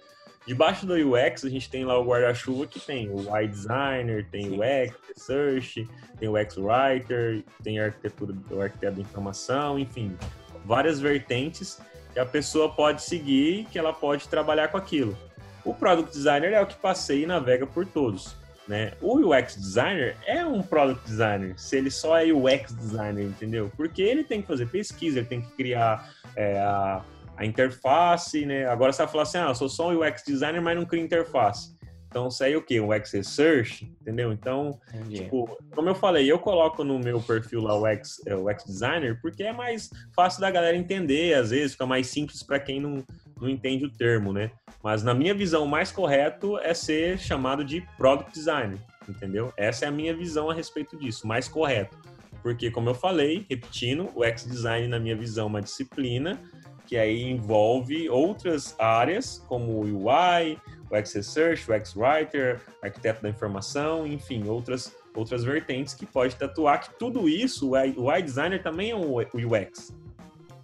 Debaixo 0.46 0.86
do 0.86 0.94
UX, 0.94 1.46
a 1.46 1.50
gente 1.50 1.70
tem 1.70 1.86
lá 1.86 1.98
o 1.98 2.04
guarda-chuva 2.04 2.68
que 2.68 2.80
tem 2.80 3.10
o 3.10 3.32
UI 3.32 3.48
Designer, 3.48 4.28
tem 4.30 4.50
o 4.50 4.56
UX 4.56 4.98
Research, 5.08 5.88
tem 6.20 6.28
o 6.28 6.34
UX 6.38 6.58
Writer, 6.58 7.44
tem 7.64 7.80
a 7.80 7.86
arquitetura 7.86 8.34
do 8.34 8.62
arquiteto 8.62 8.98
da 8.98 9.02
informação, 9.02 9.80
enfim, 9.80 10.18
várias 10.66 11.00
vertentes 11.00 11.82
que 12.12 12.20
a 12.20 12.26
pessoa 12.26 12.70
pode 12.70 13.02
seguir, 13.02 13.66
que 13.72 13.80
ela 13.80 13.94
pode 13.94 14.28
trabalhar 14.28 14.68
com 14.68 14.78
aquilo. 14.78 15.18
O 15.64 15.74
Product 15.74 16.12
Designer 16.12 16.52
é 16.52 16.62
o 16.62 16.68
que 16.68 16.76
passeia 16.76 17.24
e 17.24 17.26
navega 17.26 17.66
por 17.66 17.86
todos. 17.86 18.36
Né? 18.68 18.94
O 19.02 19.18
UX 19.18 19.56
Designer 19.56 20.16
é 20.26 20.46
um 20.46 20.62
Product 20.62 21.06
Designer, 21.06 21.54
se 21.58 21.78
ele 21.78 21.92
só 21.92 22.18
é 22.18 22.32
UX 22.32 22.74
Designer, 22.74 23.26
entendeu? 23.26 23.70
Porque 23.76 24.02
ele 24.02 24.24
tem 24.24 24.42
que 24.42 24.48
fazer 24.48 24.68
pesquisa, 24.68 25.20
ele 25.20 25.28
tem 25.28 25.42
que 25.42 25.52
criar 25.52 26.14
é, 26.36 26.60
a, 26.60 27.04
a 27.36 27.46
interface, 27.46 28.46
né? 28.46 28.66
Agora 28.66 28.94
você 28.94 29.02
vai 29.04 29.12
falar 29.12 29.24
assim, 29.24 29.38
ah, 29.38 29.50
eu 29.50 29.56
sou 29.56 29.68
só 29.68 29.90
um 29.90 30.02
UX 30.02 30.24
designer, 30.26 30.62
mas 30.62 30.78
não 30.78 30.86
crio 30.86 31.04
interface. 31.04 31.74
Então, 32.14 32.28
isso 32.28 32.44
aí 32.44 32.54
é 32.54 32.58
o 32.58 32.62
quê? 32.62 32.80
UX 32.80 33.12
Research, 33.12 33.92
entendeu? 34.00 34.32
Então, 34.32 34.80
Entendi. 34.94 35.24
tipo, 35.24 35.58
como 35.74 35.90
eu 35.90 35.96
falei, 35.96 36.32
eu 36.32 36.38
coloco 36.38 36.84
no 36.84 37.00
meu 37.00 37.20
perfil 37.20 37.60
lá 37.60 37.74
o 37.74 37.92
UX, 37.92 38.22
é, 38.28 38.36
o 38.36 38.48
UX 38.48 38.66
Designer, 38.66 39.20
porque 39.20 39.42
é 39.42 39.52
mais 39.52 39.90
fácil 40.16 40.40
da 40.40 40.52
galera 40.52 40.78
entender, 40.78 41.34
às 41.34 41.50
vezes 41.50 41.72
fica 41.72 41.88
mais 41.88 42.06
simples 42.06 42.44
para 42.44 42.60
quem 42.60 42.80
não, 42.80 43.04
não 43.40 43.50
entende 43.50 43.86
o 43.86 43.90
termo, 43.90 44.32
né? 44.32 44.52
Mas 44.84 45.04
na 45.04 45.14
minha 45.14 45.34
visão, 45.34 45.64
o 45.64 45.68
mais 45.68 45.92
correto 45.92 46.58
é 46.60 46.74
ser 46.74 47.18
chamado 47.18 47.64
de 47.64 47.82
Product 47.98 48.32
Designer, 48.34 48.80
entendeu? 49.08 49.54
Essa 49.58 49.86
é 49.86 49.88
a 49.88 49.92
minha 49.92 50.16
visão 50.16 50.50
a 50.50 50.54
respeito 50.54 50.98
disso, 50.98 51.28
mais 51.28 51.48
correto. 51.48 51.98
Porque, 52.42 52.70
como 52.70 52.90
eu 52.90 52.94
falei, 52.94 53.46
repetindo, 53.50 54.10
o 54.14 54.26
UX 54.26 54.46
Design, 54.46 54.88
na 54.90 55.00
minha 55.00 55.16
visão, 55.16 55.46
é 55.46 55.48
uma 55.48 55.62
disciplina 55.62 56.40
que 56.86 56.98
aí 56.98 57.24
envolve 57.24 58.10
outras 58.10 58.76
áreas, 58.78 59.42
como 59.48 59.72
o 59.72 60.06
UI, 60.06 60.60
o 60.92 60.98
UX 60.98 61.14
Research, 61.14 61.72
o 61.72 61.76
UX 61.76 61.96
Writer, 61.96 62.62
arquiteto 62.82 63.24
da 63.24 63.30
informação, 63.30 64.06
enfim, 64.06 64.48
outras, 64.50 64.94
outras 65.16 65.44
vertentes 65.44 65.94
que 65.94 66.06
pode 66.06 66.36
tatuar 66.36 66.82
que 66.82 67.00
tudo 67.00 67.30
isso, 67.30 67.72
o 67.72 68.04
UI 68.04 68.22
Designer 68.22 68.62
também 68.62 68.92
é 68.92 68.96
um 68.96 69.16
UX, 69.16 69.96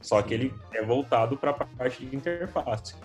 só 0.02 0.22
que 0.22 0.34
ele 0.34 0.54
é 0.74 0.82
voltado 0.84 1.38
para 1.38 1.52
a 1.52 1.54
parte 1.54 2.06
de 2.06 2.16
interface. 2.16 2.96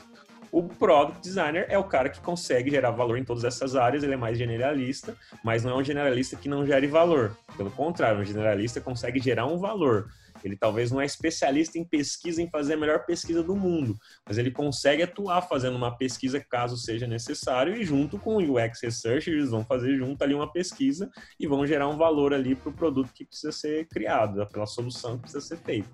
O 0.53 0.62
Product 0.62 1.20
Designer 1.20 1.66
é 1.68 1.76
o 1.76 1.82
cara 1.82 2.09
que 2.09 2.20
consegue 2.20 2.70
gerar 2.70 2.92
valor 2.92 3.18
em 3.18 3.24
todas 3.24 3.42
essas 3.42 3.74
áreas, 3.74 4.05
ele 4.05 4.14
é 4.14 4.16
mais 4.16 4.38
generalista, 4.38 5.16
mas 5.42 5.64
não 5.64 5.72
é 5.72 5.74
um 5.74 5.82
generalista 5.82 6.36
que 6.36 6.49
não 6.49 6.64
gere 6.64 6.86
valor. 6.86 7.36
Pelo 7.57 7.72
contrário, 7.72 8.20
um 8.20 8.24
generalista 8.24 8.80
consegue 8.80 9.18
gerar 9.18 9.47
um 9.47 9.59
valor. 9.59 10.09
Ele 10.45 10.57
talvez 10.57 10.92
não 10.92 11.01
é 11.01 11.07
especialista 11.07 11.78
em 11.78 11.84
pesquisa, 11.84 12.40
em 12.40 12.51
fazer 12.51 12.74
a 12.74 12.76
melhor 12.76 13.07
pesquisa 13.07 13.42
do 13.42 13.57
mundo, 13.57 13.97
mas 14.26 14.36
ele 14.36 14.51
consegue 14.51 15.03
atuar 15.03 15.42
fazendo 15.42 15.76
uma 15.76 15.97
pesquisa 15.97 16.38
caso 16.38 16.76
seja 16.76 17.07
necessário 17.07 17.74
e 17.74 17.84
junto 17.84 18.18
com 18.18 18.36
o 18.36 18.57
UX 18.57 18.82
Research 18.82 19.30
eles 19.30 19.51
vão 19.51 19.64
fazer 19.64 19.97
junto 19.97 20.22
ali 20.22 20.34
uma 20.34 20.53
pesquisa 20.53 21.11
e 21.40 21.47
vão 21.47 21.66
gerar 21.66 21.88
um 21.88 21.97
valor 21.97 22.34
ali 22.34 22.55
para 22.55 22.68
o 22.68 22.72
produto 22.72 23.11
que 23.14 23.24
precisa 23.24 23.53
ser 23.53 23.88
criado, 23.88 24.47
pela 24.49 24.66
solução 24.66 25.16
que 25.16 25.22
precisa 25.22 25.40
ser 25.40 25.57
feita, 25.57 25.88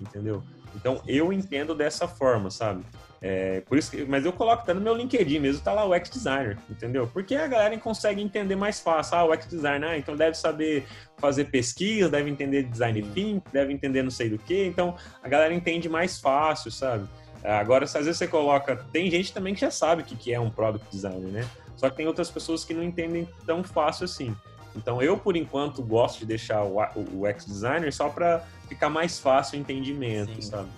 entendeu? 0.00 0.42
Então 0.74 1.00
eu 1.06 1.32
entendo 1.32 1.74
dessa 1.74 2.06
forma, 2.06 2.50
sabe? 2.50 2.84
É, 3.22 3.60
por 3.60 3.76
isso 3.76 3.90
que, 3.90 4.04
mas 4.06 4.24
eu 4.24 4.32
coloco 4.32 4.62
até 4.62 4.72
no 4.72 4.80
meu 4.80 4.94
LinkedIn 4.94 5.40
mesmo, 5.40 5.62
tá 5.62 5.72
lá 5.72 5.84
o 5.84 5.92
X 5.94 6.08
Designer, 6.08 6.56
entendeu? 6.70 7.06
Porque 7.06 7.34
a 7.34 7.46
galera 7.46 7.76
consegue 7.78 8.22
entender 8.22 8.56
mais 8.56 8.80
fácil. 8.80 9.16
Ah, 9.16 9.24
o 9.24 9.32
X 9.34 9.46
Designer, 9.46 9.90
ah, 9.90 9.98
então 9.98 10.16
deve 10.16 10.36
saber 10.36 10.86
fazer 11.18 11.44
pesquisa, 11.46 12.08
deve 12.08 12.30
entender 12.30 12.62
design 12.62 13.02
thinking, 13.02 13.42
deve 13.52 13.72
entender 13.72 14.02
não 14.02 14.10
sei 14.10 14.30
do 14.30 14.38
que. 14.38 14.64
Então 14.64 14.96
a 15.22 15.28
galera 15.28 15.52
entende 15.52 15.88
mais 15.88 16.18
fácil, 16.18 16.70
sabe? 16.70 17.06
Agora, 17.42 17.84
às 17.84 17.92
vezes 17.92 18.16
você 18.16 18.26
coloca. 18.26 18.76
Tem 18.92 19.10
gente 19.10 19.32
também 19.32 19.54
que 19.54 19.60
já 19.60 19.70
sabe 19.70 20.02
o 20.02 20.04
que 20.04 20.32
é 20.32 20.40
um 20.40 20.50
product 20.50 20.86
designer, 20.90 21.30
né? 21.30 21.48
Só 21.76 21.88
que 21.88 21.96
tem 21.96 22.06
outras 22.06 22.30
pessoas 22.30 22.64
que 22.64 22.74
não 22.74 22.82
entendem 22.82 23.28
tão 23.46 23.64
fácil 23.64 24.04
assim. 24.04 24.34
Então 24.76 25.02
eu, 25.02 25.16
por 25.16 25.36
enquanto, 25.36 25.82
gosto 25.82 26.20
de 26.20 26.26
deixar 26.26 26.62
o, 26.62 26.78
o, 26.78 27.20
o 27.20 27.26
X 27.26 27.46
Designer 27.46 27.92
só 27.92 28.08
para 28.08 28.44
ficar 28.70 28.88
mais 28.88 29.18
fácil 29.18 29.58
o 29.58 29.60
entendimento, 29.60 30.36
Sim. 30.36 30.42
sabe? 30.42 30.68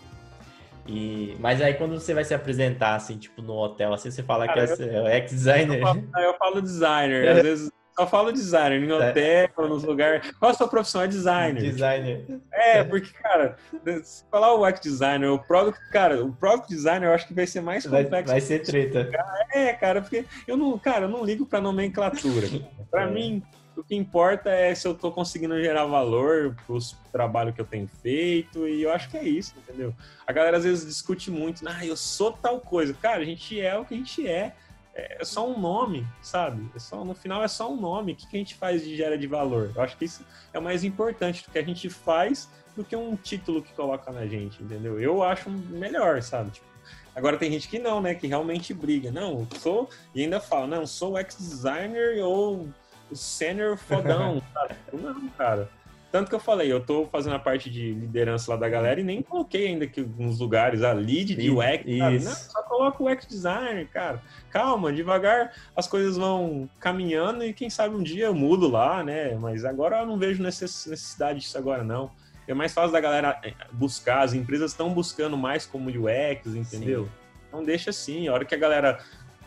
E, 0.86 1.36
mas 1.38 1.60
aí 1.60 1.74
quando 1.74 1.92
você 1.92 2.12
vai 2.12 2.24
se 2.24 2.34
apresentar, 2.34 2.96
assim, 2.96 3.16
tipo, 3.16 3.40
no 3.40 3.52
hotel, 3.52 3.92
assim, 3.92 4.10
você 4.10 4.22
fala 4.22 4.46
Cara, 4.46 4.66
que 4.66 4.82
é, 4.82 5.00
o 5.00 5.06
ex-designer. 5.06 5.80
Eu, 5.80 6.20
eu, 6.20 6.34
falo 6.38 6.60
designer. 6.60 7.28
Às 7.28 7.42
vezes 7.42 7.72
só 7.94 8.06
falo 8.06 8.32
designer, 8.32 8.82
em 8.82 8.90
é. 8.90 8.94
hotel, 8.94 9.50
é. 9.66 9.68
nos 9.68 9.84
lugares. 9.84 10.32
Qual 10.38 10.50
a 10.50 10.54
sua 10.54 10.66
profissão? 10.66 11.02
É 11.02 11.06
designer. 11.06 11.62
Designer. 11.62 12.40
É, 12.50 12.82
porque, 12.82 13.12
cara, 13.12 13.56
se 14.02 14.24
falar 14.30 14.54
o 14.54 14.66
UX 14.66 14.80
designer, 14.80 15.30
o 15.30 15.38
product, 15.38 15.78
cara, 15.90 16.24
o 16.24 16.32
product 16.32 16.68
designer 16.68 17.10
eu 17.10 17.14
acho 17.14 17.28
que 17.28 17.34
vai 17.34 17.46
ser 17.46 17.60
mais 17.60 17.84
complexo. 17.84 18.10
Vai, 18.10 18.22
vai 18.24 18.40
ser 18.40 18.60
treta. 18.60 19.10
É, 19.52 19.74
cara, 19.74 20.00
porque 20.00 20.24
eu 20.48 20.56
não, 20.56 20.78
cara, 20.78 21.04
eu 21.04 21.08
não 21.08 21.22
ligo 21.22 21.44
pra 21.44 21.60
nomenclatura. 21.60 22.48
Pra 22.90 23.04
é. 23.04 23.10
mim, 23.10 23.42
o 23.76 23.84
que 23.84 23.94
importa 23.94 24.50
é 24.50 24.74
se 24.74 24.86
eu 24.86 24.94
tô 24.94 25.10
conseguindo 25.10 25.60
gerar 25.60 25.86
valor 25.86 26.56
pro 26.66 26.78
trabalho 27.10 27.52
que 27.52 27.60
eu 27.60 27.64
tenho 27.64 27.88
feito, 27.88 28.68
e 28.68 28.82
eu 28.82 28.92
acho 28.92 29.08
que 29.10 29.16
é 29.16 29.24
isso, 29.24 29.54
entendeu? 29.56 29.94
A 30.26 30.32
galera 30.32 30.56
às 30.56 30.64
vezes 30.64 30.86
discute 30.86 31.30
muito, 31.30 31.66
ah, 31.68 31.84
eu 31.84 31.96
sou 31.96 32.32
tal 32.32 32.60
coisa. 32.60 32.94
Cara, 32.94 33.22
a 33.22 33.24
gente 33.24 33.60
é 33.60 33.76
o 33.76 33.84
que 33.84 33.94
a 33.94 33.96
gente 33.96 34.26
é 34.26 34.54
é 34.94 35.24
só 35.24 35.48
um 35.48 35.58
nome, 35.58 36.06
sabe? 36.20 36.70
É 36.74 36.78
só, 36.78 37.04
no 37.04 37.14
final 37.14 37.42
é 37.42 37.48
só 37.48 37.72
um 37.72 37.80
nome. 37.80 38.12
O 38.12 38.16
que, 38.16 38.26
que 38.26 38.36
a 38.36 38.38
gente 38.38 38.54
faz 38.54 38.84
de 38.84 38.94
gera 38.94 39.16
de 39.16 39.26
valor? 39.26 39.72
Eu 39.74 39.82
acho 39.82 39.96
que 39.96 40.04
isso 40.04 40.24
é 40.52 40.58
o 40.58 40.62
mais 40.62 40.84
importante 40.84 41.42
do 41.44 41.50
que 41.50 41.58
a 41.58 41.64
gente 41.64 41.88
faz 41.88 42.48
do 42.76 42.84
que 42.84 42.94
um 42.94 43.16
título 43.16 43.62
que 43.62 43.72
coloca 43.72 44.10
na 44.12 44.26
gente, 44.26 44.62
entendeu? 44.62 45.00
Eu 45.00 45.22
acho 45.22 45.50
melhor, 45.50 46.22
sabe? 46.22 46.50
Tipo, 46.50 46.66
agora 47.14 47.38
tem 47.38 47.50
gente 47.50 47.68
que 47.68 47.78
não, 47.78 48.00
né? 48.00 48.14
Que 48.14 48.26
realmente 48.26 48.74
briga. 48.74 49.10
Não, 49.10 49.46
sou. 49.58 49.88
E 50.14 50.22
ainda 50.22 50.40
fala, 50.40 50.66
não, 50.66 50.86
sou 50.86 51.12
o 51.12 51.18
ex-designer 51.18 52.22
ou 52.22 52.68
o 53.12 53.16
senior 53.16 53.76
fodão, 53.76 54.42
sabe? 54.52 54.74
Não, 54.92 55.28
cara. 55.30 55.68
Tanto 56.12 56.28
que 56.28 56.34
eu 56.34 56.40
falei, 56.40 56.70
eu 56.70 56.78
tô 56.78 57.06
fazendo 57.06 57.36
a 57.36 57.38
parte 57.38 57.70
de 57.70 57.92
liderança 57.92 58.50
lá 58.50 58.56
da 58.58 58.68
galera 58.68 59.00
e 59.00 59.02
nem 59.02 59.22
coloquei 59.22 59.68
ainda 59.68 59.86
aqui 59.86 60.02
nos 60.02 60.40
lugares 60.40 60.82
a 60.82 60.92
lead 60.92 61.34
de 61.34 61.50
UX, 61.50 62.22
Não, 62.22 62.34
só 62.34 62.62
coloca 62.64 63.02
o 63.02 63.10
UX 63.10 63.26
designer, 63.26 63.88
cara. 63.88 64.20
Calma, 64.50 64.92
devagar 64.92 65.54
as 65.74 65.88
coisas 65.88 66.18
vão 66.18 66.68
caminhando 66.78 67.42
e 67.42 67.54
quem 67.54 67.70
sabe 67.70 67.96
um 67.96 68.02
dia 68.02 68.26
eu 68.26 68.34
mudo 68.34 68.68
lá, 68.68 69.02
né? 69.02 69.34
Mas 69.36 69.64
agora 69.64 70.00
eu 70.00 70.06
não 70.06 70.18
vejo 70.18 70.42
necessidade 70.42 71.38
disso 71.38 71.56
agora, 71.56 71.82
não. 71.82 72.10
É 72.46 72.52
mais 72.52 72.74
fácil 72.74 72.92
da 72.92 73.00
galera 73.00 73.40
eh, 73.42 73.54
buscar, 73.72 74.20
as 74.20 74.34
empresas 74.34 74.72
estão 74.72 74.92
buscando 74.92 75.38
mais 75.38 75.64
como 75.64 75.88
UX, 75.88 76.54
entendeu? 76.54 77.04
Sim. 77.04 77.10
Então 77.48 77.64
deixa 77.64 77.88
assim, 77.88 78.28
a 78.28 78.34
hora 78.34 78.44
que 78.44 78.54
a 78.54 78.58
galera 78.58 78.98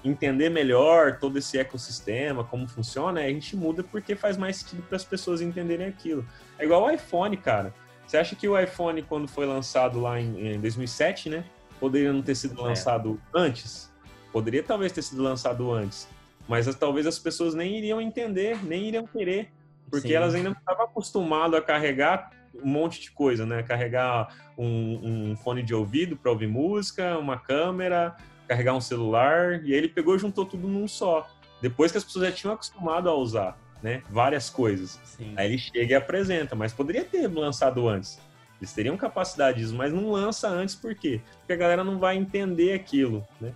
entender 0.10 0.50
melhor 0.50 1.18
todo 1.20 1.38
esse 1.38 1.58
ecossistema, 1.58 2.44
como 2.44 2.68
funciona, 2.68 3.22
a 3.22 3.28
gente 3.28 3.56
muda 3.56 3.84
porque 3.84 4.16
faz 4.16 4.38
mais 4.38 4.58
sentido 4.58 4.84
para 4.84 4.96
as 4.96 5.04
pessoas 5.04 5.42
entenderem 5.42 5.88
aquilo. 5.88 6.26
É 6.60 6.66
igual 6.66 6.86
o 6.86 6.92
iPhone, 6.92 7.36
cara. 7.38 7.74
Você 8.06 8.18
acha 8.18 8.36
que 8.36 8.48
o 8.48 8.60
iPhone, 8.60 9.02
quando 9.02 9.28
foi 9.28 9.46
lançado 9.46 10.00
lá 10.00 10.20
em, 10.20 10.54
em 10.54 10.60
2007, 10.60 11.30
né? 11.30 11.44
Poderia 11.80 12.14
não 12.14 12.22
ter 12.22 12.36
sido 12.36 12.60
é. 12.62 12.64
lançado 12.64 13.20
é. 13.34 13.40
antes? 13.40 13.92
Poderia 14.32 14.62
talvez 14.62 14.92
ter 14.92 15.02
sido 15.02 15.24
lançado 15.24 15.72
antes. 15.72 16.08
Mas 16.48 16.74
talvez 16.76 17.08
as 17.08 17.18
pessoas 17.18 17.56
nem 17.56 17.78
iriam 17.78 18.00
entender, 18.00 18.64
nem 18.64 18.88
iriam 18.88 19.08
querer. 19.08 19.52
Porque 19.90 20.10
Sim. 20.10 20.14
elas 20.14 20.36
ainda 20.36 20.50
não 20.50 20.58
estavam 20.58 20.86
acostumadas 20.86 21.60
a 21.60 21.64
carregar 21.64 22.30
um 22.64 22.68
monte 22.68 23.02
de 23.02 23.12
coisa, 23.12 23.46
né? 23.46 23.64
Carregar 23.64 24.54
um, 24.58 25.32
um 25.32 25.36
fone 25.38 25.64
de 25.64 25.74
ouvido 25.74 26.16
para 26.16 26.32
ouvir 26.32 26.48
música, 26.48 27.18
uma 27.18 27.38
câmera, 27.38 28.16
carregar 28.48 28.74
um 28.74 28.82
celular. 28.82 29.64
E 29.64 29.74
aí 29.74 29.78
ele 29.78 29.90
pegou 29.90 30.16
e 30.16 30.20
juntou 30.20 30.46
tudo 30.46 30.68
num 30.68 30.88
só. 30.88 31.28
Depois 31.62 31.92
que 31.92 31.98
as 31.98 32.04
pessoas 32.04 32.26
já 32.26 32.32
tinham 32.32 32.54
acostumado 32.54 33.10
a 33.10 33.16
usar 33.16 33.58
né, 33.82 34.02
várias 34.10 34.50
coisas. 34.50 35.00
Sim. 35.04 35.34
Aí 35.38 35.48
ele 35.48 35.58
chega 35.58 35.94
e 35.94 35.96
apresenta, 35.96 36.56
mas 36.56 36.74
poderia 36.74 37.04
ter 37.04 37.28
lançado 37.28 37.88
antes. 37.88 38.20
Eles 38.60 38.74
teriam 38.74 38.98
capacidade 38.98 39.60
disso, 39.60 39.76
mas 39.76 39.94
não 39.94 40.12
lança 40.12 40.50
antes 40.50 40.76
por 40.76 40.96
quê? 40.96 41.22
Porque 41.40 41.54
a 41.54 41.56
galera 41.56 41.84
não 41.84 42.00
vai 42.00 42.18
entender 42.18 42.74
aquilo, 42.74 43.26
né? 43.40 43.54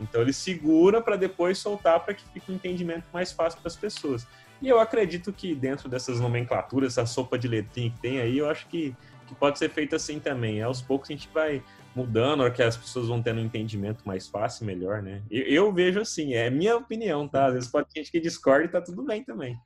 Então 0.00 0.20
ele 0.20 0.32
segura 0.32 1.00
para 1.00 1.16
depois 1.16 1.58
soltar 1.58 2.00
para 2.00 2.14
que 2.14 2.24
fique 2.32 2.50
um 2.50 2.54
entendimento 2.54 3.04
mais 3.12 3.32
fácil 3.32 3.60
para 3.60 3.68
as 3.68 3.76
pessoas. 3.76 4.26
E 4.60 4.68
eu 4.68 4.78
acredito 4.78 5.32
que 5.32 5.54
dentro 5.54 5.88
dessas 5.88 6.20
nomenclaturas, 6.20 6.96
essa 6.96 7.06
sopa 7.06 7.38
de 7.38 7.48
letrinha 7.48 7.90
que 7.90 7.98
tem 7.98 8.20
aí, 8.20 8.38
eu 8.38 8.48
acho 8.48 8.66
que, 8.68 8.94
que 9.26 9.34
pode 9.34 9.58
ser 9.58 9.70
feita 9.70 9.96
assim 9.96 10.20
também. 10.20 10.62
Aos 10.62 10.80
poucos 10.80 11.10
a 11.10 11.12
gente 11.12 11.28
vai 11.32 11.62
mudando, 11.94 12.40
a 12.40 12.44
hora 12.44 12.52
que 12.52 12.62
as 12.62 12.76
pessoas 12.76 13.08
vão 13.08 13.22
tendo 13.22 13.40
um 13.40 13.44
entendimento 13.44 14.06
mais 14.06 14.28
fácil, 14.28 14.64
melhor, 14.64 15.02
né? 15.02 15.22
Eu, 15.30 15.44
eu 15.44 15.72
vejo 15.72 16.00
assim, 16.00 16.34
é 16.34 16.48
minha 16.50 16.76
opinião, 16.76 17.28
tá? 17.28 17.46
Às 17.46 17.54
vezes 17.54 17.70
pode 17.70 17.88
ter 17.88 18.00
gente 18.00 18.10
que 18.10 18.20
discorda 18.20 18.64
e 18.64 18.68
tá 18.68 18.80
tudo 18.80 19.02
bem 19.04 19.22
também. 19.22 19.58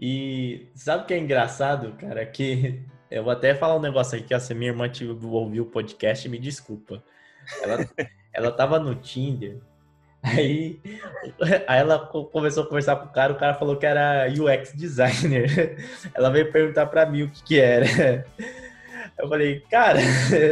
E 0.00 0.68
sabe 0.74 1.04
o 1.04 1.06
que 1.06 1.14
é 1.14 1.18
engraçado, 1.18 1.92
cara? 1.92 2.24
Que 2.24 2.82
eu 3.10 3.22
vou 3.22 3.32
até 3.32 3.54
falar 3.54 3.76
um 3.76 3.82
negócio 3.82 4.18
aqui, 4.18 4.34
ó, 4.34 4.38
se 4.38 4.54
minha 4.54 4.70
irmã 4.70 4.90
ouviu 5.30 5.64
o 5.64 5.70
podcast, 5.70 6.28
me 6.28 6.38
desculpa. 6.38 7.02
Ela, 7.62 7.88
ela 8.32 8.52
tava 8.52 8.78
no 8.78 8.94
Tinder, 8.94 9.58
aí, 10.22 10.80
aí 11.66 11.80
ela 11.80 11.98
começou 11.98 12.64
a 12.64 12.66
conversar 12.66 12.96
com 12.96 13.06
o 13.06 13.12
cara, 13.12 13.32
o 13.32 13.38
cara 13.38 13.54
falou 13.54 13.76
que 13.76 13.86
era 13.86 14.26
UX 14.28 14.72
designer. 14.74 15.76
Ela 16.14 16.30
veio 16.30 16.50
perguntar 16.50 16.86
para 16.86 17.06
mim 17.06 17.22
o 17.22 17.30
que 17.30 17.42
que 17.42 17.60
era. 17.60 18.26
Eu 19.18 19.28
falei, 19.28 19.60
cara, 19.68 19.98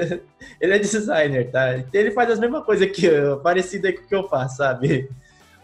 ele 0.61 0.75
é 0.75 0.79
designer, 0.79 1.51
tá? 1.51 1.85
Ele 1.93 2.11
faz 2.11 2.31
as 2.31 2.39
mesmas 2.41 2.65
coisas 2.65 2.91
que 2.91 3.07
eu, 3.07 3.39
parecido 3.39 3.93
com 3.93 4.01
o 4.01 4.07
que 4.07 4.15
eu 4.15 4.29
faço, 4.29 4.57
sabe? 4.57 5.09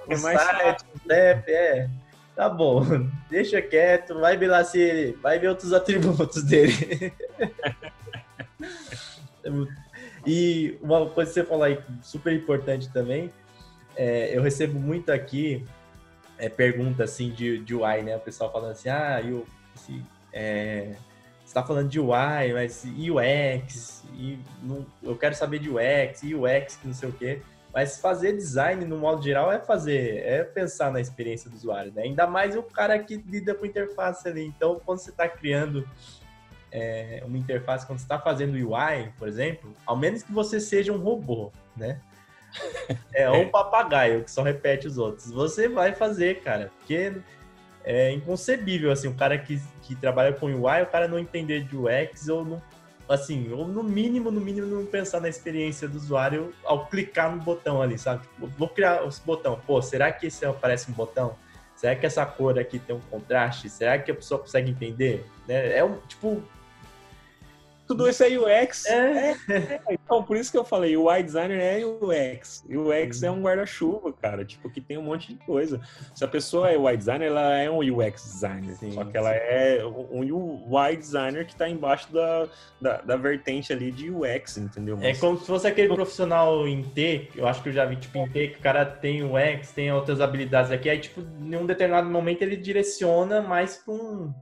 O 0.07 0.12
é 0.12 0.16
mais 0.18 0.40
site, 0.40 0.84
o 1.09 1.12
app, 1.12 1.50
é. 1.50 1.88
Tá 2.34 2.48
bom, 2.48 2.82
deixa 3.28 3.61
quieto, 3.61 4.18
vai 4.18 4.36
ver 4.36 4.48
lá 4.48 4.64
se 4.64 4.80
ele. 4.80 5.12
Vai 5.20 5.38
ver 5.38 5.48
outros 5.48 5.72
atributos 5.74 6.44
dele. 6.44 7.12
e 10.24 10.78
uma 10.80 11.07
coisa 11.11 11.30
que 11.30 11.34
você 11.34 11.44
falou 11.44 11.64
aí, 11.64 11.78
super 12.03 12.32
importante 12.32 12.88
também, 12.90 13.32
é, 13.96 14.36
eu 14.36 14.42
recebo 14.42 14.78
muito 14.78 15.11
aqui 15.11 15.66
é, 16.38 16.48
pergunta 16.48 17.05
assim 17.05 17.30
de, 17.30 17.59
de 17.59 17.74
UI, 17.74 18.03
né? 18.03 18.16
O 18.16 18.20
pessoal 18.20 18.50
falando 18.50 18.72
assim, 18.72 18.88
ah, 18.88 19.20
eu, 19.22 19.46
é, 20.32 20.94
você 21.53 21.61
tá 21.61 21.62
falando 21.66 21.90
de 21.90 22.00
UI, 22.00 22.53
mas 22.55 22.82
UX, 22.84 24.03
e 24.14 24.38
não, 24.62 24.86
eu 25.03 25.14
quero 25.16 25.34
saber 25.34 25.59
de 25.59 25.68
UX, 25.68 26.22
UX, 26.22 26.76
que 26.76 26.86
não 26.86 26.94
sei 26.94 27.11
o 27.11 27.12
quê. 27.12 27.42
Mas 27.74 28.00
fazer 28.00 28.32
design, 28.32 28.86
no 28.86 28.96
modo 28.98 29.22
geral, 29.22 29.53
é 29.53 29.59
fazer, 29.59 30.22
é 30.24 30.44
pensar 30.44 30.90
na 30.90 31.00
experiência 31.00 31.50
do 31.50 31.57
usuário, 31.57 31.92
né? 31.92 32.03
Ainda 32.03 32.26
mais 32.26 32.57
o 32.57 32.62
cara 32.62 32.98
que 32.98 33.16
lida 33.16 33.55
com 33.55 33.66
interface 33.66 34.26
ali. 34.26 34.46
Então, 34.46 34.80
quando 34.84 34.98
você 34.98 35.11
está 35.11 35.28
criando 35.28 35.86
é, 36.70 37.22
uma 37.24 37.36
interface, 37.36 37.86
quando 37.86 37.98
você 37.98 38.05
está 38.05 38.18
fazendo 38.18 38.55
UI, 38.55 39.12
por 39.18 39.28
exemplo, 39.28 39.74
ao 39.84 39.96
menos 39.96 40.22
que 40.22 40.32
você 40.32 40.59
seja 40.59 40.92
um 40.92 40.98
robô, 40.98 41.53
né? 41.76 42.00
É, 43.12 43.28
ou 43.28 43.42
um 43.42 43.48
papagaio 43.53 44.24
que 44.24 44.30
só 44.30 44.42
repete 44.42 44.86
os 44.86 44.96
outros. 44.96 45.30
Você 45.30 45.68
vai 45.68 45.94
fazer, 45.94 46.40
cara, 46.40 46.70
porque 46.78 47.12
é 47.84 48.12
inconcebível, 48.12 48.90
assim, 48.90 49.08
o 49.08 49.14
cara 49.14 49.36
que, 49.38 49.60
que 49.82 49.94
trabalha 49.94 50.32
com 50.32 50.46
UI, 50.46 50.82
o 50.82 50.86
cara 50.86 51.08
não 51.08 51.18
entender 51.18 51.64
de 51.64 51.76
UX 51.76 52.28
ou 52.28 52.44
não 52.44 52.62
assim, 53.08 53.52
ou 53.52 53.66
no 53.66 53.82
mínimo, 53.82 54.30
no 54.30 54.40
mínimo, 54.40 54.66
não 54.66 54.86
pensar 54.86 55.20
na 55.20 55.28
experiência 55.28 55.88
do 55.88 55.96
usuário 55.96 56.52
ao 56.64 56.86
clicar 56.86 57.34
no 57.34 57.42
botão 57.42 57.82
ali, 57.82 57.98
sabe? 57.98 58.22
Tipo, 58.22 58.46
vou 58.46 58.68
criar 58.68 59.06
esse 59.06 59.20
botão. 59.22 59.60
Pô, 59.66 59.82
será 59.82 60.10
que 60.12 60.26
esse 60.26 60.44
aparece 60.46 60.90
um 60.90 60.94
botão? 60.94 61.36
Será 61.74 61.96
que 61.96 62.06
essa 62.06 62.24
cor 62.24 62.58
aqui 62.58 62.78
tem 62.78 62.94
um 62.94 63.00
contraste? 63.00 63.68
Será 63.68 63.98
que 63.98 64.10
a 64.10 64.14
pessoa 64.14 64.40
consegue 64.40 64.70
entender? 64.70 65.26
É, 65.48 65.78
é 65.78 65.84
um, 65.84 65.98
tipo, 66.08 66.42
tudo 67.93 68.09
isso 68.09 68.24
é 68.24 68.28
UX. 68.28 68.86
É. 68.86 69.32
É, 69.49 69.80
então, 69.90 70.22
por 70.22 70.36
isso 70.36 70.51
que 70.51 70.57
eu 70.57 70.64
falei, 70.64 70.97
o 70.97 71.05
UI 71.05 71.22
designer 71.22 71.61
é 71.61 71.84
UX. 71.84 72.64
E 72.68 72.76
o 72.76 72.88
UX 72.88 73.22
é 73.22 73.30
um 73.30 73.43
guarda-chuva, 73.43 74.12
cara, 74.14 74.45
tipo, 74.45 74.70
que 74.70 74.80
tem 74.80 74.97
um 74.97 75.03
monte 75.03 75.34
de 75.34 75.45
coisa. 75.45 75.80
Se 76.14 76.24
a 76.24 76.28
pessoa 76.28 76.70
é 76.70 76.78
UI 76.78 76.97
designer, 76.97 77.26
ela 77.28 77.57
é 77.57 77.70
um 77.70 77.78
UX 77.78 78.24
designer. 78.24 78.74
Sim, 78.76 78.93
só 78.93 79.05
que 79.05 79.16
ela 79.16 79.30
é 79.30 79.84
um 79.84 80.20
UI 80.20 80.97
designer 80.97 81.45
que 81.45 81.53
está 81.53 81.68
embaixo 81.68 82.11
da, 82.12 82.49
da, 82.80 83.01
da, 83.03 83.16
vertente 83.16 83.72
ali 83.72 83.90
de 83.90 84.11
UX, 84.11 84.57
entendeu? 84.57 84.97
É 84.97 85.09
Mas... 85.09 85.18
É 85.18 85.20
como 85.20 85.38
se 85.38 85.47
fosse 85.47 85.66
aquele 85.66 85.95
profissional 85.95 86.66
em 86.66 86.82
T, 86.82 87.28
eu 87.36 87.47
acho 87.47 87.62
que 87.62 87.68
eu 87.68 87.72
já 87.72 87.84
vi, 87.84 87.97
tipo, 87.97 88.18
em 88.18 88.28
T, 88.28 88.49
que 88.49 88.59
o 88.59 88.62
cara 88.62 88.86
tem 88.86 89.22
UX, 89.22 89.72
tem 89.72 89.93
outras 89.93 90.20
habilidades 90.20 90.70
aqui, 90.70 90.88
aí, 90.88 90.99
tipo, 90.99 91.20
em 91.20 91.57
um 91.57 91.66
determinado 91.66 92.09
momento 92.09 92.43
ele 92.43 92.57
direciona 92.57 93.43
mais 93.43 93.76
para 93.76 93.95
um 93.95 94.32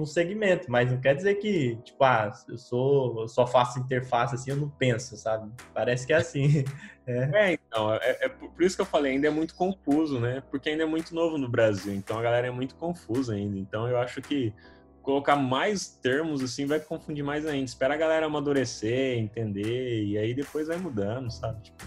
um 0.00 0.06
segmento, 0.06 0.70
mas 0.70 0.90
não 0.90 1.00
quer 1.00 1.14
dizer 1.14 1.34
que, 1.36 1.76
tipo, 1.84 2.02
ah, 2.02 2.32
eu 2.48 2.58
sou, 2.58 3.22
eu 3.22 3.28
só 3.28 3.46
faço 3.46 3.78
interface 3.78 4.34
assim, 4.34 4.50
eu 4.50 4.56
não 4.56 4.68
penso, 4.68 5.16
sabe? 5.16 5.50
Parece 5.74 6.06
que 6.06 6.12
é 6.12 6.16
assim. 6.16 6.64
É, 7.06 7.28
é 7.32 7.52
então, 7.54 7.92
é, 7.94 8.26
é, 8.26 8.28
por 8.28 8.62
isso 8.62 8.76
que 8.76 8.82
eu 8.82 8.86
falei, 8.86 9.12
ainda 9.12 9.26
é 9.26 9.30
muito 9.30 9.56
confuso, 9.56 10.20
né? 10.20 10.44
Porque 10.48 10.68
ainda 10.68 10.84
é 10.84 10.86
muito 10.86 11.12
novo 11.12 11.36
no 11.36 11.48
Brasil, 11.48 11.92
então 11.92 12.16
a 12.16 12.22
galera 12.22 12.46
é 12.46 12.50
muito 12.52 12.76
confusa 12.76 13.34
ainda. 13.34 13.58
Então 13.58 13.88
eu 13.88 13.98
acho 13.98 14.22
que 14.22 14.54
colocar 15.02 15.34
mais 15.34 15.88
termos 15.88 16.40
assim 16.40 16.66
vai 16.66 16.78
confundir 16.78 17.24
mais 17.24 17.44
ainda. 17.46 17.64
Espera 17.64 17.94
a 17.94 17.96
galera 17.96 18.26
amadurecer, 18.26 19.18
entender, 19.18 20.04
e 20.04 20.18
aí 20.18 20.32
depois 20.34 20.68
vai 20.68 20.76
mudando, 20.76 21.28
sabe? 21.32 21.60
Tipo, 21.62 21.84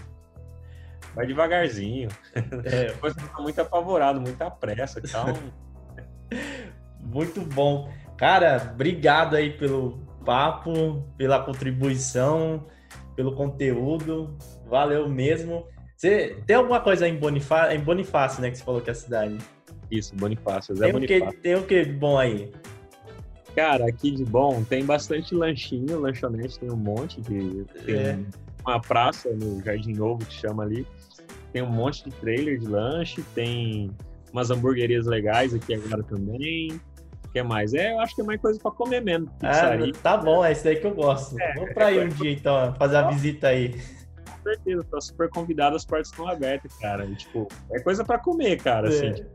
vai 1.14 1.26
devagarzinho. 1.26 2.08
É. 2.64 2.88
depois 2.88 3.14
fica 3.14 3.40
muito 3.40 3.60
apavorado, 3.60 4.20
muita 4.20 4.50
pressa, 4.50 5.00
calma. 5.00 5.38
Muito 7.04 7.42
bom. 7.42 7.92
Cara, 8.16 8.70
obrigado 8.72 9.34
aí 9.34 9.50
pelo 9.50 9.98
papo, 10.24 11.04
pela 11.16 11.40
contribuição, 11.42 12.64
pelo 13.16 13.34
conteúdo. 13.34 14.36
Valeu 14.66 15.08
mesmo. 15.08 15.66
Você 15.96 16.36
tem 16.46 16.56
alguma 16.56 16.80
coisa 16.80 17.08
em 17.08 17.16
Bonifácio, 17.16 17.76
em 17.76 17.80
Bonifácio, 17.80 18.42
né, 18.42 18.50
que 18.50 18.58
você 18.58 18.64
falou 18.64 18.80
que 18.80 18.90
é 18.90 18.92
a 18.92 18.96
cidade? 18.96 19.38
Isso, 19.90 20.14
Bonifácio. 20.16 20.74
Zé 20.74 20.84
tem 20.86 20.92
Bonifácio. 20.92 21.28
O 21.28 21.30
que, 21.30 21.36
tem 21.38 21.54
o 21.54 21.62
que 21.62 21.84
bom 21.84 22.18
aí? 22.18 22.52
Cara, 23.54 23.88
aqui 23.88 24.10
de 24.10 24.24
bom 24.24 24.64
tem 24.64 24.84
bastante 24.84 25.34
lanchinho, 25.34 26.00
lanchonete 26.00 26.58
tem 26.58 26.70
um 26.70 26.76
monte 26.76 27.20
de. 27.20 27.64
Tem 27.84 27.94
É. 27.94 28.18
uma 28.66 28.80
praça 28.80 29.30
no 29.30 29.62
Jardim 29.62 29.92
Novo 29.92 30.24
que 30.26 30.34
chama 30.34 30.64
ali. 30.64 30.84
Tem 31.52 31.62
um 31.62 31.70
monte 31.70 32.04
de 32.04 32.10
trailer 32.16 32.58
de 32.58 32.66
lanche, 32.66 33.22
tem 33.32 33.92
umas 34.32 34.50
hamburguerias 34.50 35.06
legais 35.06 35.54
aqui 35.54 35.74
agora 35.74 36.02
também. 36.02 36.80
Que 37.34 37.42
mais? 37.42 37.74
É, 37.74 37.92
eu 37.92 37.98
acho 37.98 38.14
que 38.14 38.20
é 38.20 38.24
mais 38.24 38.40
coisa 38.40 38.60
pra 38.60 38.70
comer 38.70 39.00
mesmo. 39.02 39.28
Ah, 39.42 39.48
Pizzaria, 39.48 39.92
tá 40.02 40.16
bom, 40.16 40.44
é 40.44 40.52
isso 40.52 40.68
aí 40.68 40.76
que 40.76 40.86
eu 40.86 40.94
gosto. 40.94 41.36
É, 41.40 41.54
Vamos 41.54 41.74
pra 41.74 41.86
aí 41.86 41.98
um 41.98 42.08
dia 42.08 42.30
então, 42.30 42.72
fazer 42.76 42.96
a 42.96 43.10
visita 43.10 43.48
aí. 43.48 43.70
com 43.72 44.42
certeza. 44.44 44.84
Tá 44.88 45.00
super 45.00 45.28
convidado, 45.28 45.74
as 45.74 45.84
portas 45.84 46.10
estão 46.10 46.28
abertas, 46.28 46.72
cara. 46.78 47.04
E, 47.04 47.16
tipo, 47.16 47.48
é 47.72 47.80
coisa 47.80 48.04
pra 48.04 48.18
comer, 48.18 48.62
cara. 48.62 48.86
Assim, 48.88 49.06
É. 49.06 49.12
tipo, 49.14 49.30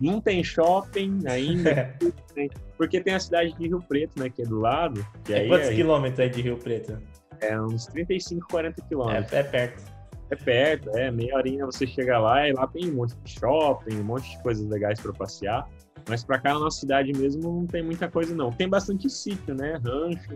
não 0.00 0.18
tem 0.18 0.42
shopping 0.42 1.20
ainda, 1.28 1.94
porque 2.78 3.02
tem 3.02 3.14
a 3.14 3.20
cidade 3.20 3.52
de 3.52 3.68
Rio 3.68 3.82
Preto, 3.86 4.18
né, 4.18 4.30
que 4.30 4.40
é 4.40 4.46
do 4.46 4.58
lado. 4.58 5.06
É 5.28 5.34
aí 5.40 5.48
quantos 5.48 5.68
é, 5.68 5.74
quilômetros 5.74 6.20
aí 6.20 6.30
de 6.30 6.40
Rio 6.40 6.56
Preto? 6.56 6.98
é 7.40 7.60
uns 7.60 7.84
35, 7.86 8.46
40 8.48 8.80
quilômetros. 8.88 9.30
É, 9.32 9.40
é 9.40 9.42
perto. 9.42 9.82
É 10.30 10.36
perto, 10.36 10.88
é 10.96 11.10
meia 11.10 11.36
horinha 11.36 11.66
você 11.66 11.86
chega 11.86 12.18
lá 12.18 12.48
e 12.48 12.52
lá 12.54 12.66
tem 12.66 12.88
um 12.90 12.94
monte 12.94 13.14
de 13.22 13.30
shopping, 13.38 13.96
um 13.96 14.04
monte 14.04 14.30
de 14.30 14.42
coisas 14.42 14.66
legais 14.66 14.98
para 14.98 15.12
passear. 15.12 15.68
Mas 16.08 16.24
pra 16.24 16.38
cá 16.38 16.54
na 16.54 16.60
nossa 16.60 16.80
cidade 16.80 17.12
mesmo 17.12 17.42
não 17.42 17.66
tem 17.66 17.82
muita 17.82 18.08
coisa 18.08 18.34
não. 18.34 18.50
Tem 18.50 18.68
bastante 18.68 19.08
sítio, 19.08 19.54
né? 19.54 19.80
Rancho. 19.82 20.34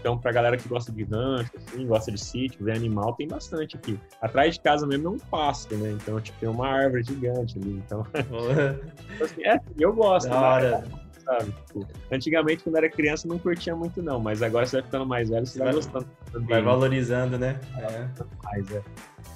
Então 0.00 0.18
pra 0.18 0.32
galera 0.32 0.56
que 0.56 0.68
gosta 0.68 0.92
de 0.92 1.02
rancho, 1.04 1.50
assim, 1.56 1.86
gosta 1.86 2.12
de 2.12 2.18
sítio, 2.18 2.62
ver 2.62 2.76
animal, 2.76 3.14
tem 3.14 3.26
bastante 3.26 3.76
aqui. 3.76 3.98
Atrás 4.20 4.54
de 4.54 4.60
casa 4.60 4.86
mesmo 4.86 5.08
é 5.08 5.10
um 5.12 5.18
pasto, 5.18 5.74
né? 5.76 5.92
Então 5.92 6.20
tipo 6.20 6.38
tem 6.38 6.48
uma 6.48 6.68
árvore 6.68 7.02
gigante 7.02 7.58
ali. 7.58 7.82
Então, 7.86 8.06
assim, 9.22 9.42
é, 9.44 9.58
eu 9.78 9.94
gosto. 9.94 10.28
da 10.28 10.60
né? 10.60 11.03
Sabe? 11.24 11.52
Tipo, 11.66 11.86
antigamente 12.12 12.62
quando 12.64 12.76
era 12.76 12.88
criança 12.90 13.26
não 13.26 13.38
curtia 13.38 13.74
muito 13.74 14.02
não, 14.02 14.20
mas 14.20 14.42
agora 14.42 14.66
você 14.66 14.76
vai 14.76 14.84
ficando 14.84 15.06
mais 15.06 15.30
velho, 15.30 15.46
você 15.46 15.58
vai 15.58 15.68
Vai- 15.68 15.74
gostando. 15.76 16.06
também. 16.30 16.48
Vai 16.48 16.62
valorizando, 16.62 17.38
né? 17.38 17.58
É. 17.78 18.08
Mas, 18.44 18.70
é. 18.72 18.82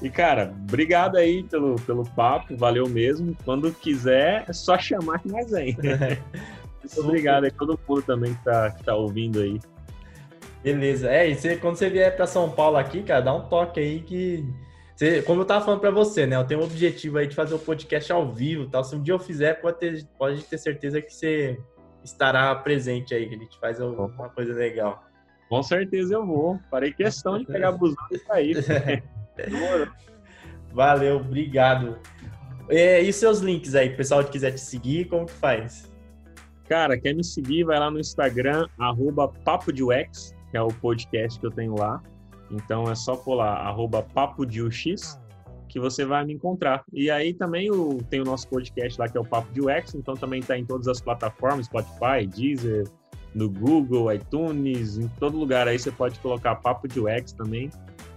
E, 0.02 0.10
cara, 0.10 0.54
obrigado 0.68 1.16
aí 1.16 1.42
pelo, 1.44 1.76
pelo 1.76 2.04
papo, 2.10 2.56
valeu 2.56 2.88
mesmo. 2.88 3.36
Quando 3.44 3.72
quiser, 3.72 4.44
é 4.48 4.52
só 4.52 4.78
chamar 4.78 5.18
que 5.20 5.28
nós 5.28 5.50
vem. 5.50 5.76
Muito 6.78 7.00
obrigado 7.00 7.44
aí 7.44 7.50
todo 7.50 7.78
mundo 7.88 8.02
também 8.02 8.34
que 8.34 8.44
tá, 8.44 8.70
que 8.70 8.84
tá 8.84 8.94
ouvindo 8.94 9.40
aí. 9.40 9.58
Beleza. 10.62 11.10
É, 11.10 11.28
e 11.30 11.34
você, 11.34 11.56
quando 11.56 11.76
você 11.76 11.88
vier 11.88 12.14
pra 12.16 12.26
São 12.26 12.50
Paulo 12.50 12.76
aqui, 12.76 13.02
cara, 13.02 13.20
dá 13.20 13.34
um 13.34 13.48
toque 13.48 13.80
aí 13.80 14.00
que. 14.02 14.44
Você, 14.94 15.22
como 15.22 15.42
eu 15.42 15.44
tava 15.44 15.64
falando 15.64 15.80
pra 15.80 15.90
você, 15.92 16.26
né? 16.26 16.34
Eu 16.36 16.44
tenho 16.44 16.60
um 16.60 16.64
objetivo 16.64 17.18
aí 17.18 17.26
de 17.28 17.34
fazer 17.34 17.54
o 17.54 17.58
podcast 17.58 18.10
ao 18.12 18.32
vivo 18.32 18.68
tal. 18.68 18.82
Se 18.82 18.96
um 18.96 19.02
dia 19.02 19.14
eu 19.14 19.18
fizer, 19.18 19.54
pode 19.60 19.78
ter, 19.78 20.04
pode 20.18 20.42
ter 20.42 20.58
certeza 20.58 21.00
que 21.00 21.12
você 21.14 21.56
estará 22.08 22.54
presente 22.54 23.14
aí, 23.14 23.28
que 23.28 23.34
a 23.34 23.38
gente 23.38 23.58
faz 23.58 23.80
uma 23.80 24.28
coisa 24.30 24.52
legal. 24.54 25.04
Com 25.48 25.62
certeza 25.62 26.14
eu 26.14 26.26
vou. 26.26 26.58
Farei 26.70 26.92
questão 26.92 27.38
de 27.38 27.46
pegar 27.46 27.72
busão 27.72 27.96
e 28.10 28.18
sair. 28.18 28.64
Valeu, 30.72 31.16
obrigado. 31.16 31.98
É, 32.68 33.00
e 33.00 33.12
seus 33.12 33.40
links 33.40 33.74
aí, 33.74 33.90
pessoal 33.96 34.22
que 34.22 34.30
quiser 34.30 34.52
te 34.52 34.60
seguir, 34.60 35.06
como 35.06 35.24
que 35.24 35.32
faz? 35.32 35.90
Cara, 36.68 36.98
quer 36.98 37.14
me 37.14 37.24
seguir? 37.24 37.64
Vai 37.64 37.78
lá 37.78 37.90
no 37.90 37.98
Instagram, 37.98 38.68
arroba 38.78 39.28
Papo 39.28 39.72
de 39.72 39.82
UX, 39.82 40.34
que 40.50 40.56
é 40.56 40.60
o 40.60 40.68
podcast 40.68 41.40
que 41.40 41.46
eu 41.46 41.50
tenho 41.50 41.74
lá. 41.78 42.02
Então 42.50 42.90
é 42.90 42.94
só 42.94 43.16
pôr 43.16 43.36
lá, 43.36 43.54
arroba 43.54 44.02
Papo 44.02 44.44
de 44.44 44.62
UX, 44.62 45.18
que 45.68 45.78
você 45.78 46.04
vai 46.04 46.24
me 46.24 46.34
encontrar. 46.34 46.82
E 46.92 47.10
aí 47.10 47.34
também 47.34 47.70
o, 47.70 48.02
tem 48.10 48.20
o 48.20 48.24
nosso 48.24 48.48
podcast 48.48 48.98
lá, 48.98 49.08
que 49.08 49.16
é 49.16 49.20
o 49.20 49.24
Papo 49.24 49.52
de 49.52 49.60
UX, 49.60 49.94
então 49.94 50.14
também 50.14 50.40
está 50.40 50.58
em 50.58 50.64
todas 50.64 50.88
as 50.88 51.00
plataformas, 51.00 51.66
Spotify, 51.66 52.26
Deezer, 52.26 52.84
no 53.34 53.48
Google, 53.48 54.12
iTunes, 54.12 54.98
em 54.98 55.06
todo 55.20 55.36
lugar 55.36 55.68
aí 55.68 55.78
você 55.78 55.92
pode 55.92 56.18
colocar 56.20 56.56
Papo 56.56 56.88
de 56.88 56.98
UX 56.98 57.32
também 57.32 57.70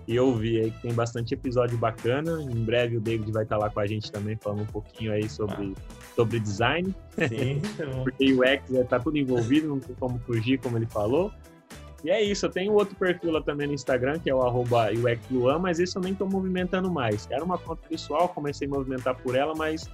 e 0.07 0.19
ouvir 0.19 0.61
aí 0.61 0.71
que 0.71 0.81
tem 0.81 0.93
bastante 0.93 1.33
episódio 1.33 1.77
bacana. 1.77 2.41
Em 2.41 2.63
breve 2.63 2.97
o 2.97 3.01
David 3.01 3.31
vai 3.31 3.43
estar 3.43 3.57
lá 3.57 3.69
com 3.69 3.79
a 3.79 3.87
gente 3.87 4.11
também 4.11 4.35
falando 4.35 4.63
um 4.63 4.65
pouquinho 4.65 5.11
aí 5.11 5.29
sobre, 5.29 5.73
sobre 6.15 6.39
design. 6.39 6.93
Sim. 7.29 7.61
porque 8.03 8.33
o 8.33 8.39
UX 8.41 8.69
está 8.71 8.99
tudo 8.99 9.17
envolvido, 9.17 9.67
não 9.67 9.79
tem 9.79 9.95
como 9.95 10.19
fugir, 10.19 10.59
como 10.59 10.77
ele 10.77 10.87
falou. 10.87 11.31
E 12.03 12.09
é 12.09 12.21
isso, 12.21 12.45
eu 12.47 12.49
tenho 12.49 12.73
outro 12.73 12.95
perfil 12.95 13.31
lá 13.31 13.41
também 13.41 13.67
no 13.67 13.73
Instagram, 13.73 14.19
que 14.19 14.29
é 14.29 14.33
o 14.33 14.41
arroba 14.41 14.89
UXLuan, 14.91 15.59
mas 15.59 15.79
esse 15.79 15.95
eu 15.95 16.01
nem 16.01 16.13
estou 16.13 16.27
movimentando 16.27 16.91
mais. 16.91 17.29
Era 17.29 17.43
uma 17.43 17.59
conta 17.59 17.87
pessoal, 17.87 18.29
comecei 18.29 18.67
a 18.67 18.71
movimentar 18.71 19.21
por 19.21 19.35
ela, 19.35 19.53
mas 19.53 19.87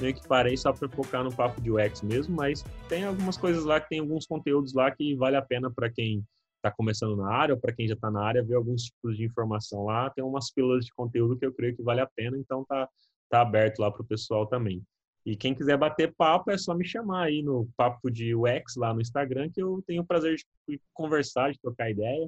meio 0.00 0.14
que 0.14 0.26
parei 0.26 0.56
só 0.56 0.72
para 0.72 0.88
focar 0.88 1.22
no 1.22 1.34
papo 1.34 1.60
de 1.60 1.70
UX 1.70 2.00
mesmo, 2.02 2.34
mas 2.34 2.64
tem 2.88 3.04
algumas 3.04 3.36
coisas 3.36 3.64
lá, 3.64 3.78
que 3.78 3.90
tem 3.90 4.00
alguns 4.00 4.26
conteúdos 4.26 4.72
lá 4.72 4.90
que 4.90 5.14
vale 5.16 5.36
a 5.36 5.42
pena 5.42 5.70
para 5.70 5.90
quem 5.90 6.24
está 6.56 6.70
começando 6.70 7.16
na 7.16 7.30
área 7.30 7.54
ou 7.54 7.60
para 7.60 7.72
quem 7.72 7.86
já 7.86 7.94
está 7.94 8.10
na 8.10 8.22
área 8.22 8.42
ver 8.42 8.54
alguns 8.54 8.84
tipos 8.84 9.16
de 9.16 9.24
informação 9.24 9.84
lá. 9.84 10.08
Tem 10.10 10.24
umas 10.24 10.50
pílulas 10.50 10.84
de 10.84 10.92
conteúdo 10.94 11.36
que 11.36 11.44
eu 11.44 11.52
creio 11.52 11.76
que 11.76 11.82
vale 11.82 12.00
a 12.00 12.06
pena, 12.06 12.38
então 12.38 12.64
tá, 12.64 12.88
tá 13.30 13.42
aberto 13.42 13.80
lá 13.80 13.90
para 13.90 14.02
o 14.02 14.06
pessoal 14.06 14.46
também. 14.46 14.82
E 15.24 15.36
quem 15.36 15.54
quiser 15.54 15.76
bater 15.76 16.14
papo 16.16 16.50
é 16.50 16.56
só 16.56 16.74
me 16.74 16.84
chamar 16.84 17.24
aí 17.24 17.42
no 17.42 17.68
Papo 17.76 18.10
de 18.10 18.34
UX 18.34 18.76
lá 18.76 18.94
no 18.94 19.00
Instagram, 19.00 19.50
que 19.50 19.62
eu 19.62 19.82
tenho 19.86 20.02
o 20.02 20.06
prazer 20.06 20.36
de 20.68 20.80
conversar, 20.94 21.52
de 21.52 21.60
trocar 21.60 21.90
ideia. 21.90 22.26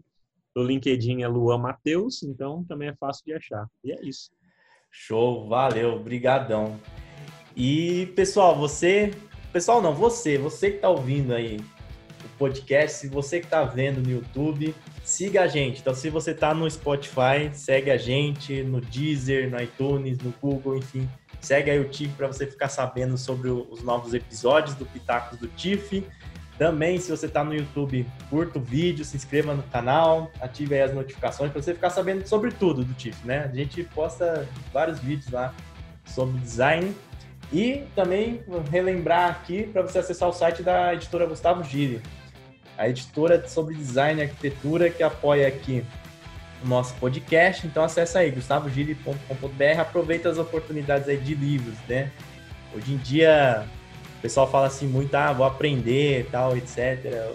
O 0.55 0.63
LinkedIn 0.63 1.23
é 1.23 1.29
Luan 1.29 1.59
Matheus, 1.59 2.23
então 2.23 2.63
também 2.65 2.89
é 2.89 2.95
fácil 2.97 3.25
de 3.25 3.33
achar. 3.33 3.67
E 3.83 3.93
é 3.93 3.97
isso. 4.03 4.31
Show, 4.91 5.49
valeu, 5.49 5.99
brigadão. 5.99 6.79
E 7.57 8.07
pessoal, 8.15 8.55
você, 8.55 9.11
pessoal 9.53 9.81
não, 9.81 9.95
você, 9.95 10.37
você 10.37 10.71
que 10.71 10.79
tá 10.79 10.91
ouvindo 10.91 11.33
aí 11.33 11.59
o 12.23 12.29
podcast, 12.39 13.09
você 13.09 13.41
que 13.41 13.47
tá 13.47 13.65
vendo 13.65 14.03
no 14.03 14.11
YouTube, 14.11 14.75
siga 15.03 15.43
a 15.43 15.47
gente. 15.47 15.81
Então, 15.81 15.95
se 15.95 16.11
você 16.11 16.35
tá 16.35 16.55
no 16.55 16.71
Spotify, 16.71 17.51
segue 17.55 17.91
a 17.91 17.97
gente 17.97 18.63
no 18.63 18.83
Deezer, 18.83 19.51
no 19.51 19.61
iTunes, 19.61 20.19
no 20.19 20.33
Google, 20.43 20.77
enfim, 20.77 21.09
segue 21.43 21.71
aí 21.71 21.81
o 21.81 21.89
TIF 21.89 22.15
para 22.15 22.29
você 22.29 22.47
ficar 22.47 22.69
sabendo 22.69 23.19
sobre 23.19 23.51
os 23.51 23.83
novos 23.83 24.15
episódios 24.15 24.75
do 24.77 24.87
Pitacos 24.87 25.39
do 25.39 25.49
TIF. 25.49 26.07
Também, 26.57 26.99
se 27.01 27.11
você 27.11 27.27
está 27.27 27.43
no 27.43 27.53
YouTube, 27.53 28.07
curta 28.31 28.59
o 28.59 28.63
vídeo, 28.63 29.05
se 29.05 29.17
inscreva 29.17 29.53
no 29.53 29.63
canal, 29.65 30.31
ative 30.41 30.77
aí 30.77 30.83
as 30.83 30.95
notificações 30.95 31.51
para 31.51 31.61
você 31.61 31.75
ficar 31.75 31.91
sabendo 31.91 32.27
sobre 32.27 32.53
tudo 32.53 32.85
do 32.85 32.95
TIF, 32.95 33.27
né? 33.27 33.51
A 33.53 33.55
gente 33.55 33.83
posta 33.83 34.49
vários 34.73 35.01
vídeos 35.01 35.31
lá 35.31 35.53
sobre 36.07 36.39
design. 36.39 36.95
E 37.53 37.85
também 37.95 38.43
relembrar 38.71 39.31
aqui 39.31 39.65
para 39.65 39.83
você 39.83 39.99
acessar 39.99 40.29
o 40.29 40.33
site 40.33 40.63
da 40.63 40.95
editora 40.95 41.27
Gustavo 41.27 41.63
Gili, 41.63 42.01
a 42.79 42.89
editora 42.89 43.47
sobre 43.47 43.75
design 43.75 44.21
e 44.21 44.25
arquitetura 44.25 44.89
que 44.89 45.03
apoia 45.03 45.49
aqui 45.49 45.85
o 46.63 46.67
nosso 46.67 46.95
podcast. 46.95 47.67
Então 47.67 47.85
acessa 47.85 48.21
aí 48.21 48.31
gustavogili.com.br, 48.31 49.81
aproveita 49.81 50.29
as 50.29 50.39
oportunidades 50.39 51.09
aí 51.09 51.17
de 51.17 51.35
livros, 51.35 51.77
né? 51.89 52.11
Hoje 52.75 52.93
em 52.93 52.97
dia 52.99 53.67
o 54.19 54.23
pessoal 54.23 54.51
fala 54.51 54.69
assim 54.69 54.87
muito, 54.87 55.15
ah, 55.15 55.33
vou 55.33 55.45
aprender, 55.45 56.29
tal, 56.31 56.57
etc. 56.57 57.35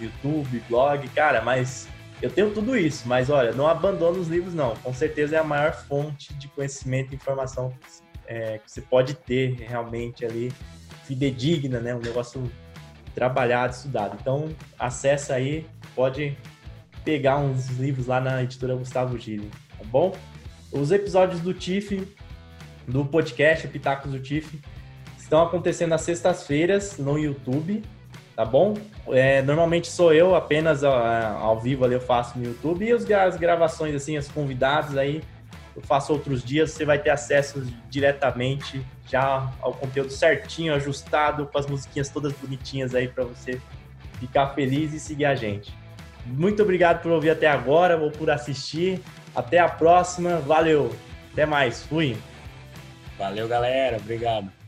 YouTube, 0.00 0.62
blog, 0.68 1.08
cara, 1.08 1.40
mas 1.42 1.88
eu 2.22 2.30
tenho 2.30 2.50
tudo 2.50 2.76
isso, 2.76 3.08
mas 3.08 3.30
olha, 3.30 3.52
não 3.52 3.66
abandono 3.66 4.20
os 4.20 4.28
livros, 4.28 4.52
não. 4.52 4.74
Com 4.76 4.92
certeza 4.92 5.36
é 5.36 5.38
a 5.38 5.44
maior 5.44 5.72
fonte 5.72 6.34
de 6.34 6.48
conhecimento 6.48 7.12
e 7.12 7.16
informação 7.16 7.72
é, 8.26 8.58
que 8.58 8.70
você 8.70 8.80
pode 8.80 9.14
ter 9.14 9.54
realmente 9.54 10.24
ali, 10.24 10.52
fidedigna, 11.04 11.80
né? 11.80 11.94
Um 11.94 12.00
negócio 12.00 12.50
trabalhado, 13.14 13.74
estudado. 13.74 14.16
Então, 14.20 14.54
acessa 14.78 15.34
aí, 15.34 15.66
pode 15.94 16.36
pegar 17.04 17.38
uns 17.38 17.68
livros 17.78 18.06
lá 18.06 18.20
na 18.20 18.42
editora 18.42 18.74
Gustavo 18.74 19.18
Gili, 19.18 19.50
tá 19.78 19.84
bom? 19.84 20.14
Os 20.72 20.90
episódios 20.92 21.40
do 21.40 21.52
TIFF, 21.52 22.06
do 22.86 23.04
podcast 23.04 23.66
Pitacos 23.68 24.10
do 24.10 24.20
TIFF, 24.20 24.60
estão 25.18 25.42
acontecendo 25.42 25.92
às 25.92 26.02
sextas-feiras 26.02 26.98
no 26.98 27.18
YouTube, 27.18 27.82
tá 28.34 28.44
bom? 28.44 28.74
É, 29.08 29.42
normalmente 29.42 29.88
sou 29.88 30.12
eu 30.12 30.34
apenas 30.34 30.84
ao, 30.84 30.94
ao 30.94 31.60
vivo 31.60 31.84
ali 31.84 31.94
eu 31.94 32.00
faço 32.00 32.38
no 32.38 32.44
YouTube 32.44 32.84
e 32.84 32.92
as, 33.12 33.36
gravações 33.36 33.94
assim, 33.94 34.16
as 34.16 34.28
convidados 34.28 34.96
aí 34.96 35.22
eu 35.74 35.82
faço 35.82 36.12
outros 36.12 36.42
dias, 36.42 36.72
você 36.72 36.84
vai 36.84 36.98
ter 36.98 37.10
acesso 37.10 37.64
diretamente 37.88 38.84
já 39.06 39.50
ao 39.60 39.72
conteúdo 39.72 40.10
certinho, 40.10 40.74
ajustado, 40.74 41.46
com 41.46 41.58
as 41.58 41.66
musiquinhas 41.66 42.08
todas 42.08 42.32
bonitinhas 42.32 42.94
aí 42.94 43.08
para 43.08 43.24
você 43.24 43.60
ficar 44.18 44.48
feliz 44.48 44.92
e 44.92 45.00
seguir 45.00 45.24
a 45.24 45.34
gente. 45.34 45.79
Muito 46.26 46.62
obrigado 46.62 47.02
por 47.02 47.12
ouvir 47.12 47.30
até 47.30 47.48
agora, 47.48 47.96
ou 47.96 48.10
por 48.10 48.30
assistir. 48.30 49.00
Até 49.34 49.58
a 49.58 49.68
próxima, 49.68 50.38
valeu. 50.38 50.94
Até 51.32 51.46
mais, 51.46 51.82
fui. 51.82 52.16
Valeu, 53.18 53.46
galera. 53.46 53.96
Obrigado. 53.96 54.59